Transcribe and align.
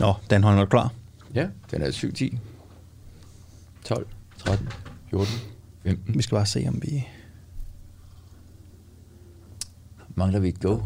Nå, 0.00 0.14
Dan 0.30 0.44
Holm, 0.44 0.56
er 0.58 0.60
du 0.60 0.70
klar? 0.70 0.92
Ja, 1.34 1.46
den 1.70 1.82
er 1.82 1.90
7, 1.90 2.12
10, 2.12 2.38
12, 3.84 4.06
13, 4.38 4.68
14, 5.10 5.34
15. 5.82 6.14
Vi 6.14 6.22
skal 6.22 6.36
bare 6.36 6.46
se, 6.46 6.64
om 6.68 6.82
vi... 6.82 7.06
Mangler 10.14 10.40
vi 10.40 10.48
et 10.48 10.60
go? 10.60 10.78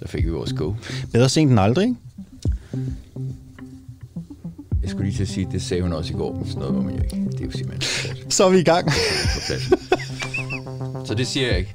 Der 0.00 0.06
fik 0.06 0.24
vi 0.24 0.30
vores 0.30 0.52
go. 0.52 0.74
Bedre 1.12 1.28
sent 1.28 1.50
end 1.50 1.60
aldrig, 1.60 1.84
ikke? 1.84 1.96
Jeg 4.82 4.90
skulle 4.90 5.04
lige 5.04 5.16
til 5.16 5.22
at 5.22 5.28
sige, 5.28 5.48
det 5.52 5.62
sagde 5.62 5.82
hun 5.82 5.92
også 5.92 6.14
i 6.14 6.16
går, 6.16 6.34
men 6.34 6.46
sådan 6.46 6.58
noget 6.58 6.74
må 6.74 6.82
man 6.82 6.94
jo 6.94 7.02
ikke. 7.02 7.16
Det 7.30 7.40
er 7.40 7.44
jo 7.44 7.50
simpelthen. 7.50 8.30
Så 8.30 8.44
er 8.44 8.50
vi 8.50 8.58
i 8.58 8.64
gang. 8.64 8.90
Så 11.06 11.14
det 11.14 11.26
siger 11.26 11.46
jeg 11.46 11.58
ikke. 11.58 11.74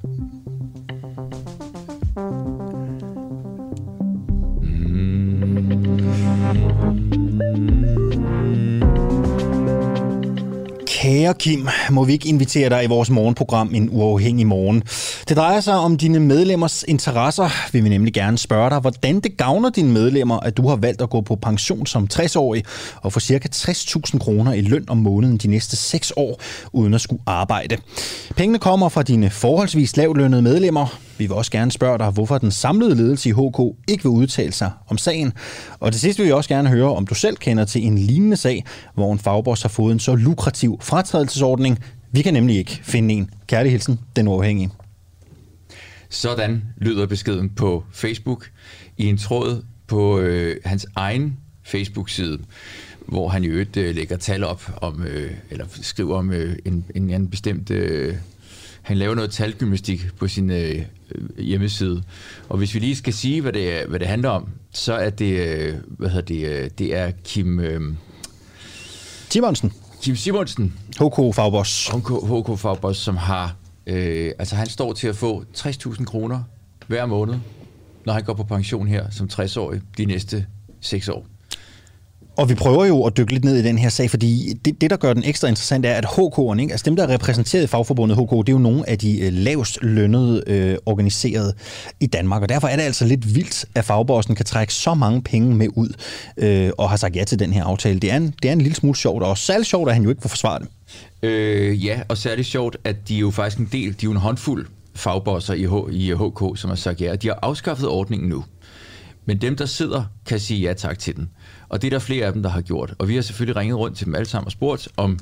Kære 11.23 11.33
Kim, 11.33 11.67
må 11.91 12.03
vi 12.03 12.13
ikke 12.13 12.29
invitere 12.29 12.69
dig 12.69 12.83
i 12.83 12.87
vores 12.87 13.09
morgenprogram 13.09 13.75
En 13.75 13.89
Uafhængig 13.91 14.47
Morgen? 14.47 14.83
Det 15.29 15.37
drejer 15.37 15.59
sig 15.59 15.75
om 15.75 15.97
dine 15.97 16.19
medlemmers 16.19 16.83
interesser. 16.87 17.49
Vi 17.71 17.81
vil 17.81 17.89
nemlig 17.89 18.13
gerne 18.13 18.37
spørge 18.37 18.69
dig, 18.69 18.79
hvordan 18.79 19.19
det 19.19 19.37
gavner 19.37 19.69
dine 19.69 19.91
medlemmer, 19.91 20.39
at 20.39 20.57
du 20.57 20.67
har 20.67 20.75
valgt 20.75 21.01
at 21.01 21.09
gå 21.09 21.21
på 21.21 21.35
pension 21.35 21.85
som 21.85 22.07
60-årig 22.13 22.63
og 23.01 23.13
få 23.13 23.19
ca. 23.19 23.39
60.000 23.55 24.17
kroner 24.19 24.53
i 24.53 24.61
løn 24.61 24.85
om 24.89 24.97
måneden 24.97 25.37
de 25.37 25.47
næste 25.47 25.75
6 25.75 26.13
år, 26.15 26.41
uden 26.71 26.93
at 26.93 27.01
skulle 27.01 27.21
arbejde. 27.25 27.77
Pengene 28.35 28.59
kommer 28.59 28.89
fra 28.89 29.03
dine 29.03 29.29
forholdsvis 29.29 29.97
lavlønnede 29.97 30.41
medlemmer. 30.41 30.99
Vi 31.17 31.25
vil 31.25 31.33
også 31.33 31.51
gerne 31.51 31.71
spørge 31.71 31.97
dig, 31.97 32.09
hvorfor 32.09 32.37
den 32.37 32.51
samlede 32.51 32.95
ledelse 32.95 33.29
i 33.29 33.31
HK 33.31 33.59
ikke 33.87 34.03
vil 34.03 34.11
udtale 34.11 34.51
sig 34.51 34.71
om 34.89 34.97
sagen. 34.97 35.33
Og 35.79 35.91
til 35.91 36.01
sidst 36.01 36.19
vil 36.19 36.27
vi 36.27 36.31
også 36.31 36.49
gerne 36.49 36.69
høre, 36.69 36.95
om 36.95 37.07
du 37.07 37.15
selv 37.15 37.37
kender 37.37 37.65
til 37.65 37.85
en 37.85 37.97
lignende 37.97 38.37
sag, 38.37 38.63
hvor 38.93 39.13
en 39.13 39.19
fagboss 39.19 39.61
har 39.61 39.69
fået 39.69 39.91
en 39.91 39.99
så 39.99 40.15
lukrativ 40.15 40.77
fratrædelsesordning. 41.13 41.79
Vi 42.11 42.21
kan 42.21 42.33
nemlig 42.33 42.57
ikke 42.57 42.79
finde 42.83 43.13
en. 43.13 43.29
Kærlig 43.47 43.71
hilsen, 43.71 43.99
den 44.15 44.27
uafhængige. 44.27 44.69
Sådan 46.09 46.63
lyder 46.77 47.05
beskeden 47.05 47.49
på 47.49 47.83
Facebook 47.91 48.49
i 48.97 49.05
en 49.05 49.17
tråd 49.17 49.63
på 49.87 50.19
øh, 50.19 50.57
hans 50.65 50.87
egen 50.95 51.37
Facebook-side, 51.63 52.39
hvor 53.07 53.29
han 53.29 53.43
i 53.43 53.47
øvrigt 53.47 53.77
øh, 53.77 53.95
lægger 53.95 54.17
tal 54.17 54.43
op 54.43 54.71
om, 54.81 55.03
øh, 55.03 55.31
eller 55.49 55.65
skriver 55.81 56.17
om 56.17 56.31
øh, 56.31 56.55
en, 56.65 56.85
en, 56.95 57.09
en 57.09 57.29
bestemt... 57.29 57.71
Øh, 57.71 58.15
han 58.81 58.97
laver 58.97 59.15
noget 59.15 59.31
talgymnastik 59.31 60.07
på 60.19 60.27
sin 60.27 60.49
øh, 60.49 60.81
hjemmeside. 61.37 62.03
Og 62.49 62.57
hvis 62.57 62.73
vi 62.73 62.79
lige 62.79 62.95
skal 62.95 63.13
sige, 63.13 63.41
hvad 63.41 63.53
det, 63.53 63.85
hvad 63.87 63.99
det 63.99 64.07
handler 64.07 64.29
om, 64.29 64.49
så 64.71 64.93
er 64.93 65.09
det, 65.09 65.39
øh, 65.39 65.75
hvad 65.87 66.09
hedder 66.09 66.25
det, 66.25 66.47
øh, 66.47 66.69
det 66.77 66.95
er 66.95 67.11
Kim... 67.23 67.59
Øh, 67.59 67.81
Simonsen. 69.29 69.73
Kim 70.03 70.15
Simonsen. 70.15 70.73
HK 70.99 71.35
Fagboss. 71.35 71.87
HK, 71.89 72.07
HK 72.07 72.59
Fagboss, 72.59 72.99
som 72.99 73.17
har... 73.17 73.55
Øh, 73.87 74.31
altså 74.39 74.55
han 74.55 74.67
står 74.67 74.93
til 74.93 75.07
at 75.07 75.15
få 75.15 75.43
60.000 75.57 76.05
kroner 76.05 76.43
hver 76.87 77.05
måned, 77.05 77.35
når 78.05 78.13
han 78.13 78.23
går 78.23 78.33
på 78.33 78.43
pension 78.43 78.87
her 78.87 79.09
som 79.09 79.29
60-årig 79.33 79.81
de 79.97 80.05
næste 80.05 80.45
6 80.81 81.09
år. 81.09 81.25
Og 82.37 82.49
vi 82.49 82.55
prøver 82.55 82.85
jo 82.85 83.03
at 83.03 83.17
dykke 83.17 83.33
lidt 83.33 83.43
ned 83.43 83.57
i 83.57 83.63
den 83.63 83.77
her 83.77 83.89
sag, 83.89 84.09
fordi 84.09 84.53
det, 84.65 84.81
det 84.81 84.89
der 84.89 84.97
gør 84.97 85.13
den 85.13 85.23
ekstra 85.23 85.47
interessant, 85.47 85.85
er, 85.85 85.93
at 85.93 86.05
HK'erne, 86.05 86.59
ikke? 86.59 86.71
altså 86.71 86.83
dem, 86.85 86.95
der 86.95 87.03
er 87.03 87.13
repræsenteret 87.13 87.63
i 87.63 87.67
fagforbundet 87.67 88.17
HK, 88.17 88.31
det 88.31 88.49
er 88.49 88.53
jo 88.53 88.57
nogle 88.57 88.89
af 88.89 88.97
de 88.97 89.19
øh, 89.19 89.33
lavest 89.33 89.77
lønnede 89.81 90.43
øh, 90.47 90.77
organiserede 90.85 91.53
i 91.99 92.05
Danmark. 92.05 92.41
Og 92.41 92.49
derfor 92.49 92.67
er 92.67 92.75
det 92.75 92.83
altså 92.83 93.05
lidt 93.05 93.35
vildt, 93.35 93.65
at 93.75 93.85
fagbossen 93.85 94.35
kan 94.35 94.45
trække 94.45 94.73
så 94.73 94.93
mange 94.93 95.21
penge 95.21 95.55
med 95.55 95.67
ud 95.75 95.93
øh, 96.37 96.71
og 96.77 96.89
har 96.89 96.97
sagt 96.97 97.15
ja 97.15 97.23
til 97.23 97.39
den 97.39 97.53
her 97.53 97.63
aftale. 97.63 97.99
Det 97.99 98.11
er 98.11 98.17
en, 98.17 98.33
det 98.41 98.49
er 98.49 98.53
en 98.53 98.61
lille 98.61 98.75
smule 98.75 98.95
sjovt, 98.95 99.23
og 99.23 99.37
særligt 99.37 99.69
sjovt, 99.69 99.89
at 99.89 99.95
han 99.95 100.03
jo 100.03 100.09
ikke 100.09 100.21
får 100.21 100.29
forsvare 100.29 100.59
det. 100.59 100.67
Øh, 101.23 101.85
ja, 101.85 101.99
og 102.07 102.17
særligt 102.17 102.47
sjovt, 102.47 102.77
at 102.83 103.07
de 103.07 103.15
er 103.15 103.19
jo 103.19 103.31
faktisk 103.31 103.59
en 103.59 103.69
del, 103.71 103.87
de 103.87 103.89
er 103.89 104.03
jo 104.03 104.11
en 104.11 104.17
håndfuld 104.17 104.67
fagbosser 104.95 105.53
i, 105.53 105.65
H, 105.65 105.93
i 105.93 106.13
HK, 106.13 106.59
som 106.59 106.69
har 106.69 106.75
sagt 106.75 107.01
ja. 107.01 107.15
De 107.15 107.27
har 107.27 107.39
afskaffet 107.41 107.87
ordningen 107.87 108.29
nu. 108.29 108.43
Men 109.25 109.37
dem, 109.37 109.55
der 109.55 109.65
sidder, 109.65 110.03
kan 110.25 110.39
sige 110.39 110.61
ja 110.61 110.73
tak 110.73 110.99
til 110.99 111.15
den. 111.15 111.29
Og 111.73 111.81
det 111.81 111.87
er 111.87 111.91
der 111.91 111.99
flere 111.99 112.25
af 112.25 112.33
dem, 112.33 112.43
der 112.43 112.49
har 112.49 112.61
gjort. 112.61 112.93
Og 112.97 113.07
vi 113.07 113.15
har 113.15 113.21
selvfølgelig 113.21 113.55
ringet 113.55 113.77
rundt 113.77 113.97
til 113.97 114.05
dem 114.05 114.15
alle 114.15 114.25
sammen 114.25 114.45
og 114.45 114.51
spurgt, 114.51 114.87
om 114.97 115.19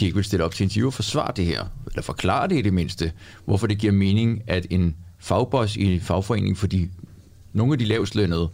de 0.00 0.04
ikke 0.04 0.14
vil 0.14 0.24
stille 0.24 0.44
op 0.44 0.54
til 0.54 0.64
interview 0.64 0.86
og 0.86 0.94
forsvare 0.94 1.32
det 1.36 1.44
her, 1.44 1.64
eller 1.86 2.02
forklare 2.02 2.48
det 2.48 2.58
i 2.58 2.62
det 2.62 2.72
mindste, 2.72 3.12
hvorfor 3.44 3.66
det 3.66 3.78
giver 3.78 3.92
mening, 3.92 4.42
at 4.46 4.66
en 4.70 4.96
fagboss 5.18 5.76
i 5.76 5.94
en 5.94 6.00
fagforening, 6.00 6.58
fordi 6.58 6.88
nogle 7.52 7.72
af 7.72 7.78
de 7.78 7.84
lavestlønnede 7.84 8.48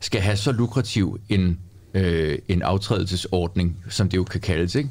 skal 0.00 0.20
have 0.20 0.36
så 0.36 0.52
lukrativ 0.52 1.20
en, 1.28 1.58
øh, 1.94 2.38
en 2.48 2.62
aftrædelsesordning, 2.62 3.76
som 3.88 4.08
det 4.08 4.16
jo 4.16 4.24
kan 4.24 4.40
kaldes. 4.40 4.74
Ikke? 4.74 4.90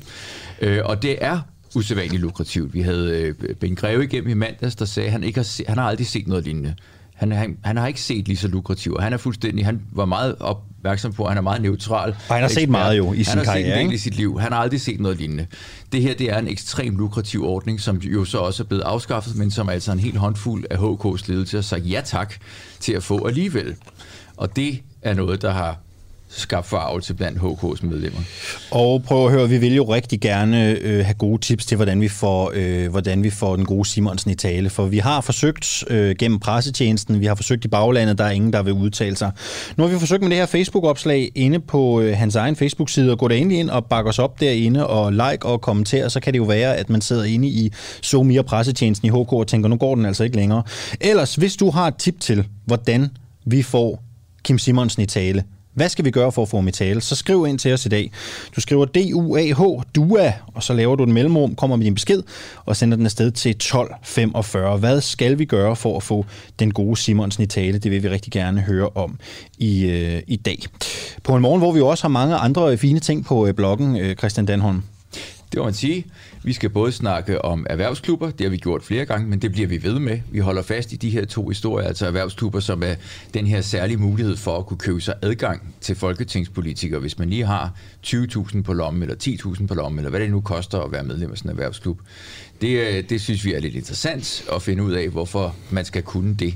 Øh, 0.61 0.81
og 0.85 1.01
det 1.01 1.17
er 1.21 1.39
usædvanligt 1.75 2.21
lukrativt. 2.21 2.73
Vi 2.73 2.81
havde 2.81 3.35
øh, 3.39 3.55
Ben 3.55 3.75
Greve 3.75 4.03
igennem 4.03 4.29
i 4.29 4.33
mandags, 4.33 4.75
der 4.75 4.85
sagde, 4.85 5.07
at 5.07 5.11
han, 5.11 5.23
ikke 5.23 5.39
har, 5.39 5.43
se, 5.43 5.63
han 5.67 5.77
har 5.77 5.85
aldrig 5.85 6.07
set 6.07 6.27
noget 6.27 6.43
lignende. 6.43 6.75
Han, 7.13 7.31
han, 7.31 7.57
han 7.63 7.77
har 7.77 7.87
ikke 7.87 8.01
set 8.01 8.27
lige 8.27 8.37
så 8.37 8.47
lukrativt, 8.47 9.01
han 9.01 9.13
er 9.13 9.17
fuldstændig, 9.17 9.65
han 9.65 9.81
var 9.91 10.05
meget 10.05 10.35
op, 10.39 10.63
opmærksom 10.83 11.13
på, 11.13 11.23
at 11.23 11.29
han 11.29 11.37
er 11.37 11.41
meget 11.41 11.61
neutral. 11.61 12.15
Og 12.29 12.35
han 12.35 12.41
har 12.41 12.49
set 12.49 12.69
meget 12.69 12.97
jo 12.97 13.13
i 13.13 13.23
sin 13.23 13.39
karriere. 13.39 13.45
Han 13.45 13.65
har 13.65 13.75
set 13.75 13.81
en 13.81 13.87
del 13.87 13.93
i 13.93 13.97
sit 13.97 14.15
liv. 14.15 14.39
Han 14.39 14.51
har 14.51 14.59
aldrig 14.59 14.81
set 14.81 14.99
noget 14.99 15.17
lignende. 15.17 15.47
Det 15.91 16.01
her, 16.01 16.13
det 16.13 16.31
er 16.31 16.37
en 16.37 16.47
ekstremt 16.47 16.97
lukrativ 16.97 17.45
ordning, 17.45 17.81
som 17.81 17.97
jo 17.97 18.25
så 18.25 18.37
også 18.37 18.63
er 18.63 18.67
blevet 18.67 18.81
afskaffet, 18.81 19.35
men 19.35 19.51
som 19.51 19.69
altså 19.69 19.91
en 19.91 19.99
helt 19.99 20.17
håndfuld 20.17 20.65
af 20.69 20.77
HK's 20.77 21.23
ledelse 21.27 21.57
har 21.57 21.61
sagt 21.61 21.89
ja 21.89 22.01
tak 22.05 22.33
til 22.79 22.93
at 22.93 23.03
få 23.03 23.27
alligevel. 23.27 23.75
Og 24.37 24.55
det 24.55 24.81
er 25.01 25.13
noget, 25.13 25.41
der 25.41 25.51
har 25.51 25.77
skabt 26.35 26.67
forarvelse 26.67 27.13
blandt 27.13 27.39
HK's 27.39 27.85
medlemmer. 27.85 28.19
Og 28.71 29.03
prøv 29.03 29.25
at 29.25 29.31
høre, 29.31 29.49
vi 29.49 29.57
vil 29.57 29.75
jo 29.75 29.83
rigtig 29.83 30.21
gerne 30.21 30.77
øh, 30.81 31.05
have 31.05 31.13
gode 31.13 31.41
tips 31.41 31.65
til, 31.65 31.75
hvordan 31.75 32.01
vi, 32.01 32.07
får, 32.07 32.51
øh, 32.55 32.89
hvordan 32.89 33.23
vi 33.23 33.29
får 33.29 33.55
den 33.55 33.65
gode 33.65 33.85
Simonsen 33.85 34.31
i 34.31 34.35
tale. 34.35 34.69
For 34.69 34.85
vi 34.85 34.97
har 34.97 35.21
forsøgt 35.21 35.83
øh, 35.87 36.15
gennem 36.19 36.39
pressetjenesten, 36.39 37.19
vi 37.19 37.25
har 37.25 37.35
forsøgt 37.35 37.65
i 37.65 37.67
baglandet, 37.67 38.17
der 38.17 38.23
er 38.23 38.31
ingen, 38.31 38.53
der 38.53 38.63
vil 38.63 38.73
udtale 38.73 39.15
sig. 39.15 39.31
Nu 39.77 39.83
har 39.83 39.93
vi 39.93 39.99
forsøgt 39.99 40.21
med 40.21 40.29
det 40.29 40.37
her 40.37 40.45
Facebook-opslag 40.45 41.31
inde 41.35 41.59
på 41.59 42.01
øh, 42.01 42.17
hans 42.17 42.35
egen 42.35 42.55
Facebook-side, 42.55 43.11
og 43.11 43.17
gå 43.17 43.27
da 43.27 43.35
endelig 43.35 43.59
ind 43.59 43.69
og 43.69 43.85
bakke 43.85 44.09
os 44.09 44.19
op 44.19 44.39
derinde, 44.39 44.87
og 44.87 45.11
like 45.11 45.45
og 45.45 45.61
kommentere, 45.61 46.09
så 46.09 46.19
kan 46.19 46.33
det 46.33 46.39
jo 46.39 46.43
være, 46.43 46.75
at 46.77 46.89
man 46.89 47.01
sidder 47.01 47.23
inde 47.23 47.47
i 47.47 47.71
så 48.01 48.35
og 48.39 48.45
pressetjenesten 48.45 49.07
i 49.07 49.09
HK 49.09 49.33
og 49.33 49.47
tænker, 49.47 49.69
nu 49.69 49.75
går 49.75 49.95
den 49.95 50.05
altså 50.05 50.23
ikke 50.23 50.35
længere. 50.35 50.63
Ellers, 51.01 51.35
hvis 51.35 51.55
du 51.55 51.69
har 51.69 51.87
et 51.87 51.95
tip 51.95 52.19
til, 52.19 52.47
hvordan 52.65 53.09
vi 53.45 53.61
får 53.61 54.03
Kim 54.43 54.59
Simonsen 54.59 55.03
i 55.03 55.05
tale, 55.05 55.43
hvad 55.73 55.89
skal 55.89 56.05
vi 56.05 56.11
gøre 56.11 56.31
for 56.31 56.41
at 56.41 56.49
få 56.49 56.57
ham 56.57 56.67
i 56.67 56.71
tale? 56.71 57.01
Så 57.01 57.15
skriv 57.15 57.45
ind 57.47 57.59
til 57.59 57.73
os 57.73 57.85
i 57.85 57.89
dag. 57.89 58.11
Du 58.55 58.61
skriver 58.61 58.85
D-U-A-H, 58.85 59.61
DUA, 59.95 60.33
og 60.53 60.63
så 60.63 60.73
laver 60.73 60.95
du 60.95 61.03
en 61.03 61.13
mellemrum, 61.13 61.55
kommer 61.55 61.75
med 61.75 61.85
din 61.85 61.93
besked 61.93 62.23
og 62.65 62.75
sender 62.75 62.97
den 62.97 63.05
afsted 63.05 63.31
til 63.31 63.51
1245. 63.51 64.77
Hvad 64.77 65.01
skal 65.01 65.39
vi 65.39 65.45
gøre 65.45 65.75
for 65.75 65.97
at 65.97 66.03
få 66.03 66.25
den 66.59 66.73
gode 66.73 66.97
Simonsen 66.97 67.43
i 67.43 67.47
tale? 67.47 67.77
Det 67.77 67.91
vil 67.91 68.03
vi 68.03 68.09
rigtig 68.09 68.31
gerne 68.31 68.61
høre 68.61 68.89
om 68.95 69.19
i, 69.57 69.85
øh, 69.85 70.21
i 70.27 70.35
dag. 70.35 70.59
På 71.23 71.35
en 71.35 71.41
morgen, 71.41 71.61
hvor 71.61 71.71
vi 71.71 71.81
også 71.81 72.03
har 72.03 72.09
mange 72.09 72.35
andre 72.35 72.77
fine 72.77 72.99
ting 72.99 73.25
på 73.25 73.47
øh, 73.47 73.53
bloggen, 73.53 73.97
øh, 73.97 74.15
Christian 74.15 74.45
Danholm. 74.45 74.83
Det 75.53 75.59
må 75.59 75.65
man 75.65 75.73
sige. 75.73 76.05
Vi 76.43 76.53
skal 76.53 76.69
både 76.69 76.91
snakke 76.91 77.45
om 77.45 77.65
erhvervsklubber, 77.69 78.31
det 78.31 78.41
har 78.41 78.49
vi 78.49 78.57
gjort 78.57 78.83
flere 78.83 79.05
gange, 79.05 79.27
men 79.27 79.39
det 79.39 79.51
bliver 79.51 79.67
vi 79.67 79.83
ved 79.83 79.99
med. 79.99 80.19
Vi 80.31 80.39
holder 80.39 80.61
fast 80.61 80.93
i 80.93 80.95
de 80.95 81.09
her 81.09 81.25
to 81.25 81.47
historier, 81.47 81.87
altså 81.87 82.07
erhvervsklubber, 82.07 82.59
som 82.59 82.83
er 82.83 82.95
den 83.33 83.47
her 83.47 83.61
særlige 83.61 83.97
mulighed 83.97 84.37
for 84.37 84.57
at 84.57 84.65
kunne 84.65 84.77
købe 84.77 85.01
sig 85.01 85.13
adgang 85.21 85.75
til 85.81 85.95
folketingspolitikere, 85.95 86.99
hvis 86.99 87.19
man 87.19 87.29
lige 87.29 87.45
har 87.45 87.73
20.000 88.05 88.61
på 88.61 88.73
lommen, 88.73 89.03
eller 89.03 89.15
10.000 89.55 89.67
på 89.67 89.73
lommen, 89.73 89.99
eller 89.99 90.09
hvad 90.09 90.19
det 90.19 90.31
nu 90.31 90.41
koster 90.41 90.79
at 90.79 90.91
være 90.91 91.03
medlem 91.03 91.31
af 91.31 91.37
sådan 91.37 91.51
en 91.51 91.57
erhvervsklub. 91.57 91.99
Det, 92.61 92.79
øh, 92.79 93.09
det 93.09 93.21
synes 93.21 93.45
vi 93.45 93.53
er 93.53 93.59
lidt 93.59 93.75
interessant 93.75 94.45
at 94.55 94.61
finde 94.61 94.83
ud 94.83 94.91
af, 94.91 95.09
hvorfor 95.09 95.55
man 95.71 95.85
skal 95.85 96.03
kunne 96.03 96.35
det. 96.35 96.55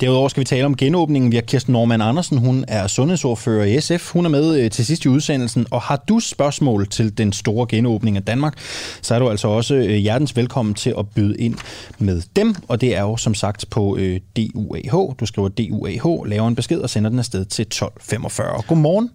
Derudover 0.00 0.28
skal 0.28 0.40
vi 0.40 0.44
tale 0.44 0.66
om 0.66 0.76
genåbningen. 0.76 1.30
Vi 1.30 1.36
har 1.36 1.42
Kirsten 1.42 1.72
Norman 1.72 2.00
Andersen, 2.00 2.38
hun 2.38 2.64
er 2.68 2.86
sundhedsordfører 2.86 3.64
i 3.64 3.80
SF. 3.80 4.12
Hun 4.12 4.24
er 4.24 4.28
med 4.28 4.60
øh, 4.60 4.70
til 4.70 4.86
sidst 4.86 5.04
i 5.04 5.08
udsendelsen, 5.08 5.66
og 5.70 5.80
har 5.82 6.04
du 6.08 6.20
spørgsmål 6.20 6.88
til 6.88 7.18
den 7.18 7.32
store 7.32 7.66
genåbning 7.68 8.16
af 8.16 8.22
Danmark, 8.22 8.58
så 9.02 9.14
er 9.14 9.18
du 9.18 9.30
altså 9.30 9.48
også 9.48 9.74
øh, 9.74 9.90
hjertens 9.90 10.36
velkommen 10.36 10.74
til 10.74 10.94
at 10.98 11.08
byde 11.08 11.36
ind 11.38 11.54
med 11.98 12.22
dem, 12.36 12.54
og 12.68 12.80
det 12.80 12.96
er 12.96 13.00
jo 13.00 13.16
som 13.16 13.34
sagt 13.34 13.64
på 13.70 13.96
øh, 13.96 14.20
DUAH. 14.36 15.14
Du 15.20 15.26
skriver 15.26 15.48
DUAH, 15.48 16.24
laver 16.26 16.48
en 16.48 16.54
besked 16.54 16.78
og 16.78 16.90
sender 16.90 17.10
den 17.10 17.18
afsted 17.18 17.44
til 17.44 17.62
1245. 17.62 18.62
Godmorgen 18.68 19.10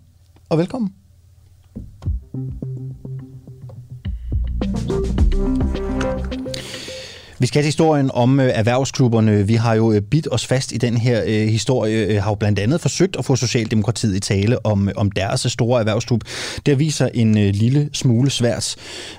og 0.49 0.57
velkommen. 0.57 0.93
Vi 7.41 7.47
skal 7.47 7.61
til 7.61 7.65
historien 7.65 8.11
om 8.13 8.39
øh, 8.39 8.51
erhvervsklubberne. 8.53 9.47
Vi 9.47 9.53
har 9.53 9.73
jo 9.73 9.91
øh, 9.91 10.01
bidt 10.01 10.27
os 10.31 10.45
fast 10.45 10.71
i 10.71 10.77
den 10.77 10.97
her 10.97 11.23
øh, 11.25 11.47
historie, 11.47 12.05
øh, 12.05 12.23
har 12.23 12.31
jo 12.31 12.35
blandt 12.35 12.59
andet 12.59 12.81
forsøgt 12.81 13.15
at 13.15 13.25
få 13.25 13.35
Socialdemokratiet 13.35 14.15
i 14.15 14.19
tale 14.19 14.65
om, 14.65 14.87
øh, 14.87 14.93
om 14.97 15.11
deres 15.11 15.45
store 15.49 15.79
erhvervsklub. 15.79 16.23
Det 16.65 16.79
viser 16.79 17.09
en 17.13 17.37
øh, 17.37 17.53
lille 17.53 17.89
smule 17.93 18.29
svært. 18.29 18.75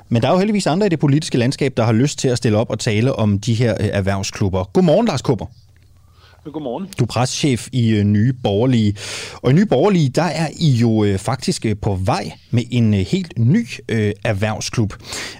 Men 0.09 0.23
der 0.23 0.29
er 0.29 0.33
jo 0.33 0.39
heldigvis 0.39 0.67
andre 0.67 0.87
i 0.87 0.89
det 0.89 0.99
politiske 0.99 1.39
landskab, 1.39 1.77
der 1.77 1.85
har 1.85 1.93
lyst 1.93 2.19
til 2.19 2.29
at 2.29 2.39
stille 2.39 2.59
op 2.59 2.71
og 2.71 2.79
tale 2.79 3.13
om 3.13 3.39
de 3.39 3.55
her 3.55 3.75
øh, 3.81 3.89
erhvervsklubber. 3.93 4.65
Godmorgen, 4.65 5.07
Lars 5.07 5.23
Kupper. 5.23 5.47
Godmorgen. 6.45 6.87
Du 6.99 7.05
er 7.05 7.07
pressechef 7.07 7.69
i 7.73 7.91
øh, 7.91 8.05
Nye 8.05 8.33
Borgerlige. 8.33 8.97
Og 9.43 9.51
i 9.51 9.55
Nye 9.55 9.67
Borgerlige, 9.67 10.09
der 10.09 10.23
er 10.23 10.49
I 10.61 10.71
jo 10.71 11.05
øh, 11.05 11.19
faktisk 11.19 11.67
øh, 11.67 11.77
på 11.83 11.95
vej 11.95 12.33
med 12.51 12.63
en 12.71 12.95
helt 12.95 13.39
ny 13.39 13.67
øh, 13.89 14.13
erhvervsklub. 14.25 14.95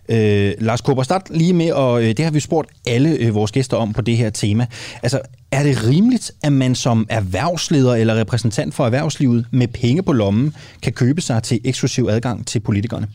Øh, 0.09 0.53
Lars 0.59 0.81
Kåber, 0.81 1.03
start 1.03 1.31
lige 1.31 1.53
med, 1.53 1.73
og 1.73 2.03
det 2.03 2.19
har 2.19 2.31
vi 2.31 2.41
spurgt 2.41 2.71
alle 2.87 3.31
vores 3.31 3.53
gæster 3.53 3.77
om 3.77 3.93
på 3.93 4.01
det 4.01 4.17
her 4.17 4.31
tema. 4.31 4.67
Altså, 5.03 5.21
er 5.53 5.63
det 5.63 5.87
rimeligt, 5.87 6.33
at 6.43 6.53
man 6.53 6.75
som 6.75 7.07
erhvervsleder 7.11 7.95
eller 7.95 8.15
repræsentant 8.15 8.75
for 8.75 8.85
erhvervslivet 8.85 9.47
med 9.51 9.69
penge 9.69 10.03
på 10.03 10.13
lommen 10.13 10.55
kan 10.83 10.93
købe 10.93 11.21
sig 11.21 11.43
til 11.43 11.61
eksklusiv 11.65 12.07
adgang 12.11 12.47
til 12.47 12.61
politikerne? 12.61 13.09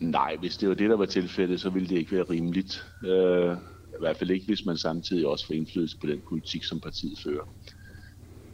Nej, 0.00 0.36
hvis 0.40 0.56
det 0.56 0.68
var 0.68 0.74
det, 0.74 0.90
der 0.90 0.96
var 0.96 1.06
tilfældet, 1.06 1.60
så 1.60 1.70
ville 1.70 1.88
det 1.88 1.96
ikke 1.96 2.12
være 2.12 2.24
rimeligt. 2.30 2.84
Øh, 3.04 3.56
hvert 4.02 4.16
fald 4.16 4.30
ikke, 4.30 4.46
hvis 4.46 4.66
man 4.66 4.76
samtidig 4.76 5.26
også 5.26 5.46
får 5.46 5.54
indflydelse 5.54 5.98
på 5.98 6.06
den 6.06 6.22
politik, 6.28 6.64
som 6.64 6.80
partiet 6.80 7.18
fører. 7.18 7.54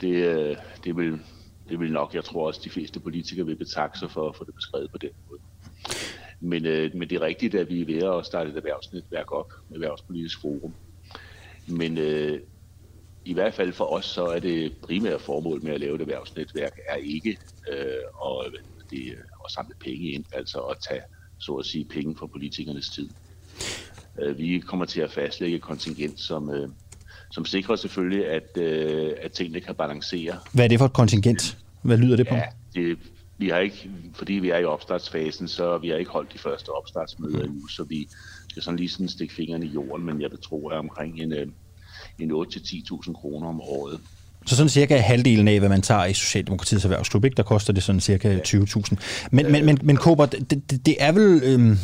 Det, 0.01 0.15
øh, 0.15 0.57
det, 0.85 0.97
vil, 0.97 1.19
det 1.69 1.81
vil 1.81 1.93
nok, 1.93 2.15
jeg 2.15 2.25
tror 2.25 2.47
også, 2.47 2.61
de 2.65 2.71
fleste 2.71 3.01
politikere 3.01 3.47
vil 3.47 3.57
betakke 3.57 3.99
sig 3.99 4.11
for 4.11 4.29
at 4.29 4.37
få 4.37 4.45
det 4.45 4.55
beskrevet 4.55 4.91
på 4.91 4.99
den 4.99 5.11
måde. 5.29 5.41
Men, 6.41 6.67
øh, 6.67 6.91
men 6.95 7.11
det 7.11 7.17
er 7.17 7.21
rigtigt, 7.21 7.55
at 7.55 7.69
vi 7.69 7.81
er 7.81 7.87
ved 7.87 8.19
at 8.19 8.27
starte 8.27 8.51
et 8.51 8.57
erhvervsnetværk 8.57 9.33
op, 9.33 9.53
med 9.69 9.77
Erhvervspolitisk 9.77 10.41
Forum. 10.41 10.75
Men 11.67 11.99
øh, 11.99 12.41
i 13.25 13.33
hvert 13.33 13.55
fald 13.55 13.73
for 13.73 13.85
os, 13.85 14.05
så 14.05 14.27
er 14.27 14.39
det 14.39 14.77
primære 14.83 15.19
formål 15.19 15.63
med 15.65 15.73
at 15.73 15.81
lave 15.81 15.95
et 15.95 16.01
erhvervsnetværk, 16.01 16.79
er 16.89 16.95
ikke 16.95 17.39
øh, 17.73 17.87
at, 18.25 18.53
det, 18.91 19.13
øh, 19.13 19.19
at 19.45 19.51
samle 19.51 19.75
penge 19.81 20.11
ind, 20.11 20.25
altså 20.33 20.59
at 20.59 20.77
tage 20.89 21.03
så 21.39 21.55
at 21.55 21.67
sige, 21.67 21.85
penge 21.85 22.17
fra 22.17 22.27
politikernes 22.27 22.91
tid. 22.91 23.09
Øh, 24.23 24.39
vi 24.39 24.59
kommer 24.59 24.87
til 24.87 25.01
at 25.01 25.13
fastlægge 25.13 25.57
et 25.57 25.63
kontingent, 25.63 26.21
som, 26.21 26.51
øh, 26.51 26.69
som 27.31 27.45
sikrer 27.45 27.77
selvfølgelig, 27.77 28.27
at, 28.27 28.57
øh, 28.57 29.11
at 29.23 29.33
tingene 29.33 29.61
kan 29.61 29.75
balancere. 29.75 30.37
Hvad 30.53 30.65
er 30.65 30.69
det 30.69 30.79
for 30.79 30.87
et 30.87 30.93
kontingent? 30.93 31.59
Hvad 31.83 31.97
lyder 31.97 32.17
det 32.17 32.29
på? 32.29 32.35
Ja, 32.35 32.45
det, 32.75 32.99
vi 33.39 33.49
har 33.49 33.59
ikke, 33.59 33.91
fordi 34.15 34.33
vi 34.33 34.51
er 34.51 34.59
i 34.59 34.65
opstartsfasen, 34.65 35.49
så 35.49 35.79
vi 35.79 35.89
har 35.89 35.97
ikke 35.97 36.11
holdt 36.11 36.33
de 36.33 36.39
første 36.39 36.69
opstartsmøder 36.69 37.39
mm. 37.39 37.45
endnu, 37.45 37.67
så 37.67 37.85
vi 37.85 38.09
skal 38.49 38.63
sådan 38.63 38.79
lige 38.79 38.89
sådan 38.89 39.09
stikke 39.09 39.35
fingrene 39.35 39.67
i 39.67 39.69
jorden, 39.69 40.07
men 40.07 40.23
jeg 40.23 40.31
vil 40.31 40.39
tro, 40.43 40.69
at 40.69 40.79
omkring 40.79 41.21
en, 41.21 41.33
en 42.19 42.33
8-10.000 42.33 43.13
kroner 43.13 43.49
om 43.49 43.61
året. 43.61 44.01
Så 44.47 44.57
sådan 44.57 44.69
cirka 44.69 44.97
halvdelen 44.97 45.49
af, 45.49 45.59
hvad 45.59 45.69
man 45.69 45.83
tager 45.83 46.05
i 46.05 46.15
Socialdemokratiets 46.15 46.85
erhvervsklub, 46.85 47.25
ikke? 47.25 47.35
der 47.35 47.43
koster 47.43 47.73
det 47.73 47.83
sådan 47.83 48.01
cirka 48.01 48.39
20.000. 48.39 48.95
Men, 49.31 49.53
men, 49.53 49.67
men, 49.67 49.79
men 49.83 49.97
Kåber, 49.97 50.27
det, 50.27 50.51
det, 50.51 50.87
det 50.87 50.97
er 50.99 51.13
vel... 51.13 51.41
Øhm, 51.45 51.79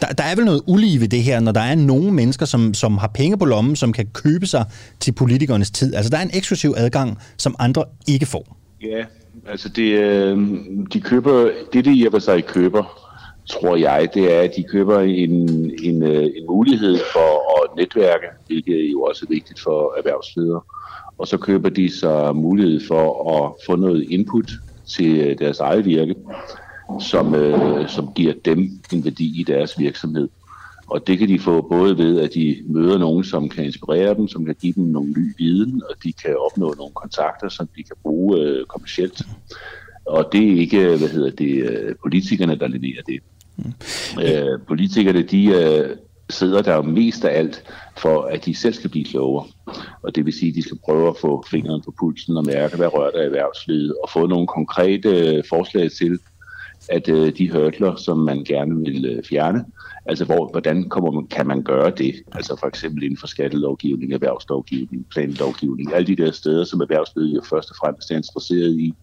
der, 0.00 0.06
der 0.06 0.24
er 0.24 0.34
vel 0.36 0.44
noget 0.44 0.62
ulige 0.66 1.00
ved 1.00 1.08
det 1.08 1.22
her, 1.22 1.40
når 1.40 1.52
der 1.52 1.60
er 1.60 1.74
nogle 1.74 2.12
mennesker, 2.12 2.46
som, 2.46 2.74
som 2.74 2.98
har 2.98 3.08
penge 3.08 3.38
på 3.38 3.44
lommen, 3.44 3.76
som 3.76 3.92
kan 3.92 4.06
købe 4.06 4.46
sig 4.46 4.64
til 5.00 5.12
politikernes 5.12 5.70
tid. 5.70 5.94
Altså, 5.94 6.10
der 6.10 6.18
er 6.18 6.22
en 6.22 6.30
eksklusiv 6.34 6.74
adgang, 6.76 7.18
som 7.36 7.54
andre 7.58 7.84
ikke 8.08 8.26
får. 8.26 8.56
Ja, 8.82 9.04
altså 9.48 9.68
det, 9.68 9.92
øh, 9.92 10.38
de 10.92 11.00
køber, 11.00 11.50
det 11.72 11.84
de 11.84 11.94
i 11.94 12.06
og 12.06 12.12
for 12.12 12.18
sig 12.18 12.44
køber, 12.44 13.06
tror 13.50 13.76
jeg, 13.76 14.08
det 14.14 14.36
er, 14.36 14.40
at 14.40 14.50
de 14.56 14.62
køber 14.62 15.00
en, 15.00 15.32
en, 15.82 16.02
øh, 16.02 16.22
en 16.22 16.46
mulighed 16.48 16.98
for 17.12 17.62
at 17.62 17.76
netværke, 17.76 18.26
hvilket 18.46 18.92
jo 18.92 19.02
også 19.02 19.26
er 19.28 19.34
vigtigt 19.34 19.60
for 19.60 19.94
erhvervsledere 19.98 20.60
og 21.20 21.28
så 21.28 21.36
køber 21.36 21.68
de 21.68 21.98
så 21.98 22.32
mulighed 22.32 22.80
for 22.88 23.32
at 23.32 23.52
få 23.66 23.76
noget 23.76 24.06
input 24.10 24.50
til 24.86 25.18
øh, 25.18 25.38
deres 25.38 25.60
eget 25.60 25.84
virke, 25.84 26.14
som, 27.00 27.34
øh, 27.34 27.88
som 27.88 28.12
giver 28.14 28.32
dem 28.44 28.80
en 28.92 29.04
værdi 29.04 29.40
i 29.40 29.42
deres 29.42 29.78
virksomhed. 29.78 30.28
Og 30.86 31.06
det 31.06 31.18
kan 31.18 31.28
de 31.28 31.38
få 31.38 31.60
både 31.60 31.98
ved, 31.98 32.20
at 32.20 32.34
de 32.34 32.56
møder 32.66 32.98
nogen, 32.98 33.24
som 33.24 33.48
kan 33.48 33.64
inspirere 33.64 34.14
dem, 34.14 34.28
som 34.28 34.44
kan 34.44 34.54
give 34.60 34.72
dem 34.72 34.84
nogle 34.84 35.10
ny 35.10 35.34
viden, 35.38 35.82
og 35.90 35.94
de 36.04 36.12
kan 36.12 36.36
opnå 36.36 36.74
nogle 36.78 36.92
kontakter, 36.94 37.48
som 37.48 37.68
de 37.76 37.82
kan 37.82 37.96
bruge 38.02 38.40
øh, 38.40 38.66
kommercielt. 38.66 39.22
Og 40.04 40.28
det 40.32 40.52
er 40.52 40.60
ikke, 40.60 40.96
hvad 40.96 41.08
hedder 41.08 41.30
det, 41.30 41.70
øh, 41.70 41.94
politikerne, 42.02 42.58
der 42.58 42.68
leverer 42.68 43.02
det. 43.06 43.20
Mm. 43.56 43.72
Øh, 44.22 44.60
politikerne, 44.68 45.22
de, 45.22 45.46
øh, 45.46 45.96
sidder 46.30 46.62
der 46.62 46.74
jo 46.74 46.82
mest 46.82 47.24
af 47.24 47.38
alt 47.38 47.64
for, 47.98 48.22
at 48.22 48.44
de 48.44 48.54
selv 48.54 48.74
skal 48.74 48.90
blive 48.90 49.04
klogere. 49.04 49.46
Og 50.02 50.14
det 50.14 50.26
vil 50.26 50.32
sige, 50.32 50.48
at 50.48 50.54
de 50.54 50.62
skal 50.62 50.78
prøve 50.84 51.08
at 51.08 51.16
få 51.20 51.44
fingeren 51.50 51.82
på 51.84 51.94
pulsen 52.00 52.36
og 52.36 52.44
mærke, 52.46 52.76
hvad 52.76 52.94
rører 52.94 53.10
der 53.10 53.22
i 53.22 53.24
erhvervslivet, 53.24 53.94
og 54.02 54.10
få 54.10 54.26
nogle 54.26 54.46
konkrete 54.46 55.08
øh, 55.08 55.44
forslag 55.48 55.90
til, 55.90 56.18
at 56.90 57.08
øh, 57.08 57.32
de 57.38 57.50
hørtler, 57.50 57.96
som 57.96 58.18
man 58.18 58.44
gerne 58.44 58.80
vil 58.80 59.06
øh, 59.06 59.24
fjerne, 59.24 59.64
altså 60.06 60.24
hvor, 60.24 60.48
hvordan 60.50 60.88
kommer 60.88 61.10
man, 61.10 61.26
kan 61.26 61.46
man 61.46 61.62
gøre 61.62 61.90
det? 61.90 62.14
Altså 62.32 62.56
for 62.60 62.66
eksempel 62.66 63.02
inden 63.02 63.16
for 63.16 63.26
skattelovgivning, 63.26 64.12
erhvervslovgivning, 64.12 65.06
planlovgivning, 65.10 65.94
alle 65.94 66.06
de 66.06 66.16
der 66.16 66.30
steder, 66.30 66.64
som 66.64 66.80
erhvervslivet 66.80 67.34
jo 67.36 67.42
først 67.50 67.70
og 67.70 67.76
fremmest 67.76 68.10
er 68.10 68.16
interesseret 68.16 68.72
i, 68.72 68.94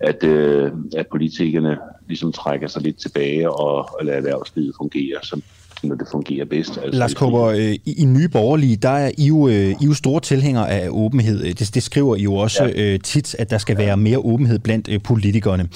at, 0.00 0.24
øh, 0.24 0.72
at 0.96 1.06
politikerne 1.10 1.78
ligesom 2.08 2.32
trækker 2.32 2.68
sig 2.68 2.82
lidt 2.82 3.00
tilbage 3.00 3.50
og, 3.50 3.76
og 3.76 4.04
lader 4.04 4.18
erhvervslivet 4.18 4.74
fungere 4.78 5.18
som 5.22 5.42
når 5.84 5.94
det 5.94 6.06
fungerer 6.12 6.44
bedst. 6.44 6.78
Altså, 6.82 6.98
Lars 6.98 7.14
Kåber, 7.14 7.44
øh, 7.44 7.58
i, 7.58 7.94
i 7.98 8.04
Nye 8.04 8.28
Borgerlige, 8.28 8.76
der 8.76 8.88
er 8.88 9.10
I 9.18 9.26
jo, 9.26 9.48
øh, 9.48 9.70
I 9.70 9.84
jo 9.84 9.94
store 9.94 10.20
tilhængere 10.20 10.70
af 10.70 10.88
åbenhed. 10.90 11.54
Det, 11.54 11.74
det 11.74 11.82
skriver 11.82 12.16
I 12.16 12.22
jo 12.22 12.34
også 12.34 12.64
ja. 12.64 12.92
øh, 12.92 13.00
tit, 13.00 13.34
at 13.38 13.50
der 13.50 13.58
skal 13.58 13.78
være 13.78 13.96
mere 13.96 14.18
åbenhed 14.18 14.58
blandt 14.58 14.88
øh, 14.88 15.02
politikerne. 15.02 15.68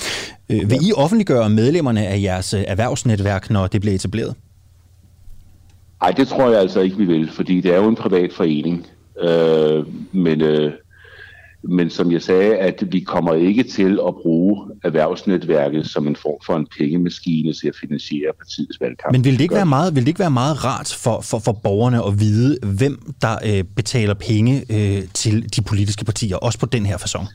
Øh, 0.51 0.71
vil 0.71 0.79
ja. 0.83 0.89
I 0.89 0.93
offentliggøre 0.97 1.51
medlemmerne 1.51 2.07
af 2.07 2.23
jeres 2.23 2.55
øh, 2.55 2.65
erhvervsnetværk, 2.67 3.51
når 3.51 3.67
det 3.67 3.81
bliver 3.81 3.95
etableret? 3.95 4.35
Nej, 6.03 6.11
det 6.11 6.29
tror 6.29 6.51
jeg 6.51 6.61
altså 6.61 6.81
ikke, 6.81 6.97
vi 6.97 7.05
vil, 7.05 7.31
fordi 7.31 7.61
det 7.61 7.75
er 7.75 7.77
jo 7.77 7.89
en 7.89 7.97
privat 7.97 8.33
forening. 8.33 8.87
Øh, 9.21 9.85
men 10.13 10.41
øh, 10.41 10.73
men 11.63 11.91
som 11.91 12.13
jeg 12.13 12.23
sagde, 12.23 12.57
at 12.57 12.85
vi 12.91 13.01
kommer 13.01 13.35
ikke 13.35 13.63
til 13.63 13.99
at 14.09 14.15
bruge 14.15 14.71
erhvervsnetværket 14.85 15.87
som 15.87 16.07
en 16.07 16.17
form 16.17 16.41
for 16.47 16.57
en 16.57 16.67
pengemaskine 16.79 17.53
til 17.53 17.69
at 17.69 17.75
finansiere 17.81 18.33
partiets 18.39 18.81
valgkamp. 18.81 19.13
Men 19.13 19.25
vil 19.25 19.33
det 19.33 19.41
ikke 19.41 19.55
være 19.55 19.67
meget, 19.67 19.95
vil 19.95 20.03
det 20.03 20.09
ikke 20.09 20.21
være 20.21 20.31
meget 20.31 20.65
rart 20.65 20.97
for, 20.99 21.21
for, 21.21 21.39
for 21.39 21.53
borgerne 21.53 22.07
at 22.07 22.21
vide, 22.21 22.59
hvem 22.79 23.13
der 23.23 23.37
øh, 23.47 23.65
betaler 23.65 24.15
penge 24.15 24.65
øh, 24.71 25.03
til 25.15 25.57
de 25.57 25.63
politiske 25.63 26.05
partier, 26.05 26.37
også 26.37 26.59
på 26.59 26.67
den 26.67 26.87
her 26.87 26.97
façon? 26.97 27.27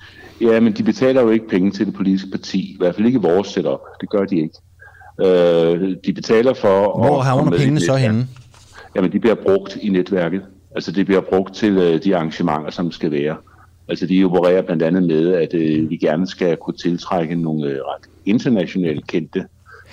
Ja, 0.42 0.60
men 0.60 0.74
de 0.74 0.84
betaler 0.84 1.22
jo 1.22 1.30
ikke 1.30 1.48
penge 1.48 1.72
til 1.72 1.86
det 1.86 1.94
politiske 1.94 2.32
parti. 2.32 2.60
I 2.60 2.78
hvert 2.80 2.96
fald 2.96 3.08
ikke 3.08 3.22
vores 3.22 3.48
setup. 3.48 3.80
Det 4.02 4.10
gør 4.10 4.26
de 4.26 4.36
ikke. 4.36 4.56
Øh, 5.22 5.96
de 6.06 6.14
betaler 6.14 6.54
for... 6.54 7.08
Hvor 7.08 7.22
havner 7.22 7.58
pengene 7.58 7.82
så 7.82 7.96
henne? 7.96 8.28
Jamen, 8.96 9.12
de 9.12 9.20
bliver 9.20 9.36
brugt 9.36 9.78
i 9.82 9.90
netværket. 9.90 10.42
Altså, 10.76 10.92
det 10.92 11.06
bliver 11.06 11.22
brugt 11.22 11.56
til 11.56 11.78
øh, 11.78 12.04
de 12.04 12.16
arrangementer, 12.16 12.72
som 12.72 12.92
skal 12.92 13.12
være. 13.12 13.36
Altså 13.90 14.06
de 14.08 14.24
opererer 14.24 14.62
blandt 14.62 14.84
andet 14.84 15.04
med, 15.04 15.34
at 15.34 15.54
øh, 15.54 15.90
vi 15.90 15.98
gerne 15.98 16.28
skal 16.28 16.58
kunne 16.58 16.78
tiltrække 16.78 17.36
nogle 17.36 17.70
øh, 17.70 17.76
ret 17.76 18.10
internationalt 18.26 19.08
kendte 19.08 19.46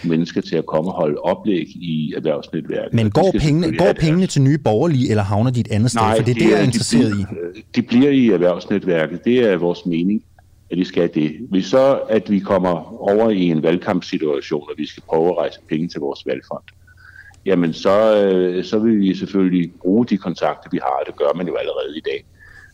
mennesker 0.04 0.40
til 0.40 0.56
at 0.56 0.66
komme 0.66 0.90
og 0.90 0.96
holde 0.96 1.18
oplæg 1.18 1.66
i 1.68 2.14
erhvervsnetværket. 2.16 2.94
Men 2.94 3.10
går, 3.10 3.34
pengene, 3.40 3.76
går 3.78 3.92
pengene 3.92 4.26
til 4.26 4.42
nye 4.42 4.58
borgerlige, 4.58 5.10
eller 5.10 5.22
havner 5.22 5.50
de 5.50 5.60
et 5.60 5.70
andet 5.70 5.90
sted? 5.90 6.00
Nej, 6.00 6.16
For 6.16 6.24
det 6.24 6.30
er 6.30 6.34
det, 6.34 6.50
jeg 6.50 6.60
er 6.60 6.64
interesseret 6.64 7.12
de 7.12 7.26
i. 7.56 7.64
De 7.74 7.82
bliver 7.82 8.10
i 8.10 8.28
erhvervsnetværket. 8.28 9.24
Det 9.24 9.38
er 9.38 9.56
vores 9.56 9.86
mening, 9.86 10.24
at 10.70 10.78
de 10.78 10.84
skal 10.84 11.10
det. 11.14 11.36
Hvis 11.50 11.66
så, 11.66 12.00
at 12.08 12.30
vi 12.30 12.38
kommer 12.38 13.02
over 13.10 13.30
i 13.30 13.42
en 13.42 13.62
valgkampsituation, 13.62 14.62
og 14.62 14.74
vi 14.76 14.86
skal 14.86 15.02
prøve 15.08 15.26
at 15.28 15.38
rejse 15.38 15.60
penge 15.68 15.88
til 15.88 16.00
vores 16.00 16.26
valgfond, 16.26 16.62
jamen 17.46 17.72
så, 17.72 18.24
øh, 18.24 18.64
så 18.64 18.78
vil 18.78 19.00
vi 19.00 19.14
selvfølgelig 19.14 19.72
bruge 19.80 20.06
de 20.06 20.16
kontakter, 20.16 20.68
vi 20.72 20.78
har. 20.82 21.02
Det 21.06 21.16
gør 21.16 21.32
man 21.36 21.46
jo 21.48 21.54
allerede 21.54 21.96
i 21.96 22.00
dag 22.00 22.24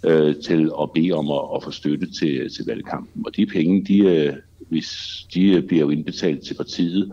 øh, 0.07 0.37
til 0.37 0.71
at 0.83 0.91
bede 0.95 1.13
om 1.13 1.31
at, 1.31 1.57
at 1.57 1.63
få 1.63 1.71
støtte 1.71 2.13
til, 2.13 2.55
til 2.57 2.65
valgkampen. 2.67 3.27
Og 3.27 3.37
de 3.37 3.47
penge, 3.47 3.85
de, 3.85 3.99
øh, 3.99 4.33
hvis 4.69 4.91
de 5.35 5.53
øh, 5.53 5.63
bliver 5.63 5.85
jo 5.85 5.91
indbetalt 5.91 6.47
til 6.47 6.55
partiet, 6.55 7.13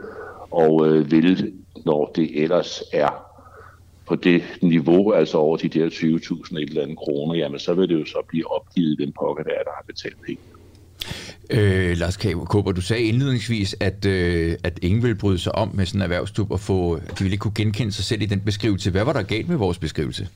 og 0.51 0.87
øh, 0.87 1.11
vil, 1.11 1.53
når 1.85 2.11
det 2.15 2.43
ellers 2.43 2.83
er 2.93 3.09
på 4.05 4.15
det 4.15 4.43
niveau, 4.61 5.11
altså 5.11 5.37
over 5.37 5.57
de 5.57 5.69
der 5.69 5.89
20.000 5.89 6.57
et 6.57 6.69
eller 6.69 6.81
andet 6.81 6.97
kroner, 6.97 7.35
jamen 7.35 7.59
så 7.59 7.73
vil 7.73 7.89
det 7.89 7.99
jo 7.99 8.05
så 8.05 8.17
blive 8.27 8.51
opgivet, 8.51 8.99
den 8.99 9.13
pokker 9.19 9.43
der 9.43 9.51
er, 9.51 9.63
der 9.63 9.71
har 9.75 9.83
betalt 9.87 10.21
penge. 10.25 10.41
Øh, 11.49 11.97
Lars 11.97 12.17
Kåber, 12.45 12.71
du 12.71 12.81
sagde 12.81 13.03
indledningsvis, 13.03 13.75
at, 13.79 14.05
øh, 14.05 14.55
at 14.63 14.79
ingen 14.81 15.03
ville 15.03 15.15
bryde 15.15 15.37
sig 15.39 15.55
om 15.55 15.71
med 15.73 15.85
sådan 15.85 15.97
en 15.99 16.03
erhvervsklub, 16.03 16.51
og 16.51 16.59
få, 16.59 16.93
at 16.93 17.19
de 17.19 17.23
ville 17.23 17.33
ikke 17.33 17.41
kunne 17.41 17.53
genkende 17.55 17.91
sig 17.91 18.05
selv 18.05 18.21
i 18.21 18.25
den 18.25 18.39
beskrivelse. 18.39 18.91
Hvad 18.91 19.03
var 19.03 19.13
der 19.13 19.21
galt 19.21 19.49
med 19.49 19.57
vores 19.57 19.77
beskrivelse? 19.77 20.27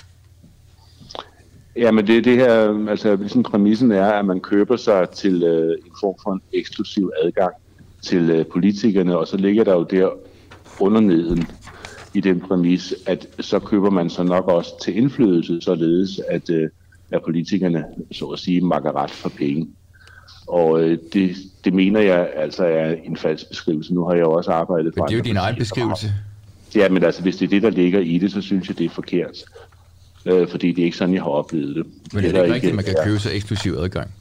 Ja, 1.77 1.91
men 1.91 2.07
det, 2.07 2.25
det 2.25 2.37
her, 2.37 2.87
altså 2.89 3.15
ligesom 3.15 3.43
præmissen 3.43 3.91
er, 3.91 4.05
at 4.05 4.25
man 4.25 4.39
køber 4.39 4.77
sig 4.77 5.09
til 5.09 5.43
øh, 5.43 5.69
en 5.69 5.91
form 5.99 6.15
for 6.23 6.31
en 6.33 6.41
eksklusiv 6.53 7.11
adgang 7.23 7.53
til 8.01 8.29
øh, 8.29 8.45
politikerne, 8.45 9.17
og 9.17 9.27
så 9.27 9.37
ligger 9.37 9.63
der 9.63 9.73
jo 9.73 9.83
der 9.83 10.09
under 10.79 11.01
neden 11.01 11.47
i 12.13 12.21
den 12.21 12.39
præmis, 12.39 12.93
at 13.05 13.27
så 13.39 13.59
køber 13.59 13.89
man 13.89 14.09
så 14.09 14.23
nok 14.23 14.47
også 14.47 14.83
til 14.83 14.97
indflydelse, 14.97 15.61
således 15.61 16.21
at, 16.29 16.49
øh, 16.49 16.69
at 17.11 17.23
politikerne, 17.23 17.85
så 18.11 18.25
at 18.25 18.39
sige, 18.39 18.61
makker 18.61 18.95
ret 18.95 19.11
for 19.11 19.29
penge. 19.29 19.67
Og 20.47 20.81
øh, 20.81 20.97
det, 21.13 21.35
det 21.63 21.73
mener 21.73 21.99
jeg 21.99 22.29
altså 22.35 22.65
er 22.65 22.95
en 23.03 23.17
falsk 23.17 23.49
beskrivelse. 23.49 23.93
Nu 23.93 24.03
har 24.03 24.13
jeg 24.13 24.21
jo 24.21 24.31
også 24.31 24.51
arbejdet 24.51 24.93
for... 24.97 25.03
Men 25.03 25.07
det 25.07 25.13
er 25.13 25.17
jo 25.17 25.23
din 25.23 25.37
egen 25.37 25.55
beskrivelse. 25.55 26.13
Ja, 26.75 26.89
men 26.89 27.03
altså 27.03 27.21
hvis 27.21 27.37
det 27.37 27.45
er 27.45 27.49
det, 27.49 27.63
der 27.63 27.69
ligger 27.69 27.99
i 27.99 28.17
det, 28.17 28.31
så 28.31 28.41
synes 28.41 28.67
jeg, 28.67 28.77
det 28.77 28.85
er 28.85 28.89
forkert. 28.89 29.43
Øh, 30.29 30.47
fordi 30.47 30.71
det 30.71 30.81
er 30.81 30.85
ikke 30.85 30.97
sådan, 30.97 31.13
jeg 31.13 31.23
har 31.23 31.29
oplevet 31.29 31.75
det. 31.75 31.85
Men 32.13 32.25
er 32.25 32.31
det 32.31 32.43
ikke 32.43 32.53
rigtigt, 32.53 32.69
at 32.69 32.75
man 32.75 32.85
kan 32.85 32.95
købe 33.03 33.19
sig 33.19 33.35
eksklusiv 33.35 33.73
adgang? 33.73 34.11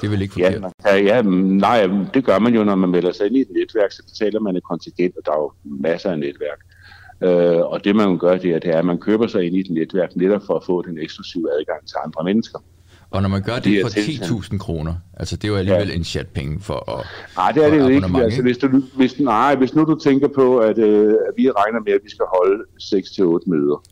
Det 0.00 0.06
er 0.06 0.10
vel 0.10 0.22
ikke 0.22 0.32
forkert? 0.32 0.62
Ja, 0.84 0.92
kan, 0.92 1.04
ja, 1.06 1.22
nej, 1.22 1.88
det 2.14 2.24
gør 2.24 2.38
man 2.38 2.54
jo, 2.54 2.64
når 2.64 2.74
man 2.74 2.90
melder 2.90 3.12
sig 3.12 3.26
ind 3.26 3.36
i 3.36 3.40
et 3.40 3.50
netværk, 3.50 3.92
så 3.92 4.02
betaler 4.02 4.40
man 4.40 4.56
et 4.56 4.62
kontingent, 4.62 5.16
og 5.16 5.22
der 5.26 5.32
er 5.32 5.36
jo 5.36 5.52
masser 5.64 6.10
af 6.10 6.18
netværk. 6.18 6.60
Øh, 7.20 7.60
og 7.60 7.84
det 7.84 7.96
man 7.96 8.18
gør, 8.18 8.36
det 8.36 8.50
er, 8.50 8.58
det 8.58 8.70
er, 8.70 8.78
at 8.78 8.84
man 8.84 8.98
køber 8.98 9.26
sig 9.26 9.46
ind 9.46 9.56
i 9.56 9.60
et 9.60 9.70
netværk 9.70 10.16
netop 10.16 10.42
for 10.46 10.54
at 10.54 10.64
få 10.64 10.82
den 10.82 10.98
eksklusive 10.98 11.48
adgang 11.60 11.86
til 11.86 11.96
andre 12.04 12.24
mennesker. 12.24 12.58
Og 13.10 13.22
når 13.22 13.28
man 13.28 13.42
gør 13.42 13.54
det, 13.54 13.64
det 13.64 13.82
for 13.82 13.88
10.000 13.88 14.58
kroner, 14.58 14.94
altså 15.16 15.36
det 15.36 15.44
er 15.44 15.48
jo 15.48 15.56
alligevel 15.56 15.88
ja. 15.88 15.94
en 15.94 16.04
chat 16.04 16.28
penge 16.28 16.60
for 16.60 16.98
at 16.98 17.06
Nej, 17.36 17.52
det 17.52 17.64
er 17.64 17.70
det 17.70 17.78
jo 17.78 17.88
ikke. 17.88 18.06
Altså, 18.16 18.42
hvis, 18.42 18.58
du, 18.58 18.82
hvis, 18.96 19.20
nej, 19.20 19.54
hvis 19.54 19.74
nu 19.74 19.84
du 19.84 19.98
tænker 19.98 20.28
på, 20.28 20.58
at, 20.58 20.78
øh, 20.78 21.08
at 21.08 21.34
vi 21.36 21.50
regner 21.50 21.80
med, 21.80 21.92
at 21.92 22.00
vi 22.04 22.10
skal 22.10 22.24
holde 22.36 22.64
6-8 22.80 23.50
møder, 23.50 23.82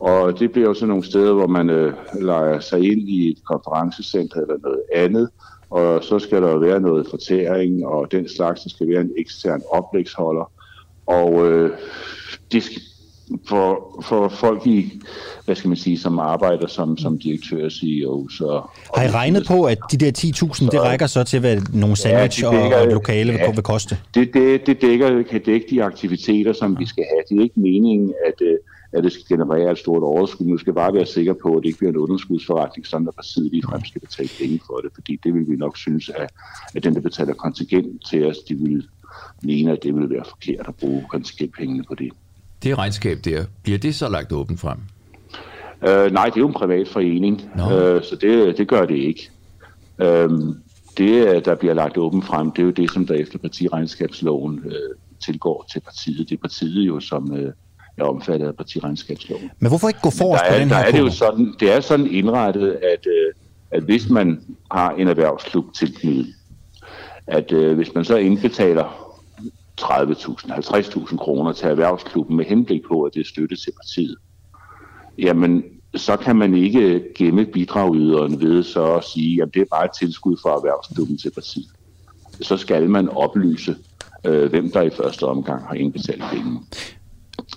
og 0.00 0.38
det 0.38 0.52
bliver 0.52 0.68
jo 0.68 0.74
sådan 0.74 0.88
nogle 0.88 1.04
steder, 1.04 1.32
hvor 1.32 1.46
man 1.46 1.70
øh, 1.70 1.92
leger 2.20 2.60
sig 2.60 2.92
ind 2.92 3.08
i 3.08 3.30
et 3.30 3.44
konferencecenter 3.44 4.40
eller 4.40 4.56
noget 4.62 4.82
andet, 4.94 5.28
og 5.70 6.04
så 6.04 6.18
skal 6.18 6.42
der 6.42 6.58
være 6.58 6.80
noget 6.80 7.06
fortæring 7.10 7.86
og 7.86 8.12
den 8.12 8.28
slags, 8.28 8.62
der 8.62 8.70
skal 8.70 8.88
være 8.88 9.00
en 9.00 9.10
ekstern 9.18 9.62
oplægsholder. 9.70 10.52
Og 11.06 11.46
øh, 11.46 11.70
det 12.52 12.62
skal, 12.62 12.82
for, 13.48 14.00
for 14.04 14.28
folk 14.28 14.66
i, 14.66 15.00
hvad 15.44 15.54
skal 15.54 15.68
man 15.68 15.76
sige, 15.76 15.98
som 15.98 16.18
arbejder 16.18 16.66
som, 16.66 16.98
som 16.98 17.18
direktør 17.18 17.64
og 17.64 17.72
CEO. 17.72 18.28
Så, 18.28 18.62
Har 18.96 19.04
I 19.04 19.10
regnet 19.10 19.46
på, 19.46 19.64
at 19.64 19.78
de 19.92 19.96
der 19.96 20.12
10.000, 20.18 20.70
det 20.70 20.80
rækker 20.80 21.06
så 21.06 21.24
til, 21.24 21.40
hvad 21.40 21.62
nogle 21.72 21.96
sandwich 21.96 22.42
ja, 22.42 22.62
dækker, 22.62 22.76
og, 22.76 22.86
lokale 22.86 23.32
ja, 23.32 23.50
vil 23.50 23.62
koste? 23.62 23.98
Det, 24.14 24.34
det, 24.34 24.66
det 24.66 24.82
dækker, 24.82 25.22
kan 25.22 25.42
dække 25.42 25.66
de 25.70 25.84
aktiviteter, 25.84 26.52
som 26.52 26.78
vi 26.78 26.86
skal 26.86 27.04
have. 27.10 27.22
Det 27.28 27.38
er 27.38 27.42
ikke 27.42 27.60
meningen, 27.60 28.14
at, 28.26 28.46
øh, 28.46 28.58
at 28.92 29.04
det 29.04 29.12
skal 29.12 29.24
generere 29.28 29.72
et 29.72 29.78
stort 29.78 30.02
overskud. 30.02 30.46
Nu 30.46 30.58
skal 30.58 30.72
bare 30.72 30.94
være 30.94 31.06
sikker 31.06 31.34
på, 31.42 31.56
at 31.56 31.62
det 31.62 31.68
ikke 31.68 31.78
bliver 31.78 31.90
en 31.90 31.96
underskudsforretning, 31.96 32.86
sådan 32.86 33.08
at 33.08 33.14
partiet 33.14 33.50
lige 33.50 33.62
frem 33.62 33.84
skal 33.84 34.00
betale 34.00 34.28
penge 34.40 34.60
for 34.66 34.76
det, 34.76 34.90
fordi 34.94 35.18
det 35.24 35.34
vil 35.34 35.48
vi 35.48 35.56
nok 35.56 35.76
synes, 35.76 36.08
at, 36.08 36.30
at 36.74 36.84
den, 36.84 36.94
der 36.94 37.00
betaler 37.00 37.34
kontingent 37.34 38.06
til 38.10 38.26
os, 38.26 38.38
de 38.38 38.54
vil 38.54 38.86
mene, 39.42 39.72
at 39.72 39.82
det 39.82 39.94
vil 39.94 40.10
være 40.10 40.24
forkert 40.28 40.68
at 40.68 40.74
bruge 40.74 41.04
kontingentpengene 41.10 41.84
på 41.88 41.94
det. 41.94 42.12
Det 42.62 42.78
regnskab 42.78 43.18
der, 43.24 43.44
bliver 43.62 43.78
det 43.78 43.94
så 43.94 44.08
lagt 44.08 44.32
åbent 44.32 44.60
frem? 44.60 44.78
Uh, 45.82 46.12
nej, 46.12 46.26
det 46.26 46.36
er 46.36 46.40
jo 46.40 46.46
en 46.46 46.54
privat 46.54 46.88
forening, 46.88 47.42
no. 47.56 47.64
uh, 47.64 48.02
så 48.02 48.18
det, 48.20 48.58
det 48.58 48.68
gør 48.68 48.86
det 48.86 48.96
ikke. 48.96 49.30
Uh, 49.98 50.54
det, 50.98 51.44
der 51.44 51.54
bliver 51.54 51.74
lagt 51.74 51.96
åbent 51.96 52.24
frem, 52.24 52.50
det 52.50 52.62
er 52.62 52.66
jo 52.66 52.70
det, 52.70 52.90
som 52.90 53.06
der 53.06 53.14
efter 53.14 53.38
partiregnskabsloven 53.38 54.58
uh, 54.58 54.96
tilgår 55.24 55.66
til 55.72 55.80
partiet. 55.80 56.28
Det 56.28 56.36
er 56.36 56.40
partiet 56.40 56.86
jo, 56.86 57.00
som 57.00 57.32
uh, 57.32 57.38
er 58.00 58.04
omfattet 58.04 58.46
af 58.46 58.56
partiregnskabsloven. 58.56 59.50
Men 59.58 59.68
hvorfor 59.68 59.88
ikke 59.88 60.00
gå 60.00 60.10
forrest 60.10 60.44
på 60.48 60.58
den 60.58 60.68
her 60.68 60.76
der 60.76 60.84
er 60.84 60.90
det, 60.90 60.98
jo 60.98 61.10
sådan, 61.10 61.54
det 61.60 61.72
er 61.72 61.80
sådan 61.80 62.06
indrettet, 62.06 62.70
at, 62.70 63.06
uh, 63.06 63.40
at 63.70 63.82
hvis 63.82 64.08
man 64.08 64.40
har 64.70 64.90
en 64.90 65.08
erhvervsklub 65.08 65.64
tilknyttet, 65.74 66.26
at 67.26 67.52
uh, 67.52 67.72
hvis 67.72 67.94
man 67.94 68.04
så 68.04 68.16
indbetaler 68.16 69.10
30.000, 69.80 70.52
50.000 70.52 71.16
kroner 71.16 71.52
til 71.52 71.68
erhvervsklubben 71.68 72.36
med 72.36 72.44
henblik 72.44 72.82
på, 72.88 73.02
at 73.02 73.14
det 73.14 73.20
er 73.20 73.24
støtte 73.24 73.56
til 73.56 73.72
partiet, 73.76 74.16
jamen 75.18 75.64
så 75.94 76.16
kan 76.16 76.36
man 76.36 76.54
ikke 76.54 77.04
gemme 77.14 77.46
bidragyderen 77.46 78.40
ved 78.40 78.62
så 78.62 78.94
at 78.94 79.04
sige, 79.04 79.42
at 79.42 79.54
det 79.54 79.62
er 79.62 79.66
bare 79.70 79.84
et 79.84 79.90
tilskud 79.98 80.36
fra 80.42 80.50
erhvervsklubben 80.50 81.18
til 81.18 81.30
partiet. 81.30 81.70
Så 82.40 82.56
skal 82.56 82.90
man 82.90 83.08
oplyse, 83.08 83.76
øh, 84.26 84.50
hvem 84.50 84.70
der 84.70 84.82
i 84.82 84.90
første 84.90 85.26
omgang 85.26 85.66
har 85.66 85.74
indbetalt 85.74 86.22
penge. 86.32 86.60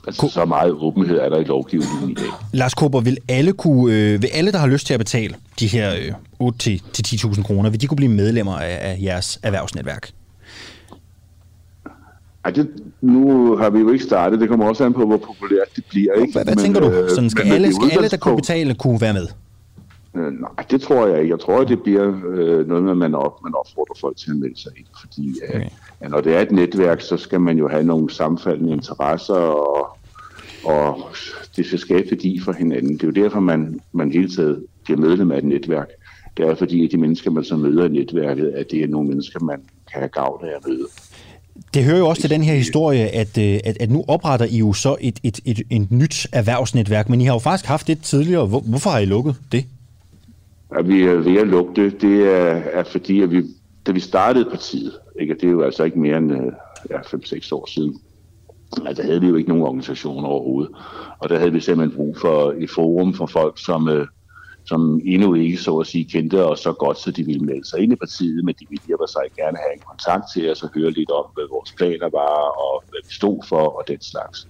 Altså, 0.07 0.27
så 0.27 0.45
meget 0.45 0.71
åbenhed 0.71 1.17
er 1.19 1.29
der 1.29 1.39
i 1.39 1.43
lovgivningen 1.43 2.09
i 2.09 2.13
dag. 2.13 2.29
Lars 2.53 2.73
Kåber, 2.73 3.01
vil 3.01 3.17
alle, 3.29 3.53
kunne, 3.53 3.95
øh, 3.95 4.21
vil 4.21 4.29
alle, 4.33 4.51
der 4.51 4.57
har 4.57 4.67
lyst 4.67 4.87
til 4.87 4.93
at 4.93 4.99
betale 4.99 5.35
de 5.59 5.67
her 5.67 5.93
øh, 6.39 6.49
8-10.000 6.53 7.43
kroner, 7.43 7.69
vil 7.69 7.81
de 7.81 7.87
kunne 7.87 7.95
blive 7.95 8.11
medlemmer 8.11 8.55
af, 8.55 8.77
af 8.81 8.97
jeres 9.01 9.39
erhvervsnetværk? 9.43 10.11
Ej, 12.45 12.51
det, 12.51 12.69
nu 13.01 13.55
har 13.55 13.69
vi 13.69 13.79
jo 13.79 13.91
ikke 13.91 14.03
startet. 14.03 14.39
Det 14.39 14.49
kommer 14.49 14.65
også 14.65 14.85
an 14.85 14.93
på, 14.93 15.05
hvor 15.05 15.17
populært 15.17 15.75
det 15.75 15.85
bliver. 15.89 16.13
Ikke? 16.13 16.33
Hvad, 16.33 16.43
hvad 16.43 16.55
men, 16.55 16.63
tænker 16.63 16.79
du? 16.79 16.89
Øh, 16.89 17.09
Sådan, 17.09 17.29
skal, 17.29 17.51
alle, 17.51 17.73
skal 17.73 17.91
alle, 17.91 18.09
der 18.09 18.17
kunne 18.17 18.35
betale, 18.35 18.75
kunne 18.75 19.01
være 19.01 19.13
med? 19.13 19.27
Øh, 20.15 20.31
nej, 20.41 20.65
det 20.71 20.81
tror 20.81 21.07
jeg 21.07 21.21
ikke. 21.21 21.31
Jeg 21.31 21.39
tror, 21.39 21.61
at 21.61 21.67
det 21.67 21.83
bliver 21.83 22.13
øh, 22.27 22.67
noget, 22.67 22.83
med, 22.83 22.95
man, 22.95 23.15
op, 23.15 23.43
man 23.43 23.53
opfordrer 23.55 23.95
folk 24.01 24.17
til 24.17 24.31
at 24.31 24.37
melde 24.37 24.61
sig 24.61 24.71
ind. 24.77 24.85
Fordi 25.01 25.35
øh, 25.43 25.55
okay. 25.55 25.69
At 25.99 26.11
når 26.11 26.21
det 26.21 26.35
er 26.35 26.39
et 26.39 26.51
netværk, 26.51 27.01
så 27.01 27.17
skal 27.17 27.41
man 27.41 27.57
jo 27.57 27.67
have 27.67 27.83
nogle 27.83 28.09
sammenfaldende 28.11 28.73
interesser, 28.73 29.33
og, 29.33 29.97
og 30.63 31.07
det 31.55 31.65
skal 31.65 31.79
skabe 31.79 32.11
værdi 32.11 32.39
for 32.39 32.51
hinanden. 32.53 32.93
Det 32.93 33.03
er 33.03 33.07
jo 33.07 33.23
derfor, 33.23 33.39
man, 33.39 33.79
man 33.91 34.11
hele 34.11 34.29
tiden 34.29 34.65
bliver 34.83 34.99
medlem 34.99 35.31
af 35.31 35.37
et 35.37 35.43
netværk. 35.43 35.87
Det 36.37 36.47
er 36.47 36.55
fordi, 36.55 36.85
at 36.85 36.91
de 36.91 36.97
mennesker, 36.97 37.31
man 37.31 37.43
så 37.43 37.55
møder 37.55 37.85
i 37.85 37.89
netværket, 37.89 38.47
at 38.47 38.71
det 38.71 38.83
er 38.83 38.87
nogle 38.87 39.09
mennesker, 39.09 39.39
man 39.39 39.59
kan 39.91 39.99
have 39.99 40.09
gavn 40.09 40.45
af 40.45 40.49
at 40.55 40.67
møde. 40.67 40.87
Det 41.73 41.83
hører 41.83 41.97
jo 41.97 42.07
også 42.07 42.21
til 42.21 42.29
den 42.29 42.43
her 42.43 42.53
historie, 42.53 43.07
at, 43.07 43.37
øh, 43.37 43.59
at, 43.63 43.77
at 43.79 43.91
nu 43.91 44.05
opretter 44.07 44.45
I 44.45 44.57
jo 44.57 44.73
så 44.73 44.95
et, 45.01 45.19
et, 45.23 45.39
et, 45.45 45.61
et 45.69 45.91
nyt 45.91 46.27
erhvervsnetværk, 46.31 47.09
men 47.09 47.21
I 47.21 47.23
har 47.23 47.33
jo 47.33 47.39
faktisk 47.39 47.65
haft 47.65 47.87
det 47.87 48.01
tidligere. 48.01 48.45
Hvor, 48.45 48.59
hvorfor 48.59 48.89
har 48.89 48.99
I 48.99 49.05
lukket 49.05 49.35
det? 49.51 49.65
At 50.77 50.87
vi 50.87 51.03
er 51.03 51.15
ved 51.15 51.37
at 51.37 51.47
lukke 51.47 51.83
det, 51.83 52.01
det 52.01 52.35
er, 52.35 52.61
er 52.73 52.83
fordi, 52.83 53.21
at 53.21 53.31
vi, 53.31 53.43
da 53.87 53.91
vi 53.91 53.99
startede 53.99 54.49
partiet, 54.49 54.93
ikke, 55.19 55.33
det 55.33 55.43
er 55.43 55.51
jo 55.51 55.61
altså 55.61 55.83
ikke 55.83 55.99
mere 55.99 56.17
end 56.17 56.31
øh, 56.31 56.51
ja, 56.89 56.99
5-6 56.99 57.49
år 57.51 57.69
siden, 57.69 58.01
Altså, 58.85 59.01
der 59.01 59.07
havde 59.07 59.21
vi 59.21 59.27
jo 59.27 59.35
ikke 59.35 59.49
nogen 59.49 59.63
organisation 59.63 60.25
overhovedet. 60.25 60.71
Og 61.19 61.29
der 61.29 61.37
havde 61.37 61.53
vi 61.53 61.59
simpelthen 61.59 61.97
brug 61.97 62.17
for 62.17 62.53
et 62.57 62.69
forum 62.69 63.13
for 63.13 63.25
folk, 63.25 63.59
som, 63.65 63.89
øh, 63.89 64.07
som 64.65 64.99
endnu 65.05 65.33
ikke 65.33 65.57
så 65.57 65.77
at 65.77 65.87
sige 65.87 66.05
kendte 66.05 66.45
os 66.45 66.59
så 66.59 66.73
godt, 66.73 66.97
så 66.97 67.11
de 67.11 67.25
ville 67.25 67.45
melde 67.45 67.69
sig 67.69 67.79
ind 67.79 67.93
i 67.93 67.95
partiet, 67.95 68.45
men 68.45 68.55
de 68.59 68.65
ville 68.69 68.83
hjælpe 68.87 69.07
sig 69.07 69.21
gerne 69.35 69.57
have 69.57 69.73
en 69.73 69.83
kontakt 69.89 70.23
til 70.33 70.51
os 70.51 70.63
og 70.63 70.69
høre 70.75 70.91
lidt 70.91 71.11
om, 71.11 71.25
hvad 71.33 71.47
vores 71.49 71.71
planer 71.71 72.09
var 72.09 72.37
og 72.65 72.83
hvad 72.89 73.01
vi 73.07 73.13
stod 73.13 73.39
for 73.49 73.65
og 73.77 73.83
den 73.87 74.01
slags. 74.01 74.47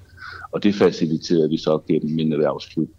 Og 0.52 0.64
det 0.64 0.76
faciliterede 0.76 1.50
vi 1.50 1.58
så 1.58 1.80
gennem 1.88 2.16
min 2.16 2.34
erhvervsklub, 2.34 2.90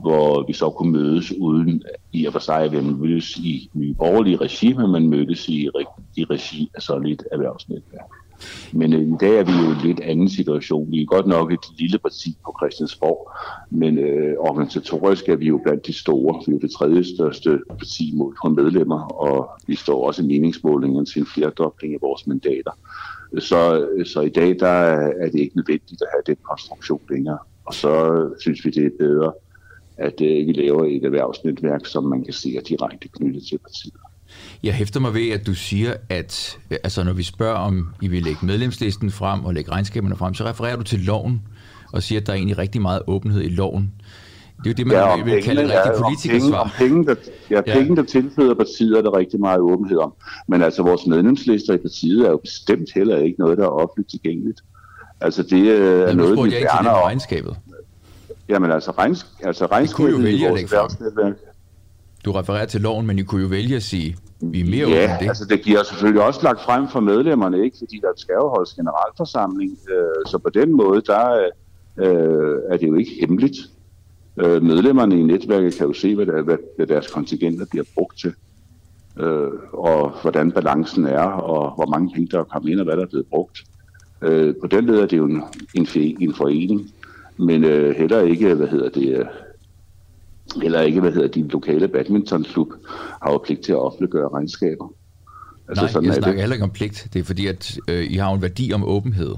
hvor 0.00 0.46
vi 0.46 0.52
så 0.52 0.70
kunne 0.70 0.92
mødes 0.92 1.32
uden 1.32 1.82
i 2.12 2.26
og 2.26 2.32
for 2.32 2.40
sig, 2.40 2.60
at 2.62 2.72
vi 2.72 2.80
mødes 2.80 3.36
i 3.36 3.70
nye 3.74 3.94
borgerlige 3.94 4.36
regime, 4.36 4.82
men 4.82 4.90
man 4.92 5.08
mødtes 5.08 5.48
i, 5.48 5.68
i 6.16 6.24
regi 6.24 6.70
af 6.74 6.82
sådan 6.82 7.06
et 7.06 7.22
erhvervsnetværk. 7.32 8.10
Men 8.72 8.92
øh, 8.92 9.00
i 9.00 9.16
dag 9.20 9.38
er 9.38 9.44
vi 9.44 9.52
jo 9.52 9.68
i 9.68 9.74
en 9.74 9.86
lidt 9.86 10.00
anden 10.00 10.28
situation. 10.28 10.90
Vi 10.90 11.02
er 11.02 11.06
godt 11.06 11.26
nok 11.26 11.52
et 11.52 11.66
lille 11.78 11.98
parti 11.98 12.36
på 12.44 12.56
Christiansborg, 12.60 13.30
men 13.70 13.98
øh, 13.98 14.34
organisatorisk 14.38 15.28
er 15.28 15.36
vi 15.36 15.46
jo 15.46 15.60
blandt 15.64 15.86
de 15.86 15.92
store. 15.92 16.42
Vi 16.46 16.52
er 16.52 16.56
jo 16.56 16.58
det 16.58 16.70
tredje 16.70 17.04
største 17.04 17.58
parti 17.68 18.12
målt 18.16 18.36
på 18.44 18.48
medlemmer, 18.48 19.00
og 19.00 19.50
vi 19.66 19.74
står 19.74 20.06
også 20.06 20.22
i 20.22 20.26
meningsmålingen 20.26 21.06
til 21.06 21.20
en 21.20 21.26
flerdobling 21.26 21.94
af 21.94 21.98
vores 22.02 22.26
mandater. 22.26 22.70
Så, 23.38 23.88
så 24.04 24.20
i 24.20 24.28
dag 24.28 24.56
der 24.60 24.76
er 25.22 25.30
det 25.30 25.40
ikke 25.40 25.56
nødvendigt 25.56 26.02
at 26.02 26.08
have 26.12 26.22
den 26.26 26.36
konstruktion 26.42 27.00
længere. 27.10 27.38
Og 27.64 27.74
så 27.74 28.24
synes 28.40 28.64
vi, 28.64 28.70
det 28.70 28.86
er 28.86 28.90
bedre, 28.98 29.32
at 29.96 30.20
øh, 30.20 30.46
vi 30.46 30.52
laver 30.52 30.84
et 30.84 31.04
erhvervsnetværk, 31.04 31.86
som 31.86 32.04
man 32.04 32.24
kan 32.24 32.32
se 32.32 32.56
er 32.56 32.60
direkte 32.60 33.08
knyttet 33.08 33.42
til 33.48 33.58
partiet. 33.58 33.94
Jeg 34.62 34.74
hæfter 34.74 35.00
mig 35.00 35.14
ved, 35.14 35.30
at 35.30 35.46
du 35.46 35.54
siger, 35.54 35.94
at 36.08 36.58
altså, 36.70 37.04
når 37.04 37.12
vi 37.12 37.22
spørger, 37.22 37.56
om 37.56 37.88
I 38.02 38.08
vil 38.08 38.22
lægge 38.22 38.46
medlemslisten 38.46 39.10
frem 39.10 39.44
og 39.44 39.54
lægge 39.54 39.70
regnskaberne 39.70 40.16
frem, 40.16 40.34
så 40.34 40.44
refererer 40.44 40.76
du 40.76 40.82
til 40.82 41.00
loven 41.00 41.42
og 41.92 42.02
siger, 42.02 42.20
at 42.20 42.26
der 42.26 42.32
er 42.32 42.36
egentlig 42.36 42.58
rigtig 42.58 42.82
meget 42.82 43.02
åbenhed 43.06 43.42
i 43.42 43.48
loven. 43.48 43.92
Det 44.58 44.66
er 44.66 44.70
jo 44.70 44.74
det, 44.74 44.86
man 44.86 44.96
ja, 44.96 45.16
vil 45.16 45.24
pengene, 45.24 45.42
kalde 45.42 45.62
et 45.62 45.70
rigtig 45.70 46.02
politikersvar. 46.02 46.58
Om 46.58 46.70
penge, 46.78 47.06
der, 47.06 47.14
ja, 47.50 47.60
ja. 47.66 47.78
penge, 47.78 47.96
der 47.96 48.02
tilflyder 48.02 48.54
partiet, 48.54 48.98
er 48.98 49.02
der 49.02 49.16
rigtig 49.16 49.40
meget 49.40 49.60
åbenhed 49.60 49.98
om. 49.98 50.14
Men 50.48 50.62
altså, 50.62 50.82
vores 50.82 51.06
medlemslister 51.06 51.74
i 51.74 51.76
partiet 51.76 52.26
er 52.26 52.30
jo 52.30 52.36
bestemt 52.36 52.88
heller 52.94 53.16
ikke 53.16 53.38
noget, 53.38 53.58
der 53.58 53.64
er 53.64 53.68
offentligt 53.68 54.10
tilgængeligt. 54.10 54.60
Altså, 55.20 55.42
det 55.42 55.62
øh, 55.62 56.08
er 56.08 56.14
noget, 56.14 56.44
vi 56.44 56.50
værner 56.50 56.90
om. 56.90 57.02
regnskabet. 57.02 57.56
Jamen, 58.48 58.70
altså, 58.70 58.90
regns, 58.90 59.26
altså 59.42 59.66
regnskabet 59.66 60.28
i 60.28 60.44
vores 60.46 60.62
erhvervsnetværk. 60.62 61.34
Du 62.24 62.32
refererer 62.32 62.66
til 62.66 62.80
loven, 62.80 63.06
men 63.06 63.18
I 63.18 63.22
kunne 63.22 63.42
jo 63.42 63.48
vælge 63.48 63.76
at 63.76 63.82
sige, 63.82 64.16
vi 64.40 64.60
er 64.60 64.64
mere 64.64 64.88
ja, 64.88 65.16
det. 65.20 65.28
altså 65.28 65.44
det 65.44 65.62
giver 65.62 65.82
selvfølgelig 65.82 66.22
også 66.22 66.40
lagt 66.42 66.60
frem 66.60 66.88
for 66.88 67.00
medlemmerne, 67.00 67.64
ikke? 67.64 67.76
fordi 67.78 68.00
der 68.02 68.08
skal 68.16 68.32
jo 68.32 68.48
holdes 68.48 68.74
generalforsamling. 68.74 69.78
Øh, 69.90 70.26
så 70.26 70.38
på 70.38 70.50
den 70.50 70.76
måde, 70.76 71.02
der 71.06 71.50
øh, 71.96 72.58
er 72.70 72.76
det 72.76 72.88
jo 72.88 72.94
ikke 72.94 73.10
hemmeligt. 73.20 73.56
Øh, 74.36 74.62
medlemmerne 74.62 75.20
i 75.20 75.22
netværket 75.22 75.74
kan 75.74 75.86
jo 75.86 75.92
se, 75.92 76.14
hvad, 76.14 76.26
der, 76.26 76.42
hvad, 76.42 76.56
hvad 76.76 76.86
deres 76.86 77.06
kontingenter 77.06 77.66
bliver 77.70 77.84
brugt 77.94 78.18
til, 78.18 78.32
øh, 79.20 79.50
og 79.72 80.12
hvordan 80.22 80.52
balancen 80.52 81.06
er, 81.06 81.22
og 81.22 81.74
hvor 81.74 81.86
mange 81.86 82.10
penge 82.14 82.28
der 82.30 82.40
er 82.40 82.44
kommet 82.44 82.70
ind, 82.70 82.80
og 82.80 82.84
hvad 82.84 82.96
der 82.96 83.02
er 83.02 83.08
blevet 83.08 83.26
brugt. 83.26 83.64
Øh, 84.22 84.54
på 84.60 84.66
den 84.66 84.86
led 84.86 84.98
er 84.98 85.06
det 85.06 85.16
jo 85.16 85.24
en, 85.24 85.42
en, 85.74 85.86
en 85.94 86.34
forening, 86.34 86.90
men 87.38 87.64
øh, 87.64 87.96
heller 87.96 88.20
ikke, 88.20 88.54
hvad 88.54 88.68
hedder 88.68 88.88
det, 88.88 89.28
eller 90.62 90.80
ikke, 90.80 91.00
hvad 91.00 91.12
hedder 91.12 91.28
din 91.28 91.48
lokale 91.48 91.88
badmintonklub, 91.88 92.68
har 93.22 93.32
jo 93.32 93.38
pligt 93.38 93.60
til 93.60 93.72
at 93.72 93.78
offentliggøre 93.78 94.28
regnskaber. 94.28 94.92
Altså, 95.68 95.84
Nej, 95.84 95.92
sådan 95.92 96.06
jeg 96.06 96.14
snakker 96.14 96.32
det. 96.32 96.40
heller 96.40 96.54
ikke 96.54 96.64
om 96.64 96.70
pligt. 96.70 97.08
Det 97.12 97.20
er 97.20 97.24
fordi, 97.24 97.46
at 97.46 97.78
øh, 97.88 98.10
I 98.10 98.14
har 98.14 98.32
en 98.32 98.42
værdi 98.42 98.72
om 98.72 98.84
åbenhed. 98.84 99.34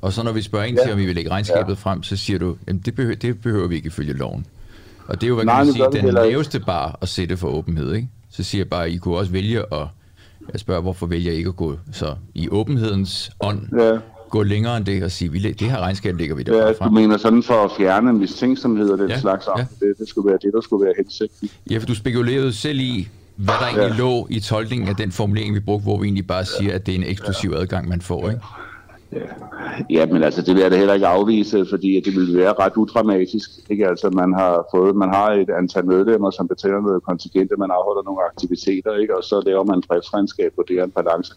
Og 0.00 0.12
så 0.12 0.22
når 0.22 0.32
vi 0.32 0.42
spørger 0.42 0.64
ind 0.64 0.76
ja. 0.78 0.84
til, 0.84 0.92
om 0.92 0.98
vi 0.98 1.06
vil 1.06 1.14
lægge 1.14 1.30
regnskabet 1.30 1.68
ja. 1.68 1.74
frem, 1.74 2.02
så 2.02 2.16
siger 2.16 2.38
du, 2.38 2.56
at 2.66 2.76
det, 2.86 2.94
behøver, 2.94 3.16
det 3.16 3.40
behøver 3.40 3.68
vi 3.68 3.74
ikke 3.74 3.86
ifølge 3.86 4.12
loven. 4.12 4.46
Og 5.06 5.20
det 5.20 5.26
er 5.26 5.28
jo, 5.28 5.34
hvad 5.34 5.44
Nej, 5.44 5.64
kan 5.64 5.66
man 5.66 5.92
sige, 5.92 6.02
den 6.02 6.14
laveste 6.14 6.60
bar 6.60 6.98
at 7.00 7.08
sætte 7.08 7.36
for 7.36 7.48
åbenhed, 7.48 7.94
ikke? 7.94 8.08
Så 8.30 8.42
siger 8.42 8.60
jeg 8.60 8.68
bare, 8.68 8.84
at 8.84 8.92
I 8.92 8.96
kunne 8.96 9.16
også 9.16 9.32
vælge 9.32 9.58
at... 9.58 9.86
Jeg 10.52 10.60
spørger, 10.60 10.82
hvorfor 10.82 11.06
vælger 11.06 11.32
I 11.32 11.36
ikke 11.36 11.48
at 11.48 11.56
gå 11.56 11.76
så 11.92 12.14
i 12.34 12.48
åbenhedens 12.48 13.30
ånd 13.40 13.60
ja 13.78 13.98
gå 14.30 14.42
længere 14.42 14.76
end 14.76 14.84
det 14.84 15.02
og 15.02 15.10
sige, 15.10 15.32
vi, 15.32 15.38
det 15.38 15.70
her 15.70 15.78
regnskab 15.78 16.16
ligger 16.16 16.34
vi 16.34 16.42
der 16.42 16.66
ja, 16.66 16.72
du 16.72 16.90
mener 16.90 17.16
sådan 17.16 17.42
for 17.42 17.64
at 17.64 17.70
fjerne 17.78 18.12
mistænksomhed 18.12 18.90
og 18.90 18.98
den 18.98 19.08
ja, 19.08 19.20
slags 19.20 19.48
ja. 19.58 19.64
det, 19.80 19.98
det 19.98 20.08
skulle 20.08 20.30
være 20.30 20.38
det, 20.42 20.52
der 20.52 20.60
skulle 20.60 20.84
være 20.84 20.94
hensigten. 20.96 21.50
Ja, 21.70 21.78
for 21.78 21.86
du 21.86 21.94
spekulerede 21.94 22.52
selv 22.52 22.78
i, 22.80 23.08
hvad 23.36 23.54
der 23.60 23.66
egentlig 23.66 23.98
ja. 23.98 24.02
lå 24.02 24.26
i 24.30 24.40
tolkningen 24.40 24.88
af 24.88 24.96
den 24.96 25.12
formulering, 25.12 25.54
vi 25.54 25.60
brugte, 25.60 25.82
hvor 25.82 25.98
vi 25.98 26.06
egentlig 26.06 26.26
bare 26.26 26.44
siger, 26.44 26.74
at 26.74 26.86
det 26.86 26.94
er 26.94 26.98
en 26.98 27.04
eksklusiv 27.04 27.52
adgang, 27.56 27.88
man 27.88 28.00
får, 28.00 28.28
ikke? 28.28 28.40
Ja. 29.12 29.18
ja, 29.90 30.06
men 30.06 30.22
altså, 30.22 30.42
det 30.42 30.54
vil 30.54 30.62
jeg 30.62 30.70
da 30.70 30.76
heller 30.76 30.94
ikke 30.94 31.06
afvise, 31.06 31.66
fordi 31.70 32.00
det 32.04 32.14
vil 32.16 32.36
være 32.36 32.54
ret 32.58 32.76
udramatisk. 32.76 33.50
Ikke? 33.70 33.88
Altså, 33.88 34.10
man 34.10 34.34
har 34.34 34.66
fået, 34.74 34.96
man 34.96 35.08
har 35.08 35.30
et 35.32 35.50
antal 35.58 35.86
medlemmer, 35.86 36.30
som 36.30 36.48
betaler 36.48 36.80
noget 36.80 37.02
kontingent, 37.02 37.52
man 37.58 37.70
afholder 37.70 38.02
nogle 38.02 38.20
aktiviteter, 38.32 38.96
ikke? 38.96 39.16
og 39.16 39.24
så 39.24 39.42
laver 39.46 39.64
man 39.64 39.76
en 39.76 39.84
driftsregnskab, 39.88 40.54
hvor 40.54 40.62
det 40.62 40.78
er 40.78 40.84
en 40.84 40.90
balance. 40.90 41.34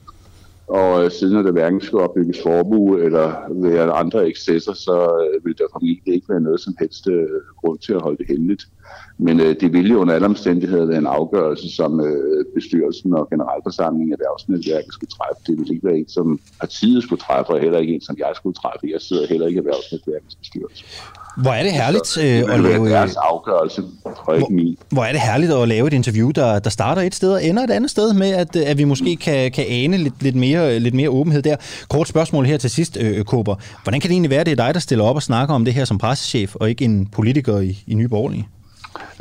Og 0.67 1.03
øh, 1.03 1.12
siden 1.12 1.38
at 1.38 1.46
der 1.46 1.51
hverken 1.51 1.82
skulle 1.82 2.03
opbygges 2.03 2.41
formue 2.43 3.03
eller 3.03 3.27
være 3.50 3.91
andre 3.91 4.27
ekscesser, 4.27 4.74
så 4.74 4.96
øh, 5.24 5.46
vil 5.46 5.58
der 5.58 5.63
formentlig 5.72 6.13
ikke 6.13 6.29
være 6.29 6.41
noget 6.41 6.60
som 6.60 6.75
helst 6.79 7.08
øh, 7.08 7.27
grund 7.62 7.79
til 7.79 7.93
at 7.93 8.01
holde 8.01 8.17
det 8.17 8.27
hemmeligt. 8.27 8.63
Men 9.17 9.39
øh, 9.39 9.55
det 9.62 9.74
ville 9.74 9.91
jo 9.93 10.00
under 10.00 10.13
alle 10.13 10.25
omstændigheder 10.25 10.86
være 10.86 10.98
en 10.98 11.08
afgørelse, 11.08 11.75
som 11.75 12.00
øh, 12.00 12.46
bestyrelsen 12.55 13.13
og 13.13 13.29
generalforsamlingen 13.29 14.13
af 14.13 14.17
erhvervsnetværket 14.17 14.93
skulle 14.93 15.12
træffe. 15.17 15.41
Det 15.48 15.58
ville 15.58 15.74
ikke 15.74 15.88
være 15.88 15.98
en, 15.98 16.10
som 16.10 16.39
partiet 16.60 17.03
skulle 17.03 17.22
træffe, 17.22 17.51
og 17.53 17.60
heller 17.60 17.79
ikke 17.79 17.93
en, 17.93 18.01
som 18.01 18.15
jeg 18.17 18.32
skulle 18.36 18.53
træffe. 18.53 18.88
Jeg 18.93 19.01
sidder 19.01 19.27
heller 19.27 19.48
ikke 19.48 19.58
i 19.58 19.63
erhvervsnetværkets 19.65 20.36
bestyrelse. 20.36 20.86
Hvor 21.38 21.52
er 21.52 21.63
det 21.63 21.72
herligt 21.72 22.08
så, 22.08 22.22
det 22.22 22.44
øh, 22.44 22.54
at 22.54 22.60
lave... 22.60 22.90
deres 22.90 23.16
afgørelse, 23.16 23.84
og 24.04 24.36
ikke 24.36 24.54
min. 24.54 24.78
Hvor 24.90 25.04
er 25.04 25.12
det 25.12 25.22
herligt 25.22 25.52
at 25.52 25.68
lave 25.68 25.88
et 25.88 25.94
interview, 25.94 26.32
der, 26.32 26.60
der 26.60 26.70
starter 26.70 27.02
et 27.02 27.16
sted 27.16 27.34
og 27.34 27.44
ender 27.44 27.63
et 27.63 27.72
andet 27.72 27.92
sted 27.92 28.13
med, 28.13 28.32
at, 28.32 28.56
at 28.56 28.78
vi 28.78 28.84
måske 28.84 29.16
kan, 29.16 29.52
kan 29.52 29.66
ane 29.68 29.98
lidt, 29.98 30.24
lidt, 30.24 30.36
mere, 30.36 30.80
lidt 30.80 30.94
mere 30.96 31.10
åbenhed 31.10 31.42
der. 31.42 31.56
Kort 31.90 32.08
spørgsmål 32.08 32.46
her 32.46 32.58
til 32.58 32.70
sidst, 32.70 32.98
øh, 33.02 33.24
Kåber. 33.24 33.56
Hvordan 33.84 34.02
kan 34.02 34.08
det 34.08 34.13
egentlig 34.13 34.30
være, 34.30 34.40
at 34.40 34.46
det 34.46 34.60
er 34.60 34.66
dig, 34.66 34.74
der 34.74 34.80
stiller 34.80 35.06
op 35.06 35.16
og 35.16 35.24
snakker 35.24 35.56
om 35.56 35.66
det 35.66 35.74
her 35.74 35.86
som 35.86 35.98
pressechef, 35.98 36.56
og 36.56 36.70
ikke 36.70 36.86
en 36.86 37.06
politiker 37.06 37.60
i, 37.60 37.84
i 37.88 37.94
Nye 37.94 38.08
Borgerlige? 38.08 38.48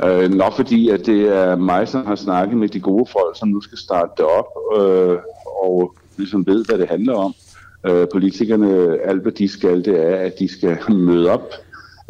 Øh, 0.05 0.31
nok 0.33 0.55
fordi, 0.55 0.89
at 0.89 1.05
det 1.05 1.37
er 1.37 1.55
mig, 1.55 1.87
som 1.87 2.05
har 2.05 2.15
snakket 2.15 2.57
med 2.57 2.69
de 2.69 2.79
gode 2.79 3.05
folk, 3.11 3.39
som 3.39 3.47
nu 3.47 3.61
skal 3.61 3.77
starte 3.77 4.11
det 4.17 4.25
op, 4.25 4.79
øh, 4.79 5.17
og 5.63 5.95
ligesom 6.17 6.47
ved, 6.47 6.65
hvad 6.65 6.77
det 6.77 6.89
handler 6.89 7.13
om. 7.13 7.33
Øh, 7.85 8.07
politikerne, 8.11 8.97
alt 9.05 9.21
hvad 9.21 9.31
de 9.31 9.47
skal, 9.47 9.85
det 9.85 10.13
er, 10.13 10.15
at 10.15 10.39
de 10.39 10.47
skal 10.47 10.77
møde 11.09 11.29
op, 11.29 11.53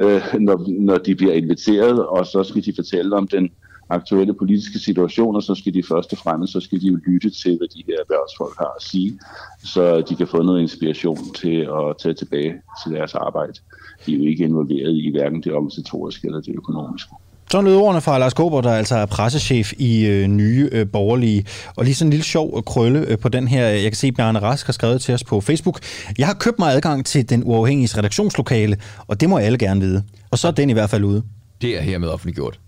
øh, 0.01 0.21
når, 0.39 0.81
når 0.81 0.97
de 0.97 1.15
bliver 1.15 1.33
inviteret, 1.33 2.05
og 2.07 2.25
så 2.25 2.43
skal 2.43 2.65
de 2.65 2.73
fortælle 2.75 3.15
om 3.15 3.27
den 3.27 3.49
aktuelle 3.89 4.33
politiske 4.33 4.79
situation, 4.79 5.35
og 5.35 5.43
så 5.43 5.55
skal 5.55 5.73
de 5.73 5.83
først 5.83 6.11
og 6.11 6.17
fremmest, 6.17 6.53
så 6.53 6.59
skal 6.59 6.81
de 6.81 6.87
jo 6.87 6.95
lytte 7.07 7.29
til, 7.29 7.57
hvad 7.57 7.67
de 7.67 7.83
her 7.87 7.97
erhvervsfolk 7.99 8.57
har 8.57 8.73
at 8.75 8.83
sige, 8.83 9.19
så 9.63 10.01
de 10.01 10.15
kan 10.15 10.27
få 10.27 10.41
noget 10.41 10.61
inspiration 10.61 11.33
til 11.33 11.57
at 11.79 11.97
tage 12.01 12.13
tilbage 12.13 12.53
til 12.83 12.91
deres 12.91 13.15
arbejde. 13.15 13.53
De 14.05 14.13
er 14.13 14.17
jo 14.17 14.23
ikke 14.23 14.43
involveret 14.43 14.95
i 14.95 15.11
hverken 15.11 15.43
det 15.43 15.53
organisatoriske 15.53 16.27
eller 16.27 16.41
det 16.41 16.55
økonomiske. 16.55 17.15
Sådan 17.51 17.65
lød 17.65 17.75
ordene 17.75 18.01
fra 18.01 18.17
Lars 18.17 18.33
Kåber, 18.33 18.61
der 18.61 18.73
altså 18.73 18.95
er 18.95 19.05
pressechef 19.05 19.73
i 19.77 20.05
øh, 20.05 20.27
Nye 20.27 20.69
øh, 20.71 20.87
Borgerlige. 20.87 21.45
Og 21.75 21.85
lige 21.85 21.95
sådan 21.95 22.07
en 22.07 22.09
lille 22.09 22.23
sjov 22.23 22.53
øh, 22.57 22.63
krølle 22.63 22.99
øh, 22.99 23.17
på 23.17 23.29
den 23.29 23.47
her. 23.47 23.67
Jeg 23.67 23.83
kan 23.83 23.95
se, 23.95 24.07
at 24.07 24.13
Bjarne 24.15 24.39
Rask 24.39 24.65
har 24.65 24.73
skrevet 24.73 25.01
til 25.01 25.13
os 25.13 25.23
på 25.23 25.41
Facebook. 25.41 25.79
Jeg 26.17 26.27
har 26.27 26.33
købt 26.33 26.59
mig 26.59 26.73
adgang 26.73 27.05
til 27.05 27.29
den 27.29 27.43
uafhængige 27.45 27.97
redaktionslokale, 27.97 28.77
og 29.07 29.21
det 29.21 29.29
må 29.29 29.37
alle 29.37 29.57
gerne 29.57 29.81
vide. 29.81 30.03
Og 30.31 30.39
så 30.39 30.47
er 30.47 30.51
den 30.51 30.69
i 30.69 30.73
hvert 30.73 30.89
fald 30.89 31.03
ude. 31.03 31.23
Det 31.61 31.77
er 31.77 31.81
hermed 31.81 32.07
offentliggjort. 32.07 32.59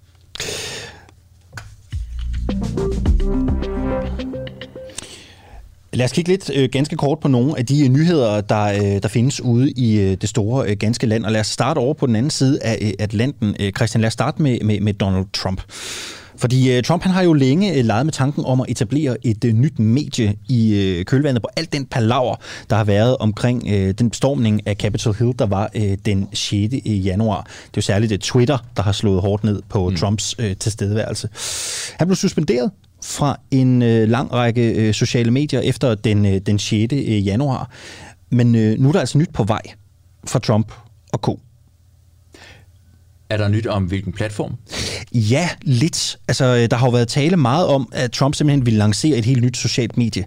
Lad 5.95 6.05
os 6.05 6.11
kigge 6.11 6.31
lidt 6.31 6.51
øh, 6.55 6.69
ganske 6.71 6.95
kort 6.95 7.19
på 7.19 7.27
nogle 7.27 7.57
af 7.57 7.65
de 7.65 7.83
øh, 7.83 7.89
nyheder, 7.89 8.41
der, 8.41 8.63
øh, 8.63 9.01
der 9.01 9.07
findes 9.07 9.41
ude 9.41 9.71
i 9.71 9.99
øh, 9.99 10.17
det 10.21 10.29
store 10.29 10.69
øh, 10.69 10.77
ganske 10.77 11.07
land. 11.07 11.25
Og 11.25 11.31
lad 11.31 11.41
os 11.41 11.47
starte 11.47 11.77
over 11.77 11.93
på 11.93 12.07
den 12.07 12.15
anden 12.15 12.29
side 12.29 12.59
af 12.63 12.77
øh, 12.81 12.91
Atlanten. 12.99 13.55
Øh, 13.59 13.71
Christian, 13.71 14.01
lad 14.01 14.07
os 14.07 14.13
starte 14.13 14.41
med, 14.41 14.59
med, 14.59 14.79
med 14.79 14.93
Donald 14.93 15.25
Trump. 15.33 15.61
Fordi 16.37 16.77
øh, 16.77 16.83
Trump 16.83 17.03
han 17.03 17.11
har 17.11 17.21
jo 17.21 17.33
længe 17.33 17.77
øh, 17.77 17.85
leget 17.85 18.05
med 18.05 18.13
tanken 18.13 18.45
om 18.45 18.61
at 18.61 18.65
etablere 18.69 19.17
et 19.23 19.45
øh, 19.45 19.53
nyt 19.53 19.79
medie 19.79 20.35
i 20.49 20.75
øh, 20.75 21.05
kølvandet 21.05 21.41
på 21.41 21.49
alt 21.55 21.73
den 21.73 21.85
palaver, 21.85 22.35
der 22.69 22.75
har 22.75 22.83
været 22.83 23.17
omkring 23.17 23.63
øh, 23.67 23.93
den 23.99 24.13
stormning 24.13 24.67
af 24.67 24.75
Capitol 24.75 25.15
Hill, 25.15 25.33
der 25.39 25.45
var 25.45 25.69
øh, 25.75 25.97
den 26.05 26.27
6. 26.33 26.73
januar. 26.85 27.41
Det 27.41 27.51
er 27.51 27.71
jo 27.77 27.81
særligt 27.81 28.09
det 28.09 28.21
Twitter, 28.21 28.57
der 28.77 28.83
har 28.83 28.91
slået 28.91 29.21
hårdt 29.21 29.43
ned 29.43 29.61
på 29.69 29.89
mm. 29.89 29.95
Trumps 29.95 30.35
øh, 30.39 30.55
tilstedeværelse. 30.55 31.29
Han 31.97 32.07
blev 32.07 32.15
suspenderet 32.15 32.71
fra 33.05 33.39
en 33.51 33.81
øh, 33.81 34.09
lang 34.09 34.33
række 34.33 34.71
øh, 34.71 34.93
sociale 34.93 35.31
medier 35.31 35.59
efter 35.59 35.95
den, 35.95 36.25
øh, 36.25 36.41
den 36.45 36.59
6. 36.59 36.93
Øh, 36.93 37.27
januar. 37.27 37.69
Men 38.29 38.55
øh, 38.55 38.79
nu 38.79 38.87
er 38.87 38.91
der 38.91 38.99
altså 38.99 39.17
nyt 39.17 39.33
på 39.33 39.43
vej 39.43 39.61
fra 40.27 40.39
Trump 40.39 40.71
og 41.13 41.19
Co. 41.19 41.39
Er 43.29 43.37
der 43.37 43.47
nyt 43.47 43.67
om 43.67 43.83
hvilken 43.83 44.13
platform? 44.13 44.55
Ja, 45.13 45.49
lidt. 45.61 46.17
Altså, 46.27 46.45
øh, 46.45 46.71
der 46.71 46.77
har 46.77 46.87
jo 46.87 46.91
været 46.91 47.07
tale 47.07 47.37
meget 47.37 47.67
om, 47.67 47.89
at 47.91 48.11
Trump 48.11 48.35
simpelthen 48.35 48.65
ville 48.65 48.77
lancere 48.77 49.17
et 49.17 49.25
helt 49.25 49.43
nyt 49.43 49.57
socialt 49.57 49.97
medie. 49.97 50.25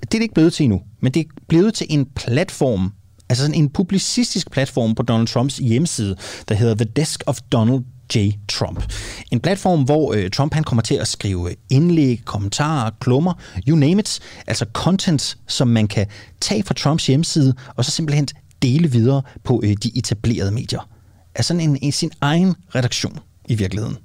Det 0.00 0.14
er 0.14 0.18
det 0.18 0.22
ikke 0.22 0.34
blevet 0.34 0.52
til 0.52 0.64
endnu, 0.64 0.82
men 1.00 1.12
det 1.12 1.20
er 1.20 1.30
blevet 1.48 1.74
til 1.74 1.86
en 1.90 2.06
platform, 2.16 2.92
altså 3.28 3.44
sådan 3.44 3.54
en 3.54 3.68
publicistisk 3.70 4.50
platform 4.50 4.94
på 4.94 5.02
Donald 5.02 5.28
Trumps 5.28 5.56
hjemmeside, 5.56 6.16
der 6.48 6.54
hedder 6.54 6.74
The 6.74 6.84
Desk 6.84 7.22
of 7.26 7.40
Donald 7.52 7.82
J. 8.14 8.30
Trump. 8.48 8.92
En 9.30 9.40
platform, 9.40 9.82
hvor 9.82 10.12
øh, 10.12 10.30
Trump 10.30 10.54
han 10.54 10.64
kommer 10.64 10.82
til 10.82 10.94
at 10.94 11.08
skrive 11.08 11.54
indlæg, 11.70 12.22
kommentarer, 12.24 12.90
klummer, 13.00 13.34
you 13.68 13.76
name 13.76 14.00
it, 14.00 14.20
altså 14.46 14.66
content, 14.72 15.38
som 15.46 15.68
man 15.68 15.88
kan 15.88 16.06
tage 16.40 16.62
fra 16.62 16.74
Trumps 16.74 17.06
hjemmeside, 17.06 17.54
og 17.76 17.84
så 17.84 17.90
simpelthen 17.90 18.28
dele 18.62 18.90
videre 18.90 19.22
på 19.44 19.60
øh, 19.64 19.76
de 19.82 19.98
etablerede 19.98 20.50
medier. 20.50 20.88
Altså 21.34 21.54
en, 21.54 21.78
en, 21.82 21.92
sin 21.92 22.10
egen 22.20 22.54
redaktion 22.74 23.18
i 23.48 23.54
virkeligheden. 23.54 23.96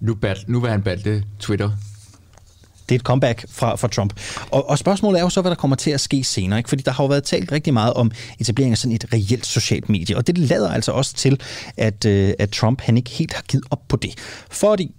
Nu, 0.00 0.14
bat, 0.14 0.44
nu 0.48 0.60
vil 0.60 0.70
han 0.70 0.82
balte 0.82 1.24
Twitter 1.40 1.70
det 2.88 2.94
er 2.94 2.98
et 2.98 3.02
comeback 3.02 3.44
fra, 3.48 3.76
fra 3.76 3.88
Trump. 3.88 4.20
Og, 4.50 4.70
og 4.70 4.78
spørgsmålet 4.78 5.18
er 5.18 5.22
jo 5.22 5.28
så, 5.30 5.40
hvad 5.40 5.50
der 5.50 5.56
kommer 5.56 5.76
til 5.76 5.90
at 5.90 6.00
ske 6.00 6.24
senere. 6.24 6.58
Ikke? 6.58 6.68
Fordi 6.68 6.82
der 6.82 6.92
har 6.92 7.04
jo 7.04 7.08
været 7.08 7.24
talt 7.24 7.52
rigtig 7.52 7.72
meget 7.72 7.94
om 7.94 8.10
etablering 8.38 8.72
af 8.72 8.78
sådan 8.78 8.94
et 8.94 9.04
reelt 9.12 9.46
socialt 9.46 9.88
medie. 9.88 10.16
Og 10.16 10.26
det 10.26 10.38
lader 10.38 10.70
altså 10.70 10.92
også 10.92 11.14
til, 11.14 11.40
at, 11.76 12.04
øh, 12.04 12.32
at 12.38 12.50
Trump 12.50 12.80
han 12.80 12.96
ikke 12.96 13.10
helt 13.10 13.32
har 13.32 13.42
givet 13.42 13.64
op 13.70 13.88
på 13.88 13.96
det. 13.96 14.14
Fordi 14.50 14.94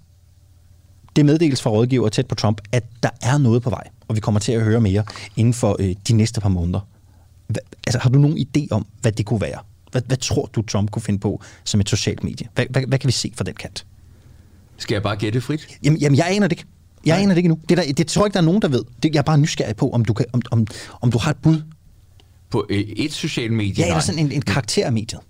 det 1.15 1.26
meddeles 1.26 1.62
fra 1.62 1.69
rådgiver 1.69 2.10
tæt 2.10 2.28
på 2.28 2.36
Trump, 2.36 2.62
at 2.71 2.84
der 3.04 3.10
er 3.21 3.38
noget 3.38 3.63
på 3.63 3.69
vej. 3.69 3.84
Og 4.08 4.15
vi 4.15 4.19
kommer 4.19 4.39
til 4.39 4.52
at 4.52 4.62
høre 4.62 4.82
mere 4.82 5.04
inden 5.36 5.54
for 5.54 5.76
øh, 5.80 5.95
de 6.08 6.13
næste 6.13 6.41
par 6.41 6.50
måneder. 6.50 6.80
Hva, 7.47 7.60
altså, 7.88 8.00
har 8.00 8.10
du 8.10 8.19
nogen 8.19 8.38
idé 8.38 8.67
om, 8.71 8.86
hvad 9.02 9.12
det 9.12 9.26
kunne 9.26 9.41
være? 9.41 9.60
Hvad, 9.91 10.02
hvad 10.08 10.17
tror 10.17 10.50
du, 10.56 10.62
Trump 10.62 10.91
kunne 10.91 11.02
finde 11.02 11.19
på 11.19 11.41
som 11.63 11.80
et 11.80 11.89
socialt 11.89 12.23
medie? 12.23 12.47
Hvad, 12.54 12.65
hvad, 12.69 12.82
hvad 12.88 13.00
kan 13.00 13.08
vi 13.08 13.12
se 13.12 13.34
fra 13.36 13.43
den 13.43 13.54
kant? 13.54 13.86
Skal 14.78 14.95
jeg 14.95 15.04
bare 15.04 15.15
gætte 15.15 15.41
frit? 15.41 15.67
Jamen, 15.84 16.00
jamen 16.00 16.17
jeg 16.17 16.28
aner 16.30 16.47
det 16.47 16.58
ikke. 16.60 16.65
Jeg 17.08 17.15
Nej. 17.15 17.24
aner 17.24 17.34
det 17.34 17.38
ikke 17.38 17.50
nu. 17.50 17.60
Det, 17.70 17.78
der, 17.78 17.84
det 17.98 18.08
tror 18.08 18.22
jeg 18.22 18.28
ikke, 18.28 18.34
der 18.34 18.39
er 18.39 18.46
nogen, 18.46 18.62
der 18.62 18.67
ved. 18.67 18.84
Det, 19.04 19.13
jeg 19.13 19.20
er 19.20 19.24
bare 19.24 19.38
nysgerrig 19.38 19.76
på, 19.76 19.89
om 19.89 20.06
du, 20.06 20.13
kan, 20.13 20.26
om, 20.34 20.41
om, 20.52 20.67
om 21.02 21.12
du 21.12 21.17
har 21.17 21.32
et 21.32 21.38
bud. 21.38 21.62
På 22.50 22.65
et 22.70 23.13
socialt 23.13 23.54
medie? 23.54 23.74
Ja, 23.78 23.88
eller 23.88 24.00
sådan 24.00 24.20
en, 24.20 24.32
en 24.32 24.41
karakter 24.41 24.86
af 24.86 24.91
mediet. 24.91 25.22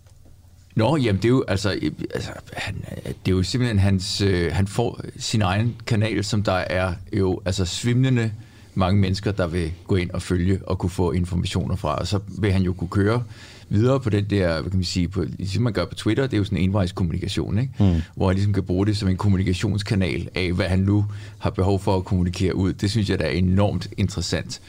Nå, 0.75 0.97
jamen 0.97 1.21
det 1.21 1.25
er 1.25 1.29
jo 1.29 1.43
altså, 1.47 1.69
altså 2.13 2.31
han, 2.53 2.75
det 3.05 3.31
er 3.31 3.35
jo 3.35 3.43
simpelthen 3.43 3.79
hans, 3.79 4.21
øh, 4.21 4.53
han 4.53 4.67
får 4.67 5.01
sin 5.19 5.41
egen 5.41 5.75
kanal, 5.87 6.23
som 6.23 6.43
der 6.43 6.53
er 6.53 6.93
jo 7.13 7.41
altså 7.45 7.65
svimlende 7.65 8.31
mange 8.73 9.01
mennesker, 9.01 9.31
der 9.31 9.47
vil 9.47 9.71
gå 9.87 9.95
ind 9.95 10.11
og 10.11 10.21
følge 10.21 10.59
og 10.67 10.79
kunne 10.79 10.89
få 10.89 11.11
informationer 11.11 11.75
fra, 11.75 11.95
og 11.95 12.07
så 12.07 12.19
vil 12.27 12.51
han 12.51 12.61
jo 12.61 12.73
kunne 12.73 12.89
køre 12.89 13.23
videre 13.69 13.99
på 13.99 14.09
den 14.09 14.25
der, 14.29 14.61
hvad 14.61 14.71
kan 14.71 14.77
man 14.77 14.83
sige, 14.83 15.07
på, 15.07 15.23
ligesom 15.23 15.63
man 15.63 15.73
gør 15.73 15.85
på 15.85 15.95
Twitter, 15.95 16.23
det 16.23 16.33
er 16.33 16.37
jo 16.37 16.43
sådan 16.43 16.57
en 16.57 16.63
envejs 16.63 16.91
kommunikation, 16.91 17.59
ikke? 17.59 17.73
Mm. 17.79 18.01
hvor 18.15 18.27
han 18.27 18.35
ligesom 18.35 18.53
kan 18.53 18.63
bruge 18.63 18.85
det 18.85 18.97
som 18.97 19.09
en 19.09 19.17
kommunikationskanal 19.17 20.29
af, 20.35 20.51
hvad 20.53 20.65
han 20.65 20.79
nu 20.79 21.05
har 21.37 21.49
behov 21.49 21.79
for 21.79 21.95
at 21.95 22.05
kommunikere 22.05 22.55
ud. 22.55 22.73
Det 22.73 22.91
synes 22.91 23.09
jeg, 23.09 23.19
der 23.19 23.25
er 23.25 23.29
enormt 23.29 23.87
interessant, 23.97 24.61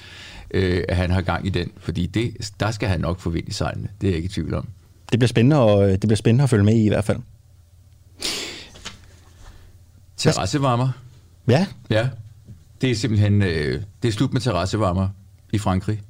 øh, 0.51 0.83
at 0.89 0.97
han 0.97 1.11
har 1.11 1.21
gang 1.21 1.47
i 1.47 1.51
den, 1.51 1.71
fordi 1.79 2.07
det, 2.07 2.53
der 2.61 2.71
skal 2.71 2.89
han 2.89 3.01
nok 3.01 3.21
få 3.21 3.31
vind 3.31 3.49
i 3.49 3.53
sejlene, 3.53 3.89
det 4.01 4.07
er 4.07 4.11
jeg 4.11 4.17
ikke 4.17 4.27
i 4.27 4.33
tvivl 4.33 4.55
om. 4.55 4.69
Det 5.11 5.19
bliver 5.19 5.29
spændende, 5.29 5.57
og 5.57 5.89
det 5.89 6.01
bliver 6.01 6.17
spændende 6.17 6.45
at 6.45 6.51
følge 6.51 6.65
med 6.65 6.75
i 6.75 6.85
i 6.85 6.89
hvert 6.89 7.05
fald. 7.05 7.19
Terrassevarmer. 10.17 10.91
Ja. 11.49 11.67
Ja. 11.91 12.09
Det 12.81 12.91
er 12.91 12.95
simpelthen 12.95 13.43
øh, 13.43 13.83
det 14.03 14.09
er 14.09 14.13
slut 14.13 14.33
med 14.33 14.41
terrassevarmer 14.41 15.09
i 15.53 15.59
Frankrig. 15.59 16.01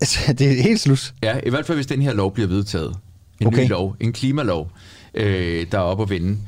Altså, 0.00 0.32
det 0.32 0.58
er 0.58 0.62
helt 0.62 0.80
slut. 0.80 1.14
Ja, 1.22 1.40
i 1.46 1.50
hvert 1.50 1.66
fald 1.66 1.78
hvis 1.78 1.86
den 1.86 2.02
her 2.02 2.12
lov 2.12 2.34
bliver 2.34 2.48
vedtaget. 2.48 2.96
En 3.40 3.46
okay. 3.46 3.64
ny 3.64 3.68
lov, 3.68 3.96
en 4.00 4.12
klimalov, 4.12 4.70
øh, 5.14 5.66
der 5.72 5.78
er 5.78 5.82
oppe 5.82 6.02
at 6.02 6.10
vinde. 6.10 6.38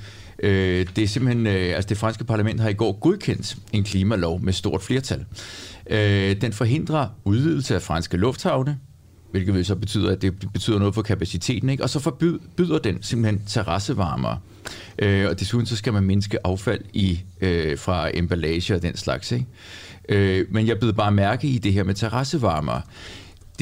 Øh, 0.42 0.86
det 0.96 1.04
er 1.04 1.08
simpelthen, 1.08 1.46
øh, 1.46 1.76
altså 1.76 1.88
det 1.88 1.98
franske 1.98 2.24
parlament 2.24 2.60
har 2.60 2.68
i 2.68 2.72
går 2.72 2.92
godkendt 2.92 3.56
en 3.72 3.84
klimalov 3.84 4.40
med 4.40 4.52
stort 4.52 4.82
flertal. 4.82 5.24
Øh, 5.90 6.40
den 6.40 6.52
forhindrer 6.52 7.08
udvidelse 7.24 7.74
af 7.74 7.82
franske 7.82 8.16
lufthavne, 8.16 8.78
hvilket 9.30 9.66
så 9.66 9.74
betyder, 9.74 10.12
at 10.12 10.22
det 10.22 10.52
betyder 10.52 10.78
noget 10.78 10.94
for 10.94 11.02
kapaciteten, 11.02 11.68
ikke? 11.68 11.82
og 11.82 11.90
så 11.90 11.98
forbyder 11.98 12.78
den 12.78 13.02
simpelthen 13.02 13.42
terrassevarmer. 13.46 14.36
Øh, 14.98 15.28
og 15.28 15.40
desuden 15.40 15.66
så 15.66 15.76
skal 15.76 15.92
man 15.92 16.02
mindske 16.02 16.46
affald 16.46 16.80
i, 16.92 17.20
øh, 17.40 17.78
fra 17.78 18.10
emballage 18.14 18.74
og 18.74 18.82
den 18.82 18.96
slags. 18.96 19.32
Ikke? 19.32 19.46
Øh, 20.08 20.46
men 20.50 20.66
jeg 20.66 20.78
blev 20.78 20.94
bare 20.94 21.12
mærke 21.12 21.48
i 21.48 21.58
det 21.58 21.72
her 21.72 21.84
med 21.84 21.94
terrassevarmer. 21.94 22.80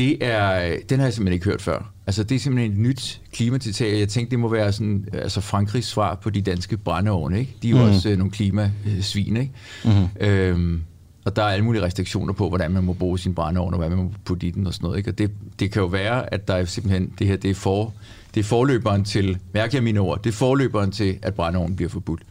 Det 0.01 0.25
er, 0.27 0.77
den 0.89 0.99
har 0.99 1.07
jeg 1.07 1.15
simpelthen 1.15 1.33
ikke 1.33 1.45
hørt 1.45 1.63
før. 1.63 1.93
Altså, 2.07 2.23
det 2.23 2.35
er 2.35 2.39
simpelthen 2.39 2.73
et 2.73 2.79
nyt 2.79 3.21
klimatiltag. 3.33 3.99
Jeg 3.99 4.09
tænkte, 4.09 4.31
det 4.31 4.39
må 4.39 4.49
være 4.49 4.73
sådan, 4.73 5.09
altså 5.13 5.41
Frankrigs 5.41 5.89
svar 5.89 6.15
på 6.15 6.31
de 6.31 6.43
danske 6.43 6.77
brændeovne, 6.77 7.39
ikke? 7.39 7.57
De 7.63 7.69
er 7.69 7.71
jo 7.71 7.77
mm. 7.77 7.91
også 7.91 8.09
øh, 8.09 8.19
nogle 8.19 8.31
klimasvin, 8.31 9.37
ikke? 9.37 9.53
Mm-hmm. 9.85 10.09
Øhm, 10.21 10.83
og 11.25 11.37
der 11.37 11.43
er 11.43 11.47
alle 11.47 11.65
mulige 11.65 11.83
restriktioner 11.83 12.33
på, 12.33 12.49
hvordan 12.49 12.71
man 12.71 12.85
må 12.85 12.93
bruge 12.93 13.19
sin 13.19 13.35
brændeovn, 13.35 13.75
og 13.75 13.79
hvad 13.79 13.89
man 13.89 13.99
må 13.99 14.13
putte 14.25 14.47
i 14.47 14.51
den 14.51 14.67
og 14.67 14.75
sådan 14.75 14.85
noget. 14.85 14.99
Ikke? 14.99 15.11
Og 15.11 15.19
det, 15.19 15.31
det 15.59 15.73
kan 15.73 15.83
jo 15.83 15.87
være, 15.87 16.35
at 16.35 16.49
der 16.49 16.55
er 16.55 16.65
simpelthen, 16.65 17.13
det 17.19 17.27
her, 17.27 17.37
det 17.37 17.51
er, 17.51 17.55
for, 17.55 17.93
det 18.35 18.41
er 18.41 18.45
forløberen 18.45 19.05
til, 19.05 19.39
mærke 19.55 19.77
jeg 19.77 19.83
mine 19.83 20.01
ord, 20.01 20.23
det 20.23 20.31
er 20.31 20.35
forløberen 20.35 20.91
til, 20.91 21.19
at 21.23 21.35
brændeovnen 21.35 21.77
bliver 21.77 21.89
forbudt. 21.89 22.23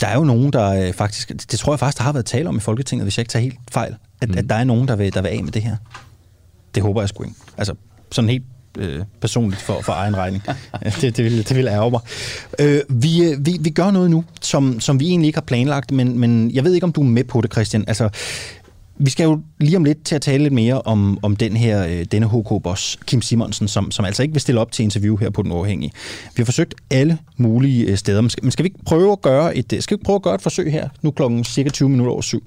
Der 0.00 0.06
er 0.06 0.14
jo 0.14 0.24
nogen, 0.24 0.52
der 0.52 0.86
øh, 0.86 0.92
faktisk, 0.92 1.28
det 1.28 1.58
tror 1.58 1.72
jeg 1.72 1.78
faktisk, 1.78 1.98
der 1.98 2.04
har 2.04 2.12
været 2.12 2.26
tale 2.26 2.48
om 2.48 2.56
i 2.56 2.60
Folketinget, 2.60 3.04
hvis 3.04 3.18
jeg 3.18 3.22
ikke 3.22 3.30
tager 3.30 3.42
helt 3.42 3.58
fejl, 3.70 3.96
at, 4.20 4.28
mm. 4.28 4.38
at 4.38 4.48
der 4.48 4.54
er 4.54 4.64
nogen, 4.64 4.88
der 4.88 4.96
vil, 4.96 5.14
der 5.14 5.22
vil 5.22 5.28
af 5.28 5.44
med 5.44 5.52
det 5.52 5.62
her. 5.62 5.76
Det 6.76 6.84
håber 6.84 7.02
jeg 7.02 7.08
sgu 7.08 7.22
ikke. 7.22 7.36
Altså, 7.56 7.74
sådan 8.12 8.30
helt 8.30 8.44
øh, 8.78 9.02
personligt 9.20 9.62
for, 9.62 9.80
for 9.82 9.92
egen 9.92 10.16
regning. 10.16 10.42
det, 11.00 11.16
det, 11.16 11.24
vil, 11.24 11.48
det 11.48 11.56
vil 11.56 11.66
ærge 11.66 11.90
mig. 11.90 12.00
Øh, 12.58 12.80
vi, 12.88 13.24
øh, 13.24 13.46
vi, 13.46 13.56
vi 13.60 13.70
gør 13.70 13.90
noget 13.90 14.10
nu, 14.10 14.24
som, 14.40 14.80
som 14.80 15.00
vi 15.00 15.08
egentlig 15.08 15.26
ikke 15.26 15.36
har 15.36 15.44
planlagt, 15.44 15.90
men, 15.90 16.18
men 16.18 16.50
jeg 16.50 16.64
ved 16.64 16.74
ikke, 16.74 16.84
om 16.84 16.92
du 16.92 17.00
er 17.00 17.04
med 17.04 17.24
på 17.24 17.40
det, 17.40 17.52
Christian. 17.52 17.84
Altså, 17.88 18.08
vi 18.98 19.10
skal 19.10 19.24
jo 19.24 19.40
lige 19.58 19.76
om 19.76 19.84
lidt 19.84 20.04
til 20.04 20.14
at 20.14 20.22
tale 20.22 20.42
lidt 20.42 20.54
mere 20.54 20.82
om, 20.82 21.18
om 21.22 21.36
den 21.36 21.56
her, 21.56 21.86
øh, 21.86 22.04
denne 22.12 22.28
HK-boss, 22.28 22.98
Kim 23.06 23.22
Simonsen, 23.22 23.68
som, 23.68 23.90
som 23.90 24.04
altså 24.04 24.22
ikke 24.22 24.34
vil 24.34 24.40
stille 24.40 24.60
op 24.60 24.72
til 24.72 24.82
interview 24.82 25.16
her 25.16 25.30
på 25.30 25.42
Den 25.42 25.52
Uafhængige. 25.52 25.92
Vi 26.36 26.40
har 26.40 26.44
forsøgt 26.44 26.74
alle 26.90 27.18
mulige 27.36 27.86
øh, 27.86 27.96
steder, 27.96 28.20
men 28.20 28.30
skal, 28.30 28.44
men 28.44 28.50
skal 28.50 28.62
vi 28.62 28.66
ikke 28.66 28.84
prøve 28.84 29.12
at 29.12 29.22
gøre 29.22 29.56
et, 29.56 29.76
skal 29.80 29.98
vi 29.98 30.02
prøve 30.04 30.16
at 30.16 30.22
gøre 30.22 30.34
et 30.34 30.42
forsøg 30.42 30.72
her, 30.72 30.88
nu 31.02 31.10
klokken 31.10 31.44
cirka 31.44 31.70
20 31.70 31.88
minutter 31.88 32.12
over 32.12 32.22
syv? 32.22 32.44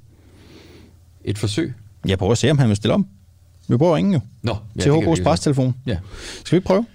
Et 1.24 1.38
forsøg? 1.38 1.74
Jeg 2.06 2.18
prøver 2.18 2.32
at 2.32 2.38
se, 2.38 2.52
om 2.52 2.58
han 2.58 2.68
vil 2.68 2.76
stille 2.76 2.94
om. 2.94 3.08
Vi 3.70 3.78
prøver 3.78 3.98
ingen 3.98 4.14
jo. 4.14 4.20
Nå, 4.42 4.56
ja, 4.76 4.82
til 4.82 4.90
HK's 4.90 5.24
prestelefon. 5.24 5.76
Ja. 5.86 5.98
Skal 6.46 6.52
vi 6.52 6.58
ikke 6.58 6.68
prøve? 6.68 6.86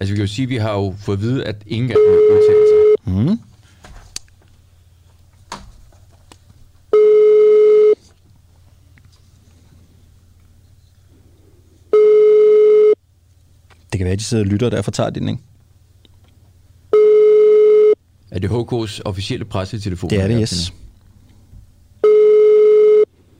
Altså, 0.00 0.12
vi 0.12 0.16
kan 0.16 0.26
jo 0.26 0.32
sige, 0.32 0.44
at 0.44 0.48
vi 0.50 0.56
har 0.56 0.72
jo 0.72 0.94
fået 0.98 1.16
at 1.16 1.22
vide, 1.22 1.44
at 1.44 1.56
ingen 1.66 1.90
af 1.90 1.96
dem 1.96 2.12
vil 2.12 2.20
udtale 2.36 2.64
sig. 2.68 3.12
Mm. 3.14 3.40
Det 13.92 13.98
kan 13.98 14.04
være, 14.04 14.12
at 14.12 14.18
de 14.18 14.24
sidder 14.24 14.44
og 14.44 14.48
lytter, 14.48 14.66
og 14.66 14.72
derfor 14.72 14.90
tager 14.90 15.10
den, 15.10 15.28
ikke? 15.28 15.42
Er 18.30 18.38
det 18.38 18.48
HK's 18.48 19.00
officielle 19.04 19.44
pressetelefon? 19.44 20.10
Det 20.10 20.20
er 20.20 20.28
det, 20.28 20.38
yes 20.40 20.72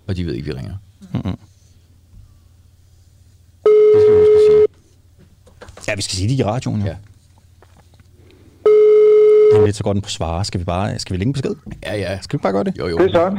og 0.09 0.17
de 0.17 0.27
ved 0.27 0.35
ikke, 0.35 0.47
vi 0.47 0.53
ringer. 0.53 0.75
Mm-hmm. 1.01 1.39
Det 3.65 4.03
skal 4.03 4.13
vi 4.13 4.19
huske 4.19 4.41
sige. 4.51 4.67
Ja, 5.89 5.95
vi 5.95 6.03
skal 6.03 6.17
sige 6.17 6.29
det 6.29 6.39
i 6.39 6.45
radioen, 6.45 6.81
ja. 6.81 6.87
ja. 6.87 6.97
Det 9.53 9.61
er 9.61 9.65
lidt 9.65 9.77
så 9.77 9.83
godt 9.83 9.95
den 9.95 10.03
på 10.03 10.09
svare. 10.09 10.45
Skal 10.45 10.61
vi 10.61 10.65
bare 10.65 10.99
skal 10.99 11.13
vi 11.13 11.19
lægge 11.19 11.29
en 11.29 11.33
besked? 11.33 11.55
Ja, 11.83 11.97
ja. 11.97 12.19
Skal 12.21 12.39
vi 12.39 12.43
bare 12.43 12.53
gøre 12.53 12.65
det? 12.65 12.79
Jo, 12.79 12.89
jo. 12.89 12.99
Det 12.99 13.07
er 13.07 13.13
Søren. 13.13 13.39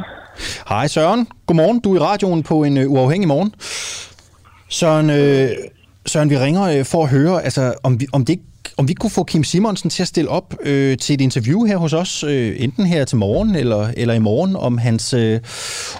Hej 0.69 0.87
Søren. 0.87 1.27
Godmorgen. 1.45 1.79
Du 1.79 1.95
er 1.95 1.95
i 1.95 1.99
radioen 1.99 2.43
på 2.43 2.63
en 2.63 2.77
uh, 2.77 2.91
uafhængig 2.91 3.27
morgen. 3.27 3.53
Søren, 4.69 5.09
øh, 5.09 5.49
Søren, 6.05 6.29
vi 6.29 6.37
ringer 6.37 6.63
øh, 6.63 6.85
for 6.85 7.03
at 7.03 7.09
høre, 7.09 7.43
altså, 7.43 7.73
om, 7.83 7.99
vi, 7.99 8.07
om 8.11 8.25
det 8.25 8.33
ikke 8.33 8.43
om 8.79 8.87
vi 8.87 8.93
kunne 8.93 9.09
få 9.09 9.23
Kim 9.23 9.43
Simonsen 9.43 9.89
til 9.89 10.03
at 10.03 10.07
stille 10.07 10.29
op 10.29 10.53
øh, 10.61 10.97
til 10.97 11.13
et 11.13 11.21
interview 11.21 11.65
her 11.65 11.77
hos 11.77 11.93
os, 11.93 12.23
øh, 12.23 12.55
enten 12.57 12.85
her 12.85 13.05
til 13.05 13.17
morgen 13.17 13.55
eller, 13.55 13.93
eller 13.97 14.13
i 14.13 14.19
morgen, 14.19 14.55
om 14.55 14.77
hans, 14.77 15.13
øh, 15.13 15.39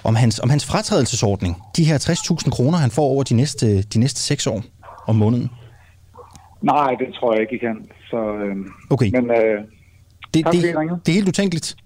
om, 0.04 0.14
hans, 0.14 0.38
om 0.38 0.50
hans 0.50 0.66
fratrædelsesordning. 0.66 1.56
De 1.76 1.84
her 1.84 1.98
60.000 1.98 2.50
kroner, 2.50 2.78
han 2.78 2.90
får 2.90 3.02
over 3.02 3.22
de 3.22 3.34
næste, 3.34 3.82
de 3.82 3.98
næste 3.98 4.20
seks 4.20 4.46
år 4.46 4.62
om 5.06 5.16
måneden. 5.16 5.50
Nej, 6.62 6.94
det 6.98 7.14
tror 7.14 7.32
jeg 7.32 7.40
ikke, 7.40 7.54
I 7.54 7.58
kan. 7.58 7.76
Så, 8.10 8.16
øh, 8.16 8.56
okay. 8.90 9.10
Men 9.10 9.30
øh, 9.30 9.36
det, 10.34 10.46
det, 10.46 10.52
det, 10.52 10.62
det 11.04 11.08
er 11.08 11.12
helt 11.12 11.28
utænkeligt. 11.28 11.76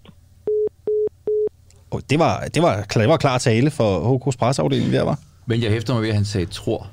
Oh, 1.90 2.00
det, 2.10 2.18
var, 2.18 2.44
det, 2.54 2.62
var, 2.62 2.82
det 2.94 3.08
var 3.08 3.16
klar 3.16 3.38
tale 3.38 3.70
for 3.70 4.16
HK's 4.16 4.36
presseafdeling, 4.38 4.92
der 4.92 5.02
var. 5.02 5.18
Men 5.46 5.62
jeg 5.62 5.70
hæfter 5.70 5.94
mig 5.94 6.02
ved, 6.02 6.08
at 6.08 6.14
han 6.14 6.24
sagde 6.24 6.46
tror. 6.46 6.86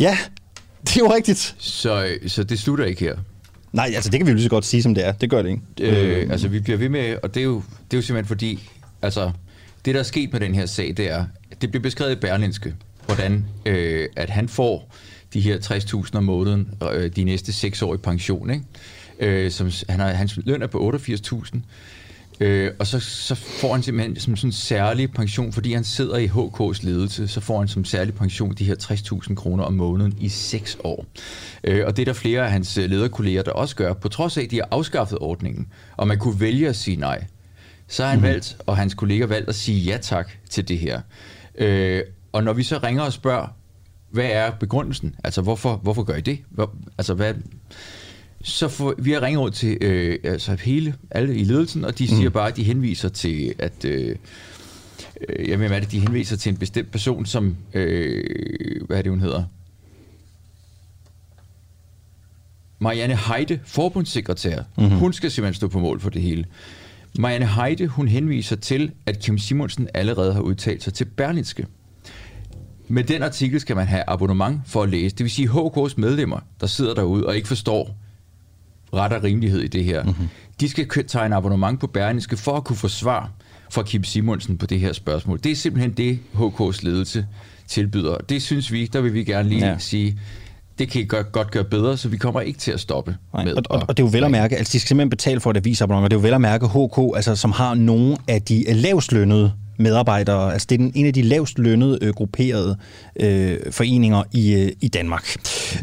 Ja, 0.00 0.16
det 0.88 0.96
er 0.96 1.00
jo 1.00 1.14
rigtigt. 1.14 1.54
Så, 1.58 2.16
så 2.26 2.44
det 2.44 2.58
slutter 2.58 2.84
ikke 2.84 3.00
her? 3.00 3.16
Nej, 3.72 3.92
altså 3.94 4.10
det 4.10 4.20
kan 4.20 4.26
vi 4.26 4.30
jo 4.30 4.34
lige 4.34 4.44
så 4.44 4.50
godt 4.50 4.64
sige, 4.64 4.82
som 4.82 4.94
det 4.94 5.06
er. 5.06 5.12
Det 5.12 5.30
gør 5.30 5.42
det 5.42 5.50
ikke. 5.50 5.62
Øh, 5.80 6.22
øh. 6.22 6.30
Altså 6.30 6.48
vi 6.48 6.60
bliver 6.60 6.78
ved 6.78 6.88
med, 6.88 7.16
og 7.22 7.34
det 7.34 7.40
er 7.40 7.44
jo, 7.44 7.62
det 7.90 7.96
er 7.96 7.98
jo 7.98 8.02
simpelthen 8.02 8.28
fordi, 8.28 8.70
altså 9.02 9.30
det 9.84 9.94
der 9.94 10.00
er 10.00 10.04
sket 10.04 10.32
med 10.32 10.40
den 10.40 10.54
her 10.54 10.66
sag, 10.66 10.94
det 10.96 11.10
er, 11.10 11.24
det 11.60 11.70
bliver 11.70 11.82
beskrevet 11.82 12.12
i 12.12 12.14
Berlinske, 12.14 12.74
hvordan 13.06 13.44
øh, 13.66 14.08
at 14.16 14.30
han 14.30 14.48
får 14.48 14.94
de 15.34 15.40
her 15.40 15.58
60.000 15.58 16.16
om 16.16 16.24
måneden 16.24 16.68
øh, 16.92 17.10
de 17.16 17.24
næste 17.24 17.52
6 17.52 17.82
år 17.82 17.94
i 17.94 17.96
pension. 17.96 18.50
Ikke? 18.50 18.64
Øh, 19.20 19.50
som, 19.50 19.70
han 19.88 20.00
har, 20.00 20.08
hans 20.08 20.38
løn 20.44 20.62
er 20.62 20.66
på 20.66 20.92
88.000. 20.94 21.58
Øh, 22.40 22.70
og 22.78 22.86
så, 22.86 23.00
så 23.00 23.34
får 23.34 23.72
han 23.72 23.82
simpelthen 23.82 24.16
som 24.16 24.36
sådan 24.36 24.48
en 24.48 24.52
særlig 24.52 25.12
pension, 25.12 25.52
fordi 25.52 25.72
han 25.72 25.84
sidder 25.84 26.16
i 26.16 26.26
HK's 26.26 26.86
ledelse, 26.86 27.28
så 27.28 27.40
får 27.40 27.58
han 27.58 27.68
som 27.68 27.84
særlig 27.84 28.14
pension 28.14 28.54
de 28.54 28.64
her 28.64 28.74
60.000 28.82 29.34
kroner 29.34 29.64
om 29.64 29.72
måneden 29.72 30.14
i 30.20 30.28
6 30.28 30.78
år. 30.84 31.06
Øh, 31.64 31.86
og 31.86 31.96
det 31.96 32.02
er 32.02 32.06
der 32.06 32.12
flere 32.12 32.44
af 32.44 32.50
hans 32.50 32.78
øh, 32.78 32.90
lederkolleger, 32.90 33.42
der 33.42 33.52
også 33.52 33.76
gør, 33.76 33.92
på 33.92 34.08
trods 34.08 34.36
af, 34.36 34.42
at 34.42 34.50
de 34.50 34.56
har 34.56 34.68
afskaffet 34.70 35.18
ordningen, 35.18 35.66
og 35.96 36.08
man 36.08 36.18
kunne 36.18 36.40
vælge 36.40 36.68
at 36.68 36.76
sige 36.76 36.96
nej. 36.96 37.24
Så 37.88 38.02
har 38.02 38.10
han 38.10 38.18
mm-hmm. 38.18 38.32
valgt, 38.32 38.56
og 38.66 38.76
hans 38.76 38.94
kolleger 38.94 39.26
valgt 39.26 39.48
at 39.48 39.54
sige 39.54 39.80
ja 39.80 39.96
tak 39.96 40.30
til 40.50 40.68
det 40.68 40.78
her. 40.78 41.00
Øh, 41.58 42.02
og 42.32 42.44
når 42.44 42.52
vi 42.52 42.62
så 42.62 42.78
ringer 42.82 43.02
og 43.02 43.12
spørger, 43.12 43.46
hvad 44.10 44.28
er 44.30 44.50
begrundelsen? 44.50 45.14
Altså, 45.24 45.42
hvorfor, 45.42 45.76
hvorfor 45.76 46.02
gør 46.02 46.14
I 46.14 46.20
det? 46.20 46.38
Hvor, 46.50 46.74
altså, 46.98 47.14
hvad, 47.14 47.34
så 48.42 48.68
får, 48.68 48.94
vi 48.98 49.12
har 49.12 49.22
ringet 49.22 49.40
rundt 49.40 49.56
til 49.56 49.78
øh, 49.80 50.18
altså 50.24 50.56
hele, 50.60 50.94
alle 51.10 51.36
i 51.36 51.44
ledelsen, 51.44 51.84
og 51.84 51.98
de 51.98 52.04
mm. 52.04 52.08
siger 52.08 52.30
bare, 52.30 52.48
at 52.48 52.56
de 52.56 52.64
henviser 52.64 53.08
til, 53.08 53.54
at 53.58 53.84
øh, 53.84 54.16
øh, 55.28 55.48
jeg 55.48 55.58
mener, 55.58 55.76
at 55.76 55.92
de 55.92 56.00
henviser 56.00 56.36
til 56.36 56.50
en 56.50 56.56
bestemt 56.56 56.90
person, 56.90 57.26
som, 57.26 57.56
øh, 57.74 58.86
hvad 58.86 58.98
er 58.98 59.02
det, 59.02 59.10
hun 59.10 59.20
hedder? 59.20 59.44
Marianne 62.78 63.16
Heide, 63.16 63.60
forbundssekretær. 63.64 64.62
Mm-hmm. 64.78 64.96
Hun 64.96 65.12
skal 65.12 65.30
simpelthen 65.30 65.54
stå 65.54 65.68
på 65.68 65.78
mål 65.78 66.00
for 66.00 66.10
det 66.10 66.22
hele. 66.22 66.44
Marianne 67.18 67.46
Heide, 67.46 67.86
hun 67.86 68.08
henviser 68.08 68.56
til, 68.56 68.92
at 69.06 69.18
Kim 69.18 69.38
Simonsen 69.38 69.88
allerede 69.94 70.32
har 70.32 70.40
udtalt 70.40 70.82
sig 70.82 70.94
til 70.94 71.04
Berlinske. 71.04 71.66
Med 72.88 73.04
den 73.04 73.22
artikel 73.22 73.60
skal 73.60 73.76
man 73.76 73.86
have 73.86 74.02
abonnement 74.08 74.60
for 74.66 74.82
at 74.82 74.88
læse. 74.88 75.16
Det 75.16 75.24
vil 75.24 75.30
sige 75.30 75.48
HK's 75.48 75.94
medlemmer, 75.96 76.40
der 76.60 76.66
sidder 76.66 76.94
derude 76.94 77.26
og 77.26 77.36
ikke 77.36 77.48
forstår, 77.48 77.96
ret 78.94 79.12
og 79.12 79.22
rimelighed 79.22 79.60
i 79.60 79.68
det 79.68 79.84
her. 79.84 80.02
Mm-hmm. 80.02 80.28
De 80.60 80.68
skal 80.68 81.06
tegne 81.08 81.36
abonnement 81.36 81.80
på 81.80 81.86
Berlingske 81.86 82.36
for 82.36 82.56
at 82.56 82.64
kunne 82.64 82.76
få 82.76 82.88
svar 82.88 83.30
fra 83.70 83.82
Kim 83.82 84.04
Simonsen 84.04 84.58
på 84.58 84.66
det 84.66 84.80
her 84.80 84.92
spørgsmål. 84.92 85.40
Det 85.44 85.52
er 85.52 85.56
simpelthen 85.56 85.92
det, 85.92 86.18
HK's 86.34 86.78
ledelse 86.82 87.26
tilbyder. 87.68 88.16
Det 88.16 88.42
synes 88.42 88.72
vi, 88.72 88.86
der 88.86 89.00
vil 89.00 89.14
vi 89.14 89.24
gerne 89.24 89.48
lige 89.48 89.66
ja. 89.66 89.78
sige, 89.78 90.18
det 90.78 90.88
kan 90.88 91.00
I 91.00 91.04
godt, 91.04 91.32
godt 91.32 91.50
gøre 91.50 91.64
bedre, 91.64 91.96
så 91.96 92.08
vi 92.08 92.16
kommer 92.16 92.40
ikke 92.40 92.58
til 92.58 92.72
at 92.72 92.80
stoppe 92.80 93.16
Nej, 93.34 93.44
med. 93.44 93.54
Og, 93.54 93.62
og, 93.70 93.82
og 93.88 93.96
det 93.96 94.02
er 94.02 94.06
jo 94.06 94.10
vel 94.12 94.24
at 94.24 94.30
mærke, 94.30 94.56
altså 94.56 94.72
de 94.72 94.80
skal 94.80 94.88
simpelthen 94.88 95.10
betale 95.10 95.40
for 95.40 95.50
et 95.50 95.56
avisabonnement, 95.56 96.04
og 96.04 96.10
det 96.10 96.16
er 96.16 96.20
jo 96.20 96.26
vel 96.26 96.34
at 96.34 96.40
mærke 96.40 96.66
HK, 96.66 97.16
altså, 97.16 97.36
som 97.36 97.52
har 97.52 97.74
nogle 97.74 98.16
af 98.28 98.42
de 98.42 98.72
lavest 98.72 99.12
lønnede 99.12 99.52
medarbejdere. 99.78 100.52
Altså 100.52 100.66
det 100.70 100.74
er 100.74 100.78
den, 100.78 100.92
en 100.94 101.06
af 101.06 101.14
de 101.14 101.22
lavest 101.22 101.58
lønnede 101.58 101.98
øh, 102.02 102.14
grupperede 102.14 102.76
øh, 103.20 103.58
foreninger 103.70 104.22
i, 104.32 104.54
øh, 104.54 104.72
i 104.80 104.88
Danmark. 104.88 105.36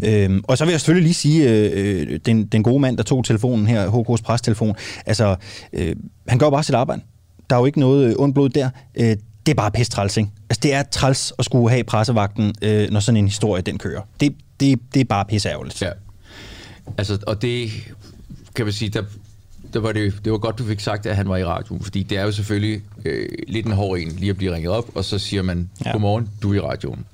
Øh, 0.03 0.41
og 0.43 0.57
så 0.57 0.65
vil 0.65 0.71
jeg 0.71 0.79
selvfølgelig 0.79 1.03
lige 1.03 1.13
sige, 1.13 1.49
øh, 1.49 1.71
øh, 2.11 2.19
den, 2.25 2.45
den 2.45 2.63
gode 2.63 2.79
mand, 2.79 2.97
der 2.97 3.03
tog 3.03 3.25
telefonen 3.25 3.67
her, 3.67 3.89
HK's 3.89 4.23
prestelefon, 4.23 4.75
altså 5.05 5.35
øh, 5.73 5.95
han 6.27 6.39
gør 6.39 6.49
bare 6.49 6.63
sit 6.63 6.75
arbejde. 6.75 7.01
Der 7.49 7.55
er 7.55 7.59
jo 7.59 7.65
ikke 7.65 7.79
noget 7.79 8.09
øh, 8.09 8.15
ondt 8.19 8.33
blod 8.33 8.49
der. 8.49 8.69
Øh, 8.95 9.15
det 9.45 9.51
er 9.51 9.55
bare 9.55 9.71
pisse 9.71 9.91
træls, 9.91 10.17
ikke? 10.17 10.29
Altså, 10.49 10.59
det 10.63 10.73
er 10.73 10.83
træls 10.83 11.33
at 11.39 11.45
skulle 11.45 11.69
have 11.69 11.83
pressevagten, 11.83 12.53
øh, 12.61 12.89
når 12.91 12.99
sådan 12.99 13.17
en 13.17 13.27
historie, 13.27 13.61
den 13.61 13.77
kører. 13.77 14.01
Det, 14.19 14.35
det, 14.59 14.79
det 14.93 14.99
er 14.99 15.05
bare 15.05 15.25
pisse 15.25 15.49
ærgerligt. 15.49 15.81
Ja. 15.81 15.89
Altså, 16.97 17.17
og 17.27 17.41
det 17.41 17.71
kan 18.55 18.65
man 18.65 18.73
sige, 18.73 18.89
der, 18.89 19.03
det 19.73 19.83
var, 19.83 19.91
det, 19.91 20.13
det 20.23 20.31
var 20.31 20.37
godt, 20.37 20.57
du 20.57 20.63
fik 20.65 20.79
sagt, 20.79 21.05
at 21.05 21.15
han 21.15 21.29
var 21.29 21.37
i 21.37 21.45
radioen, 21.45 21.83
fordi 21.83 22.03
det 22.03 22.17
er 22.17 22.23
jo 22.23 22.31
selvfølgelig 22.31 22.81
øh, 23.05 23.29
lidt 23.47 23.65
en 23.65 23.71
hård 23.71 23.99
en 23.99 24.11
lige 24.11 24.29
at 24.29 24.37
blive 24.37 24.55
ringet 24.55 24.71
op, 24.71 24.89
og 24.95 25.05
så 25.05 25.19
siger 25.19 25.41
man, 25.41 25.69
ja. 25.85 25.91
godmorgen, 25.91 26.29
du 26.41 26.51
er 26.51 26.55
i 26.55 26.59
radioen. 26.59 27.05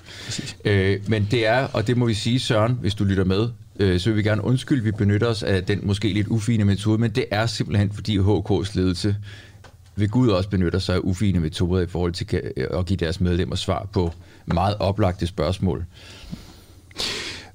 Øh, 0.64 1.00
men 1.06 1.28
det 1.30 1.46
er, 1.46 1.66
og 1.72 1.86
det 1.86 1.96
må 1.96 2.06
vi 2.06 2.14
sige, 2.14 2.40
Søren, 2.40 2.78
hvis 2.80 2.94
du 2.94 3.04
lytter 3.04 3.24
med, 3.24 3.48
øh, 3.78 4.00
så 4.00 4.10
vil 4.10 4.16
vi 4.16 4.22
gerne 4.22 4.44
undskylde, 4.44 4.84
vi 4.84 4.92
benytter 4.92 5.26
os 5.26 5.42
af 5.42 5.64
den 5.64 5.80
måske 5.82 6.12
lidt 6.12 6.28
ufine 6.28 6.64
metode, 6.64 6.98
men 6.98 7.10
det 7.10 7.24
er 7.30 7.46
simpelthen, 7.46 7.92
fordi 7.92 8.18
HK's 8.18 8.70
ledelse 8.74 9.16
ved 9.96 10.08
Gud 10.08 10.28
også 10.28 10.48
benytter 10.48 10.78
sig 10.78 10.94
af 10.94 11.00
ufine 11.02 11.40
metoder 11.40 11.82
i 11.82 11.86
forhold 11.86 12.12
til 12.12 12.26
at 12.56 12.86
give 12.86 12.96
deres 12.96 13.20
medlemmer 13.20 13.56
svar 13.56 13.88
på 13.92 14.12
meget 14.46 14.76
oplagte 14.78 15.26
spørgsmål. 15.26 15.84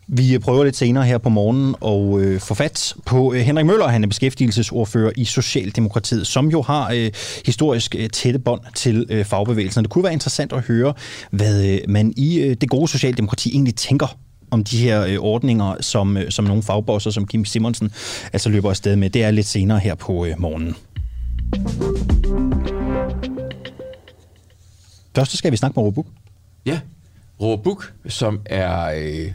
Vi 0.07 0.39
prøver 0.39 0.63
lidt 0.63 0.75
senere 0.75 1.03
her 1.03 1.17
på 1.17 1.29
morgenen 1.29 1.75
og 1.81 2.21
øh, 2.21 2.39
få 2.39 2.53
fat 2.53 2.93
på 3.05 3.33
øh, 3.33 3.39
Henrik 3.39 3.65
Møller. 3.65 3.87
Han 3.87 4.03
er 4.03 4.07
beskæftigelsesordfører 4.07 5.11
i 5.15 5.25
Socialdemokratiet, 5.25 6.27
som 6.27 6.47
jo 6.47 6.61
har 6.61 6.91
øh, 6.95 7.11
historisk 7.45 7.95
øh, 7.99 8.09
tætte 8.09 8.39
bånd 8.39 8.61
til 8.75 9.05
øh, 9.09 9.25
fagbevægelsen. 9.25 9.83
Det 9.83 9.91
kunne 9.91 10.03
være 10.03 10.13
interessant 10.13 10.53
at 10.53 10.61
høre, 10.61 10.93
hvad 11.31 11.65
øh, 11.65 11.79
man 11.87 12.13
i 12.17 12.39
øh, 12.39 12.55
det 12.61 12.69
gode 12.69 12.87
Socialdemokrati 12.87 13.51
egentlig 13.51 13.75
tænker 13.75 14.17
om 14.51 14.63
de 14.63 14.77
her 14.77 15.05
øh, 15.05 15.17
ordninger, 15.19 15.75
som, 15.81 16.17
øh, 16.17 16.31
som 16.31 16.45
nogle 16.45 16.63
fagbosser, 16.63 17.11
som 17.11 17.27
Kim 17.27 17.45
Simonsen, 17.45 17.91
altså 18.33 18.49
løber 18.49 18.69
afsted 18.69 18.95
med. 18.95 19.09
Det 19.09 19.23
er 19.23 19.31
lidt 19.31 19.47
senere 19.47 19.79
her 19.79 19.95
på 19.95 20.25
øh, 20.25 20.33
morgenen. 20.37 20.75
Først 25.15 25.37
skal 25.37 25.51
vi 25.51 25.57
snakke 25.57 25.79
med 25.79 25.85
Robuk. 25.85 26.05
Ja, 26.65 26.79
Robuk, 27.41 27.93
som 28.07 28.39
er 28.45 28.93
øh, 28.97 29.31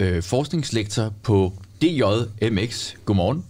øh, 0.00 0.22
forskningslektor 0.22 1.12
på 1.22 1.52
DJMX. 1.82 2.94
Godmorgen. 3.04 3.44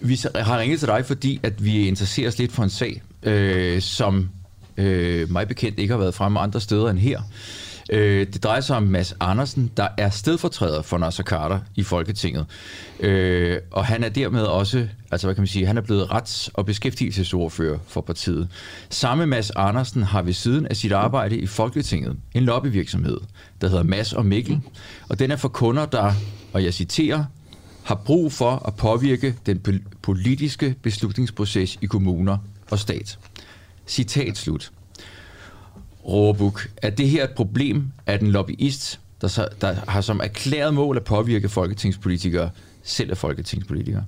Vi 0.00 0.20
har 0.34 0.58
ringet 0.58 0.78
til 0.78 0.88
dig, 0.88 1.06
fordi 1.06 1.40
at 1.42 1.64
vi 1.64 1.88
interesserer 1.88 2.28
os 2.28 2.38
lidt 2.38 2.52
for 2.52 2.62
en 2.62 2.70
sag, 2.70 3.02
øh, 3.22 3.82
som 3.82 4.30
øh, 4.76 5.30
mig 5.30 5.48
bekendt 5.48 5.78
ikke 5.78 5.92
har 5.92 5.98
været 5.98 6.14
fremme 6.14 6.40
andre 6.40 6.60
steder 6.60 6.90
end 6.90 6.98
her. 6.98 7.20
Øh, 7.90 8.26
det 8.32 8.42
drejer 8.42 8.60
sig 8.60 8.76
om 8.76 8.82
Mads 8.82 9.14
Andersen, 9.20 9.70
der 9.76 9.88
er 9.98 10.10
stedfortræder 10.10 10.82
for 10.82 10.98
Nasser 10.98 11.22
Carter 11.22 11.60
i 11.74 11.82
Folketinget. 11.82 12.46
Øh, 13.00 13.58
og 13.70 13.86
han 13.86 14.04
er 14.04 14.08
dermed 14.08 14.42
også, 14.42 14.88
altså 15.10 15.26
hvad 15.26 15.34
kan 15.34 15.42
man 15.42 15.48
sige, 15.48 15.66
han 15.66 15.76
er 15.76 15.82
blevet 15.82 16.10
rets- 16.10 16.50
og 16.54 16.66
beskæftigelsesordfører 16.66 17.78
for 17.86 18.00
partiet. 18.00 18.48
Samme 18.90 19.26
Mads 19.26 19.50
Andersen 19.50 20.02
har 20.02 20.22
ved 20.22 20.32
siden 20.32 20.66
af 20.66 20.76
sit 20.76 20.92
arbejde 20.92 21.36
i 21.36 21.46
Folketinget 21.46 22.16
en 22.34 22.42
lobbyvirksomhed, 22.42 23.18
der 23.60 23.68
hedder 23.68 23.82
Mads 23.82 24.12
og 24.12 24.26
Mikkel. 24.26 24.60
Og 25.08 25.18
den 25.18 25.30
er 25.30 25.36
for 25.36 25.48
kunder, 25.48 25.86
der, 25.86 26.12
og 26.52 26.64
jeg 26.64 26.74
citerer, 26.74 27.24
har 27.84 27.94
brug 27.94 28.32
for 28.32 28.66
at 28.66 28.74
påvirke 28.74 29.34
den 29.46 29.82
politiske 30.02 30.74
beslutningsproces 30.82 31.78
i 31.82 31.86
kommuner 31.86 32.38
og 32.70 32.78
stat. 32.78 33.18
Citat 33.86 34.36
slut. 34.36 34.72
Råbuk, 36.08 36.68
er 36.82 36.90
det 36.90 37.08
her 37.08 37.24
et 37.24 37.34
problem, 37.36 37.84
at 38.06 38.20
en 38.20 38.30
lobbyist, 38.30 39.00
der, 39.20 39.28
så, 39.28 39.48
der 39.60 39.74
har 39.88 40.00
som 40.00 40.20
erklæret 40.20 40.74
mål 40.74 40.96
at 40.96 41.04
påvirke 41.04 41.48
folketingspolitikere, 41.48 42.50
selv 42.82 43.10
er 43.10 43.14
folketingspolitikere? 43.14 44.04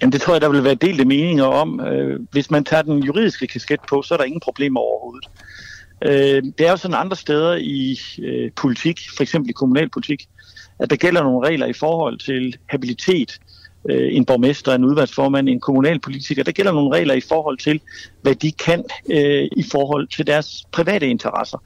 Jamen 0.00 0.12
det 0.12 0.20
tror 0.20 0.34
jeg, 0.34 0.40
der 0.40 0.48
vil 0.48 0.64
være 0.64 0.74
delte 0.74 1.04
meninger 1.04 1.44
om. 1.44 1.80
Øh, 1.80 2.20
hvis 2.30 2.50
man 2.50 2.64
tager 2.64 2.82
den 2.82 3.02
juridiske 3.02 3.46
kasket 3.46 3.80
på, 3.88 4.02
så 4.02 4.14
er 4.14 4.18
der 4.18 4.24
ingen 4.24 4.40
problemer 4.40 4.80
overhovedet. 4.80 5.28
Øh, 6.04 6.42
det 6.58 6.66
er 6.66 6.70
jo 6.70 6.76
sådan 6.76 6.96
andre 6.96 7.16
steder 7.16 7.56
i 7.56 7.98
øh, 8.22 8.50
politik, 8.56 9.00
for 9.16 9.22
eksempel 9.22 9.50
i 9.50 9.52
kommunalpolitik, 9.52 10.28
at 10.78 10.90
der 10.90 10.96
gælder 10.96 11.22
nogle 11.22 11.46
regler 11.46 11.66
i 11.66 11.72
forhold 11.72 12.18
til 12.18 12.56
habilitet, 12.66 13.40
øh, 13.88 14.16
en 14.16 14.24
borgmester, 14.24 14.74
en 14.74 14.84
udvalgsformand, 14.84 15.48
en 15.48 15.60
kommunalpolitiker. 15.60 16.44
Der 16.44 16.52
gælder 16.52 16.72
nogle 16.72 16.96
regler 16.96 17.14
i 17.14 17.20
forhold 17.20 17.58
til, 17.58 17.80
hvad 18.22 18.34
de 18.34 18.52
kan 18.52 18.84
øh, 19.10 19.48
i 19.56 19.64
forhold 19.72 20.08
til 20.08 20.26
deres 20.26 20.66
private 20.72 21.06
interesser. 21.06 21.58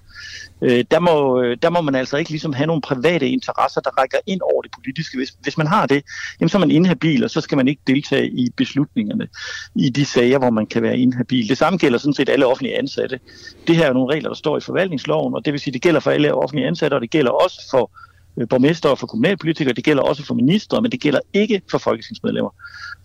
Øh, 0.63 0.85
der, 0.91 1.01
må, 1.01 1.43
øh, 1.43 1.57
der 1.63 1.71
må 1.71 1.81
man 1.81 1.95
altså 1.95 2.17
ikke 2.17 2.31
ligesom 2.31 2.53
have 2.53 2.67
nogle 2.67 2.83
private 2.83 3.29
interesser, 3.29 3.81
der 3.81 3.91
rækker 4.01 4.19
ind 4.27 4.41
over 4.53 4.63
det 4.63 4.71
politiske. 4.75 5.17
Hvis, 5.17 5.37
hvis 5.43 5.59
man 5.59 5.67
har 5.67 5.87
det, 5.87 6.03
jamen, 6.41 6.49
så 6.49 6.57
er 6.57 6.61
man 6.61 6.71
inhabil, 6.71 7.25
og 7.25 7.31
så 7.31 7.41
skal 7.41 7.57
man 7.57 7.69
ikke 7.69 7.83
deltage 7.87 8.29
i 8.31 8.51
beslutningerne 8.57 9.29
i 9.75 9.91
de 9.91 10.05
sager, 10.05 10.39
hvor 10.39 10.51
man 10.51 10.67
kan 10.67 10.83
være 10.83 10.99
inhabil. 10.99 11.49
Det 11.49 11.59
samme 11.59 11.79
gælder 11.79 11.99
sådan 11.99 12.15
set 12.15 12.29
alle 12.29 12.47
offentlige 12.47 12.79
ansatte. 12.79 13.21
Det 13.67 13.77
her 13.77 13.87
er 13.87 13.93
nogle 13.93 14.15
regler, 14.15 14.29
der 14.29 14.37
står 14.37 14.57
i 14.57 14.61
forvaltningsloven, 14.61 15.35
og 15.35 15.45
det 15.45 15.53
vil 15.53 15.61
sige, 15.61 15.73
det 15.73 15.83
gælder 15.83 16.01
for 16.01 16.11
alle 16.11 16.35
offentlige 16.35 16.67
ansatte, 16.67 16.95
og 16.95 17.01
det 17.01 17.11
gælder 17.11 17.31
også 17.31 17.69
for 17.71 17.91
Øh, 18.37 18.49
borgmester 18.49 18.89
og 18.89 18.99
for 18.99 19.07
kommunalpolitikere, 19.07 19.75
det 19.75 19.85
gælder 19.85 20.03
også 20.03 20.25
for 20.25 20.35
ministre, 20.35 20.83
men 20.83 20.93
det 20.93 21.01
gælder 21.01 21.21
ikke 21.33 21.63
for 21.71 21.79
folketingsmedlemmer. 21.79 22.51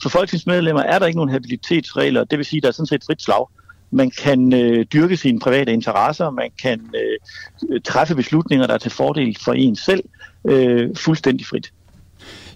For 0.02 0.10
folketingsmedlemmer 0.10 0.82
er 0.82 1.00
der 1.00 1.06
ikke 1.06 1.18
nogen 1.18 1.32
habilitetsregler, 1.32 2.24
det 2.24 2.38
vil 2.38 2.46
sige, 2.46 2.58
at 2.58 2.64
der 2.64 2.70
er 2.70 2.74
sådan 2.74 2.88
set 2.88 3.04
frit 3.04 3.22
slag. 3.22 3.46
Man 3.92 4.12
kan 4.12 4.54
øh, 4.54 4.86
dyrke 4.94 5.18
sine 5.18 5.40
private 5.40 5.74
interesser, 5.74 6.30
man 6.30 6.50
kan 6.62 6.82
øh, 6.96 7.82
træffe 7.82 8.16
beslutninger, 8.16 8.68
der 8.68 8.74
er 8.74 8.78
til 8.78 8.92
fordel 8.92 9.38
for 9.44 9.54
en 9.54 9.76
selv, 9.76 10.04
øh, 10.46 10.96
fuldstændig 10.96 11.46
frit. 11.46 11.72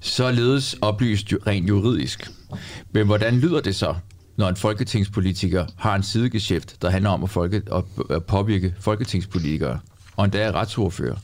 Således 0.01 0.75
oplyst 0.81 1.33
rent 1.47 1.69
juridisk. 1.69 2.31
Men 2.91 3.05
hvordan 3.05 3.39
lyder 3.39 3.61
det 3.61 3.75
så, 3.75 3.95
når 4.37 4.49
en 4.49 4.55
folketingspolitiker 4.55 5.65
har 5.77 5.95
en 5.95 6.03
sidegeschæft, 6.03 6.81
der 6.81 6.89
handler 6.89 7.09
om 7.09 7.23
at, 7.23 7.29
folke, 7.29 7.61
at 8.09 8.25
påvirke 8.25 8.73
folketingspolitikere, 8.79 9.79
og 10.17 10.25
endda 10.25 10.39
er 10.39 10.51
retsordfører? 10.51 11.15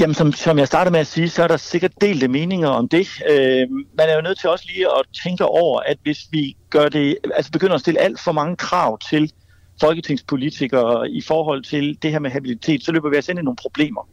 Jamen, 0.00 0.14
som, 0.14 0.32
som 0.32 0.58
jeg 0.58 0.66
startede 0.66 0.92
med 0.92 1.00
at 1.00 1.06
sige, 1.06 1.28
så 1.28 1.42
er 1.42 1.48
der 1.48 1.56
sikkert 1.56 1.92
delte 2.00 2.28
meninger 2.28 2.68
om 2.68 2.88
det. 2.88 3.08
Øh, 3.30 3.68
man 3.70 4.08
er 4.08 4.14
jo 4.14 4.20
nødt 4.20 4.40
til 4.40 4.48
også 4.48 4.64
lige 4.68 4.86
at 4.86 5.02
tænke 5.24 5.44
over, 5.44 5.80
at 5.80 5.96
hvis 6.02 6.18
vi 6.30 6.56
gør 6.70 6.88
det, 6.88 7.16
altså 7.34 7.52
begynder 7.52 7.74
at 7.74 7.80
stille 7.80 8.00
alt 8.00 8.20
for 8.20 8.32
mange 8.32 8.56
krav 8.56 8.98
til 8.98 9.32
folketingspolitikere 9.80 11.10
i 11.10 11.20
forhold 11.20 11.62
til 11.62 11.98
det 12.02 12.10
her 12.10 12.18
med 12.18 12.30
habilitet, 12.30 12.84
så 12.84 12.92
løber 12.92 13.10
vi 13.10 13.16
altså 13.16 13.32
ind 13.32 13.40
i 13.40 13.42
nogle 13.42 13.56
problemer. 13.56 14.08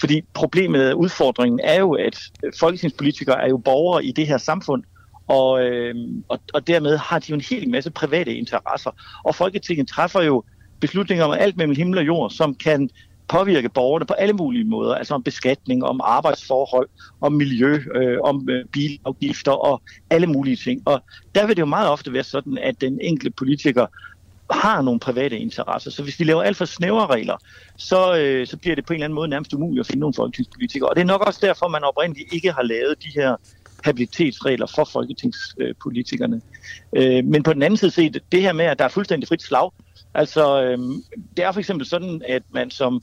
Fordi 0.00 0.22
problemet, 0.34 0.92
udfordringen 0.92 1.60
er 1.64 1.80
jo, 1.80 1.92
at 1.92 2.18
folketingspolitikere 2.60 3.42
er 3.42 3.48
jo 3.48 3.56
borgere 3.56 4.04
i 4.04 4.12
det 4.12 4.26
her 4.26 4.38
samfund, 4.38 4.82
og, 5.28 5.64
øh, 5.64 5.94
og, 6.28 6.38
og 6.54 6.66
dermed 6.66 6.96
har 6.96 7.18
de 7.18 7.30
jo 7.30 7.34
en 7.34 7.44
hel 7.50 7.70
masse 7.70 7.90
private 7.90 8.34
interesser. 8.34 8.90
Og 9.24 9.34
Folketinget 9.34 9.88
træffer 9.88 10.22
jo 10.22 10.44
beslutninger 10.80 11.24
om 11.24 11.32
alt 11.32 11.56
mellem 11.56 11.76
himmel 11.76 11.98
og 11.98 12.06
jord, 12.06 12.30
som 12.30 12.54
kan 12.54 12.90
påvirke 13.30 13.68
borgerne 13.68 14.06
på 14.06 14.14
alle 14.14 14.32
mulige 14.32 14.64
måder, 14.64 14.94
altså 14.94 15.14
om 15.14 15.22
beskatning, 15.22 15.84
om 15.84 16.00
arbejdsforhold, 16.04 16.88
om 17.20 17.32
miljø, 17.32 17.78
øh, 17.94 18.18
om 18.22 18.48
øh, 18.50 18.64
bilafgifter 18.72 19.52
og 19.52 19.82
alle 20.10 20.26
mulige 20.26 20.56
ting. 20.56 20.82
Og 20.86 21.02
der 21.34 21.46
vil 21.46 21.56
det 21.56 21.60
jo 21.60 21.66
meget 21.66 21.88
ofte 21.88 22.12
være 22.12 22.22
sådan, 22.22 22.58
at 22.58 22.80
den 22.80 23.00
enkelte 23.00 23.30
politiker 23.30 23.86
har 24.50 24.82
nogle 24.82 25.00
private 25.00 25.38
interesser. 25.38 25.90
Så 25.90 26.02
hvis 26.02 26.20
vi 26.20 26.24
laver 26.24 26.42
alt 26.42 26.56
for 26.56 26.64
snævre 26.64 27.06
regler, 27.06 27.36
så, 27.76 28.16
øh, 28.16 28.46
så 28.46 28.56
bliver 28.56 28.74
det 28.76 28.86
på 28.86 28.92
en 28.92 28.94
eller 28.94 29.04
anden 29.04 29.14
måde 29.14 29.28
nærmest 29.28 29.54
umuligt 29.54 29.80
at 29.80 29.86
finde 29.86 30.00
nogle 30.00 30.14
folketingspolitikere. 30.14 30.88
Og 30.88 30.96
det 30.96 31.02
er 31.02 31.06
nok 31.06 31.26
også 31.26 31.40
derfor, 31.42 31.68
man 31.68 31.84
oprindeligt 31.84 32.32
ikke 32.32 32.52
har 32.52 32.62
lavet 32.62 33.02
de 33.02 33.08
her 33.14 33.36
habilitetsregler 33.84 34.66
for 34.74 34.88
folketingspolitikerne. 34.92 36.40
Øh, 36.96 37.24
men 37.24 37.42
på 37.42 37.52
den 37.52 37.62
anden 37.62 37.76
side 37.76 37.90
set, 37.90 38.22
det 38.32 38.42
her 38.42 38.52
med, 38.52 38.64
at 38.64 38.78
der 38.78 38.84
er 38.84 38.88
fuldstændig 38.88 39.28
frit 39.28 39.42
slag, 39.42 39.70
altså 40.14 40.62
øh, 40.62 40.78
det 41.36 41.44
er 41.44 41.52
for 41.52 41.60
eksempel 41.60 41.86
sådan, 41.86 42.22
at 42.28 42.42
man 42.52 42.70
som 42.70 43.02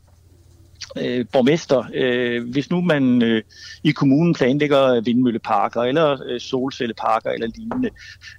øh, 0.98 1.26
borgmester, 1.32 1.84
øh, 1.94 2.50
hvis 2.50 2.70
nu 2.70 2.82
man 2.82 3.22
øh, 3.22 3.44
i 3.84 3.92
kommunen 3.92 4.34
planlægger 4.34 5.02
vindmølleparker 5.02 5.82
eller 5.82 6.18
øh, 6.26 6.40
solcelleparker 6.40 7.30
eller 7.30 7.48
lignende, 7.56 7.90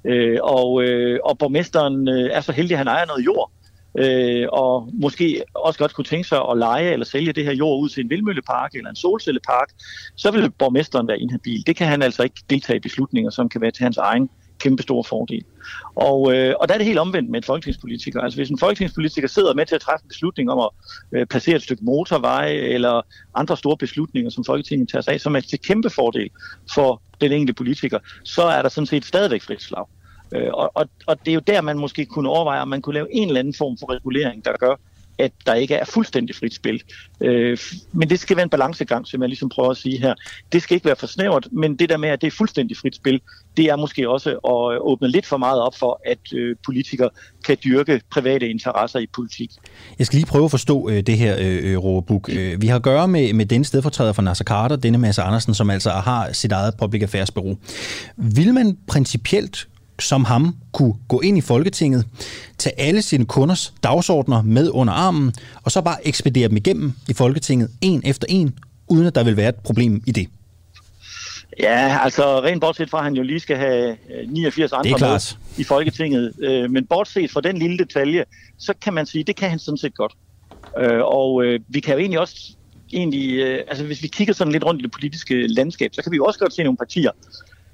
øh, 0.05 0.39
og, 0.43 0.83
øh, 0.83 1.21
og 1.25 1.39
borgmesteren 1.39 2.09
øh, 2.09 2.31
er 2.33 2.41
så 2.41 2.53
heldig, 2.53 2.75
at 2.75 2.79
han 2.79 2.89
ejer 2.89 3.07
noget 3.07 3.25
jord, 3.25 3.51
øh, 3.99 4.47
og 4.53 4.91
måske 4.93 5.43
også 5.55 5.79
godt 5.79 5.95
kunne 5.95 6.05
tænke 6.05 6.29
sig 6.29 6.39
at 6.51 6.59
lege 6.59 6.93
eller 6.93 7.07
sælge 7.07 7.33
det 7.33 7.45
her 7.45 7.53
jord 7.53 7.81
ud 7.83 7.89
til 7.89 8.05
en 8.05 8.11
vindmøllepark 8.11 8.75
eller 8.75 8.91
en 8.91 8.97
solcellepark, 8.97 9.69
så 10.17 10.31
vil 10.31 10.51
borgmesteren 10.51 11.09
være 11.09 11.21
inhabil. 11.21 11.67
Det 11.67 11.77
kan 11.77 11.87
han 11.87 12.03
altså 12.03 12.23
ikke 12.23 12.43
deltage 12.51 12.77
i 12.77 12.81
beslutninger, 12.81 13.31
som 13.31 13.49
kan 13.49 13.61
være 13.61 13.71
til 13.71 13.83
hans 13.83 13.97
egen 13.97 14.31
kæmpe 14.59 14.83
stor 14.83 15.03
fordel. 15.03 15.45
Og, 15.95 16.35
øh, 16.35 16.55
og 16.61 16.69
der 16.69 16.75
er 16.75 16.79
det 16.79 16.87
helt 16.87 16.99
omvendt 16.99 17.31
med 17.31 17.41
en 17.41 17.45
folketingspolitiker. 17.45 18.21
Altså 18.21 18.39
hvis 18.39 18.51
en 18.51 18.59
folketingspolitiker 18.59 19.29
sidder 19.29 19.55
med 19.55 19.67
til 19.67 19.75
at 19.75 19.81
træffe 19.81 20.05
en 20.05 20.09
beslutning 20.09 20.51
om 20.51 20.59
at 20.59 20.71
øh, 21.19 21.27
placere 21.27 21.57
et 21.57 21.63
stykke 21.63 21.85
motorvej 21.85 22.49
eller 22.49 23.03
andre 23.35 23.57
store 23.57 23.77
beslutninger, 23.77 24.31
som 24.31 24.45
Folketinget 24.45 24.89
tager 24.89 25.03
sig 25.03 25.15
af, 25.15 25.21
som 25.21 25.37
er 25.37 25.41
til 25.41 25.61
kæmpe 25.61 25.91
fordel 25.91 26.31
for 26.75 27.03
den 27.21 27.33
enkelte 27.33 27.53
politiker, 27.53 27.99
så 28.25 28.43
er 28.43 28.63
der 28.63 28.69
sådan 28.69 28.87
set 28.87 29.05
stadigvæk 29.05 29.43
frit 29.43 29.63
slag. 29.63 29.85
Øh, 30.35 30.51
og, 30.53 30.73
og, 30.75 30.89
og 31.07 31.19
det 31.25 31.29
er 31.31 31.35
jo 31.35 31.41
der, 31.47 31.61
man 31.61 31.79
måske 31.79 32.07
kunne 32.07 32.29
overveje, 32.29 32.61
om 32.61 32.69
man 32.69 32.83
kunne 32.83 32.95
lave 32.95 33.15
en 33.15 33.29
eller 33.29 33.41
anden 33.41 33.55
form 33.55 33.79
for 33.79 33.95
regulering, 33.95 34.45
der 34.45 34.53
gør, 34.53 34.75
at 35.19 35.33
der 35.47 35.55
ikke 35.55 35.75
er 35.75 35.85
fuldstændig 35.85 36.37
frit 36.37 36.55
spil. 36.55 36.83
Øh, 37.21 37.59
men 37.93 38.11
det 38.11 38.21
skal 38.21 38.37
være 38.37 38.45
en 38.45 38.51
balancegang, 38.51 39.07
som 39.07 39.21
jeg 39.23 39.29
ligesom 39.29 39.49
prøver 39.49 39.71
at 39.71 39.77
sige 39.77 39.99
her. 39.99 40.15
Det 40.53 40.63
skal 40.63 40.75
ikke 40.75 40.85
være 40.85 40.97
for 40.97 41.07
snævert, 41.07 41.49
men 41.53 41.77
det 41.77 41.89
der 41.89 41.97
med, 41.97 42.09
at 42.09 42.21
det 42.21 42.27
er 42.27 42.31
fuldstændig 42.31 42.77
frit 42.77 42.97
spil, 42.97 43.21
det 43.57 43.65
er 43.65 43.77
måske 43.77 44.09
også 44.09 44.31
at 44.31 44.81
åbne 44.81 45.09
lidt 45.09 45.27
for 45.27 45.37
meget 45.37 45.61
op 45.61 45.75
for, 45.79 46.01
at 46.07 46.19
øh, 46.35 46.57
politikere 46.67 47.11
kan 47.47 47.57
dyrke 47.65 48.01
private 48.11 48.49
interesser 48.49 48.99
i 48.99 49.07
politik. 49.15 49.51
Jeg 49.99 50.07
skal 50.07 50.17
lige 50.17 50.27
prøve 50.27 50.45
at 50.45 50.51
forstå 50.51 50.89
øh, 50.89 51.03
det 51.03 51.19
her, 51.19 51.37
øh, 51.39 51.73
øh 51.73 51.79
Råbuk. 51.79 52.29
Øh, 52.33 52.63
vi 52.63 52.67
har 52.67 52.77
at 52.77 52.83
gøre 52.83 53.09
med, 53.09 53.33
med 53.33 53.47
den 53.47 53.65
stedfortræder 53.65 54.13
for 54.13 54.23
Nasser 54.23 54.45
Carter, 54.45 54.77
denne 54.77 54.99
Mads 54.99 55.19
Andersen, 55.19 55.55
som 55.55 55.71
altså 55.71 55.91
har 55.91 56.33
sit 56.33 56.53
eget 56.53 56.75
public 56.79 57.03
affairs 57.03 57.31
bureau. 57.31 57.57
Vil 58.17 58.55
man 58.55 58.79
principielt 58.89 59.69
som 60.01 60.25
ham 60.25 60.57
kunne 60.73 60.95
gå 61.09 61.21
ind 61.21 61.39
i 61.39 61.41
Folketinget, 61.41 62.07
tage 62.59 62.81
alle 62.81 63.03
sine 63.03 63.27
kunders 63.27 63.75
dagsordner 63.83 64.43
med 64.43 64.71
under 64.71 64.93
armen, 64.93 65.33
og 65.63 65.71
så 65.71 65.81
bare 65.81 66.07
ekspedere 66.07 66.49
dem 66.49 66.57
igennem 66.57 66.93
i 67.09 67.13
Folketinget, 67.13 67.71
en 67.81 68.03
efter 68.05 68.27
en, 68.31 68.59
uden 68.89 69.07
at 69.07 69.15
der 69.15 69.25
vil 69.25 69.37
være 69.37 69.49
et 69.49 69.55
problem 69.55 70.03
i 70.07 70.13
det? 70.13 70.29
Ja, 71.61 71.99
altså 72.03 72.43
rent 72.43 72.61
bortset 72.61 72.91
fra, 72.91 72.99
at 72.99 73.05
han 73.05 73.15
jo 73.15 73.23
lige 73.23 73.41
skal 73.41 73.57
have 73.57 73.97
89 74.27 74.73
øh, 74.73 74.79
andre 74.79 74.91
med 74.91 75.21
i 75.59 75.65
Folketinget. 75.65 76.33
Øh, 76.43 76.71
men 76.71 76.87
bortset 76.87 77.31
fra 77.31 77.41
den 77.41 77.59
lille 77.59 77.79
detalje, 77.79 78.25
så 78.59 78.75
kan 78.83 78.95
man 78.95 79.07
sige, 79.07 79.25
det 79.25 79.37
kan 79.37 79.51
han 79.51 79.59
sådan 79.59 79.79
set 79.79 79.95
godt. 79.95 80.13
Øh, 80.79 81.01
og 81.01 81.45
vi 81.69 81.81
kan 81.81 81.95
jo 81.95 81.99
egentlig 81.99 82.21
også 82.21 82.53
egentlig, 82.93 83.41
altså 83.69 83.85
hvis 83.85 84.03
vi 84.03 84.09
kigger 84.09 84.35
sådan 84.35 84.53
lidt 84.53 84.65
rundt 84.65 84.81
i 84.81 84.83
det 84.83 84.93
politiske 84.93 85.47
landskab, 85.47 85.95
så 85.95 86.03
kan 86.03 86.13
vi 86.13 86.17
jo 86.17 86.25
også 86.25 86.39
godt 86.39 86.55
se 86.55 86.63
nogle 86.63 86.77
partier, 86.77 87.11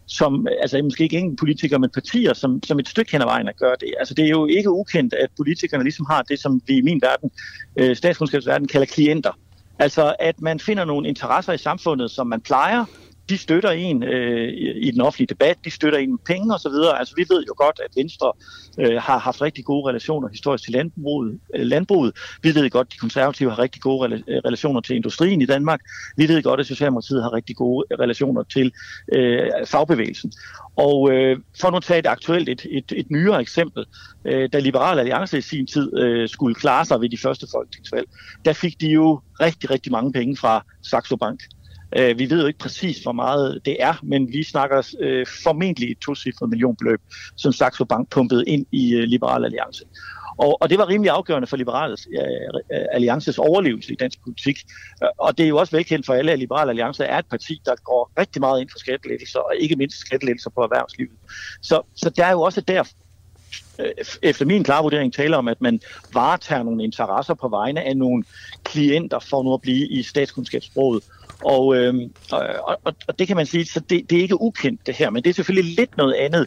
som, 0.06 0.46
altså 0.60 0.82
måske 0.82 1.02
ikke 1.02 1.18
enkelte 1.18 1.40
politikere, 1.40 1.78
men 1.78 1.90
partier, 1.94 2.32
som, 2.32 2.62
som 2.62 2.78
et 2.78 2.88
stykke 2.88 3.12
hen 3.12 3.20
ad 3.20 3.26
vejen 3.26 3.48
at 3.48 3.56
gøre 3.56 3.76
det. 3.80 3.94
Altså 3.98 4.14
det 4.14 4.24
er 4.24 4.28
jo 4.28 4.46
ikke 4.46 4.70
ukendt, 4.70 5.14
at 5.14 5.28
politikerne 5.36 5.84
ligesom 5.84 6.06
har 6.10 6.22
det, 6.22 6.38
som 6.38 6.60
vi 6.66 6.76
i 6.76 6.82
min 6.82 7.00
verden, 7.02 7.30
øh, 7.76 7.96
statskundskabsverden, 7.96 8.68
kalder 8.68 8.86
klienter. 8.86 9.32
Altså 9.78 10.14
at 10.18 10.40
man 10.40 10.60
finder 10.60 10.84
nogle 10.84 11.08
interesser 11.08 11.52
i 11.52 11.58
samfundet, 11.58 12.10
som 12.10 12.26
man 12.26 12.40
plejer, 12.40 12.84
de 13.28 13.38
støtter 13.38 13.70
en 13.70 14.02
øh, 14.02 14.52
i 14.76 14.90
den 14.90 15.00
offentlige 15.00 15.26
debat, 15.26 15.56
de 15.64 15.70
støtter 15.70 15.98
en 15.98 16.10
med 16.10 16.18
penge 16.26 16.54
osv. 16.54 16.76
Altså 16.98 17.14
vi 17.16 17.26
ved 17.28 17.44
jo 17.48 17.54
godt, 17.56 17.80
at 17.84 17.90
Venstre 17.96 18.32
øh, 18.78 19.02
har 19.02 19.18
haft 19.18 19.42
rigtig 19.42 19.64
gode 19.64 19.88
relationer 19.88 20.28
historisk 20.28 20.64
til 20.64 20.72
landbruget, 20.72 21.38
øh, 21.54 21.66
landbruget. 21.66 22.16
Vi 22.42 22.54
ved 22.54 22.70
godt, 22.70 22.87
at 22.88 22.92
de 22.92 22.98
konservative 22.98 23.50
har 23.50 23.58
rigtig 23.58 23.82
gode 23.82 24.22
øh, 24.28 24.40
relationer 24.44 24.80
til 24.80 24.96
industrien 24.96 25.42
i 25.42 25.46
Danmark. 25.46 25.80
Vi 26.16 26.28
ved 26.28 26.42
godt, 26.42 26.60
at 26.60 26.66
Socialdemokratiet 26.66 27.22
har 27.22 27.32
rigtig 27.32 27.56
gode 27.56 27.87
øh, 27.90 27.98
relationer 27.98 28.42
til 28.42 28.72
øh, 29.12 29.50
fagbevægelsen. 29.66 30.32
Og 30.76 31.12
øh, 31.12 31.38
for 31.60 31.70
nu 31.70 31.76
at 31.76 31.82
tage 31.82 31.98
et 31.98 32.06
aktuelt, 32.06 32.48
et, 32.48 32.66
et, 32.70 32.92
et 32.96 33.10
nyere 33.10 33.40
eksempel, 33.40 33.84
øh, 34.24 34.48
da 34.52 34.58
Liberal 34.58 34.98
Alliance 34.98 35.38
i 35.38 35.40
sin 35.40 35.66
tid 35.66 35.98
øh, 35.98 36.28
skulle 36.28 36.54
klare 36.54 36.84
sig 36.84 37.00
ved 37.00 37.08
de 37.08 37.18
første 37.18 37.46
folketingsvalg, 37.54 38.08
der 38.44 38.52
fik 38.52 38.80
de 38.80 38.87
jo 38.87 39.20
rigtig, 39.40 39.70
rigtig 39.70 39.92
mange 39.92 40.12
penge 40.12 40.37
fra 40.37 40.64
Saxo 40.82 41.16
Bank. 41.16 41.40
Øh, 41.96 42.18
vi 42.18 42.30
ved 42.30 42.40
jo 42.40 42.46
ikke 42.46 42.59
præcis, 42.59 43.02
hvor 43.02 43.12
meget 43.12 43.61
det 43.64 43.76
er, 43.80 43.94
men 44.02 44.33
vi 44.33 44.42
snakker 44.42 44.94
øh, 45.00 45.26
formentlig 45.42 45.90
et 45.90 45.98
tocifret 45.98 46.48
millionbeløb, 46.50 47.00
som 47.37 47.52
Saxo 47.52 47.85
Bank 47.85 48.11
pumpede 48.11 48.44
ind 48.46 48.66
i 48.72 48.94
øh, 48.94 49.02
Liberal 49.02 49.44
Alliance. 49.44 49.85
Og, 50.38 50.62
og 50.62 50.70
det 50.70 50.78
var 50.78 50.88
rimelig 50.88 51.11
afgørende 51.11 51.46
for 51.46 51.57
Liberal 51.57 51.90
øh, 51.90 52.18
øh 52.72 52.87
Alliances 52.92 53.38
overlevelse 53.38 53.92
i 53.92 53.96
dansk 53.96 54.18
politik. 54.24 54.59
Øh, 55.02 55.09
og 55.18 55.38
det 55.38 55.44
er 55.44 55.48
jo 55.48 55.57
også 55.57 55.76
velkendt 55.76 56.07
for 56.07 56.14
alle, 56.14 56.33
at 56.33 56.38
Liberal 56.38 56.68
Alliance 56.68 57.04
er 57.04 57.18
et 57.18 57.26
parti, 57.30 57.61
der 57.64 57.74
går 57.85 58.12
rigtig 58.18 58.40
meget 58.40 58.61
ind 58.61 58.68
for 58.70 58.78
skattelettelser, 58.78 59.38
og 59.38 59.52
ikke 59.61 59.76
mindst 59.76 59.98
skattelettelser 59.98 60.50
på 60.50 60.61
erhvervslivet. 60.61 61.18
Så, 61.62 61.83
så 61.96 62.11
der 62.11 62.24
er 62.24 62.30
jo 62.30 62.40
også 62.40 62.61
der, 62.61 62.85
øh, 63.78 63.90
efter 64.22 64.44
min 64.44 64.64
klare 64.64 64.83
vurdering, 64.83 65.12
taler 65.12 65.37
om, 65.37 65.48
at 65.48 65.61
man 65.61 65.80
varetager 66.12 66.62
nogle 66.62 66.85
interesser 66.85 67.35
på 67.35 67.48
vegne 67.48 67.83
af 67.83 67.96
nogle 67.96 68.24
klienter 68.64 69.18
for 69.18 69.42
nu 69.42 69.54
at 69.54 69.61
blive 69.61 69.88
i 69.88 70.02
statskundskabsrådet. 70.02 71.04
Og, 71.44 71.76
øh, 71.76 71.94
og, 72.30 72.42
og, 72.85 72.94
og 73.09 73.18
det 73.18 73.26
kan 73.26 73.37
man 73.37 73.46
sige, 73.46 73.64
så 73.64 73.80
det, 73.80 74.11
det 74.11 74.18
er 74.18 74.22
ikke 74.22 74.40
ukendt 74.40 74.87
det 74.87 74.94
her, 74.94 75.11
men 75.11 75.22
det 75.22 75.30
er 75.30 75.35
selvfølgelig 75.35 75.76
lidt 75.76 75.96
noget 75.96 76.14
andet, 76.14 76.46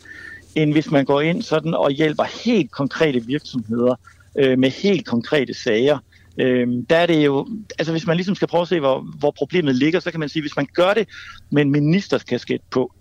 end 0.56 0.72
hvis 0.72 0.92
man 0.92 1.06
går 1.06 1.22
ind 1.22 1.42
sådan 1.42 1.74
og 1.74 1.92
hjælper 1.92 2.24
helt 2.46 2.72
konkrete 2.72 3.26
virksomheder 3.26 3.96
øh, 4.38 4.60
med 4.60 4.70
helt 4.70 5.06
konkrete 5.06 5.54
sager. 5.54 5.98
Øh, 6.38 6.68
der 6.90 6.96
er 6.96 7.06
det 7.06 7.26
jo, 7.26 7.48
altså 7.80 7.92
hvis 7.92 8.08
man 8.08 8.16
ligesom 8.16 8.36
skal 8.36 8.48
prøve 8.48 8.62
at 8.62 8.68
se, 8.68 8.80
hvor, 8.80 9.00
hvor 9.20 9.32
problemet 9.32 9.76
ligger, 9.76 10.00
så 10.00 10.12
kan 10.12 10.20
man 10.20 10.30
sige, 10.30 10.42
hvis 10.42 10.56
man 10.56 10.68
gør 10.74 10.94
det 10.94 11.08
med 11.50 11.62
en 11.62 11.72
ministerskasket 11.72 12.62
på, 12.72 12.94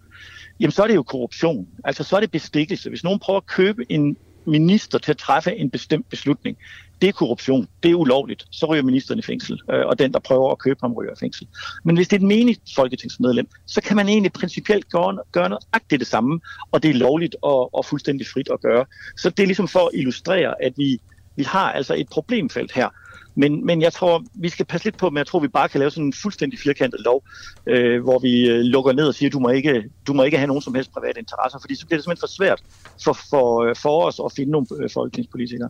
jamen 0.61 0.73
så 0.73 0.83
er 0.83 0.87
det 0.87 0.95
jo 0.95 1.03
korruption. 1.03 1.69
Altså 1.85 2.05
så 2.05 2.17
er 2.17 2.21
det 2.21 2.31
bestikkelse. 2.31 2.89
Hvis 2.89 3.05
nogen 3.05 3.19
prøver 3.19 3.37
at 3.37 3.47
købe 3.47 3.93
en 3.93 4.17
minister 4.47 4.99
til 4.99 5.11
at 5.11 5.19
træffe 5.19 5.57
en 5.57 5.71
bestemt 5.71 6.09
beslutning, 6.11 6.57
det 7.01 7.09
er 7.09 7.13
korruption, 7.13 7.69
det 7.83 7.91
er 7.91 7.95
ulovligt, 7.95 8.45
så 8.51 8.67
ryger 8.67 8.83
ministeren 8.83 9.19
i 9.19 9.23
fængsel, 9.23 9.61
øh, 9.71 9.87
og 9.87 9.99
den, 9.99 10.13
der 10.13 10.19
prøver 10.19 10.53
at 10.53 10.59
købe 10.59 10.79
ham, 10.83 10.93
ryger 10.93 11.13
i 11.13 11.21
fængsel. 11.21 11.47
Men 11.85 11.97
hvis 11.97 12.09
det 12.09 12.17
er 12.17 12.21
et 12.21 12.27
menigt 12.27 12.61
folketingsmedlem, 12.75 13.49
så 13.67 13.81
kan 13.81 13.97
man 13.97 14.09
egentlig 14.09 14.33
principielt 14.33 14.89
gøre, 14.89 15.19
gøre 15.33 15.49
noget 15.49 15.65
agtigt 15.73 16.01
det 16.01 16.09
samme, 16.09 16.41
og 16.73 16.83
det 16.83 16.91
er 16.91 16.95
lovligt 16.95 17.37
og, 17.43 17.75
og 17.75 17.85
fuldstændig 17.85 18.27
frit 18.27 18.49
at 18.53 18.61
gøre. 18.61 18.87
Så 19.17 19.31
det 19.31 19.43
er 19.43 19.47
ligesom 19.47 19.69
for 19.69 19.81
at 19.81 19.91
illustrere, 19.95 20.63
at 20.63 20.73
vi, 20.77 20.99
vi 21.37 21.43
har 21.43 21.73
altså 21.73 21.95
et 21.95 22.09
problemfelt 22.09 22.73
her, 22.73 22.89
men, 23.37 23.66
men 23.66 23.83
jeg 23.83 23.92
tror, 23.92 24.25
vi 24.35 24.49
skal 24.49 24.66
passe 24.66 24.85
lidt 24.85 24.96
på, 24.96 25.11
men 25.11 25.18
jeg 25.18 25.27
tror, 25.27 25.40
vi 25.40 25.49
bare 25.49 25.68
kan 25.68 25.79
lave 25.79 25.90
sådan 25.90 26.05
en 26.05 26.12
fuldstændig 26.12 26.59
firkantet 26.59 27.01
lov, 27.05 27.22
øh, 27.66 28.03
hvor 28.03 28.18
vi 28.18 28.49
øh, 28.49 28.61
lukker 28.61 28.92
ned 28.92 29.09
og 29.09 29.14
siger, 29.14 29.31
du 29.31 29.38
må, 29.38 29.49
ikke, 29.49 29.85
du 30.07 30.12
må 30.12 30.22
ikke 30.22 30.37
have 30.37 30.46
nogen 30.46 30.62
som 30.62 30.75
helst 30.75 30.92
private 30.92 31.18
interesser, 31.18 31.59
fordi 31.61 31.75
så 31.75 31.87
bliver 31.87 31.99
det 31.99 32.05
simpelthen 32.05 32.22
for 32.22 32.35
svært 32.37 32.62
for, 33.05 33.18
for, 33.31 33.64
øh, 33.64 33.77
for 33.77 34.07
os 34.07 34.20
at 34.25 34.33
finde 34.37 34.53
nogle 34.53 34.66
øh, 34.81 34.90
folketingspolitikere. 34.94 35.68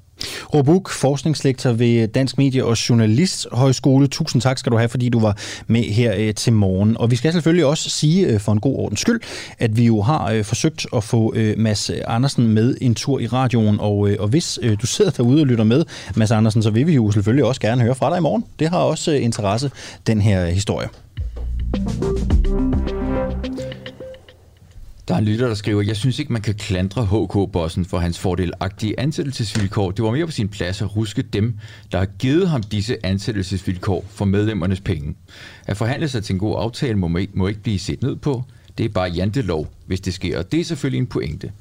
Robuk, 0.54 0.90
forskningslektor 0.90 1.72
ved 1.72 2.08
Dansk 2.08 2.38
Medie- 2.38 2.64
og 2.64 2.88
Journalisthøjskole. 2.88 4.06
Tusind 4.06 4.42
tak 4.42 4.58
skal 4.58 4.72
du 4.72 4.76
have, 4.76 4.88
fordi 4.88 5.08
du 5.08 5.20
var 5.20 5.38
med 5.66 5.82
her 5.82 6.14
øh, 6.18 6.34
til 6.34 6.52
morgen. 6.52 6.96
Og 6.96 7.10
vi 7.10 7.16
skal 7.16 7.32
selvfølgelig 7.32 7.64
også 7.64 7.90
sige 7.90 8.26
øh, 8.26 8.40
for 8.40 8.52
en 8.52 8.60
god 8.60 8.76
ordens 8.76 9.00
skyld, 9.00 9.20
at 9.58 9.76
vi 9.76 9.84
jo 9.84 10.02
har 10.02 10.32
øh, 10.32 10.44
forsøgt 10.44 10.86
at 10.96 11.04
få 11.04 11.34
øh, 11.36 11.58
Mads 11.58 11.90
Andersen 11.90 12.48
med 12.48 12.76
en 12.80 12.94
tur 12.94 13.18
i 13.18 13.26
radioen, 13.26 13.80
og, 13.80 14.10
øh, 14.10 14.16
og 14.20 14.28
hvis 14.28 14.58
øh, 14.62 14.76
du 14.82 14.86
sidder 14.86 15.10
derude 15.10 15.40
og 15.40 15.46
lytter 15.46 15.64
med, 15.64 15.84
Mads 16.16 16.30
Andersen, 16.30 16.62
så 16.62 16.70
vil 16.70 16.86
vi 16.86 16.94
jo 16.94 17.10
selvfølgelig 17.10 17.44
også 17.44 17.55
gerne 17.60 17.82
høre 17.82 17.94
fra 17.94 18.10
dig 18.10 18.18
i 18.18 18.20
morgen. 18.20 18.44
Det 18.58 18.68
har 18.68 18.78
også 18.78 19.12
øh, 19.12 19.24
interesse, 19.24 19.70
den 20.06 20.20
her 20.20 20.46
historie. 20.46 20.88
Der 25.08 25.14
er 25.14 25.18
en 25.18 25.24
lytter, 25.24 25.48
der 25.48 25.54
skriver, 25.54 25.82
jeg 25.82 25.96
synes 25.96 26.18
ikke, 26.18 26.32
man 26.32 26.42
kan 26.42 26.54
klandre 26.54 27.04
HK-bossen 27.06 27.84
for 27.84 27.98
hans 27.98 28.18
fordelagtige 28.18 29.00
ansættelsesvilkår. 29.00 29.90
Det 29.90 30.04
var 30.04 30.10
mere 30.10 30.26
på 30.26 30.32
sin 30.32 30.48
plads 30.48 30.82
at 30.82 30.96
ruske 30.96 31.22
dem, 31.22 31.58
der 31.92 31.98
har 31.98 32.06
givet 32.06 32.48
ham 32.48 32.62
disse 32.62 33.06
ansættelsesvilkår 33.06 34.04
for 34.08 34.24
medlemmernes 34.24 34.80
penge. 34.80 35.14
At 35.66 35.76
forhandle 35.76 36.08
sig 36.08 36.24
til 36.24 36.32
en 36.32 36.38
god 36.38 36.56
aftale 36.58 36.94
må, 36.98 37.18
må 37.34 37.46
ikke 37.46 37.60
blive 37.60 37.78
set 37.78 38.02
ned 38.02 38.16
på. 38.16 38.42
Det 38.78 38.84
er 38.84 38.88
bare 38.88 39.10
jantelov, 39.10 39.68
hvis 39.86 40.00
det 40.00 40.14
sker, 40.14 40.38
og 40.38 40.52
det 40.52 40.60
er 40.60 40.64
selvfølgelig 40.64 40.98
en 40.98 41.06
pointe. 41.06 41.52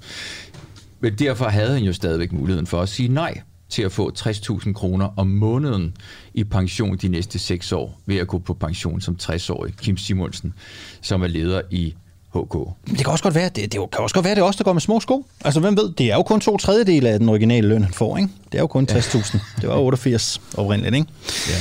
Men 1.00 1.14
derfor 1.14 1.46
havde 1.46 1.74
han 1.74 1.84
jo 1.84 1.94
stadigvæk 1.94 2.32
muligheden 2.32 2.68
for 2.68 2.82
at 2.82 2.90
sige 2.90 3.10
nej 3.10 3.42
til 3.70 3.82
at 3.82 3.92
få 3.92 4.12
60.000 4.20 4.74
kroner 4.74 5.10
om 5.18 5.28
måneden 5.28 5.94
i 6.34 6.44
pension 6.44 6.98
de 6.98 7.08
næste 7.08 7.40
6 7.40 7.72
år, 7.72 8.00
ved 8.06 8.18
at 8.18 8.28
gå 8.28 8.40
på 8.40 8.54
pension 8.54 9.02
som 9.02 9.18
60-årig. 9.22 9.74
Kim 9.82 9.98
Simonsen, 9.98 10.54
som 11.02 11.24
er 11.24 11.28
leder 11.28 11.62
i 11.72 11.94
HK. 12.36 12.58
Det 12.90 12.98
kan 12.98 13.08
også 13.08 13.24
godt 13.24 13.36
være, 13.36 13.50
det, 13.50 13.56
det 13.56 13.72
kan 13.72 14.02
også 14.02 14.16
godt 14.16 14.26
være, 14.26 14.36
det 14.36 14.42
er 14.42 14.46
os, 14.46 14.56
der 14.56 14.64
går 14.64 14.74
med 14.74 14.82
små 14.82 15.00
sko. 15.00 15.26
Altså, 15.46 15.60
hvem 15.60 15.78
ved, 15.78 15.94
det 15.94 16.12
er 16.12 16.16
jo 16.16 16.24
kun 16.24 16.40
to 16.40 16.58
tredjedele 16.58 17.10
af 17.10 17.20
den 17.20 17.30
originale 17.30 17.68
løn, 17.68 17.84
han 17.84 17.94
får, 17.94 18.18
ikke? 18.18 18.30
Det 18.52 18.58
er 18.58 18.62
jo 18.62 18.68
kun 18.68 18.88
60.000. 18.92 19.40
Det 19.62 19.70
var 19.70 19.78
88 19.78 20.42
oprindeligt, 20.58 20.96
ikke? 20.96 21.08
Ja. 21.50 21.56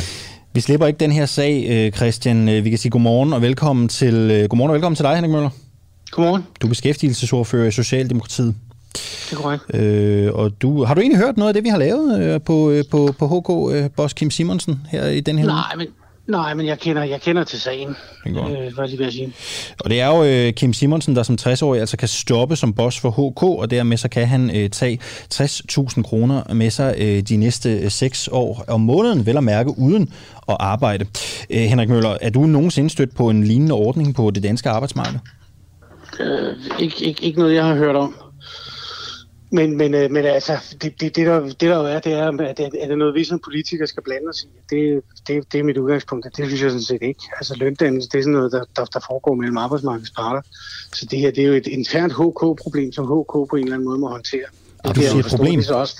Vi 0.52 0.60
slipper 0.60 0.86
ikke 0.86 0.98
den 0.98 1.12
her 1.12 1.26
sag, 1.26 1.66
øh, 1.68 1.92
Christian. 1.92 2.48
Øh, 2.48 2.64
vi 2.64 2.70
kan 2.70 2.78
sige 2.78 2.90
godmorgen 2.90 3.32
og 3.32 3.42
velkommen 3.42 3.88
til, 3.88 4.14
øh, 4.14 4.48
godmorgen 4.48 4.70
og 4.70 4.74
velkommen 4.74 4.96
til 4.96 5.04
dig, 5.04 5.14
Henrik 5.14 5.30
Møller. 5.30 5.50
Godmorgen. 6.10 6.42
Du 6.60 6.66
er 6.66 6.68
beskæftigelsesordfører 6.68 7.68
i 7.68 7.70
Socialdemokratiet. 7.70 8.54
Det 8.94 9.32
er 9.32 9.36
korrekt. 9.36 9.74
Øh, 9.74 10.32
og 10.34 10.62
du, 10.62 10.84
har 10.84 10.94
du 10.94 11.00
egentlig 11.00 11.20
hørt 11.20 11.36
noget 11.36 11.48
af 11.48 11.54
det, 11.54 11.64
vi 11.64 11.68
har 11.68 11.78
lavet 11.78 12.20
øh, 12.20 12.40
på, 12.40 12.70
øh, 12.70 12.84
på, 12.90 13.14
på 13.18 13.26
HK, 13.26 13.76
øh, 13.76 13.90
Boss 13.96 14.14
Kim 14.14 14.30
Simonsen, 14.30 14.80
her 14.90 15.06
i 15.06 15.20
den 15.20 15.38
her 15.38 15.46
Nej, 15.46 15.76
men 15.76 15.86
Nej, 16.26 16.54
men 16.54 16.66
jeg 16.66 16.78
kender, 16.78 17.04
jeg 17.04 17.20
kender 17.20 17.44
til 17.44 17.60
sagen, 17.60 17.96
det 18.24 18.36
øh, 18.36 18.74
hvad 18.74 18.88
jeg 19.00 19.12
sige. 19.12 19.32
Og 19.80 19.90
det 19.90 20.00
er 20.00 20.06
jo 20.06 20.24
øh, 20.24 20.52
Kim 20.52 20.72
Simonsen, 20.72 21.16
der 21.16 21.22
som 21.22 21.38
60-årig 21.40 21.80
altså 21.80 21.96
kan 21.96 22.08
stoppe 22.08 22.56
som 22.56 22.72
boss 22.72 23.00
for 23.00 23.10
HK, 23.10 23.42
og 23.42 23.70
dermed 23.70 23.96
så 23.96 24.08
kan 24.08 24.26
han 24.26 24.56
øh, 24.56 24.70
tage 24.70 24.98
60.000 25.34 26.02
kroner 26.02 26.54
med 26.54 26.70
sig 26.70 26.94
øh, 26.98 27.20
de 27.20 27.36
næste 27.36 27.78
øh, 27.78 27.90
6 27.90 28.28
år 28.32 28.64
om 28.68 28.80
måneden, 28.80 29.26
vel 29.26 29.36
at 29.36 29.44
mærke 29.44 29.78
uden 29.78 30.12
at 30.48 30.56
arbejde. 30.60 31.06
Øh, 31.50 31.60
Henrik 31.60 31.88
Møller, 31.88 32.16
er 32.20 32.30
du 32.30 32.40
nogensinde 32.40 32.90
stødt 32.90 33.16
på 33.16 33.30
en 33.30 33.44
lignende 33.44 33.74
ordning 33.74 34.14
på 34.14 34.30
det 34.30 34.42
danske 34.42 34.70
arbejdsmarked? 34.70 35.18
Øh, 36.20 36.56
ikke, 36.78 37.04
ikke, 37.04 37.24
ikke 37.24 37.38
noget, 37.38 37.54
jeg 37.54 37.64
har 37.64 37.74
hørt 37.74 37.96
om. 37.96 38.14
Men, 39.54 39.76
men, 39.76 39.94
øh, 39.94 40.10
men 40.10 40.24
altså, 40.24 40.58
det, 40.82 41.00
det, 41.00 41.16
det, 41.16 41.26
der, 41.26 41.40
det 41.40 41.60
der 41.60 41.76
jo 41.76 41.84
er, 41.84 41.98
det 41.98 42.12
er, 42.12 42.28
at 42.28 42.56
det, 42.56 42.70
er 42.82 42.88
det 42.88 42.98
noget, 42.98 43.14
vi 43.14 43.24
som 43.24 43.40
politikere 43.44 43.86
skal 43.86 44.02
blande 44.02 44.28
os 44.28 44.42
i? 44.42 44.46
Det, 44.70 45.02
det, 45.26 45.52
det 45.52 45.60
er 45.60 45.64
mit 45.64 45.76
udgangspunkt, 45.76 46.26
det 46.36 46.46
synes 46.46 46.62
jeg 46.62 46.70
sådan 46.70 46.82
set 46.82 47.02
ikke. 47.02 47.20
Altså 47.36 47.54
løndannelse, 47.56 48.08
det 48.08 48.18
er 48.18 48.22
sådan 48.22 48.32
noget, 48.32 48.52
der, 48.52 48.64
der, 48.76 48.84
der 48.84 49.00
foregår 49.06 49.34
mellem 49.34 49.56
arbejdsmarkedets 49.56 50.10
parter. 50.10 50.42
Så 50.92 51.06
det 51.10 51.18
her, 51.18 51.30
det 51.30 51.44
er 51.44 51.48
jo 51.48 51.54
et 51.54 51.66
internt 51.66 52.12
HK-problem, 52.12 52.92
som 52.92 53.04
HK 53.04 53.32
på 53.32 53.56
en 53.56 53.62
eller 53.62 53.74
anden 53.74 53.88
måde 53.88 53.98
må 53.98 54.08
håndtere. 54.08 54.46
Og 54.78 54.94
du 54.94 55.00
siger 55.00 55.18
et 55.18 55.26
problem? 55.26 55.62
Også. 55.70 55.96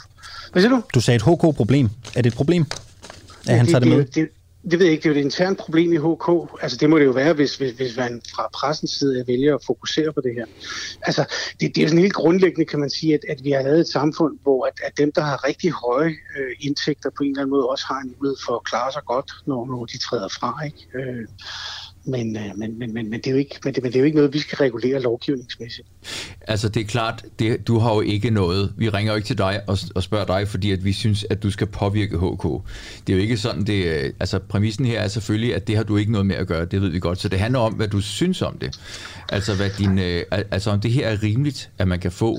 Hvad 0.53 0.63
siger 0.63 0.71
du? 0.77 0.83
Du 0.95 1.01
sagde 1.01 1.17
et 1.17 1.23
HK-problem. 1.23 1.89
Er 2.17 2.23
det 2.23 2.27
et 2.27 2.37
problem, 2.37 2.63
at 2.63 3.49
ja, 3.49 3.57
han 3.57 3.67
tager 3.67 3.79
det, 3.79 3.89
det 3.89 3.99
med? 3.99 4.05
Det, 4.05 4.29
det 4.71 4.79
ved 4.79 4.87
jeg 4.87 4.93
ikke, 4.93 5.03
det 5.03 5.09
er 5.09 5.15
jo 5.15 5.21
et 5.21 5.25
internt 5.25 5.59
problem 5.59 5.93
i 5.93 5.97
HK. 5.97 6.29
Altså 6.63 6.77
det 6.81 6.91
må 6.91 6.99
det 6.99 7.05
jo 7.05 7.11
være, 7.11 7.33
hvis, 7.33 7.57
hvis, 7.57 7.73
hvis 7.73 7.97
man 7.97 8.23
fra 8.35 8.49
pressens 8.55 8.91
side 8.91 9.25
vælger 9.27 9.55
at 9.55 9.65
fokusere 9.67 10.13
på 10.13 10.21
det 10.21 10.35
her. 10.35 10.47
Altså 11.03 11.25
det, 11.61 11.77
det 11.77 11.83
er 11.83 11.89
sådan 11.89 12.03
helt 12.03 12.15
grundlæggende, 12.15 12.65
kan 12.65 12.81
man 12.81 12.91
sige, 12.91 13.15
at, 13.15 13.21
at 13.29 13.45
vi 13.45 13.51
har 13.51 13.63
lavet 13.63 13.81
et 13.81 13.89
samfund, 13.89 14.39
hvor 14.43 14.67
at, 14.67 14.81
at 14.83 14.99
dem, 14.99 15.13
der 15.13 15.23
har 15.23 15.45
rigtig 15.45 15.71
høje 15.71 16.15
øh, 16.39 16.57
indtægter 16.61 17.11
på 17.17 17.23
en 17.23 17.31
eller 17.31 17.41
anden 17.41 17.51
måde, 17.51 17.69
også 17.69 17.85
har 17.89 18.01
en 18.01 18.15
mulighed 18.17 18.37
for 18.47 18.55
at 18.57 18.65
klare 18.65 18.93
sig 18.93 19.03
godt, 19.07 19.33
når, 19.47 19.67
når 19.67 19.85
de 19.85 19.99
træder 19.99 20.29
fra. 20.29 20.65
Ikke? 20.65 20.81
Øh, 20.95 21.27
men, 22.07 22.37
øh, 22.37 22.43
men, 22.57 22.79
men, 22.79 22.95
men, 22.95 23.11
men, 23.11 23.21
det 23.21 23.27
er 23.27 23.31
jo 23.31 23.37
ikke, 23.37 23.61
men, 23.65 23.75
det, 23.75 23.83
men 23.83 23.93
det 23.93 23.99
er 23.99 24.01
jo 24.01 24.05
ikke 24.05 24.17
noget, 24.17 24.33
vi 24.33 24.39
skal 24.39 24.57
regulere 24.57 25.01
lovgivningsmæssigt. 25.01 25.89
Altså 26.49 26.69
det 26.69 26.81
er 26.81 26.85
klart, 26.85 27.25
det, 27.39 27.69
du 27.69 27.79
har 27.79 27.95
jo 27.95 28.01
ikke 28.01 28.31
noget. 28.31 28.73
Vi 28.77 28.89
ringer 28.89 29.13
jo 29.13 29.17
ikke 29.17 29.27
til 29.27 29.39
dig 29.39 29.61
og, 29.67 29.79
og 29.95 30.03
spørger 30.03 30.25
dig, 30.25 30.49
fordi 30.49 30.71
at 30.71 30.85
vi 30.85 30.93
synes, 30.93 31.27
at 31.31 31.43
du 31.43 31.51
skal 31.51 31.67
påvirke 31.67 32.17
HK. 32.19 32.43
Det 33.07 33.13
er 33.13 33.17
jo 33.17 33.23
ikke 33.23 33.37
sådan, 33.37 33.65
det 33.65 33.85
øh, 33.85 34.13
altså 34.21 34.39
præmissen 34.39 34.85
her 34.85 35.01
er 35.01 35.09
selvfølgelig, 35.09 35.55
at 35.55 35.67
det 35.67 35.77
har 35.77 35.83
du 35.83 35.97
ikke 35.97 36.13
noget 36.13 36.27
med 36.27 36.37
at 36.37 36.47
gøre, 36.47 36.65
det 36.65 36.81
ved 36.83 36.89
vi 36.89 36.99
godt. 36.99 37.21
Så 37.21 37.29
det 37.29 37.39
handler 37.39 37.61
om, 37.61 37.73
hvad 37.75 37.89
du 37.89 38.01
synes 38.01 38.43
om 38.43 38.59
det. 38.59 38.81
Altså, 39.29 39.57
hvad 39.57 39.71
din, 39.79 39.99
øh, 39.99 40.23
altså 40.31 40.71
om 40.71 40.81
det 40.81 40.91
her 40.91 41.09
er 41.09 41.23
rimeligt, 41.23 41.71
at 41.79 41.89
man 41.89 42.01
kan 42.01 42.13
få 42.13 42.39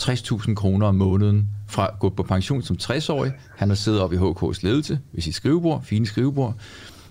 60.000 0.00 0.54
kroner 0.54 0.86
om 0.86 0.94
måneden 0.94 1.48
fra 1.68 1.86
at 1.86 1.98
gå 1.98 2.08
på 2.08 2.22
pension 2.22 2.62
som 2.62 2.76
60-årig. 2.82 3.32
Han 3.56 3.68
har 3.68 3.76
siddet 3.76 4.00
op 4.00 4.12
i 4.12 4.16
HK's 4.16 4.58
ledelse 4.62 4.98
ved 5.12 5.22
sit 5.22 5.34
skrivebord, 5.34 5.84
fine 5.84 6.06
skrivebord. 6.06 6.54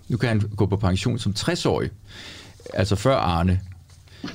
Nu 0.10 0.18
kan 0.18 0.30
han 0.30 0.40
gå 0.40 0.66
på 0.66 0.78
pension 0.78 1.20
som 1.20 1.34
60-årig. 1.40 1.90
Altså 2.74 2.96
før 2.96 3.16
Arne, 3.16 3.62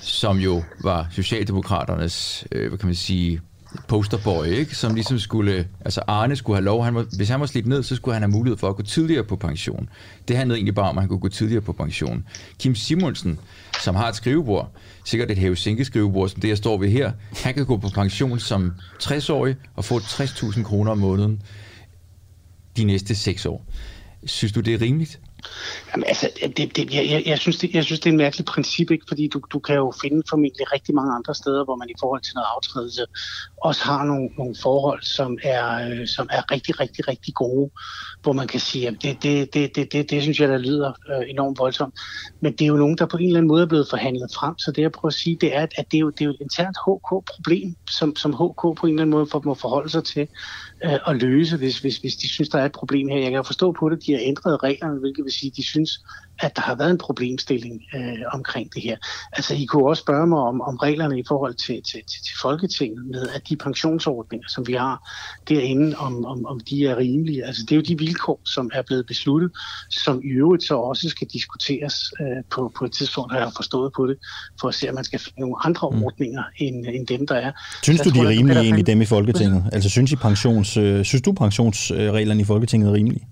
som 0.00 0.38
jo 0.38 0.62
var 0.82 1.08
Socialdemokraternes, 1.12 2.46
øh, 2.52 2.68
hvad 2.68 2.78
kan 2.78 2.86
man 2.86 2.94
sige, 2.94 3.40
posterboy, 3.88 4.44
ikke? 4.46 4.76
som 4.76 4.94
ligesom 4.94 5.18
skulle, 5.18 5.68
altså 5.84 6.02
Arne 6.06 6.36
skulle 6.36 6.56
have 6.56 6.64
lov, 6.64 6.84
han 6.84 6.92
må, 6.92 7.02
hvis 7.16 7.28
han 7.28 7.40
var 7.40 7.46
slidt 7.46 7.66
ned, 7.66 7.82
så 7.82 7.96
skulle 7.96 8.12
han 8.14 8.22
have 8.22 8.30
mulighed 8.30 8.58
for 8.58 8.68
at 8.68 8.76
gå 8.76 8.82
tidligere 8.82 9.24
på 9.24 9.36
pension. 9.36 9.88
Det 10.28 10.36
handlede 10.36 10.58
egentlig 10.58 10.74
bare 10.74 10.88
om, 10.88 10.98
at 10.98 11.02
han 11.02 11.08
kunne 11.08 11.18
gå 11.18 11.28
tidligere 11.28 11.62
på 11.62 11.72
pension. 11.72 12.24
Kim 12.58 12.74
Simonsen, 12.74 13.38
som 13.82 13.94
har 13.94 14.08
et 14.08 14.16
skrivebord, 14.16 14.70
sikkert 15.04 15.30
et 15.30 15.38
hæve 15.38 15.56
skrivebord, 15.56 16.28
som 16.28 16.40
det 16.40 16.48
jeg 16.48 16.58
står 16.58 16.78
ved 16.78 16.90
her, 16.90 17.12
han 17.44 17.54
kan 17.54 17.66
gå 17.66 17.76
på 17.76 17.88
pension 17.88 18.38
som 18.38 18.72
60-årig 19.02 19.56
og 19.76 19.84
få 19.84 19.98
60.000 19.98 20.62
kroner 20.62 20.90
om 20.90 20.98
måneden 20.98 21.42
de 22.76 22.84
næste 22.84 23.14
6 23.14 23.46
år. 23.46 23.64
Synes 24.26 24.52
du, 24.52 24.60
det 24.60 24.74
er 24.74 24.80
rimeligt? 24.80 25.20
Jamen, 25.90 26.04
altså, 26.08 26.30
det, 26.56 26.76
det, 26.76 26.94
jeg, 26.94 27.22
jeg, 27.26 27.38
synes, 27.38 27.56
det, 27.56 27.74
jeg 27.74 27.84
synes, 27.84 28.00
det 28.00 28.06
er 28.06 28.12
en 28.12 28.16
mærkelig 28.16 28.44
princip, 28.44 28.90
ikke? 28.90 29.04
fordi 29.08 29.28
du, 29.28 29.40
du 29.52 29.58
kan 29.58 29.74
jo 29.74 29.92
finde 30.02 30.22
formentlig 30.30 30.72
rigtig 30.72 30.94
mange 30.94 31.14
andre 31.14 31.34
steder, 31.34 31.64
hvor 31.64 31.76
man 31.76 31.88
i 31.90 31.98
forhold 32.00 32.22
til 32.22 32.34
noget 32.34 32.48
aftrædelse 32.56 33.04
også 33.64 33.82
har 33.84 34.04
nogle, 34.04 34.28
nogle 34.38 34.54
forhold, 34.62 35.02
som 35.02 35.38
er, 35.42 35.64
øh, 35.88 36.06
som 36.06 36.28
er 36.30 36.52
rigtig, 36.52 36.80
rigtig, 36.80 37.08
rigtig 37.08 37.34
gode, 37.34 37.70
hvor 38.22 38.32
man 38.32 38.46
kan 38.46 38.60
sige, 38.60 38.88
at 38.88 38.94
det, 39.02 39.22
det, 39.22 39.54
det, 39.54 39.76
det, 39.76 39.92
det, 39.92 40.10
det 40.10 40.22
synes 40.22 40.40
jeg, 40.40 40.48
der 40.48 40.58
lyder 40.58 40.92
øh, 41.10 41.30
enormt 41.30 41.58
voldsomt. 41.58 41.94
Men 42.42 42.52
det 42.52 42.62
er 42.62 42.66
jo 42.66 42.76
nogen, 42.76 42.98
der 42.98 43.06
på 43.06 43.16
en 43.16 43.26
eller 43.26 43.38
anden 43.38 43.48
måde 43.48 43.62
er 43.62 43.66
blevet 43.66 43.86
forhandlet 43.90 44.30
frem, 44.34 44.58
så 44.58 44.72
det 44.72 44.82
jeg 44.82 44.92
prøver 44.92 45.10
at 45.10 45.14
sige, 45.14 45.38
det 45.40 45.56
er, 45.56 45.62
at 45.62 45.86
det 45.90 45.96
er 45.96 46.00
jo, 46.00 46.10
det 46.10 46.20
er 46.20 46.24
jo 46.24 46.30
et 46.30 46.40
internt 46.40 46.76
HK-problem, 46.86 47.74
som, 47.90 48.16
som 48.16 48.32
HK 48.32 48.62
på 48.62 48.86
en 48.86 48.88
eller 48.88 49.02
anden 49.02 49.10
måde 49.10 49.26
må 49.44 49.54
forholde 49.54 49.90
sig 49.90 50.04
til 50.04 50.28
øh, 50.84 50.98
at 51.08 51.22
løse, 51.22 51.56
hvis, 51.56 51.78
hvis, 51.78 51.96
hvis 51.96 52.16
de 52.16 52.28
synes, 52.28 52.48
der 52.48 52.58
er 52.58 52.64
et 52.64 52.72
problem 52.72 53.08
her. 53.08 53.18
Jeg 53.18 53.30
kan 53.30 53.44
forstå 53.44 53.72
på 53.72 53.88
det, 53.88 53.96
at 53.96 54.02
de 54.06 54.12
har 54.12 54.20
ændret 54.22 54.62
reglerne, 54.62 55.00
hvilket 55.00 55.24
vil 55.24 55.32
sige, 55.32 55.50
at 55.50 55.56
de 55.56 55.62
synes, 55.62 56.04
at 56.40 56.56
der 56.56 56.62
har 56.62 56.74
været 56.74 56.90
en 56.90 56.98
problemstilling 56.98 57.82
øh, 57.94 58.18
omkring 58.32 58.74
det 58.74 58.82
her. 58.82 58.96
Altså, 59.32 59.54
I 59.54 59.64
kunne 59.64 59.88
også 59.88 60.00
spørge 60.00 60.26
mig 60.26 60.38
om, 60.38 60.60
om 60.60 60.76
reglerne 60.76 61.18
i 61.18 61.24
forhold 61.28 61.54
til, 61.54 61.74
til, 61.74 62.00
til, 62.10 62.22
til 62.26 62.34
Folketinget 62.42 63.06
med, 63.06 63.28
at 63.28 63.42
de 63.48 63.56
pensionsordninger, 63.56 64.48
som 64.48 64.66
vi 64.66 64.72
har 64.72 65.10
derinde, 65.48 65.96
om, 65.96 66.24
om, 66.24 66.46
om 66.46 66.60
de 66.60 66.86
er 66.86 66.96
rimelige. 66.96 67.44
Altså, 67.44 67.62
det 67.62 67.72
er 67.72 67.76
jo 67.76 67.82
de 67.82 67.98
vilkår, 67.98 68.40
som 68.44 68.70
er 68.74 68.82
blevet 68.82 69.06
besluttet, 69.06 69.50
som 69.90 70.20
i 70.24 70.28
øvrigt 70.28 70.64
så 70.64 70.74
også 70.74 71.08
skal 71.08 71.26
diskuteres 71.32 71.94
øh, 72.20 72.42
på, 72.50 72.72
på 72.78 72.84
et 72.84 72.92
tidspunkt, 72.92 73.32
har 73.32 73.40
jeg 73.40 73.52
forstået 73.56 73.92
på 73.96 74.06
det, 74.06 74.16
for 74.60 74.68
at 74.68 74.74
se, 74.74 74.88
at 74.88 74.94
man 74.94 75.04
skal 75.04 75.18
finde 75.18 75.40
nogle 75.40 75.56
andre 75.64 75.90
mm. 75.90 76.02
ordninger 76.04 76.42
end, 76.58 76.86
end 76.86 77.06
dem, 77.06 77.26
der 77.26 77.34
er. 77.34 77.52
Synes 77.82 78.00
du, 78.00 78.10
de 78.10 78.18
er 78.18 78.28
rimelige 78.28 78.60
egentlig, 78.60 78.86
dem 78.86 79.00
i 79.00 79.04
Folketinget? 79.04 79.64
Altså, 79.72 79.90
synes, 79.90 80.12
I 80.12 80.16
pensions, 80.16 80.76
øh, 80.76 81.04
synes 81.04 81.22
du, 81.22 81.32
pensionsreglerne 81.32 82.40
i 82.40 82.44
Folketinget 82.44 82.88
er 82.88 82.92
rimelige? 82.92 83.26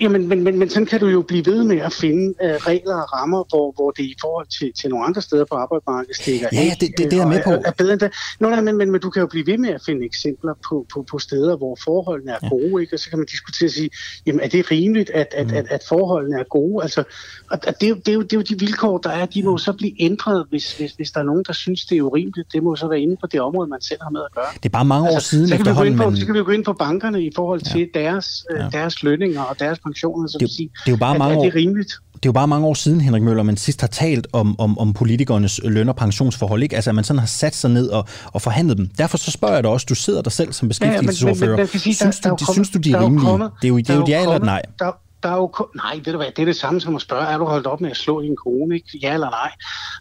Jamen, 0.00 0.28
men, 0.28 0.44
men, 0.44 0.58
men 0.58 0.70
sådan 0.70 0.86
kan 0.86 1.00
du 1.00 1.06
jo 1.06 1.22
blive 1.22 1.46
ved 1.46 1.64
med 1.64 1.78
at 1.78 1.92
finde 1.92 2.34
uh, 2.44 2.66
regler 2.66 2.94
og 2.94 3.12
rammer, 3.12 3.44
hvor, 3.48 3.72
hvor 3.76 3.90
det 3.90 4.02
i 4.02 4.14
forhold 4.20 4.46
til, 4.46 4.72
til 4.80 4.90
nogle 4.90 5.06
andre 5.06 5.22
steder 5.22 5.44
på 5.44 5.54
arbejdsmarkedet 5.54 6.16
stikker 6.16 6.48
Ja, 6.52 6.62
ja 6.62 6.74
det, 6.80 6.88
det, 6.98 7.10
det 7.10 7.12
er 7.12 7.16
jeg 7.16 7.28
med 7.28 7.42
på. 7.44 7.50
Er, 7.50 7.62
er 7.64 7.72
bedre 7.78 7.92
end 7.92 8.00
det. 8.00 8.12
Nå, 8.40 8.48
nej, 8.48 8.60
men, 8.60 8.76
men, 8.76 8.90
men 8.90 9.00
du 9.00 9.10
kan 9.10 9.20
jo 9.20 9.26
blive 9.26 9.46
ved 9.46 9.58
med 9.58 9.70
at 9.70 9.82
finde 9.86 10.06
eksempler 10.06 10.54
på, 10.68 10.86
på, 10.94 11.04
på 11.10 11.18
steder, 11.18 11.56
hvor 11.56 11.78
forholdene 11.84 12.32
er 12.32 12.38
ja. 12.42 12.48
gode, 12.48 12.82
ikke? 12.82 12.96
og 12.96 13.00
så 13.00 13.10
kan 13.10 13.18
man 13.18 13.26
diskutere 13.26 13.68
og 13.68 13.72
sige, 13.72 13.90
jamen 14.26 14.40
er 14.40 14.48
det 14.48 14.70
rimeligt, 14.70 15.10
at, 15.10 15.28
at, 15.36 15.46
mm. 15.46 15.54
at, 15.54 15.66
at 15.70 15.82
forholdene 15.88 16.40
er 16.40 16.44
gode? 16.44 16.82
Altså, 16.82 17.04
og 17.50 17.58
det, 17.80 17.82
er 17.82 17.88
jo, 17.88 17.94
det, 17.94 18.08
er 18.08 18.12
jo, 18.12 18.22
det 18.22 18.32
er 18.32 18.36
jo 18.36 18.42
de 18.42 18.58
vilkår, 18.58 18.98
der 18.98 19.10
er, 19.10 19.26
de 19.26 19.42
må 19.42 19.50
jo 19.50 19.58
så 19.58 19.72
blive 19.72 20.02
ændret, 20.02 20.46
hvis, 20.50 20.76
hvis, 20.78 20.92
hvis 20.92 21.10
der 21.10 21.20
er 21.20 21.24
nogen, 21.24 21.44
der 21.46 21.52
synes, 21.52 21.84
det 21.84 21.98
er 21.98 22.02
urimeligt. 22.02 22.52
Det 22.52 22.62
må 22.62 22.76
så 22.76 22.88
være 22.88 23.00
inde 23.00 23.16
på 23.20 23.26
det 23.26 23.40
område, 23.40 23.68
man 23.68 23.80
selv 23.80 24.00
har 24.02 24.10
med 24.10 24.20
at 24.20 24.34
gøre. 24.34 24.44
Det 24.54 24.64
er 24.64 24.68
bare 24.68 24.84
mange 24.84 25.08
år 25.08 25.14
altså, 25.14 25.30
siden 25.30 25.48
så 25.48 25.56
kan, 25.56 25.66
vi 25.66 25.70
gå 25.76 25.82
ind 25.82 25.96
på, 25.96 26.10
men... 26.10 26.16
så 26.16 26.26
kan 26.26 26.34
vi 26.34 26.42
gå 26.42 26.50
ind 26.50 26.64
på 26.64 26.72
bankerne 26.72 27.22
i 27.22 27.30
forhold 27.36 27.60
til 27.60 27.90
ja. 27.94 28.00
deres, 28.00 28.46
ja. 28.50 28.68
deres 28.72 29.02
lønninger 29.02 29.42
og 29.42 29.60
deres 29.60 29.78
pensioner, 29.86 30.28
så 30.28 30.36
det, 30.40 30.50
sige, 30.50 30.68
det 30.84 30.90
er 30.90 30.96
jo 30.96 31.02
bare 31.06 31.14
at, 31.14 31.18
mange 31.18 31.36
er 31.36 31.42
det 31.44 31.54
rimeligt? 31.54 31.92
det 32.16 32.26
er 32.26 32.28
jo 32.28 32.32
bare 32.32 32.48
mange 32.48 32.66
år 32.66 32.74
siden, 32.74 33.00
Henrik 33.00 33.22
Møller, 33.22 33.42
man 33.42 33.56
sidst 33.56 33.80
har 33.80 33.88
talt 33.88 34.26
om, 34.32 34.60
om, 34.60 34.78
om 34.78 34.92
politikernes 34.92 35.60
løn- 35.64 35.88
og 35.88 35.96
pensionsforhold. 35.96 36.62
Ikke? 36.62 36.74
Altså, 36.76 36.90
at 36.90 36.94
man 36.94 37.04
sådan 37.04 37.18
har 37.18 37.26
sat 37.26 37.54
sig 37.54 37.70
ned 37.70 37.88
og, 37.88 38.08
og 38.24 38.42
forhandlet 38.42 38.76
dem. 38.76 38.88
Derfor 38.98 39.18
så 39.18 39.30
spørger 39.30 39.54
jeg 39.54 39.62
dig 39.62 39.70
også, 39.70 39.86
du 39.88 39.94
sidder 39.94 40.22
der 40.22 40.30
selv 40.30 40.52
som 40.52 40.68
beskæftigelsesordfører. 40.68 41.50
Ja, 41.50 41.56
men, 41.56 41.62
men, 41.62 41.68
men, 41.72 41.80
sige, 41.80 41.94
synes, 41.94 42.20
der, 42.20 42.30
du, 42.30 42.36
der 42.46 42.52
synes 42.52 42.70
du, 42.70 42.78
de 42.78 42.92
er 42.92 43.04
rimelige? 43.04 43.26
Kommet, 43.26 43.50
det 43.62 43.68
er 43.68 43.68
jo, 43.68 43.78
det 43.78 43.90
er 43.90 43.94
jo 43.94 44.04
ja 44.08 44.22
eller 44.22 44.38
nej. 44.38 44.62
Der, 44.78 44.92
der 45.22 45.28
er 45.28 45.36
jo 45.36 45.68
nej, 45.74 46.00
ved 46.04 46.12
du 46.12 46.18
hvad, 46.18 46.26
det 46.36 46.42
er 46.42 46.46
det 46.46 46.56
samme 46.56 46.80
som 46.80 46.96
at 46.96 47.02
spørge, 47.02 47.26
er 47.26 47.38
du 47.38 47.44
holdt 47.44 47.66
op 47.66 47.80
med 47.80 47.90
at 47.90 47.96
slå 47.96 48.22
din 48.22 48.36
kone, 48.36 48.74
ikke? 48.74 48.98
Ja 49.02 49.14
eller 49.14 49.30
nej? 49.30 49.50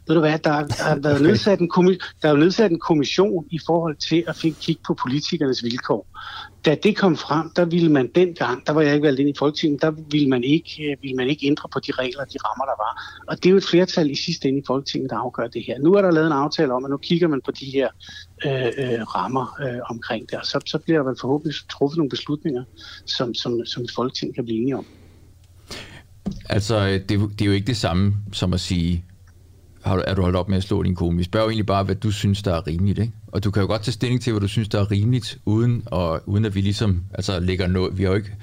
Ved 0.07 0.15
du 0.15 0.19
hvad, 0.19 0.39
der, 0.39 0.63
der 0.67 0.83
har 0.83 0.99
været 1.03 1.21
nedsat 1.27 1.59
en, 1.59 1.69
der 2.21 2.29
er 2.29 2.35
nedsat 2.35 2.71
en 2.71 2.79
kommission 2.79 3.45
i 3.51 3.59
forhold 3.65 3.95
til 3.95 4.23
at 4.27 4.35
kigge 4.61 4.81
på 4.87 4.93
politikernes 4.93 5.63
vilkår 5.63 6.07
da 6.65 6.75
det 6.75 6.97
kom 6.97 7.17
frem, 7.17 7.49
der 7.55 7.65
ville 7.65 7.91
man 7.91 8.07
dengang, 8.15 8.67
der 8.67 8.73
var 8.73 8.81
jeg 8.81 8.93
ikke 8.93 9.05
valgt 9.05 9.19
ind 9.19 9.29
i 9.29 9.33
Folketinget, 9.39 9.81
der 9.81 9.91
ville 10.11 10.29
man 10.29 10.43
ikke, 10.43 10.91
øh, 10.91 10.97
ville 11.01 11.15
man 11.15 11.27
ikke 11.27 11.47
ændre 11.47 11.69
på 11.73 11.79
de 11.79 11.91
regler, 11.91 12.25
de 12.25 12.37
rammer, 12.45 12.65
der 12.65 12.77
var. 12.85 13.21
Og 13.27 13.37
det 13.37 13.45
er 13.45 13.51
jo 13.51 13.57
et 13.57 13.63
flertal 13.63 14.11
i 14.11 14.15
sidste 14.15 14.47
ende 14.47 14.59
i 14.59 14.63
Folketinget, 14.67 15.09
der 15.09 15.17
afgør 15.17 15.47
det 15.47 15.63
her. 15.67 15.79
Nu 15.79 15.93
er 15.93 16.01
der 16.01 16.11
lavet 16.11 16.27
en 16.27 16.33
aftale 16.33 16.73
om, 16.73 16.85
at 16.85 16.91
nu 16.91 16.97
kigger 16.97 17.27
man 17.27 17.41
på 17.45 17.51
de 17.51 17.65
her 17.65 17.89
øh, 18.45 18.67
øh, 18.77 19.01
rammer 19.15 19.57
øh, 19.61 19.79
omkring 19.89 20.29
det, 20.29 20.39
og 20.39 20.45
så, 20.45 20.59
så 20.65 20.77
bliver 20.77 20.99
der 20.99 21.05
vel 21.09 21.17
forhåbentlig 21.21 21.55
truffet 21.69 21.97
nogle 21.97 22.09
beslutninger, 22.09 22.63
som, 23.05 23.33
som, 23.33 23.65
som 23.65 23.83
et 23.83 23.91
Folketing 23.95 24.35
kan 24.35 24.45
blive 24.45 24.61
enige 24.61 24.77
om. 24.77 24.85
Altså, 26.49 26.85
det, 26.85 27.09
det 27.09 27.41
er 27.41 27.45
jo 27.45 27.51
ikke 27.51 27.67
det 27.67 27.77
samme 27.77 28.13
som 28.33 28.53
at 28.53 28.59
sige, 28.59 29.05
har, 29.83 29.95
du, 29.95 30.03
er 30.07 30.13
du 30.13 30.21
holdt 30.21 30.37
op 30.37 30.49
med 30.49 30.57
at 30.57 30.63
slå 30.63 30.83
din 30.83 30.95
kone? 30.95 31.17
Vi 31.17 31.23
spørger 31.23 31.45
jo 31.45 31.49
egentlig 31.49 31.65
bare, 31.65 31.83
hvad 31.83 31.95
du 31.95 32.11
synes, 32.11 32.43
der 32.43 32.53
er 32.53 32.67
rimeligt, 32.67 32.99
ikke? 32.99 33.13
Og 33.35 33.43
du 33.43 33.51
kan 33.51 33.61
jo 33.61 33.67
godt 33.67 33.83
tage 33.83 33.93
stilling 33.93 34.21
til, 34.21 34.33
hvad 34.33 34.41
du 34.41 34.47
synes, 34.47 34.69
der 34.69 34.79
er 34.79 34.91
rimeligt, 34.91 35.37
uden, 35.45 35.83
og, 35.85 36.21
uden 36.25 36.45
at 36.45 36.55
vi 36.55 36.61
ligesom 36.61 37.03
altså, 37.13 37.39
lægger 37.39 37.67
noget. 37.67 37.97
Vi 37.97 38.03
har 38.03 38.09
jo 38.09 38.15
ikke, 38.15 38.35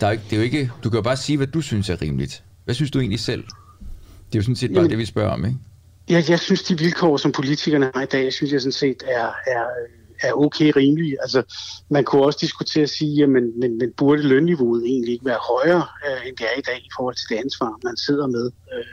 der 0.00 0.06
er 0.06 0.10
ikke, 0.10 0.24
det 0.24 0.32
er 0.32 0.36
jo 0.36 0.42
ikke, 0.42 0.70
du 0.84 0.90
kan 0.90 0.96
jo 0.96 1.02
bare 1.02 1.16
sige, 1.16 1.36
hvad 1.36 1.46
du 1.46 1.60
synes 1.60 1.90
er 1.90 2.02
rimeligt. 2.02 2.42
Hvad 2.64 2.74
synes 2.74 2.90
du 2.90 2.98
egentlig 2.98 3.20
selv? 3.20 3.44
Det 4.26 4.34
er 4.34 4.38
jo 4.38 4.42
sådan 4.42 4.56
set 4.56 4.70
bare 4.70 4.78
Jamen, 4.78 4.90
det, 4.90 4.98
vi 4.98 5.04
spørger 5.04 5.30
om, 5.30 5.44
ikke? 5.44 5.58
Ja, 6.08 6.22
jeg 6.28 6.40
synes, 6.40 6.62
de 6.62 6.78
vilkår, 6.78 7.16
som 7.16 7.32
politikerne 7.32 7.90
har 7.94 8.02
i 8.02 8.06
dag, 8.06 8.32
synes 8.32 8.52
jeg 8.52 8.60
sådan 8.60 8.72
set 8.72 9.02
er, 9.06 9.26
er 9.46 9.64
er 10.22 10.32
okay 10.32 10.72
rimelige. 10.76 11.16
Altså, 11.20 11.42
man 11.88 12.04
kunne 12.04 12.24
også 12.24 12.38
diskutere 12.42 12.82
at 12.82 12.90
sige, 12.90 13.14
jamen, 13.14 13.60
men, 13.60 13.78
men 13.78 13.92
burde 13.96 14.22
lønniveauet 14.22 14.84
egentlig 14.84 15.12
ikke 15.12 15.24
være 15.24 15.38
højere, 15.52 15.86
øh, 16.06 16.28
end 16.28 16.36
det 16.36 16.46
er 16.46 16.58
i 16.58 16.60
dag 16.60 16.78
i 16.78 16.90
forhold 16.96 17.14
til 17.14 17.28
det 17.28 17.42
ansvar, 17.44 17.78
man 17.84 17.96
sidder 17.96 18.26
med, 18.26 18.50
øh, 18.74 18.84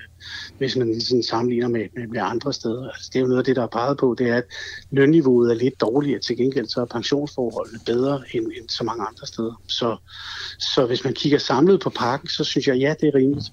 hvis 0.60 0.76
man 0.76 1.02
sådan 1.02 1.24
sammenligner 1.24 1.68
med, 1.68 1.86
med, 1.96 2.08
med 2.08 2.22
andre 2.22 2.54
steder. 2.54 2.90
Altså, 2.90 3.10
det 3.14 3.20
er 3.20 3.22
jo 3.22 3.28
noget 3.28 3.40
af 3.40 3.46
det, 3.46 3.56
der 3.56 3.64
er 3.64 3.68
peget 3.68 3.98
på, 3.98 4.16
det 4.18 4.30
er, 4.30 4.36
at 4.36 4.44
lønniveauet 4.92 5.52
er 5.52 5.56
lidt 5.56 5.82
dårligere. 5.82 6.20
Til 6.20 6.38
gengæld 6.38 6.68
så 6.68 6.82
er 6.82 6.86
pensionsforholdene 6.86 7.80
bedre 7.86 8.22
end, 8.34 8.46
end 8.46 8.70
så 8.70 8.84
mange 8.84 9.06
andre 9.06 9.28
steder. 9.28 9.62
Så, 9.68 9.98
så 10.60 10.86
hvis 10.86 11.04
man 11.04 11.14
kigger 11.14 11.38
samlet 11.38 11.82
på 11.82 11.90
pakken, 11.90 12.30
så 12.30 12.44
synes 12.44 12.68
jeg, 12.68 12.78
ja, 12.78 12.94
det 13.02 13.08
er 13.08 13.16
rimeligt. 13.16 13.52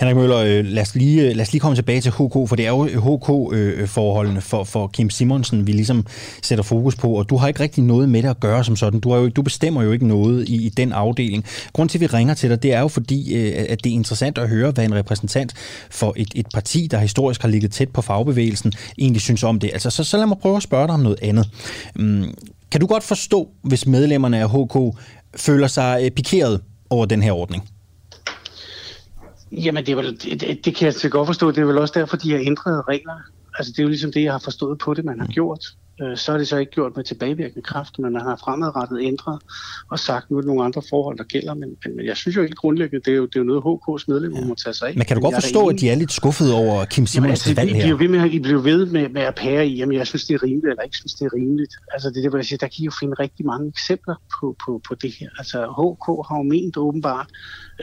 Henrik 0.00 0.16
Møller, 0.16 0.38
øh, 0.38 0.64
lad 0.64 0.82
os, 0.82 0.94
lige, 0.94 1.34
lad 1.34 1.42
os 1.42 1.52
lige 1.52 1.60
komme 1.60 1.76
tilbage 1.76 2.00
til 2.00 2.12
HK, 2.12 2.32
for 2.48 2.56
det 2.56 2.66
er 2.66 2.70
jo 2.70 2.84
HK-forholdene 2.84 4.36
øh, 4.36 4.42
for, 4.42 4.64
for 4.64 4.86
Kim 4.86 5.10
Simonsen, 5.10 5.66
vi 5.66 5.72
ligesom 5.72 6.06
sætter 6.42 6.62
fokus 6.62 6.96
på, 6.96 7.08
og 7.08 7.30
du 7.30 7.36
har 7.36 7.48
ikke 7.48 7.60
rigtig 7.60 7.84
noget 7.84 8.08
med 8.08 8.22
det 8.22 8.28
at 8.28 8.40
gøre 8.40 8.64
som 8.64 8.76
sådan. 8.76 9.00
Du, 9.00 9.10
har 9.10 9.18
jo, 9.18 9.28
du 9.28 9.42
bestemmer 9.42 9.82
jo 9.82 9.92
ikke 9.92 10.06
noget 10.06 10.48
i, 10.48 10.66
i 10.66 10.68
den 10.68 10.92
afdeling. 10.92 11.44
Grund 11.72 11.88
til, 11.88 11.98
at 11.98 12.00
vi 12.00 12.06
ringer 12.06 12.34
til 12.34 12.50
dig, 12.50 12.62
det 12.62 12.72
er 12.72 12.80
jo 12.80 12.88
fordi, 12.88 13.34
øh, 13.34 13.66
at 13.68 13.84
det 13.84 13.90
er 13.90 13.94
interessant 13.94 14.38
at 14.38 14.48
høre, 14.48 14.70
hvad 14.70 14.84
en 14.84 14.94
repræsentant 14.94 15.54
for 15.90 16.12
et, 16.16 16.32
et 16.34 16.46
parti, 16.54 16.86
der 16.90 16.98
historisk 16.98 17.42
har 17.42 17.48
ligget 17.48 17.72
tæt 17.72 17.88
på 17.88 18.02
fagbevægelsen, 18.02 18.72
egentlig 18.98 19.22
synes 19.22 19.42
om 19.42 19.60
det. 19.60 19.70
Altså, 19.72 19.90
så, 19.90 20.04
så 20.04 20.16
lad 20.16 20.26
mig 20.26 20.38
prøve 20.38 20.56
at 20.56 20.62
spørge 20.62 20.86
dig 20.86 20.94
om 20.94 21.00
noget 21.00 21.18
andet. 21.22 21.48
Mm, 21.94 22.34
kan 22.70 22.80
du 22.80 22.86
godt 22.86 23.04
forstå, 23.04 23.48
hvis 23.62 23.86
medlemmerne 23.86 24.40
af 24.40 24.50
HK 24.50 24.98
føler 25.36 25.66
sig 25.66 26.10
pikeret 26.16 26.60
over 26.90 27.06
den 27.06 27.22
her 27.22 27.32
ordning? 27.32 27.68
Jamen, 29.52 29.86
det, 29.86 29.92
er 29.92 29.96
vel, 29.96 30.22
det, 30.22 30.64
det 30.64 30.76
kan 30.76 30.86
jeg 30.86 30.94
til 30.94 31.10
godt 31.10 31.26
forstå. 31.26 31.50
Det 31.50 31.58
er 31.58 31.64
vel 31.64 31.78
også 31.78 31.94
derfor, 31.96 32.16
de 32.16 32.30
har 32.32 32.38
ændret 32.38 32.88
reglerne. 32.88 33.22
Altså, 33.58 33.72
det 33.72 33.78
er 33.78 33.82
jo 33.82 33.88
ligesom 33.88 34.12
det, 34.12 34.22
jeg 34.22 34.32
har 34.32 34.38
forstået 34.38 34.78
på 34.78 34.94
det, 34.94 35.04
man 35.04 35.18
har 35.18 35.26
mm. 35.26 35.32
gjort. 35.32 35.64
Øh, 36.02 36.16
så 36.16 36.32
er 36.32 36.38
det 36.38 36.48
så 36.48 36.56
ikke 36.56 36.72
gjort 36.72 36.96
med 36.96 37.04
tilbagevirkende 37.04 37.62
kraft, 37.62 37.98
men 37.98 38.12
man 38.12 38.22
har 38.22 38.36
fremadrettet 38.36 38.98
ændret 39.02 39.38
og 39.90 39.98
sagt, 39.98 40.30
nu 40.30 40.36
er 40.36 40.40
det 40.40 40.46
nogle 40.46 40.64
andre 40.64 40.82
forhold, 40.90 41.18
der 41.18 41.24
gælder. 41.24 41.54
Men, 41.54 41.68
men 41.96 42.06
jeg 42.06 42.16
synes 42.16 42.36
jo 42.36 42.42
ikke 42.42 42.54
grundlæggende, 42.54 43.04
det 43.04 43.12
er 43.12 43.16
jo, 43.16 43.26
det 43.26 43.36
er 43.36 43.40
jo 43.40 43.44
noget, 43.44 43.62
HK's 43.62 44.04
medlemmer 44.08 44.40
ja. 44.40 44.46
må 44.46 44.54
tage 44.54 44.74
sig 44.74 44.88
af. 44.88 44.94
Men 44.96 45.04
kan 45.06 45.16
du 45.16 45.22
godt 45.22 45.34
forstå, 45.34 45.66
at 45.66 45.80
de 45.80 45.90
er 45.90 45.94
lidt 45.94 46.12
skuffede 46.12 46.54
over 46.54 46.84
Kim 46.84 47.06
Simons 47.06 47.30
altså, 47.30 47.54
valg 47.54 47.74
her? 47.74 47.86
De, 47.86 47.92
de, 47.92 47.98
ved 47.98 48.08
med, 48.08 48.42
bliver 48.42 48.60
ved 48.60 48.86
med, 48.86 49.08
med 49.08 49.22
at 49.22 49.34
pære 49.34 49.66
i, 49.66 49.76
jamen 49.76 49.96
jeg 49.98 50.06
synes, 50.06 50.24
det 50.24 50.34
er 50.34 50.42
rimeligt, 50.42 50.70
eller 50.70 50.82
ikke 50.82 50.96
synes, 50.96 51.14
det 51.14 51.24
er 51.24 51.34
rimeligt. 51.34 51.74
Altså 51.92 52.10
det 52.10 52.24
er 52.24 52.30
det, 52.30 52.36
jeg 52.36 52.44
siger, 52.44 52.58
der 52.58 52.66
kan 52.66 52.82
I 52.82 52.84
jo 52.84 52.92
finde 53.00 53.14
rigtig 53.18 53.46
mange 53.46 53.68
eksempler 53.68 54.14
på, 54.40 54.56
på, 54.64 54.80
på 54.88 54.94
det 54.94 55.12
her. 55.20 55.28
Altså 55.38 55.58
HK 55.58 56.06
har 56.28 56.36
jo 56.36 56.42
ment 56.42 56.76
åbenbart, 56.76 57.28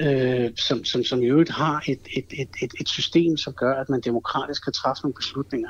øh, 0.02 0.50
som, 0.68 0.86
som, 0.86 1.04
som 1.04 1.22
i 1.22 1.26
øvrigt 1.26 1.52
har 1.52 1.84
et, 1.88 2.00
et, 2.18 2.26
et, 2.42 2.50
et, 2.64 2.72
et 2.82 2.90
system, 2.90 3.38
som 3.38 3.54
gør, 3.54 3.74
at 3.82 3.90
man 3.90 4.02
demokratisk 4.02 4.64
kan 4.64 4.74
træffe 4.74 5.02
nogle 5.04 5.14
beslutninger 5.14 5.70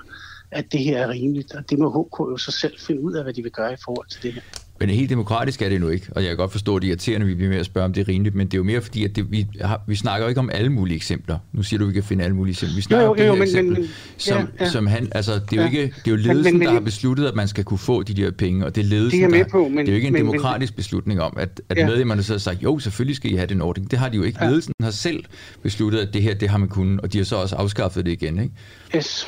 at 0.52 0.72
det 0.72 0.80
her 0.80 0.98
er 0.98 1.10
rimeligt, 1.10 1.54
og 1.54 1.70
det 1.70 1.80
må 1.80 1.90
HK 1.90 2.20
jo 2.20 2.38
så 2.38 2.52
selv 2.52 2.74
finde 2.80 3.02
ud 3.02 3.14
af, 3.14 3.24
hvad 3.24 3.34
de 3.34 3.44
vil 3.44 3.52
gøre 3.52 3.74
i 3.74 3.78
forhold 3.86 4.08
til 4.08 4.24
det 4.24 4.34
her. 4.34 4.42
Men 4.80 4.90
helt 4.90 5.10
demokratisk 5.10 5.62
er 5.62 5.70
det 5.70 5.82
nu 5.82 5.90
ikke, 5.90 6.08
og 6.12 6.22
jeg 6.22 6.30
kan 6.30 6.38
godt 6.38 6.52
forstå, 6.52 6.76
at 6.76 6.82
det 6.82 6.88
er 6.88 6.90
irriterende, 6.90 7.24
at 7.24 7.28
vi 7.28 7.36
bliver 7.36 7.50
med 7.50 7.58
at 7.58 7.66
spørge, 7.66 7.86
om 7.86 7.94
det 7.94 8.02
er 8.02 8.08
rimeligt, 8.08 8.36
men 8.36 8.48
det 8.48 8.54
er 8.54 8.58
jo 8.58 8.64
mere 8.64 8.82
fordi, 8.82 9.06
at 9.06 9.16
det, 9.16 9.32
vi, 9.32 9.48
har, 9.62 9.82
vi 9.88 9.96
snakker 9.96 10.26
jo 10.26 10.30
ikke 10.30 10.40
om 10.40 10.50
alle 10.54 10.70
mulige 10.70 10.96
eksempler. 10.96 11.38
Nu 11.54 11.64
siger 11.64 11.78
du, 11.78 11.86
at 11.86 11.90
vi 11.90 11.94
kan 11.94 12.04
finde 12.04 12.24
alle 12.24 12.36
mulige 12.36 12.52
eksempler. 12.52 12.76
Vi 12.76 12.82
snakker 12.82 13.06
jo, 13.06 13.08
jo, 13.08 13.12
om 13.12 13.18
det 13.18 13.28
jo, 13.28 13.32
her 13.32 13.40
men, 13.40 13.44
eksempel, 13.44 13.80
men, 13.80 13.90
som, 14.18 14.38
ja, 14.38 14.66
ja. 14.66 14.70
som 14.70 14.88
han, 14.88 15.12
altså 15.12 15.40
det 15.50 15.60
er 15.60 15.62
jo, 15.62 15.66
ikke, 15.66 15.84
det 15.84 16.08
er 16.08 16.12
jo 16.12 16.16
ledelsen, 16.16 16.44
men, 16.44 16.60
men, 16.60 16.68
der 16.68 16.74
har 16.74 16.80
besluttet, 16.80 17.28
at 17.28 17.36
man 17.36 17.48
skal 17.48 17.64
kunne 17.64 17.78
få 17.78 18.04
de 18.04 18.14
der 18.14 18.32
penge, 18.32 18.66
og 18.66 18.76
det 18.76 18.82
er 18.82 18.86
ledelsen, 18.86 19.20
det 19.20 19.26
er, 19.26 19.30
med 19.30 19.46
på, 19.46 19.68
men, 19.68 19.78
der, 19.78 19.84
det 19.84 19.90
er 19.90 19.94
jo 19.94 19.96
ikke 19.96 20.08
en 20.08 20.14
men, 20.14 20.26
demokratisk 20.26 20.74
men, 20.74 20.76
beslutning 20.76 21.22
om, 21.22 21.34
at, 21.38 21.62
at 21.70 21.78
ja. 21.78 21.88
medlemmerne 21.88 22.24
så 22.24 22.34
har 22.34 22.40
sagt, 22.40 22.64
jo, 22.64 22.80
selvfølgelig 22.80 23.16
skal 23.16 23.32
I 23.32 23.36
have 23.36 23.48
den 23.48 23.62
ordning. 23.62 23.92
Det 23.92 24.00
har 24.00 24.10
de 24.10 24.18
jo 24.18 24.24
ikke. 24.24 24.38
Ja. 24.42 24.50
Ledelsen 24.50 24.74
har 24.82 24.92
selv 24.92 25.24
besluttet, 25.64 26.00
at 26.00 26.14
det 26.14 26.22
her, 26.22 26.34
det 26.34 26.50
har 26.50 26.58
man 26.58 26.70
kunnet, 26.70 27.02
og 27.02 27.14
de 27.14 27.18
har 27.18 27.26
så 27.26 27.36
også 27.36 27.56
afskaffet 27.56 28.06
det 28.06 28.12
igen, 28.12 28.40
ikke? 28.40 28.54
Yes. 28.96 29.28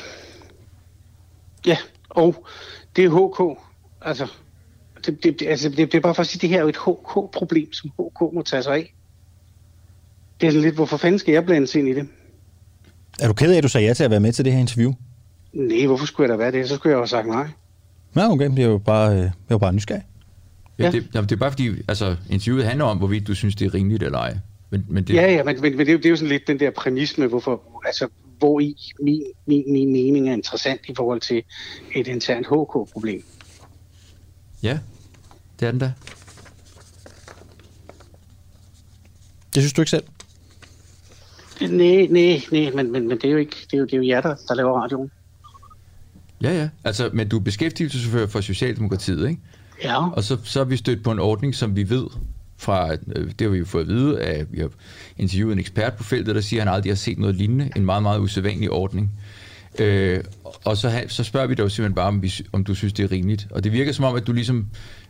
Ja, 1.66 1.76
og 2.08 2.46
det 2.96 3.04
er 3.04 3.10
HK. 3.10 3.60
Altså, 4.00 4.32
det, 5.06 5.22
det, 5.22 5.42
altså, 5.42 5.68
det, 5.68 5.78
det 5.78 5.94
er 5.94 6.00
bare 6.00 6.14
for 6.14 6.20
at 6.20 6.26
sige, 6.26 6.38
at 6.38 6.42
det 6.42 6.50
her 6.50 6.56
er 6.58 6.62
jo 6.62 6.68
et 6.68 6.76
HK-problem, 6.76 7.72
som 7.72 7.90
HK 7.90 8.20
må 8.34 8.42
tage 8.42 8.62
sig 8.62 8.74
af. 8.74 8.94
Det 10.40 10.46
er 10.46 10.50
sådan 10.50 10.62
lidt, 10.62 10.74
hvorfor 10.74 10.96
fanden 10.96 11.18
skal 11.18 11.32
jeg 11.32 11.44
blande 11.44 11.78
ind 11.78 11.88
i 11.88 11.94
det? 11.94 12.08
Er 13.20 13.26
du 13.26 13.32
ked 13.32 13.52
af, 13.52 13.56
at 13.56 13.62
du 13.62 13.68
sagde 13.68 13.86
ja 13.86 13.94
til 13.94 14.04
at 14.04 14.10
være 14.10 14.20
med 14.20 14.32
til 14.32 14.44
det 14.44 14.52
her 14.52 14.60
interview? 14.60 14.92
Nej, 15.52 15.86
hvorfor 15.86 16.06
skulle 16.06 16.30
jeg 16.30 16.38
da 16.38 16.44
være 16.44 16.52
det? 16.52 16.68
Så 16.68 16.74
skulle 16.74 16.90
jeg 16.90 16.94
jo 16.94 17.00
have 17.00 17.08
sagt 17.08 17.26
nej. 17.26 17.46
Ja, 18.16 18.30
okay. 18.30 18.50
Det 18.50 18.58
er 18.58 18.66
jo 18.66 18.78
bare, 18.78 19.16
det 19.16 19.24
er 19.24 19.30
jo 19.50 19.58
bare 19.58 19.72
nysgerrig. 19.72 20.02
Ja, 20.78 20.84
ja. 20.84 20.90
Det, 20.90 21.12
det 21.12 21.32
er 21.32 21.36
bare 21.36 21.50
fordi, 21.50 21.68
altså, 21.88 22.16
interviewet 22.30 22.64
handler 22.64 22.84
om, 22.84 22.98
hvorvidt 22.98 23.26
du 23.26 23.34
synes, 23.34 23.54
det 23.54 23.66
er 23.66 23.74
rimeligt 23.74 24.02
eller 24.02 24.18
ej. 24.18 24.38
Men, 24.70 24.86
men 24.88 25.04
det... 25.04 25.14
Ja, 25.14 25.32
ja, 25.32 25.44
men, 25.44 25.60
men, 25.60 25.76
men 25.76 25.78
det, 25.78 25.88
er 25.88 25.92
jo, 25.92 25.98
det 25.98 26.06
er 26.06 26.10
jo 26.10 26.16
sådan 26.16 26.28
lidt 26.28 26.46
den 26.46 26.60
der 26.60 26.70
præmis 26.70 27.18
med, 27.18 27.28
hvorfor, 27.28 27.62
altså, 27.86 28.08
hvor 28.42 28.60
i 28.60 28.76
min, 29.00 29.22
min, 29.46 29.72
min 29.72 29.92
mening 29.92 30.28
er 30.28 30.32
interessant 30.32 30.80
i 30.88 30.94
forhold 30.96 31.20
til 31.20 31.42
et 31.94 32.06
internt 32.06 32.46
HK-problem. 32.46 33.24
Ja, 34.62 34.78
det 35.60 35.66
er 35.66 35.70
den 35.70 35.80
da. 35.80 35.92
Det 39.54 39.62
synes 39.62 39.72
du 39.72 39.82
ikke 39.82 39.90
selv? 39.90 40.04
Nej, 41.60 42.06
nej, 42.10 42.42
nej, 42.52 42.70
men, 42.74 42.92
men, 42.92 43.08
men 43.08 43.18
det, 43.18 43.24
er 43.24 43.30
jo 43.30 43.36
ikke, 43.36 43.56
det, 43.70 43.74
er 43.74 43.78
jo, 43.78 43.84
det 43.84 43.92
er 43.92 43.96
jo 43.96 44.06
jer, 44.06 44.20
der, 44.20 44.34
der 44.48 44.54
laver 44.54 44.80
radioen. 44.80 45.10
Ja, 46.42 46.52
ja. 46.52 46.68
Altså, 46.84 47.10
men 47.12 47.28
du 47.28 47.38
er 47.38 47.42
beskæftigelsesfører 47.42 48.26
for 48.26 48.40
Socialdemokratiet, 48.40 49.28
ikke? 49.28 49.40
Ja. 49.84 50.10
Og 50.10 50.24
så, 50.24 50.38
så 50.44 50.58
har 50.58 50.64
vi 50.64 50.76
stødt 50.76 51.04
på 51.04 51.12
en 51.12 51.18
ordning, 51.18 51.54
som 51.54 51.76
vi 51.76 51.90
ved 51.90 52.06
fra, 52.62 52.92
øh, 52.92 53.26
det 53.26 53.40
har 53.40 53.48
vi 53.48 53.58
jo 53.58 53.64
fået 53.64 53.82
at 53.82 53.88
vide, 53.88 54.20
at 54.20 54.46
vi 54.52 54.60
har 54.60 54.70
interviewet 55.18 55.52
en 55.52 55.58
ekspert 55.58 55.94
på 55.94 56.04
feltet, 56.04 56.34
der 56.34 56.40
siger, 56.40 56.62
at 56.62 56.68
han 56.68 56.74
aldrig 56.74 56.90
har 56.90 56.96
set 56.96 57.18
noget 57.18 57.34
lignende. 57.34 57.70
En 57.76 57.84
meget, 57.84 58.02
meget 58.02 58.20
usædvanlig 58.20 58.70
ordning. 58.70 59.10
Øh, 59.78 60.24
og 60.64 60.76
så, 60.76 61.04
så 61.08 61.24
spørger 61.24 61.46
vi 61.46 61.54
dig 61.54 61.62
jo 61.62 61.68
simpelthen 61.68 61.94
bare, 61.94 62.06
om, 62.06 62.22
vi, 62.22 62.32
om 62.52 62.64
du 62.64 62.74
synes, 62.74 62.92
det 62.92 63.04
er 63.04 63.12
rimeligt. 63.12 63.46
Og 63.50 63.64
det 63.64 63.72
virker 63.72 63.92
som 63.92 64.04
om, 64.04 64.16
at 64.16 64.26
du 64.26 64.32
ligesom 64.32 64.66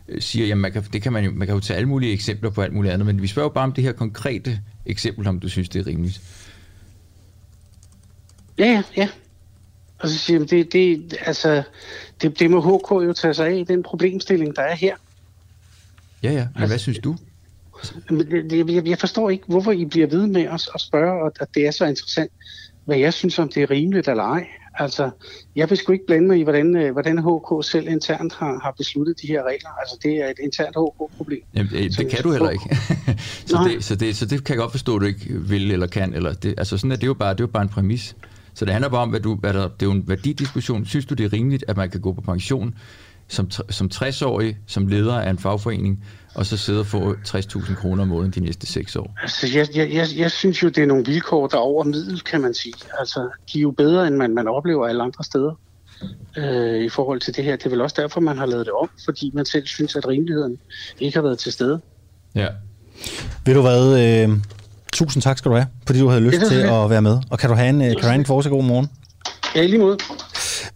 øh, 0.07 0.21
siger, 0.21 0.47
jamen 0.47 0.61
man 0.61 0.71
kan, 0.71 0.83
det 0.93 1.01
kan 1.01 1.13
man, 1.13 1.25
jo, 1.25 1.31
man 1.31 1.47
kan 1.47 1.55
jo 1.55 1.59
tage 1.59 1.77
alle 1.77 1.89
mulige 1.89 2.13
eksempler 2.13 2.49
på 2.49 2.61
alt 2.61 2.73
muligt 2.73 2.93
andet, 2.93 3.05
men 3.05 3.21
vi 3.21 3.27
spørger 3.27 3.45
jo 3.45 3.53
bare 3.53 3.63
om 3.63 3.73
det 3.73 3.83
her 3.83 3.91
konkrete 3.91 4.59
eksempel, 4.85 5.27
om 5.27 5.39
du 5.39 5.49
synes, 5.49 5.69
det 5.69 5.79
er 5.79 5.87
rimeligt. 5.87 6.21
Ja, 8.57 8.65
ja, 8.65 8.83
ja. 8.97 9.09
Og 9.99 10.09
så 10.09 10.17
siger 10.17 10.39
jeg, 10.39 10.49
det, 10.49 10.73
det, 10.73 11.17
altså, 11.21 11.63
det, 12.21 12.39
det 12.39 12.51
må 12.51 12.61
HK 12.61 12.91
jo 12.91 13.13
tage 13.13 13.33
sig 13.33 13.47
af, 13.47 13.65
den 13.67 13.83
problemstilling, 13.83 14.55
der 14.55 14.61
er 14.61 14.75
her. 14.75 14.95
Ja, 16.23 16.31
ja, 16.31 16.37
men 16.37 16.47
altså, 16.55 16.67
hvad 16.67 16.79
synes 16.79 16.99
du? 16.99 17.17
Jeg, 18.51 18.87
jeg 18.87 18.97
forstår 18.97 19.29
ikke, 19.29 19.43
hvorfor 19.47 19.71
I 19.71 19.85
bliver 19.85 20.07
ved 20.07 20.27
med 20.27 20.41
at, 20.41 20.69
at 20.75 20.81
spørge, 20.81 21.31
at 21.39 21.47
det 21.55 21.67
er 21.67 21.71
så 21.71 21.85
interessant, 21.85 22.31
hvad 22.85 22.97
jeg 22.97 23.13
synes, 23.13 23.39
om 23.39 23.49
det 23.49 23.63
er 23.63 23.71
rimeligt 23.71 24.07
eller 24.07 24.23
ej. 24.23 24.47
Altså, 24.75 25.09
jeg 25.55 25.69
vil 25.69 25.77
sgu 25.77 25.91
ikke 25.91 26.05
blande 26.05 26.27
mig 26.27 26.39
i, 26.39 26.43
hvordan, 26.43 26.77
øh, 26.77 26.91
hvordan 26.91 27.17
HK 27.17 27.65
selv 27.65 27.87
internt 27.87 28.33
har, 28.33 28.59
har 28.63 28.73
besluttet 28.77 29.21
de 29.21 29.27
her 29.27 29.43
regler. 29.43 29.69
Altså, 29.79 29.97
det 30.03 30.15
er 30.15 30.27
et 30.27 30.39
internt 30.43 30.75
HK-problem. 30.75 31.41
Jamen, 31.53 31.71
det, 31.71 31.97
det 31.97 32.09
kan 32.09 32.23
du 32.23 32.31
heller 32.31 32.49
ikke. 32.49 32.77
så, 33.45 33.69
det, 33.69 33.83
så, 33.83 33.95
det, 33.95 34.15
så 34.15 34.25
det 34.25 34.43
kan 34.43 34.53
jeg 34.53 34.61
godt 34.61 34.71
forstå, 34.71 34.95
at 34.95 35.01
du 35.01 35.05
ikke 35.05 35.25
vil 35.29 35.71
eller 35.71 35.87
kan. 35.87 36.13
Eller 36.13 36.33
det, 36.33 36.53
altså, 36.57 36.77
sådan 36.77 36.91
er 36.91 36.95
det 36.95 37.07
jo 37.07 37.13
bare, 37.13 37.33
det 37.33 37.39
er 37.39 37.43
jo 37.43 37.47
bare 37.47 37.63
en 37.63 37.69
præmis. 37.69 38.15
Så 38.53 38.65
det 38.65 38.73
handler 38.73 38.89
bare 38.89 39.01
om, 39.01 39.09
hvad 39.09 39.19
du, 39.19 39.35
hvad 39.35 39.53
der, 39.53 39.61
det 39.61 39.81
er 39.81 39.85
jo 39.85 39.91
en 39.91 40.03
værdidiskussion. 40.07 40.85
Synes 40.85 41.05
du, 41.05 41.13
det 41.13 41.25
er 41.25 41.33
rimeligt, 41.33 41.65
at 41.67 41.77
man 41.77 41.89
kan 41.89 42.01
gå 42.01 42.13
på 42.13 42.21
pension 42.21 42.75
som, 43.27 43.51
som 43.51 43.89
60-årig, 43.93 44.57
som 44.67 44.87
leder 44.87 45.13
af 45.13 45.29
en 45.29 45.39
fagforening, 45.39 46.05
og 46.35 46.45
så 46.45 46.57
sidde 46.57 46.79
og 46.79 46.85
få 46.85 47.13
60.000 47.13 47.75
kroner 47.75 48.01
om 48.01 48.07
måneden 48.07 48.31
de 48.31 48.39
næste 48.39 48.67
6 48.67 48.95
år? 48.95 49.17
Altså, 49.21 49.47
jeg, 49.53 49.67
jeg, 49.75 49.93
jeg, 49.93 50.07
jeg 50.15 50.31
synes 50.31 50.63
jo, 50.63 50.67
det 50.67 50.77
er 50.77 50.85
nogle 50.85 51.05
vilkår, 51.05 51.47
der 51.47 51.57
er 51.57 51.61
over 51.61 51.83
middel, 51.83 52.21
kan 52.21 52.41
man 52.41 52.53
sige. 52.53 52.73
Altså, 52.99 53.29
de 53.53 53.57
er 53.57 53.61
jo 53.61 53.71
bedre, 53.71 54.07
end 54.07 54.15
man, 54.15 54.35
man 54.35 54.47
oplever 54.47 54.87
alle 54.87 55.03
andre 55.03 55.23
steder 55.23 55.59
øh, 56.37 56.83
i 56.83 56.89
forhold 56.89 57.19
til 57.19 57.35
det 57.35 57.43
her. 57.43 57.55
Det 57.55 57.65
er 57.65 57.69
vel 57.69 57.81
også 57.81 57.95
derfor, 58.01 58.19
man 58.21 58.37
har 58.37 58.45
lavet 58.45 58.65
det 58.65 58.73
om, 58.73 58.89
fordi 59.05 59.31
man 59.33 59.45
selv 59.45 59.67
synes, 59.67 59.95
at 59.95 60.07
rimeligheden 60.07 60.57
ikke 60.99 61.17
har 61.17 61.23
været 61.23 61.39
til 61.39 61.51
stede. 61.51 61.81
Ja. 62.35 62.47
Ved 63.45 63.53
du 63.53 63.61
hvad, 63.61 63.99
øh, 64.03 64.37
tusind 64.93 65.23
tak 65.23 65.37
skal 65.37 65.51
du 65.51 65.55
have, 65.55 65.67
fordi 65.87 65.99
du 65.99 66.07
havde 66.07 66.21
lyst 66.21 66.41
til 66.47 66.59
at 66.59 66.89
være 66.89 67.01
med. 67.01 67.17
Og 67.31 67.39
kan 67.39 67.49
du 67.49 67.55
have 67.55 67.69
en, 67.69 67.81
øh, 67.81 67.87
kan 67.87 67.95
du 67.95 68.05
have 68.05 68.15
en 68.15 68.25
fortsat 68.25 68.51
god 68.51 68.63
morgen? 68.63 68.89
Ja, 69.55 69.65
lige 69.65 69.79
måde. 69.79 69.97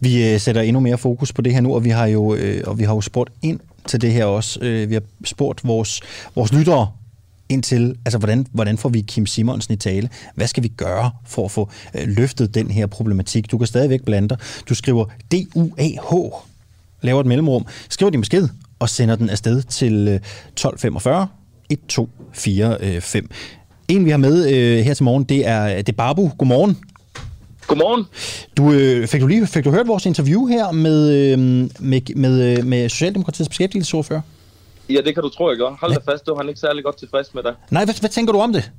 Vi 0.00 0.32
øh, 0.32 0.40
sætter 0.40 0.62
endnu 0.62 0.80
mere 0.80 0.98
fokus 0.98 1.32
på 1.32 1.42
det 1.42 1.54
her 1.54 1.60
nu, 1.60 1.74
og 1.74 1.84
vi 1.84 1.90
har 1.90 2.06
jo, 2.06 2.34
øh, 2.34 2.62
og 2.66 2.78
vi 2.78 2.84
har 2.84 2.94
jo 2.94 3.00
spurgt 3.00 3.30
ind 3.42 3.60
til 3.86 4.00
det 4.00 4.12
her 4.12 4.24
også. 4.24 4.60
Øh, 4.62 4.88
vi 4.88 4.94
har 4.94 5.02
spurgt 5.24 5.64
vores, 5.64 6.00
vores 6.34 6.52
lyttere 6.52 6.88
ind 7.48 7.62
til, 7.62 7.96
altså 8.04 8.18
hvordan, 8.18 8.46
hvordan 8.52 8.78
får 8.78 8.88
vi 8.88 9.00
Kim 9.00 9.26
Simonsen 9.26 9.74
i 9.74 9.76
tale? 9.76 10.08
Hvad 10.34 10.46
skal 10.46 10.62
vi 10.62 10.68
gøre 10.68 11.10
for 11.26 11.44
at 11.44 11.50
få 11.50 11.70
øh, 11.94 12.08
løftet 12.08 12.54
den 12.54 12.70
her 12.70 12.86
problematik? 12.86 13.50
Du 13.50 13.58
kan 13.58 13.66
stadigvæk 13.66 14.04
blande 14.04 14.28
dig. 14.28 14.38
Du 14.68 14.74
skriver 14.74 15.04
D-U-A-H, 15.04 16.32
laver 17.02 17.20
et 17.20 17.26
mellemrum, 17.26 17.66
skriver 17.88 18.10
din 18.10 18.20
besked 18.20 18.48
og 18.78 18.88
sender 18.88 19.16
den 19.16 19.30
afsted 19.30 19.62
til 19.62 20.08
øh, 20.08 20.14
1245 20.14 21.28
1245. 21.70 22.76
Øh, 22.80 23.22
en, 23.88 24.04
vi 24.04 24.10
har 24.10 24.16
med 24.16 24.48
øh, 24.52 24.84
her 24.84 24.94
til 24.94 25.04
morgen, 25.04 25.24
det 25.24 25.46
er, 25.46 25.64
øh, 25.64 25.76
det 25.76 25.88
er 25.88 25.92
Babu. 25.92 26.30
Godmorgen. 26.38 26.76
Godmorgen. 27.68 28.04
Du, 28.56 28.72
øh, 28.72 29.06
fik, 29.06 29.20
du 29.20 29.26
lige, 29.26 29.46
fik 29.46 29.64
du 29.64 29.70
hørt 29.70 29.88
vores 29.88 30.06
interview 30.06 30.46
her 30.46 30.72
med, 30.72 30.98
øh, 31.10 31.38
med, 31.80 32.14
med, 32.16 32.58
øh, 32.58 32.64
med 32.64 32.88
Socialdemokratiets 32.88 33.48
beskæftigelsesordfører? 33.48 34.20
Ja, 34.90 35.00
det 35.00 35.14
kan 35.14 35.22
du 35.22 35.28
tro, 35.28 35.48
jeg 35.48 35.56
gør. 35.56 35.76
Hold 35.80 35.94
da 35.94 36.12
fast, 36.12 36.26
du 36.26 36.34
han 36.34 36.48
ikke 36.48 36.60
særlig 36.60 36.84
godt 36.84 36.96
tilfreds 36.96 37.34
med 37.34 37.42
dig. 37.42 37.54
Nej, 37.70 37.84
hvad, 37.84 37.94
hvad 38.00 38.10
tænker 38.10 38.32
du 38.32 38.38
om 38.38 38.52
det? 38.52 38.72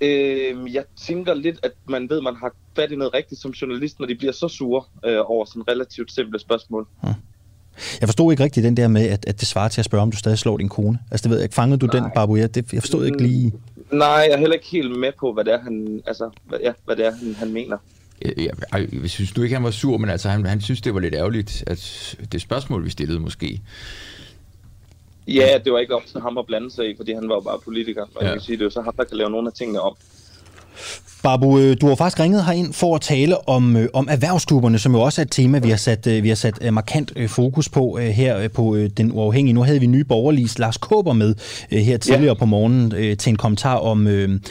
Øh, 0.00 0.74
jeg 0.74 0.84
tænker 1.06 1.34
lidt, 1.34 1.58
at 1.62 1.72
man 1.88 2.10
ved, 2.10 2.16
at 2.16 2.22
man 2.22 2.36
har 2.36 2.52
fat 2.76 2.92
i 2.92 2.96
noget 2.96 3.14
rigtigt 3.14 3.40
som 3.40 3.50
journalist, 3.50 4.00
når 4.00 4.06
de 4.06 4.14
bliver 4.14 4.32
så 4.32 4.48
sure 4.48 4.82
øh, 5.04 5.20
over 5.24 5.44
sådan 5.44 5.68
relativt 5.68 6.12
simple 6.12 6.38
spørgsmål. 6.38 6.86
Ja. 7.04 7.14
Jeg 8.00 8.08
forstod 8.08 8.32
ikke 8.32 8.44
rigtigt 8.44 8.64
den 8.64 8.76
der 8.76 8.88
med, 8.88 9.08
at, 9.08 9.24
at 9.26 9.40
det 9.40 9.48
svarer 9.48 9.68
til 9.68 9.80
at 9.80 9.84
spørge, 9.84 10.02
om 10.02 10.10
du 10.10 10.16
stadig 10.16 10.38
slår 10.38 10.56
din 10.56 10.68
kone. 10.68 10.98
Altså, 11.10 11.22
det 11.24 11.30
ved 11.30 11.38
jeg 11.38 11.44
ikke. 11.44 11.54
Fangede 11.54 11.78
du 11.78 11.86
Nej. 11.86 12.00
den, 12.00 12.10
Babu? 12.14 12.36
Jeg, 12.36 12.54
det, 12.54 12.72
jeg 12.72 12.82
forstod 12.82 13.06
ikke 13.06 13.22
lige... 13.22 13.52
Nej, 13.92 14.08
jeg 14.08 14.30
er 14.30 14.36
heller 14.36 14.54
ikke 14.54 14.66
helt 14.66 14.98
med 14.98 15.12
på, 15.20 15.32
hvad 15.32 15.44
det 15.44 15.52
er, 15.52 15.60
han, 15.60 16.02
altså, 16.06 16.30
hvad, 16.48 16.58
ja, 16.62 16.72
hvad 16.84 16.96
det 16.96 17.06
er, 17.06 17.10
han, 17.10 17.34
han 17.34 17.52
mener. 17.52 17.76
Jeg, 18.22 18.34
jeg, 18.36 18.88
jeg 19.02 19.10
synes 19.10 19.32
du 19.32 19.42
ikke, 19.42 19.54
han 19.54 19.64
var 19.64 19.70
sur, 19.70 19.98
men 19.98 20.10
altså, 20.10 20.28
han, 20.28 20.46
han 20.46 20.60
synes, 20.60 20.80
det 20.80 20.94
var 20.94 21.00
lidt 21.00 21.14
ærgerligt, 21.14 21.64
at 21.66 22.16
det 22.32 22.40
spørgsmål, 22.40 22.84
vi 22.84 22.90
stillede 22.90 23.20
måske. 23.20 23.60
Ja, 25.28 25.58
det 25.64 25.72
var 25.72 25.78
ikke 25.78 25.94
op 25.94 26.06
til 26.06 26.20
ham 26.20 26.38
at 26.38 26.46
blande 26.46 26.70
sig 26.70 26.90
i, 26.90 26.96
fordi 26.96 27.12
han 27.12 27.28
var 27.28 27.34
jo 27.34 27.40
bare 27.40 27.58
politiker. 27.64 28.02
Og 28.02 28.22
ja. 28.22 28.26
jeg 28.26 28.32
kan 28.32 28.42
sige, 28.42 28.56
det 28.56 28.62
er 28.62 28.66
jo 28.66 28.70
så 28.70 28.82
ham, 28.82 28.94
der 28.96 29.04
kan 29.04 29.16
lave 29.16 29.30
nogle 29.30 29.48
af 29.48 29.52
tingene 29.52 29.80
om. 29.80 29.96
Babu, 31.24 31.58
øh, 31.58 31.76
du 31.80 31.88
har 31.88 31.94
faktisk 31.94 32.20
ringet 32.20 32.44
herind 32.44 32.72
for 32.72 32.94
at 32.94 33.00
tale 33.00 33.48
om, 33.48 33.76
øh, 33.76 33.88
om 33.92 34.08
erhvervsklubberne, 34.10 34.78
som 34.78 34.94
jo 34.94 35.00
også 35.00 35.20
er 35.20 35.24
et 35.24 35.30
tema, 35.30 35.58
vi 35.58 35.70
har 35.70 35.76
sat, 35.76 36.06
øh, 36.06 36.22
vi 36.22 36.28
har 36.28 36.34
sat 36.34 36.72
markant 36.72 37.12
fokus 37.28 37.68
på 37.68 37.98
her 37.98 38.48
på 38.48 38.76
Den 38.96 39.12
Uafhængige. 39.12 39.54
Nu 39.54 39.62
havde 39.62 39.80
vi 39.80 39.86
nye 39.86 40.04
borgerlige 40.04 40.48
Lars 40.58 40.76
Kåber 40.76 41.12
med 41.12 41.34
her 41.70 41.96
tidligere 41.96 42.34
ja. 42.34 42.38
på 42.38 42.46
morgenen 42.46 43.16
til 43.16 43.30
en 43.30 43.36
kommentar 43.36 43.76
om, 43.76 44.08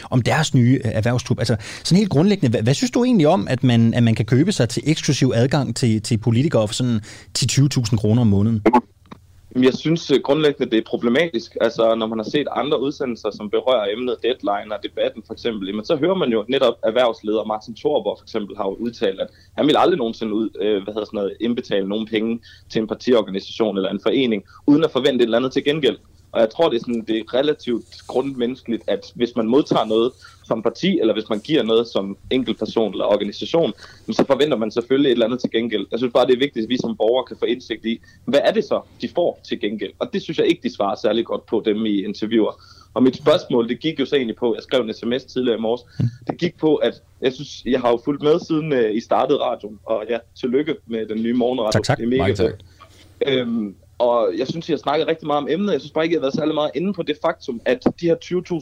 om 0.10 0.22
deres 0.22 0.54
nye 0.54 0.82
erhvervsklub. 0.84 1.40
Altså 1.40 1.56
sådan 1.84 1.98
helt 1.98 2.10
grundlæggende, 2.10 2.50
hvad, 2.50 2.62
hvad 2.62 2.74
synes 2.74 2.92
du 2.92 3.04
egentlig 3.04 3.28
om, 3.28 3.48
at 3.50 3.64
man, 3.64 3.94
at 3.94 4.04
man 4.04 4.16
kan 4.16 4.26
købe 4.26 4.52
sig 4.52 4.70
til 4.70 4.84
eksklusiv 4.86 5.32
adgang 5.36 5.76
til, 5.76 6.02
til 6.02 6.18
politikere 6.18 6.68
for 6.68 6.76
sådan 6.76 7.00
10-20.000 7.40 7.96
kroner 7.96 8.22
om 8.22 8.28
måneden? 8.28 8.62
Jeg 9.56 9.74
synes 9.74 10.12
øh, 10.12 10.20
grundlæggende, 10.24 10.72
det 10.72 10.78
er 10.78 10.90
problematisk. 10.90 11.58
Altså, 11.62 11.96
når 11.96 12.08
man 12.08 12.20
har 12.20 12.30
set 12.30 12.48
andre 12.52 12.82
udsendelser, 12.82 13.32
som 13.32 13.50
berører 13.50 13.92
emnet 13.94 14.18
deadline 14.24 14.76
og 14.76 14.84
debatten 14.84 15.24
for 15.28 15.34
eksempel, 15.34 15.76
men 15.76 15.86
så 15.86 15.96
hører 15.96 16.16
man 16.16 16.30
jo 16.30 16.46
netop 16.50 16.74
erhvervsleder 16.84 17.44
Martin 17.44 17.76
Thorborg 17.76 18.18
for 18.20 18.24
eksempel 18.24 18.58
har 18.58 18.66
jo 18.66 18.76
udtalt, 18.76 19.20
at 19.20 19.28
han 19.58 19.68
vil 19.68 19.78
aldrig 19.78 19.98
nogensinde 19.98 20.34
ud, 20.34 20.50
øh, 20.62 20.84
hvad 20.84 20.94
hedder 20.94 21.06
sådan 21.06 21.18
noget, 21.18 21.38
indbetale 21.40 21.88
nogen 21.88 22.08
penge 22.08 22.40
til 22.70 22.82
en 22.82 22.88
partiorganisation 22.88 23.78
eller 23.78 23.90
en 23.90 24.00
forening, 24.04 24.44
uden 24.68 24.84
at 24.84 24.92
forvente 24.92 25.16
et 25.16 25.22
eller 25.22 25.38
andet 25.38 25.52
til 25.54 25.64
gengæld. 25.64 25.98
Og 26.34 26.40
jeg 26.42 26.50
tror, 26.50 26.70
det 26.70 26.76
er, 26.76 26.80
sådan, 26.80 27.06
det 27.08 27.18
er 27.18 27.34
relativt 27.34 27.86
grundmenneskeligt, 28.08 28.84
at 28.88 29.12
hvis 29.16 29.36
man 29.36 29.48
modtager 29.48 29.86
noget 29.86 30.12
som 30.46 30.64
parti, 30.64 31.00
eller 31.00 31.14
hvis 31.14 31.30
man 31.30 31.40
giver 31.40 31.64
noget 31.64 31.88
som 31.88 32.18
enkeltperson 32.30 32.92
eller 32.92 33.06
organisation, 33.06 33.74
så 34.12 34.26
forventer 34.28 34.58
man 34.58 34.72
selvfølgelig 34.72 35.10
et 35.10 35.14
eller 35.14 35.26
andet 35.26 35.40
til 35.40 35.52
gengæld. 35.52 35.86
Jeg 35.92 36.00
synes 36.00 36.14
bare, 36.14 36.28
det 36.28 36.34
er 36.34 36.40
vigtigt, 36.40 36.64
at 36.64 36.70
vi 36.70 36.78
som 36.78 36.98
borgere 36.98 37.26
kan 37.26 37.38
få 37.40 37.46
indsigt 37.46 37.86
i, 37.86 38.00
hvad 38.26 38.40
er 38.44 38.52
det 38.52 38.64
så, 38.64 38.82
de 39.02 39.10
får 39.16 39.40
til 39.44 39.60
gengæld? 39.60 39.92
Og 40.00 40.14
det 40.14 40.22
synes 40.22 40.38
jeg 40.38 40.48
ikke, 40.48 40.64
de 40.64 40.76
svarer 40.76 40.96
særlig 40.96 41.26
godt 41.26 41.46
på 41.46 41.62
dem 41.66 41.86
i 41.86 42.04
interviewer. 42.04 42.62
Og 42.94 43.04
mit 43.04 43.16
spørgsmål, 43.16 43.70
det 43.70 43.80
gik 43.80 44.00
jo 44.00 44.06
så 44.06 44.16
egentlig 44.16 44.36
på, 44.36 44.56
jeg 44.56 44.64
skrev 44.64 44.82
en 44.82 44.94
sms 44.94 45.24
tidligere 45.24 45.58
i 45.58 45.62
morges, 45.62 45.82
det 46.28 46.38
gik 46.38 46.58
på, 46.58 46.76
at 46.76 46.94
jeg 47.22 47.34
synes, 47.34 47.66
jeg 47.66 47.80
har 47.82 47.90
jo 47.90 48.02
fulgt 48.06 48.24
med 48.24 48.40
siden 48.40 48.74
uh, 48.74 48.96
I 48.96 49.00
startede 49.00 49.40
radioen, 49.40 49.80
og 49.86 50.06
ja, 50.10 50.18
tillykke 50.36 50.76
med 50.88 51.06
den 51.06 51.24
nye 51.24 51.34
morgenradio. 51.34 51.72
Tak, 51.72 51.84
tak. 51.84 51.98
Det 51.98 52.04
er 52.04 52.10
mega 52.10 52.22
Mange 52.22 52.36
tak. 52.36 52.54
Øhm, 53.28 53.76
og 54.04 54.38
jeg 54.38 54.48
synes, 54.48 54.70
jeg 54.70 54.74
har 54.74 54.80
snakket 54.80 55.08
rigtig 55.08 55.28
meget 55.28 55.38
om 55.44 55.48
emnet. 55.50 55.74
Jeg 55.74 55.82
synes 55.82 55.92
bare 55.92 56.04
ikke, 56.04 56.14
jeg 56.14 56.20
har 56.20 56.26
været 56.26 56.36
særlig 56.36 56.56
meget 56.56 56.72
inde 56.76 56.94
på 56.94 57.04
det 57.04 57.18
faktum, 57.22 57.62
at 57.66 57.84
de 58.02 58.06
her 58.06 58.16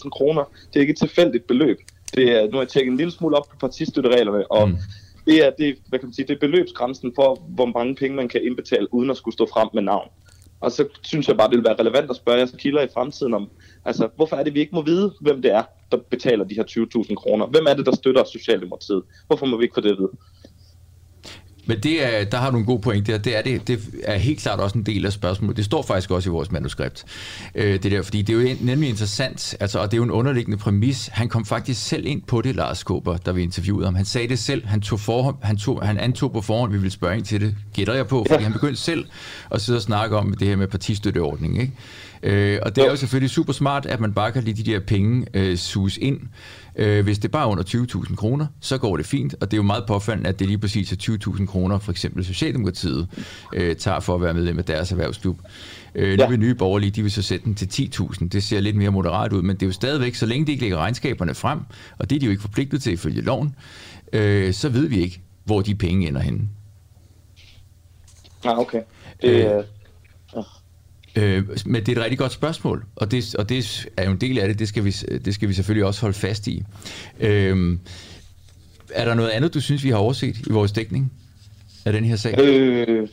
20.000 0.03 0.09
kroner, 0.09 0.43
det 0.67 0.75
er 0.75 0.81
ikke 0.81 0.91
et 0.91 0.97
tilfældigt 0.97 1.47
beløb. 1.47 1.77
Det 2.15 2.31
er, 2.31 2.45
nu 2.45 2.51
har 2.51 2.61
jeg 2.61 2.69
tjekket 2.69 2.91
en 2.91 2.97
lille 2.97 3.11
smule 3.11 3.37
op 3.37 3.49
på 3.49 3.57
partistøttereglerne, 3.59 4.51
og 4.51 4.69
mm. 4.69 4.77
det, 5.25 5.45
er, 5.45 5.49
det, 5.49 5.77
hvad 5.87 5.99
kan 5.99 6.07
man 6.07 6.13
sige, 6.13 6.27
det 6.27 6.35
er 6.35 6.39
beløbsgrænsen 6.39 7.11
for, 7.15 7.41
hvor 7.47 7.65
mange 7.65 7.95
penge 7.95 8.15
man 8.15 8.27
kan 8.27 8.43
indbetale, 8.43 8.93
uden 8.93 9.09
at 9.09 9.17
skulle 9.17 9.33
stå 9.33 9.47
frem 9.53 9.69
med 9.73 9.81
navn. 9.81 10.09
Og 10.61 10.71
så 10.71 10.87
synes 11.01 11.27
jeg 11.27 11.37
bare, 11.37 11.49
det 11.49 11.57
vil 11.57 11.65
være 11.65 11.79
relevant 11.79 12.09
at 12.09 12.15
spørge 12.15 12.37
jeres 12.37 12.55
kilder 12.57 12.81
i 12.81 12.87
fremtiden 12.93 13.33
om, 13.33 13.49
altså, 13.85 14.09
hvorfor 14.15 14.35
er 14.35 14.43
det, 14.43 14.53
vi 14.53 14.59
ikke 14.59 14.75
må 14.75 14.81
vide, 14.81 15.13
hvem 15.21 15.41
det 15.41 15.51
er, 15.51 15.63
der 15.91 15.97
betaler 15.97 16.45
de 16.45 16.55
her 16.55 16.63
20.000 17.07 17.15
kroner? 17.15 17.47
Hvem 17.47 17.65
er 17.69 17.73
det, 17.73 17.85
der 17.85 17.95
støtter 17.95 18.23
Socialdemokratiet? 18.23 19.03
Hvorfor 19.27 19.45
må 19.45 19.57
vi 19.57 19.63
ikke 19.63 19.73
få 19.73 19.81
det 19.81 19.91
at 19.91 19.97
vide? 19.97 20.11
Men 21.71 21.79
det 21.79 22.05
er, 22.05 22.23
der 22.23 22.37
har 22.37 22.51
du 22.51 22.57
en 22.57 22.65
god 22.65 22.79
point 22.79 23.07
der. 23.07 23.17
Det 23.17 23.37
er, 23.37 23.41
det, 23.41 23.67
det 23.67 23.79
er 24.03 24.17
helt 24.17 24.39
klart 24.39 24.59
også 24.59 24.77
en 24.77 24.83
del 24.83 25.05
af 25.05 25.13
spørgsmålet. 25.13 25.57
Det 25.57 25.65
står 25.65 25.81
faktisk 25.81 26.11
også 26.11 26.29
i 26.29 26.31
vores 26.31 26.51
manuskript. 26.51 27.05
Øh, 27.55 27.83
det 27.83 27.91
der, 27.91 28.01
fordi 28.01 28.21
det 28.21 28.35
er 28.35 28.51
jo 28.51 28.57
nemlig 28.61 28.89
interessant, 28.89 29.55
altså, 29.59 29.79
og 29.79 29.91
det 29.91 29.93
er 29.93 29.97
jo 29.97 30.03
en 30.03 30.11
underliggende 30.11 30.57
præmis. 30.57 31.09
Han 31.13 31.29
kom 31.29 31.45
faktisk 31.45 31.87
selv 31.87 32.05
ind 32.05 32.21
på 32.21 32.41
det, 32.41 32.55
Lars 32.55 32.83
Kåber, 32.83 33.17
da 33.17 33.31
vi 33.31 33.43
interviewede 33.43 33.85
ham. 33.85 33.95
Han 33.95 34.05
sagde 34.05 34.27
det 34.27 34.39
selv. 34.39 34.65
Han, 34.65 34.81
tog 34.81 34.99
for, 34.99 35.37
han, 35.41 35.57
tog, 35.57 35.81
han 35.85 35.97
antog 35.97 36.31
på 36.31 36.41
forhånd, 36.41 36.71
vi 36.71 36.77
ville 36.77 36.91
spørge 36.91 37.17
ind 37.17 37.25
til 37.25 37.41
det. 37.41 37.55
Gætter 37.73 37.93
jeg 37.93 38.07
på, 38.07 38.25
fordi 38.29 38.43
han 38.43 38.53
begyndte 38.53 38.81
selv 38.81 39.05
at 39.51 39.61
sidde 39.61 39.77
og 39.77 39.83
snakke 39.83 40.17
om 40.17 40.33
det 40.33 40.47
her 40.47 40.55
med 40.55 40.67
partistøtteordningen. 40.67 41.61
Ikke? 41.61 41.73
Øh, 42.23 42.59
og 42.61 42.75
det 42.75 42.83
er 42.85 42.89
jo 42.89 42.95
selvfølgelig 42.95 43.29
super 43.29 43.53
smart, 43.53 43.85
at 43.85 43.99
man 43.99 44.13
bare 44.13 44.31
kan 44.31 44.43
lide 44.43 44.63
de 44.63 44.71
der 44.71 44.79
penge 44.79 45.25
øh, 45.33 45.57
suges 45.57 45.97
ind. 45.97 46.19
Øh, 46.75 47.03
hvis 47.03 47.17
det 47.19 47.25
er 47.25 47.31
bare 47.31 47.47
under 47.47 47.63
20.000 47.63 48.15
kroner, 48.15 48.47
så 48.59 48.77
går 48.77 48.97
det 48.97 49.05
fint, 49.05 49.35
og 49.41 49.51
det 49.51 49.53
er 49.53 49.57
jo 49.57 49.63
meget 49.63 49.83
påfaldende, 49.87 50.29
at 50.29 50.39
det 50.39 50.47
lige 50.47 50.57
præcis 50.57 50.91
er 50.91 51.17
20.000 51.29 51.45
kroner, 51.45 51.79
for 51.79 51.91
eksempel 51.91 52.25
Socialdemokratiet 52.25 53.07
øh, 53.53 53.75
tager 53.75 53.99
for 53.99 54.15
at 54.15 54.21
være 54.21 54.33
medlem 54.33 54.59
af 54.59 54.65
deres 54.65 54.91
erhvervsklub. 54.91 55.39
Øh, 55.95 56.17
nu 56.17 56.23
Ja. 56.23 56.29
vil 56.29 56.39
nye 56.39 56.55
borgerlige, 56.55 56.91
de 56.91 57.01
vil 57.01 57.11
så 57.11 57.21
sætte 57.21 57.45
den 57.45 57.55
til 57.55 57.89
10.000. 57.91 58.27
Det 58.27 58.43
ser 58.43 58.59
lidt 58.59 58.75
mere 58.75 58.91
moderat 58.91 59.33
ud, 59.33 59.41
men 59.41 59.55
det 59.55 59.61
er 59.63 59.67
jo 59.67 59.73
stadigvæk, 59.73 60.15
så 60.15 60.25
længe 60.25 60.45
de 60.45 60.51
ikke 60.51 60.63
lægger 60.63 60.77
regnskaberne 60.77 61.33
frem, 61.35 61.59
og 61.99 62.09
det 62.09 62.15
er 62.15 62.19
de 62.19 62.25
jo 62.25 62.29
ikke 62.31 62.41
forpligtet 62.41 62.81
til 62.81 62.93
ifølge 62.93 63.21
loven, 63.21 63.55
øh, 64.13 64.53
så 64.53 64.69
ved 64.69 64.87
vi 64.87 64.99
ikke, 65.01 65.21
hvor 65.45 65.61
de 65.61 65.75
penge 65.75 66.07
ender 66.07 66.21
henne. 66.21 66.41
Ah, 68.45 68.59
okay. 68.59 68.81
Det, 69.21 69.57
Øh, 69.57 69.63
øh, 71.15 71.43
men 71.65 71.85
det 71.85 71.89
er 71.89 71.95
et 71.95 72.03
rigtig 72.03 72.19
godt 72.19 72.31
spørgsmål, 72.31 72.85
og 72.95 73.11
det, 73.11 73.35
og 73.35 73.49
det 73.49 73.87
er 73.97 74.05
jo 74.05 74.11
en 74.11 74.21
del 74.21 74.39
af 74.39 74.47
det, 74.47 74.59
det 74.59 74.67
skal 74.67 74.85
vi, 74.85 74.91
det 75.25 75.33
skal 75.33 75.49
vi 75.49 75.53
selvfølgelig 75.53 75.85
også 75.85 76.01
holde 76.01 76.17
fast 76.17 76.47
i. 76.47 76.63
Øh, 77.19 77.77
er 78.93 79.05
der 79.05 79.13
noget 79.13 79.29
andet, 79.29 79.53
du 79.53 79.61
synes, 79.61 79.83
vi 79.83 79.89
har 79.89 79.97
overset 79.97 80.37
i 80.47 80.51
vores 80.51 80.71
dækning 80.71 81.11
af 81.85 81.93
den 81.93 82.05
her 82.05 82.15
sag? 82.15 82.39
Øh, 82.39 83.07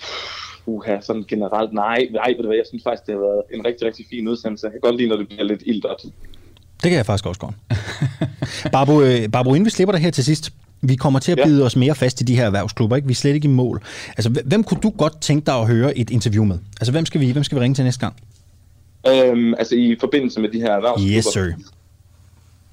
uha, 0.66 1.00
sådan 1.00 1.24
generelt, 1.28 1.72
nej, 1.72 2.08
nej, 2.10 2.28
ved 2.28 2.42
du 2.42 2.46
hvad, 2.46 2.56
jeg 2.56 2.66
synes 2.68 2.82
faktisk, 2.82 3.06
det 3.06 3.14
har 3.14 3.20
været 3.20 3.42
en 3.54 3.66
rigtig, 3.66 3.86
rigtig 3.86 4.06
fin 4.10 4.28
udsendelse. 4.28 4.66
Jeg 4.66 4.72
kan 4.72 4.80
godt 4.80 4.96
lide, 4.96 5.08
når 5.08 5.16
det 5.16 5.28
bliver 5.28 5.44
lidt 5.44 5.62
ildret. 5.66 6.02
Det 6.82 6.90
kan 6.90 6.92
jeg 6.92 7.06
faktisk 7.06 7.26
også 7.26 7.40
godt. 7.40 7.54
Barbro, 8.72 9.02
øh, 9.02 9.28
Barbro, 9.28 9.54
inden 9.54 9.64
vi 9.64 9.70
slipper 9.70 9.92
dig 9.92 10.02
her 10.02 10.10
til 10.10 10.24
sidst, 10.24 10.52
vi 10.82 10.96
kommer 10.96 11.18
til 11.18 11.32
at 11.32 11.38
Ja. 11.38 11.44
bide 11.44 11.64
os 11.64 11.76
mere 11.76 11.94
fast 11.94 12.20
i 12.20 12.24
de 12.24 12.36
her 12.36 12.46
erhvervsklubber, 12.46 12.96
ikke? 12.96 13.08
Vi 13.08 13.12
er 13.12 13.16
slet 13.16 13.34
ikke 13.34 13.48
i 13.48 13.50
mål. 13.50 13.82
Altså, 14.08 14.30
hvem- 14.30 14.46
hvem 14.48 14.64
kunne 14.64 14.80
du 14.80 14.90
godt 14.90 15.20
tænke 15.20 15.46
dig 15.46 15.54
at 15.54 15.66
høre 15.66 15.98
et 15.98 16.10
interview 16.10 16.44
med? 16.44 16.58
Altså, 16.80 16.92
hvem 16.92 17.06
skal 17.06 17.20
vi, 17.20 17.30
hvem 17.30 17.44
skal 17.44 17.56
vi 17.58 17.62
ringe 17.62 17.74
til 17.74 17.84
næste 17.84 18.00
gang? 18.00 18.16
Øhm, 19.08 19.54
altså 19.54 19.74
i 19.74 19.96
forbindelse 20.00 20.40
med 20.40 20.48
de 20.48 20.60
her 20.60 20.72
erhvervsklubber. 20.72 21.16
Yes, 21.16 21.24
sir. 21.24 21.52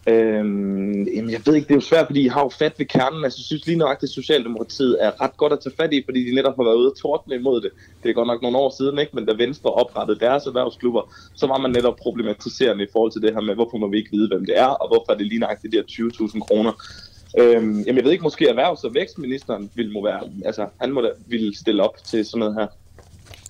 Øhm, 0.07 1.03
jamen, 1.15 1.31
jeg 1.31 1.41
ved 1.45 1.53
ikke, 1.55 1.67
det 1.67 1.71
er 1.71 1.75
jo 1.75 1.81
svært, 1.91 2.05
fordi 2.05 2.21
I 2.21 2.27
har 2.27 2.41
jo 2.41 2.49
fat 2.59 2.73
ved 2.77 2.85
kernen. 2.85 3.23
Altså, 3.23 3.37
jeg 3.39 3.45
synes 3.45 3.65
lige 3.65 3.77
nok, 3.77 3.97
at 4.03 4.09
Socialdemokratiet 4.09 4.97
er 5.01 5.11
ret 5.21 5.37
godt 5.37 5.53
at 5.53 5.59
tage 5.63 5.75
fat 5.81 5.93
i, 5.93 6.01
fordi 6.05 6.29
de 6.29 6.35
netop 6.35 6.55
har 6.55 6.63
været 6.63 6.75
ude 6.75 6.91
og 6.91 6.97
tordne 7.01 7.35
imod 7.35 7.61
det. 7.61 7.69
Det 8.03 8.09
er 8.09 8.13
godt 8.13 8.27
nok 8.27 8.41
nogle 8.41 8.57
år 8.57 8.73
siden, 8.77 8.99
ikke? 8.99 9.11
men 9.15 9.25
da 9.25 9.33
Venstre 9.43 9.69
oprettede 9.71 10.19
deres 10.19 10.43
erhvervsklubber, 10.45 11.01
så 11.35 11.47
var 11.47 11.57
man 11.57 11.71
netop 11.71 11.95
problematiserende 11.95 12.83
i 12.83 12.87
forhold 12.93 13.11
til 13.11 13.21
det 13.21 13.33
her 13.33 13.41
med, 13.41 13.55
hvorfor 13.55 13.77
må 13.77 13.87
vi 13.87 13.97
ikke 13.97 14.11
vide, 14.11 14.27
hvem 14.27 14.45
det 14.45 14.59
er, 14.59 14.65
og 14.81 14.87
hvorfor 14.87 15.11
er 15.13 15.17
det 15.17 15.27
lige 15.27 15.39
nok 15.39 15.57
de 15.63 15.71
der 15.71 15.83
20.000 15.87 16.39
kroner. 16.47 16.71
Øhm, 17.37 17.79
jamen, 17.81 17.95
jeg 17.97 18.03
ved 18.03 18.11
ikke, 18.11 18.23
måske 18.23 18.49
erhvervs- 18.49 18.83
og 18.83 18.93
vækstministeren 18.93 19.69
ville 19.75 19.91
må 19.91 20.03
være, 20.03 20.19
altså, 20.45 20.65
han 20.81 20.91
må 20.91 21.01
da 21.01 21.09
ville 21.27 21.57
stille 21.57 21.83
op 21.83 21.95
til 22.05 22.25
sådan 22.25 22.39
noget 22.39 22.55
her. 22.55 22.67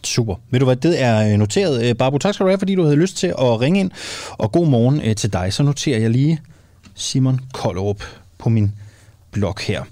Super. 0.03 0.36
Ved 0.49 0.59
du 0.59 0.65
hvad, 0.65 0.75
det 0.75 1.01
er 1.01 1.31
øh, 1.31 1.38
noteret. 1.39 1.89
Øh, 1.89 2.19
tak 2.21 2.33
skal 2.33 2.43
du 2.43 2.49
have, 2.49 2.59
fordi 2.59 2.75
du 2.75 2.83
havde 2.83 2.95
lyst 2.95 3.17
til 3.17 3.27
at 3.27 3.61
ringe 3.61 3.79
ind. 3.79 3.91
Og 4.31 4.51
god 4.51 4.67
morgen 4.67 5.01
øh, 5.01 5.15
til 5.15 5.33
dig. 5.33 5.53
Så 5.53 5.63
noterer 5.63 5.99
jeg 5.99 6.09
lige 6.09 6.41
Simon 6.95 7.39
Kollerup 7.53 8.03
på 8.38 8.49
min 8.49 8.71
blog 9.31 9.55
her. 9.61 9.83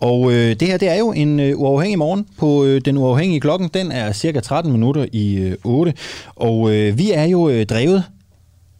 Og 0.00 0.32
øh, 0.32 0.60
det 0.60 0.68
her, 0.68 0.76
det 0.76 0.88
er 0.88 0.98
jo 0.98 1.12
en 1.12 1.40
øh, 1.40 1.60
uafhængig 1.60 1.98
morgen 1.98 2.26
på 2.38 2.64
øh, 2.64 2.80
den 2.84 2.96
uafhængige 2.96 3.40
klokken. 3.40 3.70
Den 3.74 3.92
er 3.92 4.12
cirka 4.12 4.40
13 4.40 4.72
minutter 4.72 5.06
i 5.12 5.34
øh, 5.36 5.56
8. 5.64 5.94
Og 6.36 6.70
øh, 6.74 6.98
vi 6.98 7.12
er 7.12 7.24
jo 7.24 7.48
øh, 7.48 7.66
drevet 7.66 8.04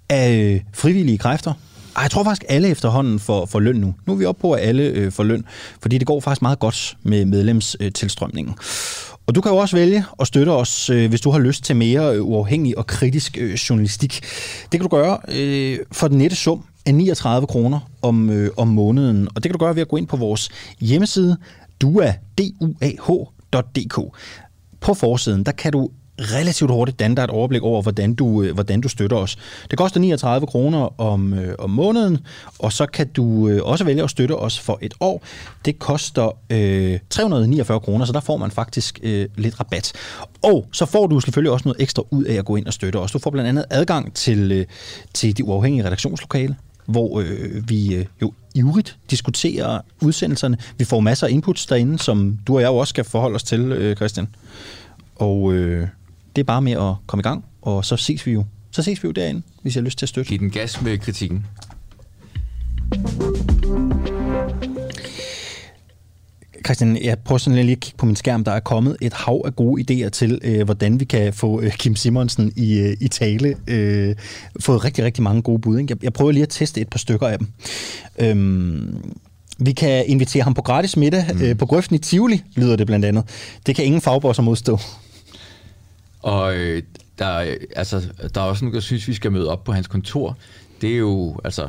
af 0.09 0.33
øh, 0.33 0.61
frivillige 0.73 1.19
kræfter. 1.19 1.53
Ej, 1.97 2.03
jeg 2.03 2.11
tror 2.11 2.25
faktisk, 2.25 2.45
alle 2.49 2.69
efterhånden 2.69 3.19
får, 3.19 3.47
får 3.47 3.61
løn 3.61 3.77
nu. 3.77 3.95
Nu 4.07 4.13
er 4.13 4.17
vi 4.17 4.25
oppe 4.25 4.41
på, 4.41 4.53
at 4.53 4.69
alle 4.69 4.83
øh, 4.83 5.13
får 5.13 5.25
løn, 5.25 5.45
fordi 5.81 5.99
det 5.99 6.07
går 6.07 6.21
faktisk 6.21 6.43
meget 6.43 6.59
godt 6.59 6.97
med 7.03 7.25
medlemstilstrømningen. 7.25 8.55
Og 9.27 9.35
du 9.35 9.41
kan 9.41 9.53
jo 9.53 9.59
også 9.59 9.77
vælge 9.77 10.05
at 10.21 10.27
støtte 10.27 10.51
os, 10.51 10.91
øh, 10.91 11.09
hvis 11.09 11.21
du 11.21 11.31
har 11.31 11.39
lyst 11.39 11.65
til 11.65 11.77
mere 11.77 12.17
øh, 12.17 12.25
uafhængig 12.25 12.79
og 12.79 12.87
kritisk 12.87 13.39
øh, 13.41 13.53
journalistik. 13.53 14.21
Det 14.73 14.81
kan 14.81 14.81
du 14.81 14.89
gøre 14.89 15.19
øh, 15.29 15.79
for 15.93 16.09
den 16.09 16.19
nette 16.19 16.37
sum 16.37 16.65
af 16.87 16.95
39 16.95 17.47
kroner 17.47 17.81
om, 18.03 18.31
øh, 18.31 18.51
om 18.57 18.69
måneden. 18.69 19.29
Og 19.29 19.35
det 19.35 19.43
kan 19.43 19.53
du 19.53 19.59
gøre 19.59 19.75
ved 19.75 19.83
at 19.83 19.89
gå 19.89 19.97
ind 19.97 20.07
på 20.07 20.17
vores 20.17 20.51
hjemmeside, 20.81 21.37
duah.dk. 21.81 22.99
På 24.81 24.95
forsiden, 24.95 25.45
der 25.45 25.53
kan 25.53 25.73
du 25.73 25.91
relativt 26.19 26.71
hurtigt 26.71 26.99
danne 26.99 27.17
dig 27.17 27.23
et 27.23 27.31
overblik 27.31 27.63
over, 27.63 27.83
hvordan 27.83 28.15
du, 28.15 28.43
øh, 28.43 28.55
hvordan 28.55 28.81
du 28.81 28.89
støtter 28.89 29.17
os. 29.17 29.37
Det 29.71 29.79
koster 29.79 30.01
39 30.01 30.47
kroner 30.47 31.01
om, 31.01 31.35
øh, 31.35 31.55
om 31.59 31.71
måneden, 31.71 32.19
og 32.59 32.73
så 32.73 32.87
kan 32.87 33.09
du 33.09 33.49
øh, 33.49 33.61
også 33.65 33.85
vælge 33.85 34.03
at 34.03 34.11
støtte 34.11 34.37
os 34.37 34.59
for 34.59 34.79
et 34.83 34.95
år. 35.01 35.23
Det 35.65 35.79
koster 35.79 36.37
øh, 36.51 36.99
349 37.11 37.81
kroner, 37.81 38.05
så 38.05 38.13
der 38.13 38.21
får 38.21 38.37
man 38.37 38.51
faktisk 38.51 39.01
øh, 39.03 39.29
lidt 39.37 39.61
rabat. 39.61 39.93
Og 40.43 40.67
så 40.73 40.87
får 40.87 41.07
du 41.07 41.21
selvfølgelig 41.21 41.53
også 41.53 41.69
noget 41.69 41.83
ekstra 41.83 42.03
ud 42.11 42.25
af 42.25 42.35
at 42.35 42.45
gå 42.45 42.57
ind 42.57 42.67
og 42.67 42.73
støtte 42.73 42.97
os. 42.97 43.13
Du 43.13 43.19
får 43.19 43.31
blandt 43.31 43.49
andet 43.49 43.65
adgang 43.71 44.15
til, 44.15 44.53
øh, 44.53 44.67
til 45.15 45.37
de 45.37 45.45
uafhængige 45.45 45.85
redaktionslokale, 45.85 46.57
hvor 46.87 47.21
øh, 47.21 47.69
vi 47.69 47.95
øh, 47.95 48.07
jo 48.23 48.33
ivrigt 48.55 48.97
diskuterer 49.11 49.81
udsendelserne. 50.03 50.57
Vi 50.79 50.85
får 50.85 51.01
masser 51.01 51.27
af 51.27 51.31
inputs 51.31 51.67
derinde, 51.67 51.99
som 51.99 52.39
du 52.47 52.55
og 52.55 52.61
jeg 52.61 52.69
jo 52.69 52.77
også 52.77 52.91
skal 52.91 53.05
forholde 53.05 53.35
os 53.35 53.43
til, 53.43 53.61
øh, 53.61 53.97
Christian. 53.97 54.29
Og 55.17 55.53
øh, 55.53 55.89
det 56.37 56.43
er 56.43 56.45
bare 56.45 56.63
med 56.63 56.73
at 56.73 56.95
komme 57.07 57.21
i 57.21 57.23
gang, 57.23 57.45
og 57.63 57.85
så 57.85 57.97
ses 57.97 58.27
vi 58.27 58.33
jo. 58.33 58.45
Så 58.71 58.83
ses 58.83 59.03
vi 59.03 59.07
jo 59.07 59.13
derinde, 59.13 59.43
hvis 59.63 59.77
jeg 59.77 59.81
har 59.81 59.85
lyst 59.85 59.99
til 59.99 60.05
at 60.05 60.09
støtte. 60.09 60.29
Giv 60.29 60.39
den 60.39 60.51
gas 60.51 60.83
med 60.83 60.99
kritikken. 60.99 61.47
Christian, 66.65 66.99
jeg 67.05 67.19
prøver 67.19 67.39
sådan 67.39 67.59
lige 67.59 67.73
at 67.73 67.81
kigge 67.81 67.97
på 67.97 68.07
min 68.07 68.17
skærm. 68.17 68.45
Der 68.45 68.53
er 68.53 68.61
kommet 68.61 68.97
et 69.01 69.13
hav 69.13 69.43
af 69.45 69.57
gode 69.57 69.83
idéer 69.83 70.09
til, 70.09 70.41
øh, 70.45 70.65
hvordan 70.65 71.01
vi 71.01 71.05
kan 71.05 71.33
få 71.33 71.61
øh, 71.61 71.73
Kim 71.73 71.97
Simonsen 71.97 72.53
i, 72.57 72.79
øh, 72.79 72.97
i 73.01 73.09
tale. 73.09 73.57
Øh, 73.67 74.15
fået 74.61 74.85
rigtig, 74.85 75.05
rigtig 75.05 75.23
mange 75.23 75.43
gode 75.43 75.59
bud. 75.59 75.79
Ikke? 75.79 75.93
Jeg, 75.93 76.05
jeg 76.05 76.13
prøver 76.13 76.33
lige 76.33 76.43
at 76.43 76.49
teste 76.49 76.81
et 76.81 76.89
par 76.89 76.99
stykker 76.99 77.27
af 77.27 77.39
dem. 77.39 77.49
Øhm, 78.19 78.97
vi 79.59 79.73
kan 79.73 80.05
invitere 80.07 80.43
ham 80.43 80.55
på 80.55 80.63
gratis 80.63 80.97
middag 80.97 81.27
mm. 81.35 81.43
øh, 81.43 81.57
på 81.57 81.67
Grøften 81.67 81.97
i 81.97 81.99
Tivoli, 81.99 82.43
lyder 82.57 82.77
det 82.77 82.87
blandt 82.87 83.05
andet. 83.05 83.25
Det 83.67 83.77
kan 83.77 83.85
ingen 83.85 84.01
fagbosser 84.01 84.43
modstå. 84.43 84.79
Og 86.25 86.57
øh, 86.57 86.83
der, 87.19 87.37
øh, 87.37 87.57
altså, 87.77 88.03
der 88.35 88.41
er 88.41 88.45
også 88.45 88.65
nogen, 88.65 88.75
der 88.75 88.81
synes, 88.81 89.09
vi 89.09 89.15
skal 89.15 89.33
møde 89.33 89.49
op 89.51 89.65
på 89.65 89.73
hans 89.73 89.87
kontor. 89.87 90.39
Det 90.81 90.93
er 90.95 90.99
jo, 90.99 91.41
altså, 91.45 91.69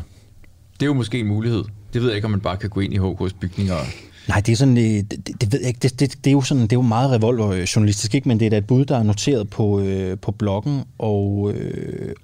det 0.74 0.82
er 0.82 0.86
jo 0.86 0.94
måske 0.94 1.20
en 1.20 1.28
mulighed. 1.28 1.64
Det 1.94 2.02
ved 2.02 2.10
jeg 2.10 2.16
ikke, 2.16 2.26
om 2.26 2.32
man 2.32 2.40
bare 2.40 2.58
kan 2.58 2.70
gå 2.70 2.80
ind 2.80 2.94
i 2.94 2.98
HK's 2.98 3.36
bygning 3.40 3.72
og 3.72 3.80
Nej, 4.28 4.40
det 4.40 4.52
er 4.52 4.56
sådan, 4.56 4.78
øh, 4.78 4.84
det, 4.84 5.12
det, 5.12 5.42
det 5.42 5.54
ved 5.54 5.60
jeg 5.60 5.68
ikke, 5.68 5.80
det, 5.80 6.00
det, 6.00 6.18
det, 6.24 6.28
er 6.28 6.32
jo 6.32 6.42
sådan, 6.42 6.64
det 6.64 6.72
er 6.72 6.78
jo 6.78 6.82
meget 6.82 7.12
revolverjournalistisk, 7.12 8.16
ikke? 8.16 8.28
men 8.28 8.40
det 8.40 8.46
er 8.46 8.50
da 8.50 8.58
et 8.58 8.68
bud, 8.68 8.86
der 8.86 8.98
er 8.98 9.04
noteret 9.04 9.50
på, 9.50 9.80
øh, 9.80 10.18
på 10.18 10.32
bloggen, 10.32 10.84
og, 10.98 11.52
øh, 11.56 12.16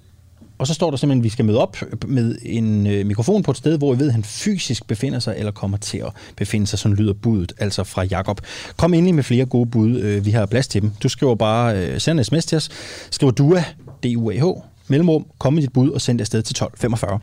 og 0.62 0.66
så 0.66 0.74
står 0.74 0.90
der 0.90 0.96
simpelthen, 0.96 1.20
at 1.20 1.24
vi 1.24 1.28
skal 1.28 1.44
møde 1.44 1.58
op 1.58 1.76
med 2.06 2.36
en 2.42 2.86
øh, 2.86 3.06
mikrofon 3.06 3.42
på 3.42 3.50
et 3.50 3.56
sted, 3.56 3.78
hvor 3.78 3.94
vi 3.94 4.00
ved, 4.00 4.06
at 4.06 4.12
han 4.12 4.24
fysisk 4.24 4.86
befinder 4.86 5.18
sig, 5.18 5.34
eller 5.38 5.52
kommer 5.52 5.78
til 5.78 5.98
at 5.98 6.12
befinde 6.36 6.66
sig, 6.66 6.78
sådan 6.78 6.96
lyder 6.96 7.12
budet, 7.12 7.52
altså 7.58 7.84
fra 7.84 8.02
Jakob. 8.02 8.40
Kom 8.76 8.94
endelig 8.94 9.14
med 9.14 9.22
flere 9.22 9.46
gode 9.46 9.70
bud, 9.70 9.96
øh, 9.96 10.24
vi 10.24 10.30
har 10.30 10.46
plads 10.46 10.68
til 10.68 10.82
dem. 10.82 10.92
Du 11.02 11.08
skriver 11.08 11.34
bare, 11.34 11.76
øh, 11.76 12.00
send 12.00 12.18
en 12.18 12.24
sms 12.24 12.44
til 12.46 12.56
os, 12.56 12.68
skriver 13.10 13.30
DUA, 13.32 13.64
D-U-A-H, 14.02 14.44
mellemrum, 14.88 15.26
kom 15.38 15.52
med 15.52 15.62
dit 15.62 15.72
bud 15.72 15.90
og 15.90 16.00
send 16.00 16.18
det 16.18 16.22
afsted 16.22 16.42
til 16.42 16.52
1245. 16.52 17.20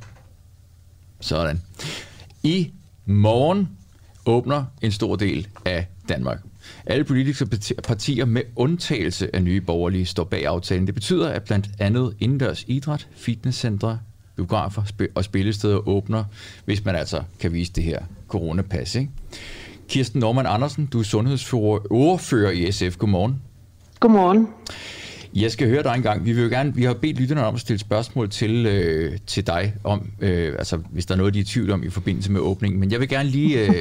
Sådan. 1.20 1.62
I 2.44 2.72
morgen 3.06 3.70
åbner 4.26 4.66
en 4.82 4.92
stor 4.92 5.16
del 5.16 5.48
af 5.66 5.86
Danmark. 6.10 6.40
Alle 6.86 7.04
politiske 7.04 7.48
partier 7.84 8.26
med 8.26 8.42
undtagelse 8.56 9.36
af 9.36 9.44
nye 9.44 9.62
borgerlige 9.62 10.06
står 10.06 10.24
bag 10.24 10.46
aftalen. 10.46 10.88
Det 10.88 10.96
betyder, 10.96 11.30
at 11.30 11.44
blandt 11.44 11.70
andet 11.80 12.16
indendørs 12.20 12.66
idræt, 12.68 13.08
fitnesscentre, 13.16 14.00
biografer 14.36 14.84
og 15.16 15.24
spillesteder 15.24 15.88
åbner, 15.88 16.24
hvis 16.66 16.86
man 16.86 16.96
altså 16.96 17.24
kan 17.40 17.54
vise 17.54 17.74
det 17.74 17.84
her 17.84 18.00
coronapas. 18.28 18.96
Ikke? 18.96 19.10
Kirsten 19.88 20.20
Norman 20.20 20.46
Andersen, 20.46 20.86
du 20.86 21.00
er 21.00 21.04
sundhedsordfører 21.04 22.52
i 22.52 22.72
SF. 22.72 22.98
Godmorgen. 22.98 23.42
Godmorgen. 24.00 24.48
Jeg 25.36 25.52
skal 25.52 25.70
høre 25.70 25.84
dig 25.84 25.94
en 25.96 26.02
gang. 26.02 26.26
Vi, 26.26 26.32
vil 26.32 26.44
jo 26.44 26.50
gerne, 26.50 26.76
vi 26.76 26.84
har 26.84 26.94
bedt 26.94 27.20
lytterne 27.20 27.46
om 27.46 27.56
at 27.56 27.62
stille 27.62 27.80
spørgsmål 27.80 28.30
til, 28.30 28.66
øh, 28.66 29.18
til 29.28 29.48
dig, 29.48 29.74
om, 29.84 30.12
øh, 30.20 30.56
altså, 30.58 30.78
hvis 30.78 31.06
der 31.06 31.14
er 31.14 31.18
noget, 31.18 31.34
de 31.34 31.40
er 31.40 31.44
i 31.44 31.46
tvivl 31.46 31.72
om 31.72 31.84
i 31.84 31.90
forbindelse 31.90 32.32
med 32.32 32.42
åbningen. 32.42 32.80
Men 32.80 32.92
jeg 32.92 33.00
vil 33.00 33.10
gerne 33.10 33.30
lige, 33.30 33.60
øh, 33.60 33.76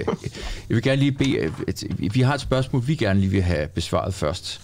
jeg 0.68 0.74
vil 0.76 0.82
gerne 0.82 1.00
lige 1.00 1.12
bede, 1.12 1.52
at 1.68 1.84
vi 2.14 2.20
har 2.20 2.34
et 2.34 2.40
spørgsmål, 2.40 2.82
vi 2.86 2.94
gerne 2.94 3.20
lige 3.20 3.30
vil 3.30 3.42
have 3.42 3.68
besvaret 3.68 4.14
først. 4.14 4.60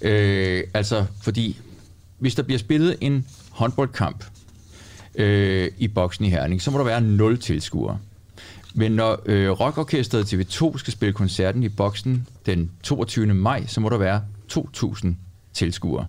Øh, 0.00 0.64
altså, 0.74 1.04
fordi 1.22 1.60
hvis 2.18 2.34
der 2.34 2.42
bliver 2.42 2.58
spillet 2.58 2.96
en 3.00 3.26
håndboldkamp 3.50 4.24
øh, 5.14 5.70
i 5.78 5.88
boksen 5.88 6.24
i 6.24 6.30
Herning, 6.30 6.62
så 6.62 6.70
må 6.70 6.78
der 6.78 6.84
være 6.84 7.00
nul 7.00 7.38
tilskuere. 7.38 7.98
Men 8.74 8.92
når 8.92 9.22
øh, 9.26 9.50
rockorkestret 9.50 10.34
TV2 10.34 10.78
skal 10.78 10.92
spille 10.92 11.12
koncerten 11.12 11.62
i 11.62 11.68
boksen 11.68 12.26
den 12.46 12.70
22. 12.82 13.26
maj, 13.26 13.66
så 13.66 13.80
må 13.80 13.88
der 13.88 13.98
være 13.98 14.22
2.000 14.52 15.08
tilskuere. 15.54 16.06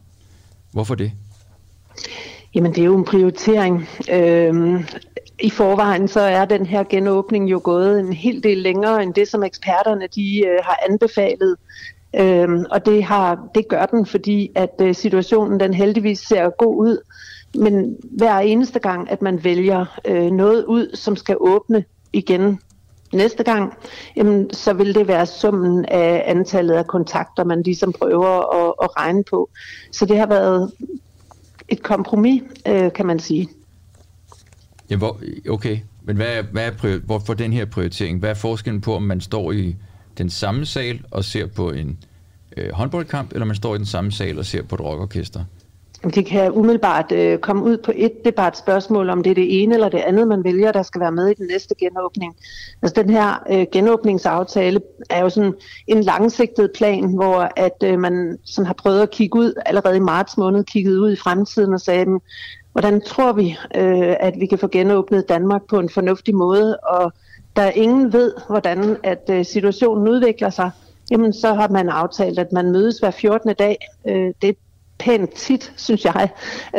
Hvorfor 0.78 0.96
det? 0.96 1.12
Jamen, 2.56 2.72
det 2.72 2.82
er 2.82 2.86
jo 2.86 2.98
en 2.98 3.06
prioritering. 3.06 3.90
Øhm, 4.12 4.86
I 5.40 5.50
forvejen 5.50 6.08
så 6.08 6.20
er 6.20 6.46
den 6.46 6.66
her 6.66 6.84
genåbning 6.90 7.52
jo 7.52 7.62
gået 7.64 8.00
en 8.00 8.14
hel 8.14 8.44
del 8.44 8.58
længere 8.58 9.04
end 9.04 9.14
det, 9.14 9.28
som 9.28 9.44
eksperterne 9.44 10.08
de 10.16 10.48
øh, 10.48 10.60
har 10.64 10.80
anbefalet. 10.90 11.56
Øhm, 12.16 12.66
og 12.72 12.86
det, 12.86 13.04
har, 13.04 13.50
det 13.56 13.68
gør 13.68 13.86
den, 13.86 14.06
fordi 14.06 14.52
at 14.56 14.74
øh, 14.82 14.96
situationen 14.96 15.60
den 15.60 15.74
heldigvis 15.74 16.20
ser 16.20 16.50
god 16.50 16.78
ud. 16.78 16.98
Men 17.56 17.98
hver 18.04 18.40
eneste 18.40 18.80
gang, 18.80 19.12
at 19.12 19.22
man 19.22 19.44
vælger 19.44 20.00
øh, 20.06 20.32
noget 20.32 20.66
ud, 20.66 20.96
som 20.96 21.16
skal 21.16 21.38
åbne 21.40 21.84
igen 22.14 22.60
næste 23.14 23.44
gang, 23.44 23.74
jamen, 24.16 24.54
så 24.54 24.74
vil 24.74 24.96
det 24.96 25.08
være 25.08 25.26
summen 25.26 25.86
af 25.86 26.24
antallet 26.26 26.74
af 26.74 26.88
kontakter, 26.88 27.44
man 27.44 27.62
ligesom 27.62 27.94
prøver 27.94 28.66
at, 28.66 28.74
at 28.84 28.98
regne 28.98 29.24
på. 29.24 29.50
Så 29.92 30.06
det 30.06 30.18
har 30.18 30.28
været 30.28 30.72
et 31.70 31.84
kompromis, 31.84 32.42
øh, 32.68 32.94
kan 32.94 33.06
man 33.06 33.20
sige. 33.20 33.50
Ja, 34.90 34.96
hvor, 34.96 35.20
okay, 35.50 35.80
men 36.04 36.16
hvad 36.16 36.28
er, 36.28 36.42
hvad 36.52 36.68
er 36.68 36.72
prior, 36.72 37.00
hvorfor 37.00 37.34
den 37.34 37.54
her 37.54 37.66
prioritering? 37.66 38.20
Hvad 38.20 38.30
er 38.30 38.34
forskellen 38.34 38.82
på, 38.82 38.96
om 38.96 39.04
man 39.04 39.22
står 39.22 39.52
i 39.52 39.76
den 40.18 40.30
samme 40.30 40.66
sal 40.66 41.02
og 41.12 41.24
ser 41.24 41.48
på 41.48 41.72
en 41.72 41.98
øh, 42.58 42.72
håndboldkamp, 42.74 43.32
eller 43.32 43.46
man 43.46 43.56
står 43.56 43.76
i 43.76 43.78
den 43.78 43.86
samme 43.86 44.12
sal 44.12 44.40
og 44.40 44.46
ser 44.46 44.62
på 44.64 44.76
et 44.76 44.82
rockorkester? 44.82 45.44
Det 46.04 46.26
kan 46.26 46.52
umiddelbart 46.52 47.12
øh, 47.12 47.40
komme 47.40 47.64
ud 47.64 47.78
på 47.78 47.92
et. 47.96 48.12
Det 48.18 48.28
er 48.28 48.36
bare 48.36 48.48
et 48.48 48.58
spørgsmål, 48.58 49.10
om 49.10 49.24
det 49.24 49.30
er 49.30 49.36
det 49.36 49.64
ene 49.64 49.74
eller 49.74 49.90
det 49.90 49.98
andet, 49.98 50.28
man 50.28 50.44
vælger, 50.44 50.72
der 50.72 50.84
skal 50.84 51.02
være 51.02 51.12
med 51.12 51.28
i 51.28 51.34
den 51.34 51.48
næste 51.48 51.76
genåbning. 51.76 52.36
Altså 52.82 53.02
den 53.02 53.10
her 53.10 53.44
øh, 53.52 53.66
genåbningsaftale 53.72 54.82
er 55.10 55.22
jo 55.22 55.30
sådan 55.30 55.54
en 55.88 56.04
langsigtet 56.04 56.72
plan, 56.76 57.14
hvor 57.14 57.52
at 57.56 57.84
øh, 57.84 58.00
man 58.00 58.38
sådan 58.46 58.66
har 58.66 58.74
prøvet 58.74 59.02
at 59.02 59.12
kigge 59.12 59.40
ud, 59.40 59.54
allerede 59.66 59.98
i 59.98 60.00
marts 60.00 60.38
måned, 60.38 60.64
kigget 60.64 60.98
ud 60.98 61.12
i 61.12 61.16
fremtiden 61.16 61.74
og 61.74 61.82
sagde, 61.82 62.06
hvordan 62.72 63.02
tror 63.02 63.34
vi, 63.34 63.58
øh, 63.76 64.16
at 64.20 64.34
vi 64.40 64.46
kan 64.46 64.58
få 64.58 64.68
genåbnet 64.68 65.30
Danmark 65.30 65.62
på 65.70 65.80
en 65.80 65.90
fornuftig 65.90 66.36
måde, 66.36 66.78
og 66.78 67.14
der 67.56 67.70
ingen 67.70 68.14
ved, 68.14 68.34
hvordan 68.50 68.98
at 69.04 69.30
øh, 69.30 69.46
situationen 69.46 70.08
udvikler 70.08 70.50
sig, 70.50 70.72
jamen 71.12 71.34
så 71.34 71.54
har 71.54 71.68
man 71.68 71.90
aftalt, 71.90 72.40
at 72.40 72.52
man 72.52 72.72
mødes 72.72 73.00
hver 73.00 73.12
14. 73.12 73.56
dag. 73.60 73.78
Øh, 74.08 74.34
det 74.42 74.50
er 74.50 74.54
pænt 75.00 75.34
tit, 75.34 75.74
synes 75.78 76.06
jeg. 76.06 76.30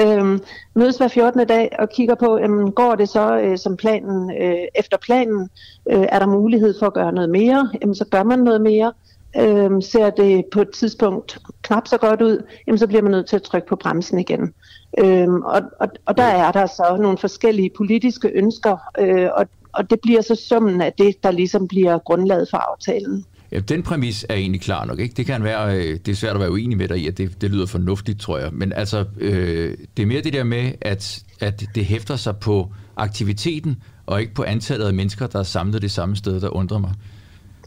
Øhm, 0.00 0.40
mødes 0.74 0.96
hver 0.96 1.08
14. 1.08 1.46
dag 1.46 1.76
og 1.78 1.88
kigger 1.90 2.14
på, 2.14 2.38
jamen, 2.38 2.72
går 2.72 2.94
det 2.94 3.08
så 3.08 3.38
øh, 3.38 3.58
som 3.58 3.76
planen, 3.76 4.30
øh, 4.42 4.58
efter 4.74 4.96
planen? 4.96 5.48
Øh, 5.90 6.06
er 6.08 6.18
der 6.18 6.26
mulighed 6.26 6.74
for 6.78 6.86
at 6.86 6.94
gøre 6.94 7.12
noget 7.12 7.30
mere? 7.30 7.70
Jamen, 7.82 7.94
så 7.94 8.04
gør 8.10 8.22
man 8.22 8.38
noget 8.38 8.60
mere. 8.60 8.92
Øhm, 9.36 9.80
ser 9.80 10.10
det 10.10 10.44
på 10.52 10.60
et 10.60 10.70
tidspunkt 10.70 11.38
knap 11.62 11.88
så 11.88 11.98
godt 11.98 12.22
ud, 12.22 12.42
jamen, 12.66 12.78
så 12.78 12.86
bliver 12.86 13.02
man 13.02 13.12
nødt 13.12 13.26
til 13.26 13.36
at 13.36 13.42
trykke 13.42 13.68
på 13.68 13.76
bremsen 13.76 14.18
igen. 14.18 14.54
Øhm, 14.98 15.42
og, 15.42 15.62
og, 15.80 15.88
og 16.06 16.16
der 16.16 16.22
er 16.22 16.52
der 16.52 16.66
så 16.66 16.96
nogle 17.00 17.18
forskellige 17.18 17.70
politiske 17.76 18.28
ønsker, 18.34 18.76
øh, 18.98 19.28
og, 19.34 19.46
og 19.72 19.90
det 19.90 20.00
bliver 20.02 20.20
så 20.20 20.34
summen 20.34 20.80
af 20.80 20.92
det, 20.92 21.22
der 21.22 21.30
ligesom 21.30 21.68
bliver 21.68 21.98
grundlaget 21.98 22.48
for 22.50 22.56
aftalen. 22.56 23.24
Ja, 23.52 23.58
den 23.58 23.82
præmis 23.82 24.26
er 24.28 24.34
egentlig 24.34 24.60
klar 24.60 24.84
nok. 24.84 24.98
Ikke? 24.98 25.14
Det 25.16 25.26
kan 25.26 25.44
være, 25.44 25.76
øh, 25.76 25.98
det 26.06 26.08
er 26.08 26.14
svært 26.14 26.34
at 26.34 26.40
være 26.40 26.52
uenig 26.52 26.78
med 26.78 26.88
dig 26.88 26.98
i, 26.98 27.08
at 27.08 27.18
det, 27.18 27.40
det 27.40 27.50
lyder 27.50 27.66
fornuftigt, 27.66 28.20
tror 28.20 28.38
jeg. 28.38 28.48
Men 28.52 28.72
altså, 28.72 29.04
øh, 29.18 29.76
det 29.96 30.02
er 30.02 30.06
mere 30.06 30.20
det 30.20 30.32
der 30.32 30.44
med, 30.44 30.72
at, 30.80 31.22
at 31.40 31.64
det 31.74 31.84
hæfter 31.84 32.16
sig 32.16 32.36
på 32.36 32.68
aktiviteten, 32.96 33.76
og 34.06 34.20
ikke 34.20 34.34
på 34.34 34.42
antallet 34.42 34.86
af 34.86 34.94
mennesker, 34.94 35.26
der 35.26 35.38
er 35.38 35.42
samlet 35.42 35.82
det 35.82 35.90
samme 35.90 36.16
sted, 36.16 36.40
der 36.40 36.56
undrer 36.56 36.78
mig. 36.78 36.92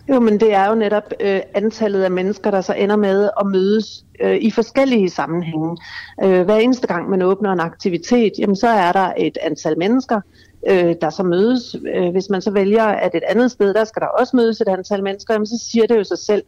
Jo, 0.09 0.19
men 0.19 0.39
det 0.39 0.53
er 0.53 0.69
jo 0.69 0.75
netop 0.75 1.13
øh, 1.19 1.39
antallet 1.53 2.03
af 2.03 2.11
mennesker, 2.11 2.51
der 2.51 2.61
så 2.61 2.73
ender 2.73 2.95
med 2.95 3.29
at 3.39 3.47
mødes 3.47 4.05
øh, 4.21 4.36
i 4.36 4.51
forskellige 4.51 5.09
sammenhænge. 5.09 5.77
Øh, 6.23 6.41
hver 6.41 6.55
eneste 6.55 6.88
gang 6.88 7.09
man 7.09 7.21
åbner 7.21 7.51
en 7.51 7.59
aktivitet, 7.59 8.32
jamen, 8.39 8.55
så 8.55 8.67
er 8.67 8.91
der 8.91 9.13
et 9.17 9.38
antal 9.41 9.77
mennesker, 9.77 10.21
øh, 10.70 10.95
der 11.01 11.09
så 11.09 11.24
mødes. 11.24 11.76
Øh, 11.95 12.09
hvis 12.12 12.30
man 12.30 12.41
så 12.41 12.51
vælger, 12.51 12.84
at 12.84 13.16
et 13.16 13.24
andet 13.28 13.51
sted, 13.51 13.74
der 13.74 13.84
skal 13.84 14.01
der 14.01 14.07
også 14.07 14.36
mødes 14.36 14.62
et 14.62 14.68
antal 14.68 15.03
mennesker, 15.03 15.34
jamen, 15.34 15.47
så 15.47 15.70
siger 15.72 15.88
det 15.88 15.97
jo 15.97 16.03
sig 16.03 16.18
selv, 16.18 16.43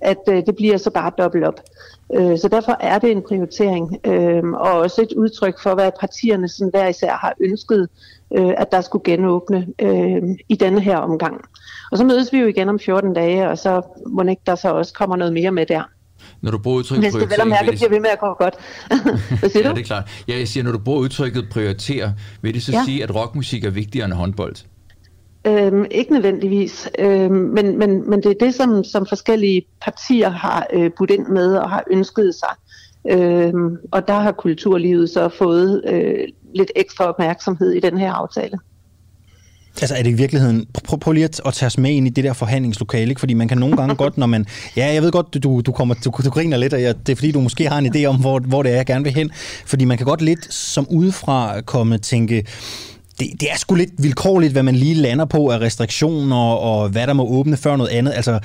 at 0.00 0.18
øh, 0.28 0.46
det 0.46 0.56
bliver 0.56 0.76
så 0.76 0.90
bare 0.90 1.12
dobbelt 1.18 1.44
op. 1.44 1.60
Øh, 2.14 2.38
så 2.38 2.48
derfor 2.48 2.76
er 2.80 2.98
det 2.98 3.10
en 3.10 3.22
prioritering, 3.22 4.00
øh, 4.06 4.44
og 4.44 4.72
også 4.72 5.02
et 5.02 5.12
udtryk 5.12 5.62
for, 5.62 5.74
hvad 5.74 5.90
partierne 6.00 6.48
sådan 6.48 6.70
hver 6.70 6.88
især 6.88 7.12
har 7.12 7.34
ønsket, 7.40 7.88
øh, 8.36 8.54
at 8.56 8.72
der 8.72 8.80
skulle 8.80 9.04
genåbne 9.04 9.66
øh, 9.78 10.22
i 10.48 10.54
denne 10.54 10.80
her 10.80 10.96
omgang. 10.96 11.40
Og 11.92 11.98
så 11.98 12.04
mødes 12.04 12.32
vi 12.32 12.38
jo 12.38 12.46
igen 12.46 12.68
om 12.68 12.78
14 12.78 13.14
dage, 13.14 13.48
og 13.48 13.58
så 13.58 13.82
må 14.06 14.22
ikke 14.22 14.42
der 14.46 14.54
så 14.54 14.68
også 14.68 14.94
kommer 14.94 15.16
noget 15.16 15.32
mere 15.32 15.50
med 15.50 15.66
der. 15.66 15.82
Når 16.42 16.50
du 16.50 16.58
bruger 16.58 16.78
udtrykket 16.78 17.04
Hvis 17.04 17.22
det 17.22 17.30
vel 17.30 17.40
og 17.40 17.48
mærke 17.48 17.70
bliver 17.70 17.88
ved 17.88 18.00
med 18.00 18.10
at 18.10 18.18
gå 18.20 18.34
godt. 18.34 18.54
Hvad 19.40 19.50
siger 19.50 19.62
ja, 19.62 19.70
du? 19.70 19.74
det 19.74 19.80
er 19.80 19.86
klart. 19.86 20.24
Ja, 20.28 20.38
jeg 20.38 20.48
siger, 20.48 20.64
når 20.64 20.72
du 20.72 20.78
bruger 20.78 21.00
udtrykket 21.00 21.46
prioritere, 21.50 22.14
vil 22.42 22.54
det 22.54 22.62
så 22.62 22.72
ja. 22.72 22.82
sige, 22.84 23.02
at 23.02 23.14
rockmusik 23.14 23.64
er 23.64 23.70
vigtigere 23.70 24.04
end 24.04 24.14
håndbold? 24.14 24.56
Øhm, 25.46 25.84
ikke 25.90 26.12
nødvendigvis, 26.12 26.90
øhm, 26.98 27.32
men, 27.32 27.78
men, 27.78 28.10
men 28.10 28.22
det 28.22 28.30
er 28.30 28.46
det, 28.46 28.54
som, 28.54 28.84
som 28.84 29.06
forskellige 29.06 29.62
partier 29.82 30.28
har 30.28 30.66
øh, 30.72 30.90
budt 30.98 31.10
ind 31.10 31.26
med 31.26 31.56
og 31.56 31.70
har 31.70 31.84
ønsket 31.90 32.34
sig. 32.34 32.54
Øhm, 33.10 33.76
og 33.92 34.08
der 34.08 34.14
har 34.14 34.32
kulturlivet 34.32 35.10
så 35.10 35.28
fået 35.28 35.82
øh, 35.88 36.28
lidt 36.54 36.70
ekstra 36.76 37.04
opmærksomhed 37.04 37.72
i 37.72 37.80
den 37.80 37.98
her 37.98 38.12
aftale. 38.12 38.58
Altså 39.82 39.94
er 39.94 40.02
det 40.02 40.10
i 40.10 40.12
virkeligheden, 40.12 40.66
prøv, 40.84 40.98
prøv 40.98 41.12
lige 41.12 41.24
at, 41.24 41.40
at 41.46 41.54
tage 41.54 41.66
os 41.66 41.78
med 41.78 41.90
ind 41.90 42.06
i 42.06 42.10
det 42.10 42.24
der 42.24 42.32
forhandlingslokale, 42.32 43.08
ikke? 43.08 43.18
fordi 43.18 43.34
man 43.34 43.48
kan 43.48 43.58
nogle 43.58 43.76
gange 43.76 43.94
godt, 43.94 44.18
når 44.18 44.26
man, 44.26 44.46
ja 44.76 44.92
jeg 44.92 45.02
ved 45.02 45.12
godt, 45.12 45.44
du, 45.44 45.60
du, 45.60 45.72
kommer, 45.72 45.94
du, 45.94 46.12
du 46.24 46.30
griner 46.30 46.56
lidt, 46.56 46.74
og 46.74 46.82
jeg, 46.82 46.94
det 47.06 47.12
er 47.12 47.16
fordi 47.16 47.32
du 47.32 47.40
måske 47.40 47.68
har 47.68 47.78
en 47.78 47.96
idé 47.96 48.04
om, 48.04 48.16
hvor, 48.16 48.38
hvor 48.38 48.62
det 48.62 48.72
er, 48.72 48.76
jeg 48.76 48.86
gerne 48.86 49.04
vil 49.04 49.14
hen, 49.14 49.30
fordi 49.66 49.84
man 49.84 49.96
kan 49.96 50.06
godt 50.06 50.22
lidt 50.22 50.54
som 50.54 50.86
udefra 50.90 51.60
komme 51.60 51.98
tænke, 51.98 52.44
det, 53.20 53.28
det 53.40 53.52
er 53.52 53.56
sgu 53.56 53.74
lidt 53.74 53.90
vilkårligt, 53.98 54.52
hvad 54.52 54.62
man 54.62 54.76
lige 54.76 54.94
lander 54.94 55.24
på 55.24 55.48
af 55.48 55.58
restriktioner, 55.58 56.36
og 56.36 56.88
hvad 56.88 57.06
der 57.06 57.12
må 57.12 57.28
åbne 57.28 57.56
før 57.56 57.76
noget 57.76 57.90
andet. 57.90 58.12
Altså, 58.12 58.38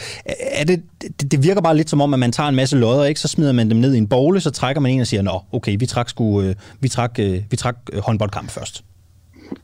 er 0.52 0.64
det, 0.64 0.82
det, 1.02 1.32
det 1.32 1.44
virker 1.44 1.62
bare 1.62 1.78
lidt 1.78 1.90
som 1.90 2.02
om, 2.02 2.14
at 2.14 2.20
man 2.20 2.32
tager 2.32 2.50
en 2.50 2.56
masse 2.56 2.78
lodder, 2.78 3.06
ikke? 3.06 3.20
så 3.20 3.28
smider 3.28 3.52
man 3.52 3.70
dem 3.70 3.78
ned 3.78 3.94
i 3.94 3.98
en 3.98 4.08
bogle, 4.08 4.42
så 4.42 4.52
trækker 4.52 4.82
man 4.82 4.92
en 4.92 5.02
og 5.02 5.08
siger, 5.08 5.22
nå, 5.22 5.42
okay, 5.52 5.76
vi 5.80 5.86
trak, 5.86 6.10
sku, 6.10 6.42
øh, 6.42 6.56
vi 6.80 6.90
trak, 6.90 7.20
øh, 7.20 7.42
vi 7.50 7.58
trak 7.58 7.76
øh, 7.94 8.02
håndboldkamp 8.02 8.50
først. 8.50 8.84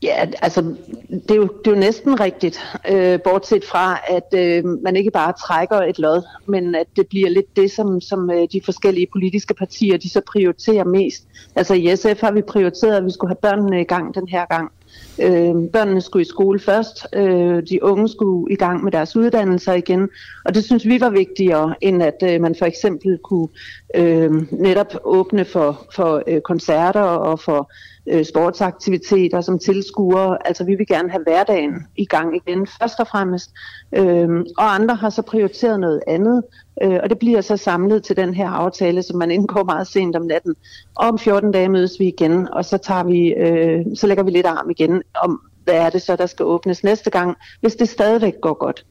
Ja, 0.04 0.28
altså, 0.42 0.62
det 1.10 1.32
er 1.32 1.36
jo, 1.36 1.44
det 1.44 1.68
er 1.68 1.72
jo 1.72 1.80
næsten 1.80 2.20
rigtigt, 2.20 2.60
øh, 2.90 3.20
bortset 3.22 3.66
fra, 3.66 4.00
at 4.08 4.34
øh, 4.34 4.66
man 4.66 4.96
ikke 4.96 5.12
bare 5.12 5.34
trækker 5.48 5.78
et 5.78 6.00
lod, 6.00 6.22
men 6.46 6.76
at 6.76 6.88
det 6.96 7.08
bliver 7.08 7.30
lidt 7.30 7.56
det, 7.56 7.72
som, 7.72 8.02
som 8.02 8.32
øh, 8.32 8.48
de 8.52 8.62
forskellige 8.66 9.08
politiske 9.12 9.54
partier, 9.54 9.98
de 9.98 10.10
så 10.10 10.22
prioriterer 10.28 10.84
mest. 10.84 11.28
Altså 11.56 11.74
i 11.74 11.96
SF 11.96 12.22
har 12.22 12.32
vi 12.32 12.42
prioriteret, 12.42 12.98
at 12.98 13.06
vi 13.06 13.12
skulle 13.12 13.30
have 13.30 13.42
børnene 13.42 13.82
i 13.82 13.84
gang 13.84 14.16
den 14.16 14.28
her 14.28 14.46
gang. 14.46 14.72
Øh, 15.22 15.70
børnene 15.74 16.02
skulle 16.02 16.22
i 16.22 16.30
skole 16.30 16.60
først, 16.60 17.08
øh, 17.14 17.64
de 17.70 17.84
unge 17.84 18.10
skulle 18.10 18.54
i 18.54 18.56
gang 18.56 18.84
med 18.84 18.92
deres 18.92 19.16
uddannelser 19.16 19.74
igen, 19.74 20.10
og 20.46 20.56
det 20.56 20.64
synes 20.64 20.86
vi 20.86 21.02
var 21.02 21.10
vigtigere, 21.10 21.76
end 21.82 22.04
at 22.04 22.24
øh, 22.24 22.42
man 22.42 22.56
for 22.56 22.66
eksempel 22.66 23.18
kunne 23.24 23.48
øh, 23.96 24.32
netop 24.52 24.94
åbne 25.04 25.46
for, 25.46 25.86
for 25.96 26.24
øh, 26.28 26.42
koncerter 26.42 27.02
og 27.02 27.40
for 27.40 27.72
øh, 28.08 28.26
sportsaktiviteter 28.26 29.42
som 29.42 29.60
tilskuere. 29.60 30.48
Altså 30.48 30.64
vi 30.64 30.76
vil 30.76 30.88
gerne 30.88 31.10
have 31.10 31.24
hverdagen 31.24 31.74
i 31.98 32.06
gang 32.06 32.36
igen, 32.36 32.68
først 32.82 33.00
og 33.00 33.08
fremmest. 33.08 33.52
Øh, 33.96 34.30
og 34.58 34.76
andre 34.76 34.96
har 34.96 35.10
så 35.10 35.22
prioriteret 35.22 35.80
noget 35.80 36.02
andet, 36.08 36.44
øh, 36.84 37.00
og 37.04 37.10
det 37.10 37.20
bliver 37.20 37.42
så 37.42 37.58
samlet 37.58 38.04
til 38.04 38.18
den 38.18 38.34
her 38.34 38.50
aftale, 38.50 39.04
som 39.04 39.18
man 39.18 39.32
indgår 39.32 39.64
meget 39.64 39.88
sent 39.88 40.16
om 40.16 40.26
natten. 40.26 40.56
Og 40.96 41.08
om 41.08 41.20
14 41.20 41.52
dage 41.52 41.70
mødes 41.70 42.00
vi 42.00 42.08
igen, 42.08 42.48
og 42.54 42.66
så, 42.66 42.78
tager 42.78 43.04
vi, 43.04 43.34
øh, 43.34 43.86
så 43.96 44.08
lægger 44.08 44.24
vi 44.24 44.32
lidt 44.32 44.46
arm 44.46 44.70
igen 44.70 45.02
om, 45.24 45.42
hvad 45.64 45.76
er 45.76 45.90
det 45.90 46.02
så, 46.02 46.16
der 46.16 46.26
skal 46.26 46.46
åbnes 46.46 46.84
næste 46.84 47.10
gang, 47.10 47.38
hvis 47.62 47.76
det 47.76 47.90
stadigvæk 47.90 48.34
går 48.42 48.54
godt. 48.54 48.86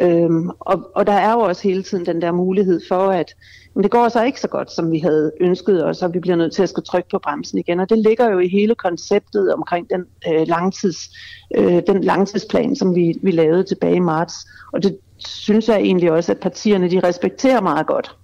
Øhm, 0.00 0.50
og, 0.60 0.90
og 0.94 1.06
der 1.06 1.12
er 1.12 1.32
jo 1.32 1.40
også 1.40 1.62
hele 1.62 1.82
tiden 1.82 2.06
den 2.06 2.22
der 2.22 2.32
mulighed 2.32 2.80
for, 2.88 3.08
at 3.08 3.34
men 3.74 3.82
det 3.82 3.90
går 3.90 4.08
så 4.08 4.24
ikke 4.24 4.40
så 4.40 4.48
godt, 4.48 4.72
som 4.72 4.92
vi 4.92 4.98
havde 4.98 5.32
ønsket 5.40 5.84
os, 5.84 6.02
og 6.02 6.14
vi 6.14 6.20
bliver 6.20 6.36
nødt 6.36 6.52
til 6.52 6.62
at 6.62 6.68
skulle 6.68 6.84
trykke 6.84 7.08
på 7.10 7.18
bremsen 7.18 7.58
igen. 7.58 7.80
Og 7.80 7.90
det 7.90 7.98
ligger 7.98 8.30
jo 8.30 8.38
i 8.38 8.48
hele 8.48 8.74
konceptet 8.74 9.54
omkring 9.54 9.90
den, 9.90 10.04
øh, 10.28 10.46
langtids, 10.48 11.10
øh, 11.56 11.82
den 11.86 12.04
langtidsplan, 12.04 12.76
som 12.76 12.94
vi, 12.94 13.18
vi 13.22 13.30
lavede 13.30 13.64
tilbage 13.64 13.96
i 13.96 13.98
marts. 13.98 14.34
Og 14.72 14.82
det 14.82 14.98
synes 15.28 15.68
jeg 15.68 15.76
egentlig 15.76 16.12
også, 16.12 16.32
at 16.32 16.38
partierne 16.38 16.90
de 16.90 17.00
respekterer 17.00 17.60
meget 17.60 17.86
godt. 17.86 18.16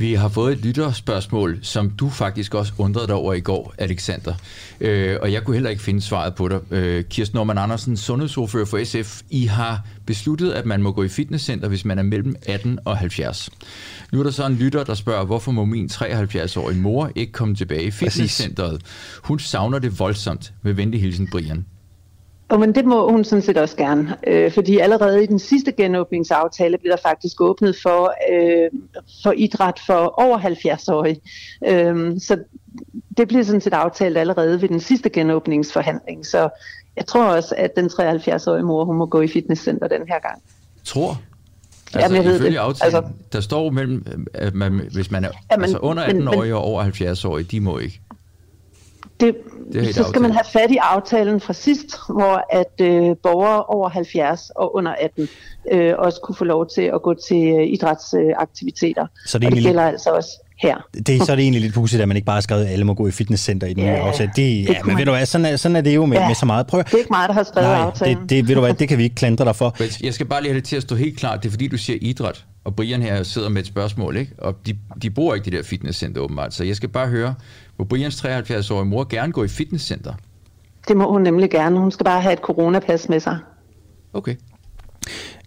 Vi 0.00 0.14
har 0.14 0.28
fået 0.28 0.52
et 0.52 0.64
lytterspørgsmål, 0.64 1.58
som 1.62 1.90
du 1.90 2.10
faktisk 2.10 2.54
også 2.54 2.72
undrede 2.78 3.06
dig 3.06 3.14
over 3.14 3.34
i 3.34 3.40
går, 3.40 3.74
Alexander. 3.78 4.34
Øh, 4.80 5.16
og 5.22 5.32
jeg 5.32 5.44
kunne 5.44 5.56
heller 5.56 5.70
ikke 5.70 5.82
finde 5.82 6.00
svaret 6.00 6.34
på 6.34 6.48
dig. 6.48 6.60
Øh, 6.70 7.04
Kirsten 7.04 7.36
Norman 7.36 7.58
Andersen, 7.58 7.96
sundhedsordfører 7.96 8.64
for 8.64 8.84
SF. 8.84 9.22
I 9.30 9.46
har 9.46 9.86
besluttet, 10.06 10.52
at 10.52 10.66
man 10.66 10.82
må 10.82 10.92
gå 10.92 11.02
i 11.02 11.08
fitnesscenter, 11.08 11.68
hvis 11.68 11.84
man 11.84 11.98
er 11.98 12.02
mellem 12.02 12.36
18 12.46 12.78
og 12.84 12.96
70. 12.96 13.50
Nu 14.12 14.18
er 14.18 14.22
der 14.22 14.30
så 14.30 14.46
en 14.46 14.54
lytter, 14.54 14.84
der 14.84 14.94
spørger, 14.94 15.24
hvorfor 15.24 15.52
må 15.52 15.64
min 15.64 15.86
73-årige 15.92 16.80
mor 16.80 17.10
ikke 17.14 17.32
komme 17.32 17.54
tilbage 17.54 17.84
i 17.84 17.90
fitnesscenteret? 17.90 18.82
Hun 19.22 19.38
savner 19.38 19.78
det 19.78 19.98
voldsomt. 19.98 20.52
Med 20.62 20.72
venlig 20.72 21.00
hilsen, 21.00 21.28
Brian. 21.30 21.64
Og 22.48 22.60
men 22.60 22.74
det 22.74 22.84
må 22.84 23.10
hun 23.10 23.24
sådan 23.24 23.42
set 23.42 23.56
også 23.56 23.76
gerne, 23.76 24.16
øh, 24.26 24.52
fordi 24.52 24.78
allerede 24.78 25.22
i 25.22 25.26
den 25.26 25.38
sidste 25.38 25.72
genåbningsaftale 25.72 26.78
blev 26.78 26.90
der 26.90 26.96
faktisk 27.02 27.40
åbnet 27.40 27.76
for, 27.82 28.12
øh, 28.32 28.70
for 29.22 29.32
idræt 29.32 29.80
for 29.86 30.22
over 30.22 30.38
70-årige. 30.38 31.20
Øh, 31.66 32.20
så 32.20 32.38
det 33.16 33.28
blev 33.28 33.44
sådan 33.44 33.60
set 33.60 33.72
aftalt 33.72 34.18
allerede 34.18 34.62
ved 34.62 34.68
den 34.68 34.80
sidste 34.80 35.10
genåbningsforhandling. 35.10 36.26
Så 36.26 36.48
jeg 36.96 37.06
tror 37.06 37.24
også, 37.24 37.54
at 37.58 37.76
den 37.76 37.86
73-årige 37.86 38.64
mor, 38.64 38.84
hun 38.84 38.96
må 38.96 39.06
gå 39.06 39.20
i 39.20 39.28
fitnesscenter 39.28 39.88
den 39.88 40.02
her 40.08 40.18
gang. 40.18 40.42
Tror? 40.84 41.20
Altså, 41.94 42.00
Jamen, 42.00 42.16
jeg 42.16 42.24
ved 42.24 42.40
det. 42.40 42.56
Aftalen, 42.56 42.96
altså, 42.96 43.12
der 43.32 43.40
står 43.40 43.70
mellem, 43.70 44.26
at 44.34 44.54
man, 44.54 44.88
hvis 44.92 45.10
man 45.10 45.24
er 45.24 45.30
jamen, 45.50 45.62
altså 45.62 45.78
under 45.78 46.02
18 46.02 46.28
år 46.28 46.54
og 46.54 46.62
over 46.62 46.82
70 46.82 47.24
år, 47.24 47.38
de 47.38 47.60
må 47.60 47.78
ikke. 47.78 48.00
Det, 49.20 49.36
det 49.72 49.94
så 49.94 50.04
skal 50.04 50.22
man 50.22 50.32
have 50.32 50.44
fat 50.52 50.70
i 50.70 50.76
aftalen 50.76 51.40
fra 51.40 51.52
sidst, 51.52 51.86
hvor 52.08 52.44
at 52.50 52.80
øh, 52.80 53.16
borgere 53.22 53.64
over 53.64 53.88
70 53.88 54.50
og 54.56 54.76
under 54.76 54.94
18 55.00 55.28
øh, 55.72 55.94
også 55.98 56.20
kunne 56.20 56.36
få 56.36 56.44
lov 56.44 56.68
til 56.74 56.82
at 56.82 57.02
gå 57.02 57.14
til 57.28 57.48
øh, 57.58 57.66
idrætsaktiviteter. 57.66 59.06
Så 59.26 59.38
det, 59.38 59.46
og 59.46 59.52
det 59.52 59.62
gælder 59.62 59.84
lidt... 59.84 59.92
altså 59.92 60.10
også 60.10 60.30
her. 60.62 60.76
Det, 61.06 61.26
så 61.26 61.32
er 61.32 61.36
det 61.36 61.42
egentlig 61.42 61.62
lidt 61.62 61.74
pudsigt, 61.74 62.02
at 62.02 62.08
man 62.08 62.16
ikke 62.16 62.26
bare 62.26 62.36
har 62.36 62.40
skrevet, 62.40 62.64
at 62.64 62.72
alle 62.72 62.84
må 62.84 62.94
gå 62.94 63.06
i 63.06 63.10
fitnesscenter 63.10 63.66
i 63.66 63.74
den 63.74 63.82
ja, 63.84 63.92
nye 63.92 63.98
aftale. 63.98 64.30
Det, 64.36 64.68
det 64.68 64.74
ja, 64.74 64.82
men 64.84 64.98
ved 64.98 65.04
du 65.04 65.10
hvad, 65.10 65.26
sådan 65.26 65.44
er, 65.44 65.56
sådan 65.56 65.76
er 65.76 65.80
det 65.80 65.94
jo 65.94 66.06
med, 66.06 66.18
ja, 66.18 66.26
med 66.26 66.34
så 66.34 66.46
meget. 66.46 66.66
Prøv. 66.66 66.82
Det 66.82 66.94
er 66.94 66.98
ikke 66.98 67.10
mig, 67.10 67.28
der 67.28 67.34
har 67.34 67.42
skrevet 67.42 67.68
Nej, 67.68 67.80
aftalen. 67.80 68.18
Det, 68.22 68.30
det, 68.30 68.48
ved 68.48 68.54
du 68.54 68.60
hvad, 68.60 68.74
det 68.74 68.88
kan 68.88 68.98
vi 68.98 69.02
ikke 69.02 69.16
klandre 69.16 69.44
dig 69.44 69.56
for. 69.56 69.76
Jeg 70.06 70.14
skal 70.14 70.26
bare 70.26 70.42
lige 70.42 70.52
have 70.52 70.60
det 70.60 70.68
til 70.68 70.76
at 70.76 70.82
stå 70.82 70.94
helt 70.94 71.18
klart. 71.18 71.42
Det 71.42 71.48
er 71.48 71.50
fordi, 71.50 71.68
du 71.68 71.78
siger 71.78 71.98
idræt, 72.02 72.44
og 72.68 72.76
Brian 72.76 73.02
her 73.02 73.22
sidder 73.22 73.48
med 73.48 73.60
et 73.60 73.66
spørgsmål, 73.66 74.16
ikke? 74.16 74.32
og 74.38 74.66
de, 74.66 74.78
de 75.02 75.10
bor 75.10 75.34
ikke 75.34 75.44
det 75.44 75.52
der 75.52 75.62
fitnesscenter 75.62 76.20
åbenbart. 76.20 76.54
Så 76.54 76.64
jeg 76.64 76.76
skal 76.76 76.88
bare 76.88 77.08
høre, 77.08 77.34
må 77.78 77.84
Brians 77.84 78.24
73-årige 78.24 78.84
mor 78.84 79.08
gerne 79.08 79.32
gå 79.32 79.44
i 79.44 79.48
fitnesscenter? 79.48 80.14
Det 80.88 80.96
må 80.96 81.12
hun 81.12 81.22
nemlig 81.22 81.50
gerne. 81.50 81.78
Hun 81.78 81.90
skal 81.90 82.04
bare 82.04 82.20
have 82.20 82.32
et 82.32 82.38
coronapas 82.38 83.08
med 83.08 83.20
sig. 83.20 83.38
Okay. 84.12 84.36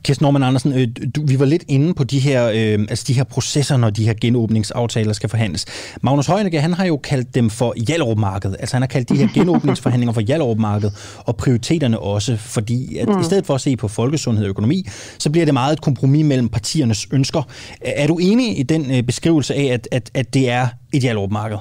Kirsten 0.03 0.23
Norman 0.23 0.43
Andersen, 0.43 0.73
øh, 0.73 0.87
du, 1.15 1.25
vi 1.25 1.39
var 1.39 1.45
lidt 1.45 1.63
inde 1.67 1.93
på 1.93 2.03
de 2.03 2.19
her, 2.19 2.47
øh, 2.47 2.85
altså 2.89 3.05
de 3.07 3.13
her 3.13 3.23
processer, 3.23 3.77
når 3.77 3.89
de 3.89 4.05
her 4.05 4.13
genåbningsaftaler 4.21 5.13
skal 5.13 5.29
forhandles. 5.29 5.65
Magnus 6.01 6.27
Heunicke, 6.27 6.61
han 6.61 6.73
har 6.73 6.85
jo 6.85 6.97
kaldt 6.97 7.35
dem 7.35 7.49
for 7.49 7.73
Hjallerup-markedet. 7.77 8.55
Altså 8.59 8.75
han 8.75 8.81
har 8.81 8.87
kaldt 8.87 9.09
de 9.09 9.15
her 9.15 9.27
genåbningsforhandlinger 9.39 10.13
for 10.13 10.21
Hjallerup-markedet, 10.21 11.17
og 11.17 11.35
prioriteterne 11.35 11.99
også, 11.99 12.37
fordi 12.37 12.97
at 12.97 13.09
mm. 13.09 13.19
i 13.19 13.23
stedet 13.23 13.45
for 13.45 13.55
at 13.55 13.61
se 13.61 13.77
på 13.77 13.87
folkesundhed 13.87 14.45
og 14.45 14.49
økonomi, 14.49 14.87
så 15.17 15.29
bliver 15.29 15.45
det 15.45 15.53
meget 15.53 15.73
et 15.73 15.81
kompromis 15.81 16.25
mellem 16.25 16.49
partiernes 16.49 17.07
ønsker. 17.11 17.41
Er 17.81 18.07
du 18.07 18.17
enig 18.17 18.59
i 18.59 18.63
den 18.63 18.91
øh, 18.91 19.03
beskrivelse 19.03 19.55
af, 19.55 19.63
at, 19.63 19.87
at, 19.91 20.11
at 20.13 20.33
det 20.33 20.49
er 20.49 20.67
et 20.93 21.01
Hjallerup-marked? 21.01 21.57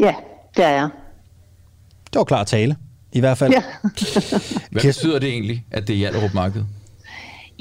Ja, 0.00 0.14
det 0.56 0.64
er 0.64 0.70
jeg. 0.70 0.88
Det 2.12 2.18
var 2.18 2.24
klar 2.24 2.44
tale, 2.44 2.76
i 3.12 3.20
hvert 3.20 3.38
fald. 3.38 3.52
Ja. 3.52 3.62
Hvad 4.70 4.82
betyder 4.82 5.18
det 5.18 5.28
egentlig, 5.28 5.64
at 5.70 5.88
det 5.88 5.94
er 5.94 5.98
Hjallerup-marked? 5.98 6.64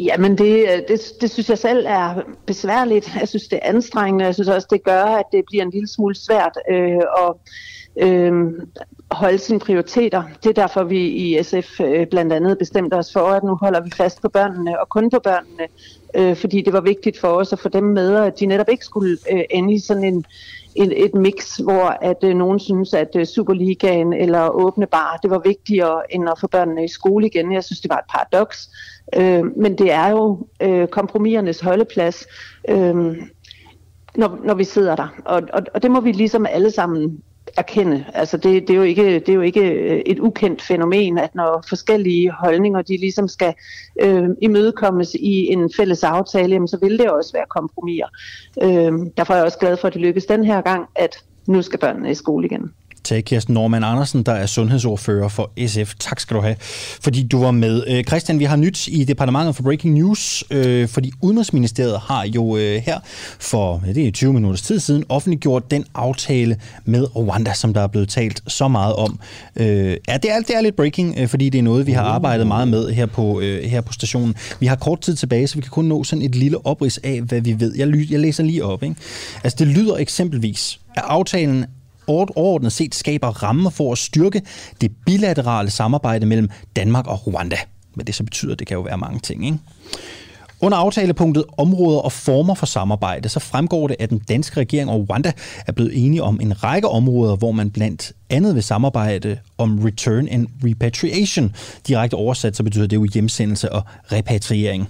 Jamen, 0.04 0.38
det, 0.38 0.62
øh, 0.62 0.82
det, 0.88 1.02
det 1.22 1.32
synes 1.32 1.50
jeg 1.50 1.58
selv 1.58 1.86
er 1.88 2.22
besværligt. 2.46 3.16
Jeg 3.20 3.28
synes, 3.28 3.48
det 3.48 3.60
er 3.62 3.70
anstrengende. 3.70 4.26
Jeg 4.26 4.34
synes 4.34 4.50
også, 4.50 4.68
det 4.72 4.84
gør, 4.84 5.04
at 5.04 5.26
det 5.32 5.44
bliver 5.48 5.64
en 5.64 5.72
lille 5.72 5.88
smule 5.88 6.16
svært 6.16 6.58
øh, 6.70 6.96
at 6.96 7.34
øh, 8.08 8.34
holde 9.12 9.38
sine 9.38 9.60
prioriteter. 9.60 10.24
Det 10.44 10.50
er 10.50 10.62
derfor, 10.62 10.84
vi 10.84 11.08
i 11.08 11.44
SF 11.44 11.82
øh, 11.82 12.08
blandt 12.08 12.34
andet 12.34 12.58
bestemte 12.58 12.94
os 12.94 13.14
for, 13.14 13.20
at 13.20 13.44
nu 13.44 13.56
holder 13.56 13.82
vi 13.82 13.92
fast 13.98 14.22
på 14.22 14.30
børnene 14.30 14.80
og 14.80 14.90
kun 14.90 15.10
på 15.10 15.20
børnene. 15.24 15.68
Øh, 16.16 16.36
fordi 16.36 16.62
det 16.62 16.74
var 16.74 16.82
vigtigt 16.82 17.20
for 17.20 17.28
os 17.28 17.54
at 17.54 17.60
få 17.60 17.70
dem 17.70 17.84
med, 17.84 18.16
at 18.16 18.40
de 18.40 18.46
netop 18.46 18.70
ikke 18.70 18.86
skulle 18.86 19.18
øh, 19.32 19.44
ende 19.50 19.74
i 19.74 19.80
sådan 19.80 20.04
en 20.04 20.26
et, 20.76 21.06
et 21.06 21.16
mix, 21.16 21.58
hvor 21.58 21.98
at 22.02 22.24
øh, 22.24 22.36
nogen 22.36 22.60
synes, 22.60 22.94
at 22.94 23.10
øh, 23.16 23.26
Superligaen 23.26 24.14
eller 24.14 24.50
åbne 24.50 24.88
bar, 24.88 25.20
det 25.24 25.32
var 25.32 25.42
vigtigere 25.46 26.14
end 26.14 26.30
at 26.30 26.40
få 26.40 26.48
børnene 26.48 26.86
i 26.86 26.88
skole 26.88 27.26
igen. 27.28 27.54
Jeg 27.54 27.64
synes, 27.64 27.80
det 27.80 27.90
var 27.90 27.98
et 27.98 28.12
paradoks. 28.12 28.70
Øh, 29.16 29.58
men 29.58 29.78
det 29.78 29.92
er 29.92 30.08
jo 30.08 30.48
øh, 30.62 30.88
kompromisernes 30.88 31.60
holdeplads, 31.60 32.26
øh, 32.70 32.96
når, 34.16 34.40
når 34.44 34.54
vi 34.54 34.64
sidder 34.64 34.96
der. 34.96 35.08
Og, 35.26 35.42
og, 35.54 35.62
og 35.74 35.84
det 35.84 35.92
må 35.92 36.00
vi 36.00 36.12
ligesom 36.12 36.46
alle 36.50 36.72
sammen 36.72 37.24
erkende. 37.58 38.06
Altså 38.14 38.38
det, 38.38 38.68
det, 38.68 38.70
er 38.70 38.78
jo 38.78 38.84
ikke, 38.84 39.14
det 39.14 39.30
er 39.30 39.34
jo 39.34 39.42
ikke 39.42 39.72
øh, 39.72 40.02
et 40.06 40.20
ukendt 40.20 40.62
fænomen, 40.62 41.18
at 41.18 41.36
når 41.36 41.64
forskellige 41.70 42.32
holdninger 42.32 42.82
de 42.82 42.98
ligesom 42.98 43.28
skal 43.28 43.54
øh, 44.02 44.30
imødekommes 44.42 45.16
i 45.16 45.48
en 45.52 45.72
fælles 45.78 46.04
aftale, 46.04 46.54
jamen, 46.54 46.68
så 46.68 46.78
vil 46.82 47.00
det 47.00 47.10
også 47.10 47.34
være 47.34 47.46
kompromiser. 47.50 48.08
Øh, 48.64 48.92
derfor 49.18 49.34
er 49.34 49.38
jeg 49.38 49.46
også 49.46 49.60
glad 49.60 49.78
for, 49.78 49.88
at 49.88 49.94
det 49.94 50.02
lykkedes 50.02 50.26
den 50.26 50.44
her 50.44 50.62
gang, 50.62 50.86
at 50.96 51.16
nu 51.48 51.62
skal 51.62 51.80
børnene 51.80 52.12
i 52.12 52.16
skole 52.16 52.46
igen 52.46 52.74
til 53.04 53.24
Kirsten 53.24 53.54
Norman 53.54 53.84
Andersen, 53.84 54.24
der 54.24 54.32
er 54.32 54.46
sundhedsordfører 54.46 55.28
for 55.28 55.52
SF. 55.68 55.94
Tak 56.00 56.20
skal 56.20 56.38
du 56.38 56.42
have, 56.42 56.56
fordi 57.02 57.28
du 57.28 57.40
var 57.40 57.52
med. 57.52 57.84
Øh, 57.88 58.04
Christian, 58.04 58.40
vi 58.40 58.44
har 58.44 58.56
nyt 58.56 58.88
i 58.88 59.04
Departementet 59.04 59.56
for 59.56 59.64
Breaking 59.64 59.94
News, 59.94 60.44
øh, 60.52 60.88
fordi 60.88 61.12
Udenrigsministeriet 61.22 62.00
har 62.00 62.24
jo 62.26 62.58
øh, 62.58 62.82
her 62.82 63.00
for 63.40 63.84
ja, 63.88 63.94
det 63.94 64.08
er 64.08 64.12
20 64.12 64.34
minutters 64.34 64.62
tid 64.62 64.80
siden 64.80 65.04
offentliggjort 65.10 65.72
den 65.72 65.86
aftale 65.96 66.58
med 66.86 67.16
Rwanda, 67.16 67.54
som 67.54 67.74
der 67.74 67.82
er 67.82 67.88
blevet 67.88 68.10
talt 68.10 68.44
så 68.48 68.68
meget 68.68 68.96
om. 68.96 69.20
Øh, 69.56 69.98
ja, 70.08 70.18
det 70.18 70.32
er, 70.32 70.40
det 70.40 70.56
er 70.56 70.62
lidt 70.62 70.76
breaking, 70.76 71.16
øh, 71.18 71.28
fordi 71.28 71.50
det 71.50 71.60
er 71.60 71.64
noget, 71.64 71.88
vi 71.88 71.92
har 71.92 72.04
arbejdet 72.04 72.48
meget 72.48 72.68
med 72.68 72.90
her 72.90 73.06
på, 73.06 73.40
øh, 73.40 73.64
her 73.64 73.82
på 73.82 73.94
stationen. 73.94 74.36
Vi 74.60 74.66
har 74.66 74.76
kort 74.76 75.02
tid 75.02 75.16
tilbage, 75.16 75.48
så 75.48 75.56
vi 75.56 75.62
kan 75.62 75.70
kun 75.70 75.86
nå 75.86 76.04
sådan 76.04 76.22
et 76.22 76.36
lille 76.36 76.66
oprids 76.66 76.98
af, 76.98 77.22
hvad 77.22 77.42
vi 77.42 77.60
ved. 77.60 77.76
Jeg, 77.78 78.12
jeg 78.12 78.20
læser 78.20 78.44
lige 78.44 78.66
op. 78.66 78.84
Ikke? 78.84 78.96
Altså, 79.44 79.56
det 79.60 79.68
lyder 79.68 79.98
eksempelvis, 79.98 80.80
at 80.96 81.04
aftalen 81.08 81.66
overordnet 82.10 82.72
set 82.72 82.96
skaber 82.96 83.28
rammer 83.28 83.70
for 83.70 83.92
at 83.92 83.98
styrke 83.98 84.42
det 84.82 84.92
bilaterale 85.06 85.70
samarbejde 85.70 86.26
mellem 86.26 86.50
Danmark 86.76 87.08
og 87.08 87.28
Rwanda. 87.28 87.58
Men 87.96 88.08
det 88.08 88.16
så 88.16 88.24
betyder, 88.24 88.56
det 88.56 88.68
kan 88.68 88.76
jo 88.76 88.82
være 88.82 88.98
mange 88.98 89.20
ting, 89.20 89.46
ikke? 89.46 89.58
Under 90.62 90.78
aftalepunktet 90.78 91.44
Områder 91.58 92.00
og 92.00 92.12
former 92.12 92.54
for 92.54 92.66
samarbejde, 92.66 93.30
så 93.30 93.40
fremgår 93.40 93.88
det, 93.88 93.96
at 94.00 94.10
den 94.10 94.20
danske 94.20 94.60
regering 94.60 94.90
og 94.90 95.06
Rwanda 95.10 95.32
er 95.68 95.72
blevet 95.72 96.06
enige 96.06 96.24
om 96.24 96.40
en 96.42 96.64
række 96.64 96.88
områder, 96.88 97.36
hvor 97.36 97.52
man 97.52 97.72
blandt 97.72 98.12
andet 98.30 98.56
vil 98.56 98.64
samarbejde 98.64 99.38
om 99.58 99.80
return 99.80 100.28
and 100.28 100.48
repatriation. 100.64 101.56
Direkte 101.88 102.16
oversat 102.16 102.56
så 102.56 102.64
betyder 102.64 102.88
det 102.88 102.96
jo 102.96 103.08
hjemsendelse 103.14 103.72
og 103.72 103.84
repatriering. 104.12 104.90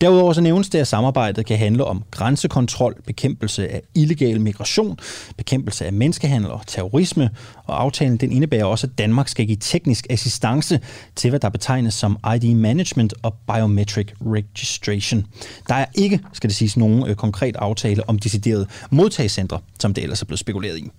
Derudover 0.00 0.32
så 0.32 0.40
nævnes 0.40 0.68
det, 0.68 0.78
at 0.78 0.88
samarbejdet 0.88 1.46
kan 1.46 1.58
handle 1.58 1.84
om 1.84 2.02
grænsekontrol, 2.10 3.02
bekæmpelse 3.06 3.68
af 3.68 3.82
illegal 3.94 4.40
migration, 4.40 4.98
bekæmpelse 5.36 5.86
af 5.86 5.92
menneskehandel 5.92 6.50
og 6.50 6.60
terrorisme, 6.66 7.30
og 7.64 7.82
aftalen 7.82 8.16
den 8.16 8.32
indebærer 8.32 8.64
også, 8.64 8.86
at 8.86 8.98
Danmark 8.98 9.28
skal 9.28 9.46
give 9.46 9.58
teknisk 9.60 10.06
assistance 10.10 10.80
til, 11.16 11.30
hvad 11.30 11.40
der 11.40 11.48
betegnes 11.48 11.94
som 11.94 12.18
ID 12.36 12.54
management 12.54 13.14
og 13.22 13.34
biometric 13.54 14.08
registration. 14.20 15.26
Der 15.68 15.74
er 15.74 15.86
ikke, 15.94 16.20
skal 16.32 16.50
det 16.50 16.56
siges, 16.56 16.76
nogen 16.76 17.08
øh, 17.08 17.14
konkret 17.14 17.56
aftale 17.56 18.08
om 18.08 18.18
deciderede 18.18 18.66
modtagscentre, 18.90 19.60
som 19.80 19.94
det 19.94 20.02
ellers 20.02 20.22
er 20.22 20.26
blevet 20.26 20.38
spekuleret 20.38 20.78
i. 20.78 20.90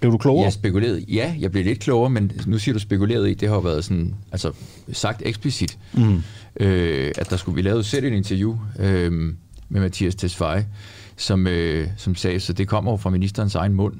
Blev 0.00 0.12
du 0.12 0.18
klogere? 0.18 0.44
Jeg 0.44 0.52
spekulerede, 0.52 1.04
ja, 1.08 1.34
jeg 1.40 1.50
blev 1.52 1.64
lidt 1.64 1.80
klogere, 1.80 2.10
men 2.10 2.32
nu 2.46 2.58
siger 2.58 2.72
du 2.72 2.78
spekuleret 2.78 3.30
i, 3.30 3.34
det 3.34 3.48
har 3.48 3.60
været 3.60 3.84
sådan, 3.84 4.14
altså 4.32 4.52
sagt 4.92 5.22
eksplicit, 5.24 5.78
mm. 5.92 6.22
øh, 6.60 7.12
at 7.18 7.30
der 7.30 7.36
skulle 7.36 7.54
vi 7.56 7.62
lave 7.62 7.84
selv 7.84 8.04
et 8.04 8.12
interview 8.12 8.56
øh, 8.78 9.12
med 9.68 9.80
Mathias 9.80 10.14
Tesfaye, 10.14 10.64
som, 11.16 11.46
øh, 11.46 11.88
som 11.96 12.14
sagde, 12.14 12.40
så 12.40 12.52
det 12.52 12.68
kommer 12.68 12.90
jo 12.92 12.96
fra 12.96 13.10
ministerens 13.10 13.54
egen 13.54 13.74
mund. 13.74 13.94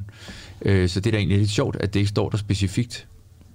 Øh, 0.63 0.89
så 0.89 1.01
det 1.01 1.07
er 1.07 1.11
da 1.11 1.17
egentlig 1.19 1.39
lidt 1.39 1.51
sjovt, 1.51 1.77
at 1.81 1.95
det 1.95 2.01
ikke 2.01 2.09
står 2.11 2.29
der 2.31 2.37
specifikt. 2.39 3.07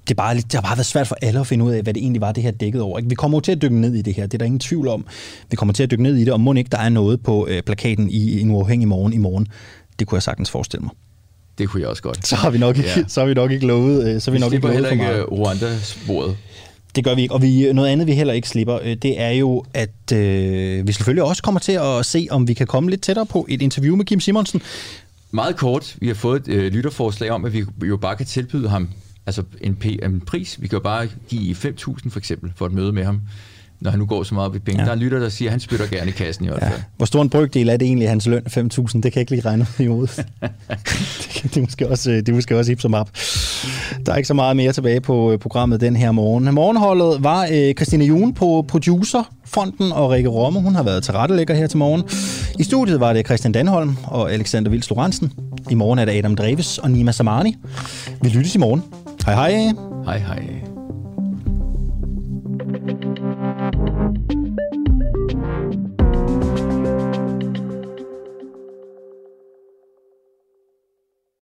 Det, 0.03 0.11
er 0.11 0.15
bare, 0.15 0.35
lidt- 0.35 0.45
det 0.45 0.53
har 0.53 0.61
bare 0.61 0.77
været 0.77 0.85
svært 0.85 1.07
for 1.07 1.17
alle 1.21 1.39
at 1.39 1.47
finde 1.47 1.65
ud 1.65 1.71
af, 1.71 1.83
hvad 1.83 1.93
det 1.93 2.01
egentlig 2.03 2.21
var, 2.21 2.31
det 2.31 2.43
her 2.43 2.51
dækket 2.51 2.81
over. 2.81 3.01
Vi 3.03 3.15
kommer 3.15 3.37
jo 3.37 3.41
til 3.41 3.51
at 3.51 3.61
dykke 3.61 3.79
ned 3.79 3.93
i 3.95 4.01
det 4.01 4.13
her, 4.13 4.23
det 4.23 4.33
er 4.33 4.37
der 4.37 4.45
ingen 4.45 4.59
tvivl 4.59 4.87
om. 4.87 5.05
Vi 5.49 5.55
kommer 5.55 5.73
til 5.73 5.83
at 5.83 5.91
dykke 5.91 6.03
ned 6.03 6.15
i 6.15 6.19
det, 6.25 6.33
og 6.33 6.41
må 6.41 6.53
ikke 6.53 6.69
der 6.69 6.77
er 6.77 6.89
noget 6.89 7.21
på 7.23 7.47
øh, 7.49 7.63
plakaten 7.63 8.09
i 8.09 8.41
en 8.41 8.51
uafhængig 8.51 8.87
morgen 8.87 9.13
i 9.13 9.17
morgen. 9.17 9.47
Det 9.99 10.07
kunne 10.07 10.15
jeg 10.15 10.23
sagtens 10.23 10.51
forestille 10.51 10.81
mig. 10.83 10.91
Det 11.59 11.69
kunne 11.69 11.81
jeg 11.81 11.89
også 11.89 12.01
godt. 12.03 12.27
Så 12.27 12.35
har 12.35 12.49
vi 12.49 12.57
nok 12.57 12.77
ikke, 12.77 12.89
Ja. 12.97 13.03
så 13.07 13.19
har 13.19 13.27
vi 13.27 13.33
nok 13.33 13.51
ikke 13.51 13.65
lovet, 13.67 14.07
øh, 14.15 14.21
så 14.21 14.31
har 14.31 14.33
vi 14.33 14.37
Vi 14.37 14.41
nok 14.41 14.53
ikke 14.53 14.67
lovet 14.67 14.85
for 14.85 14.91
ikke 14.91 15.03
meget. 15.03 15.17
øh, 15.19 15.25
Rwanda-sporet. 15.25 16.35
Det 16.95 17.03
gør 17.03 17.15
vi 17.15 17.21
ikke. 17.21 17.33
Og 17.33 17.41
vi, 17.41 17.73
noget 17.73 17.89
andet, 17.89 18.07
vi 18.07 18.13
heller 18.13 18.33
ikke 18.33 18.49
slipper, 18.49 18.79
øh, 18.83 18.95
det 19.01 19.21
er 19.21 19.29
jo, 19.29 19.63
at 19.73 20.11
øh, 20.13 20.87
vi 20.87 20.91
selvfølgelig 20.91 21.23
også 21.23 21.43
kommer 21.43 21.59
til 21.59 21.71
at 21.71 22.05
se, 22.05 22.27
om 22.31 22.47
vi 22.47 22.53
kan 22.53 22.67
komme 22.67 22.89
lidt 22.89 23.01
tættere 23.01 23.25
på 23.25 23.45
et 23.49 23.61
interview 23.61 23.95
med 23.95 24.05
Kim 24.05 24.19
Simonsen. 24.19 24.61
Meget 25.31 25.55
kort, 25.55 25.95
vi 25.99 26.07
har 26.07 26.13
fået 26.13 26.47
et 26.47 26.53
øh, 26.53 26.71
lytterforslag 26.73 27.31
om, 27.31 27.45
at 27.45 27.53
vi 27.53 27.63
jo 27.87 27.97
bare 27.97 28.15
kan 28.15 28.25
tilbyde 28.25 28.69
ham 28.69 28.89
altså 29.25 29.43
en, 29.61 29.77
p- 29.85 30.05
en 30.05 30.21
pris. 30.21 30.61
Vi 30.61 30.67
kan 30.67 30.75
jo 30.75 30.83
bare 30.83 31.07
give 31.29 31.55
5.000 31.55 32.09
for 32.09 32.17
eksempel 32.19 32.51
for 32.55 32.65
et 32.65 32.71
møde 32.73 32.91
med 32.93 33.03
ham, 33.03 33.21
når 33.81 33.89
han 33.91 33.99
nu 33.99 34.05
går 34.05 34.23
så 34.23 34.33
meget 34.33 34.49
op 34.49 34.55
i 34.55 34.59
penge. 34.59 34.77
Ja. 34.77 34.81
Ja. 34.81 34.85
Der 34.85 34.91
er 34.91 34.95
en 34.95 34.99
lytter, 35.03 35.19
der 35.19 35.29
siger, 35.29 35.49
at 35.49 35.51
han 35.51 35.59
spytter 35.59 35.85
gerne 35.87 36.09
i 36.09 36.13
kassen 36.13 36.45
i 36.45 36.47
hvert 36.47 36.61
Ja. 36.61 36.69
fald. 36.69 36.81
Hvor 36.97 37.05
stor 37.05 37.21
en 37.21 37.29
brøkdel 37.29 37.69
er 37.69 37.77
det 37.77 37.85
egentlig 37.85 38.09
hans 38.09 38.27
løn? 38.27 38.41
5.000? 38.47 38.51
Det 38.57 38.91
kan 38.91 39.01
jeg 39.03 39.17
ikke 39.17 39.31
lige 39.31 39.41
regne 39.45 39.65
ud 39.79 39.83
i 39.85 39.87
hovedet. 39.87 40.15
det, 41.43 41.57
er 41.57 41.61
måske 41.61 41.89
også, 41.89 42.11
det 42.11 42.29
er 42.29 42.33
måske 42.33 42.57
også 42.57 42.71
hip 42.71 42.81
som 42.81 42.93
op. 42.93 43.09
Der 44.05 44.11
er 44.11 44.15
ikke 44.15 44.27
så 44.27 44.33
meget 44.33 44.55
mere 44.57 44.71
tilbage 44.71 45.01
på 45.01 45.31
øh, 45.31 45.39
programmet 45.39 45.81
den 45.81 45.95
her 45.95 46.11
morgen. 46.11 46.53
Morgenholdet 46.53 47.23
var 47.23 47.47
øh, 47.51 47.73
Christine 47.73 48.05
Jun 48.05 48.33
på 48.33 48.65
producerfronten, 48.67 49.91
og 49.91 50.09
Rikke 50.11 50.29
Romme, 50.29 50.61
hun 50.61 50.75
har 50.75 50.83
været 50.83 51.03
tilrettelægger 51.03 51.55
her 51.55 51.67
til 51.67 51.77
morgen. 51.77 52.03
I 52.59 52.63
studiet 52.63 52.99
var 52.99 53.13
det 53.13 53.25
Christian 53.25 53.51
Danholm 53.51 53.95
og 54.03 54.33
Alexander 54.33 54.71
Vils 54.71 54.89
Lorentzen. 54.89 55.31
I 55.69 55.75
morgen 55.75 55.99
er 55.99 56.05
det 56.05 56.11
Adam 56.17 56.35
Dreves 56.35 56.77
og 56.77 56.91
Nima 56.91 57.11
Samani. 57.11 57.55
Vi 58.21 58.29
lyttes 58.29 58.55
i 58.55 58.57
morgen. 58.57 58.83
Hej 59.25 59.33
hej. 59.35 59.73
Hej 60.05 60.17
hej. 60.17 60.68